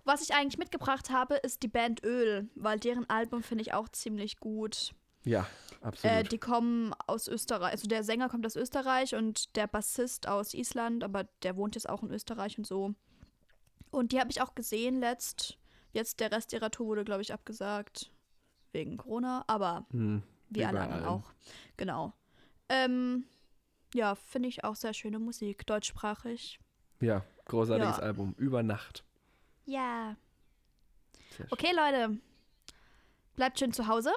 Was 0.05 0.23
ich 0.23 0.35
eigentlich 0.35 0.59
mitgebracht 0.59 1.11
habe, 1.11 1.35
ist 1.37 1.63
die 1.63 1.69
Band 1.69 2.03
Öl, 2.03 2.49
weil 2.55 2.81
deren 2.81 3.09
Album 3.11 3.43
finde 3.43 3.63
ich 3.63 3.75
auch 3.75 3.89
ziemlich 3.91 4.39
gut. 4.41 4.95
Ja, 5.25 5.47
Äh, 5.83 5.87
absolut. 5.87 6.33
die 6.33 6.39
kommen 6.39 6.95
aus 7.07 7.29
Österreich, 7.29 7.73
also 7.73 7.87
der 7.87 8.03
Sänger 8.05 8.29
kommt 8.31 8.47
aus 8.47 8.57
Österreich 8.57 9.15
und 9.15 9.55
der 9.57 9.67
Bassist 9.67 10.27
aus 10.27 10.55
Island, 10.55 11.05
aber 11.05 11.25
der 11.43 11.57
wohnt 11.57 11.75
jetzt 11.75 11.89
auch 11.89 12.03
in 12.03 12.11
Österreich 12.11 12.57
und 12.57 12.67
so. 12.67 12.95
Und 13.91 14.13
die 14.13 14.21
habe 14.21 14.31
ich 14.31 14.41
auch 14.41 14.55
gesehen 14.55 15.01
letzt. 15.01 15.59
Jetzt 15.93 16.21
der 16.21 16.33
Rest 16.33 16.53
ihrer 16.53 16.71
Tour 16.71 16.87
wurde, 16.87 17.05
glaube 17.05 17.23
ich, 17.23 17.33
abgesagt. 17.35 18.11
Wegen 18.73 18.97
Corona, 18.97 19.45
aber 19.49 19.87
Hm, 19.91 20.23
wie 20.49 20.65
alle 20.65 20.81
anderen 20.81 21.05
auch. 21.05 21.33
Genau. 21.77 22.13
Ähm, 22.69 23.25
ja, 23.95 24.15
finde 24.15 24.49
ich 24.49 24.63
auch 24.65 24.77
sehr 24.77 24.95
schöne 24.95 25.19
Musik, 25.19 25.67
deutschsprachig. 25.67 26.61
Ja, 27.01 27.25
großartiges 27.51 27.99
Ja. 27.99 28.03
Album. 28.03 28.35
Über 28.39 28.63
Nacht. 28.63 29.05
Ja. 29.67 30.17
Okay, 31.51 31.73
Leute. 31.75 32.19
Bleibt 33.37 33.59
schön 33.59 33.73
zu 33.73 33.87
Hause, 33.87 34.13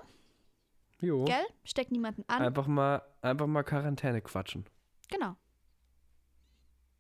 Jo. 0.99 1.23
gell? 1.25 1.45
Steckt 1.63 1.91
niemanden 1.91 2.23
an. 2.27 2.41
Einfach 2.41 2.67
mal, 2.67 3.01
einfach 3.21 3.47
mal 3.47 3.63
Quarantäne 3.63 4.21
quatschen. 4.21 4.65
Genau. 5.09 5.35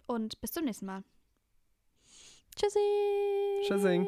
Und 0.05 0.39
bis 0.41 0.51
zum 0.51 0.65
nächsten 0.65 0.85
Mal. 0.85 1.03
Tschüssi. 2.55 2.79
Tschüssing. 3.67 4.07